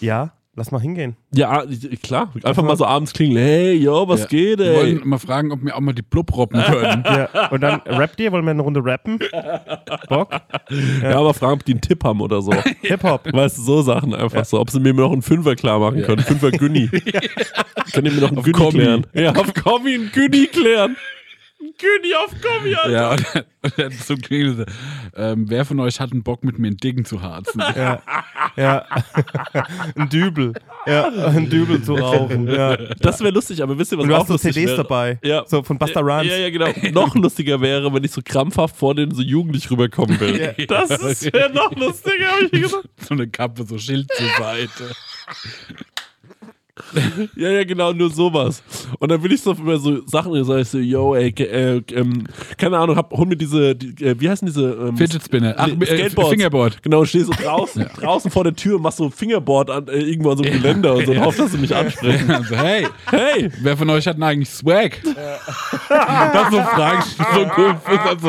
Ja, 0.00 0.32
Lass 0.58 0.70
mal 0.70 0.80
hingehen. 0.80 1.18
Ja, 1.34 1.64
klar. 2.02 2.32
Einfach 2.42 2.62
mal 2.62 2.78
so 2.78 2.86
abends 2.86 3.12
klingeln. 3.12 3.44
Hey, 3.44 3.74
yo, 3.74 4.08
was 4.08 4.20
Ja. 4.22 4.26
geht, 4.28 4.58
Wir 4.58 4.68
ey? 4.70 4.76
wollen 4.78 5.02
mal 5.06 5.18
fragen, 5.18 5.52
ob 5.52 5.62
wir 5.62 5.76
auch 5.76 5.80
mal 5.80 5.92
die 5.92 6.00
Blub 6.00 6.34
robben 6.34 6.62
können. 6.62 7.04
Ja. 7.04 7.48
Und 7.50 7.60
dann 7.60 7.80
rappt 7.84 8.18
ihr? 8.20 8.32
Wollen 8.32 8.46
wir 8.46 8.52
eine 8.52 8.62
Runde 8.62 8.82
rappen? 8.82 9.18
Bock? 10.08 10.30
Ja, 11.02 11.18
aber 11.18 11.34
fragen, 11.34 11.52
ob 11.60 11.64
die 11.66 11.72
einen 11.72 11.82
Tipp 11.82 12.02
haben 12.04 12.22
oder 12.22 12.40
so. 12.40 12.54
Hip-Hop. 12.80 13.30
Weißt 13.34 13.58
du, 13.58 13.62
so 13.64 13.82
Sachen 13.82 14.14
einfach 14.14 14.46
so. 14.46 14.58
Ob 14.58 14.70
sie 14.70 14.80
mir 14.80 14.94
noch 14.94 15.12
einen 15.12 15.20
Fünfer 15.20 15.56
klar 15.56 15.78
machen 15.78 16.00
können. 16.04 16.22
Fünfer 16.22 16.50
Günni. 16.50 16.88
Können 17.92 18.06
die 18.06 18.10
mir 18.12 18.20
noch 18.22 18.28
einen 18.28 18.38
Auf 18.38 18.44
Günni 18.44 18.56
Kommi. 18.58 18.70
klären? 18.78 19.06
Ja, 19.12 19.32
auf 19.34 19.52
Kommi 19.52 19.94
einen 19.94 20.10
Günni 20.10 20.46
klären. 20.46 20.96
Ein 21.66 21.72
Günni 21.78 22.14
auf 22.14 22.30
Kommi, 22.40 22.74
Alter. 22.74 22.90
Ja, 22.90 23.10
und 23.10 23.26
dann, 23.34 23.44
und 23.62 23.78
dann 23.78 23.90
so 23.92 24.14
es, 24.14 24.66
ähm, 25.16 25.50
wer 25.50 25.64
von 25.64 25.80
euch 25.80 25.98
hat 25.98 26.12
einen 26.12 26.22
Bock, 26.22 26.44
mit 26.44 26.58
mir 26.58 26.68
einen 26.68 26.76
Dicken 26.76 27.04
zu 27.04 27.22
harzen? 27.22 27.60
Ja. 27.76 28.02
ja. 28.56 28.86
ein 29.96 30.08
Dübel. 30.08 30.52
Ja, 30.86 31.08
ein 31.08 31.50
Dübel 31.50 31.82
zu 31.82 31.94
rauchen. 31.94 32.46
Ja. 32.48 32.76
Das 33.00 33.20
wäre 33.20 33.32
lustig, 33.32 33.62
aber 33.62 33.76
wisst 33.78 33.92
ihr, 33.92 33.98
was 33.98 34.04
Und 34.04 34.10
du 34.10 34.14
auch 34.14 34.20
hast 34.20 34.28
so 34.28 34.38
CDs 34.38 34.68
wäre? 34.68 34.76
dabei. 34.76 35.18
Ja. 35.24 35.44
So 35.46 35.62
von 35.62 35.78
Buster 35.78 36.00
Rhymes. 36.02 36.30
Ja, 36.30 36.36
ja, 36.36 36.50
genau. 36.50 36.68
noch 36.92 37.14
lustiger 37.16 37.60
wäre, 37.60 37.92
wenn 37.92 38.04
ich 38.04 38.12
so 38.12 38.20
krampfhaft 38.24 38.76
vor 38.76 38.94
denen 38.94 39.12
so 39.12 39.22
jugendlich 39.22 39.68
rüberkommen 39.70 40.18
will. 40.20 40.54
Das 40.68 41.24
wäre 41.32 41.52
noch 41.52 41.74
lustiger, 41.74 42.28
habe 42.28 42.44
ich 42.44 42.62
gesagt. 42.62 42.88
So 43.00 43.14
eine 43.14 43.28
Kappe, 43.28 43.64
so 43.64 43.76
Schild 43.78 44.08
zur 44.12 44.28
Seite. 44.38 44.94
Ja, 47.36 47.50
ja, 47.50 47.64
genau, 47.64 47.92
nur 47.92 48.10
sowas. 48.10 48.62
Und 48.98 49.10
dann 49.10 49.22
will 49.22 49.32
ich 49.32 49.40
so 49.42 49.52
über 49.52 49.78
so 49.78 50.06
Sachen, 50.06 50.34
da 50.34 50.44
sag 50.44 50.60
ich 50.60 50.68
so, 50.68 50.78
yo, 50.78 51.14
ey, 51.14 51.30
äh, 51.38 51.82
ähm, 51.92 52.24
keine 52.56 52.78
Ahnung, 52.78 52.96
hab, 52.96 53.12
hol 53.12 53.26
mir 53.26 53.36
diese, 53.36 53.74
die, 53.74 54.04
äh, 54.04 54.14
wie 54.18 54.28
heißen 54.28 54.46
diese? 54.46 54.72
Ähm, 54.72 54.96
Fidget 54.96 55.22
Spinner. 55.24 55.54
Ach, 55.56 55.66
Nee, 55.66 55.84
äh, 55.84 55.96
Skateboards. 55.98 56.30
Fingerboard. 56.30 56.82
Genau, 56.82 57.04
stehst 57.04 57.26
so 57.26 57.32
draußen, 57.32 57.86
draußen 58.00 58.30
vor 58.30 58.44
der 58.44 58.54
Tür 58.54 58.76
und 58.76 58.82
machst 58.82 58.98
so 58.98 59.10
Fingerboard 59.10 59.70
an, 59.70 59.88
äh, 59.88 59.98
irgendwo 60.00 60.30
an 60.32 60.38
so 60.38 60.44
einem 60.44 60.52
Geländer 60.60 60.94
und 60.94 61.06
so 61.06 61.12
und 61.12 61.20
hoffst, 61.24 61.40
dass 61.40 61.52
sie 61.52 61.58
mich 61.58 61.74
ansprechen. 61.74 62.30
Also, 62.36 62.56
hey, 62.56 62.86
Hey! 63.06 63.50
wer 63.60 63.76
von 63.76 63.88
euch 63.90 64.06
hat 64.06 64.16
denn 64.16 64.22
eigentlich 64.22 64.50
Swag? 64.50 65.00
Das 65.02 66.50
so 66.50 66.58
Fragen, 66.60 67.02
so 67.34 67.46
komisch 67.46 67.76
sind. 67.88 68.00
Also, 68.00 68.28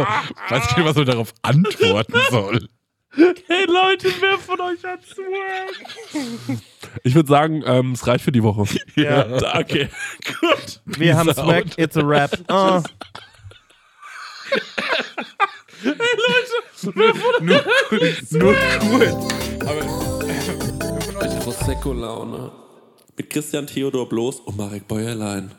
weiß 0.49 0.63
ich 0.69 0.77
nicht, 0.77 0.85
was 0.87 0.95
man 0.95 1.05
darauf 1.05 1.33
antworten 1.41 2.13
soll. 2.29 2.67
Hey 3.47 3.65
Leute, 3.65 4.09
wer 4.19 4.37
von 4.37 4.61
euch 4.61 4.83
hat 4.83 4.99
Swag? 5.03 5.73
Ich 7.03 7.15
würde 7.15 7.27
sagen, 7.27 7.63
ähm, 7.65 7.93
es 7.93 8.05
reicht 8.05 8.23
für 8.23 8.31
die 8.31 8.43
Woche. 8.43 8.65
Ja. 8.95 9.25
Okay, 9.57 9.89
gut. 10.39 10.81
Wir 10.85 11.17
haben 11.17 11.33
Swag, 11.33 11.77
it's 11.77 11.97
a 11.97 12.01
rap. 12.01 12.37
Ah. 12.47 12.83
Nur 15.83 15.95
kurz. 17.89 18.35
Prosecco-Laune. 21.43 22.51
Mit 23.17 23.29
Christian 23.29 23.65
Theodor 23.67 24.07
Bloß 24.07 24.41
und 24.41 24.57
Marek 24.57 24.87
Bäuerlein. 24.87 25.51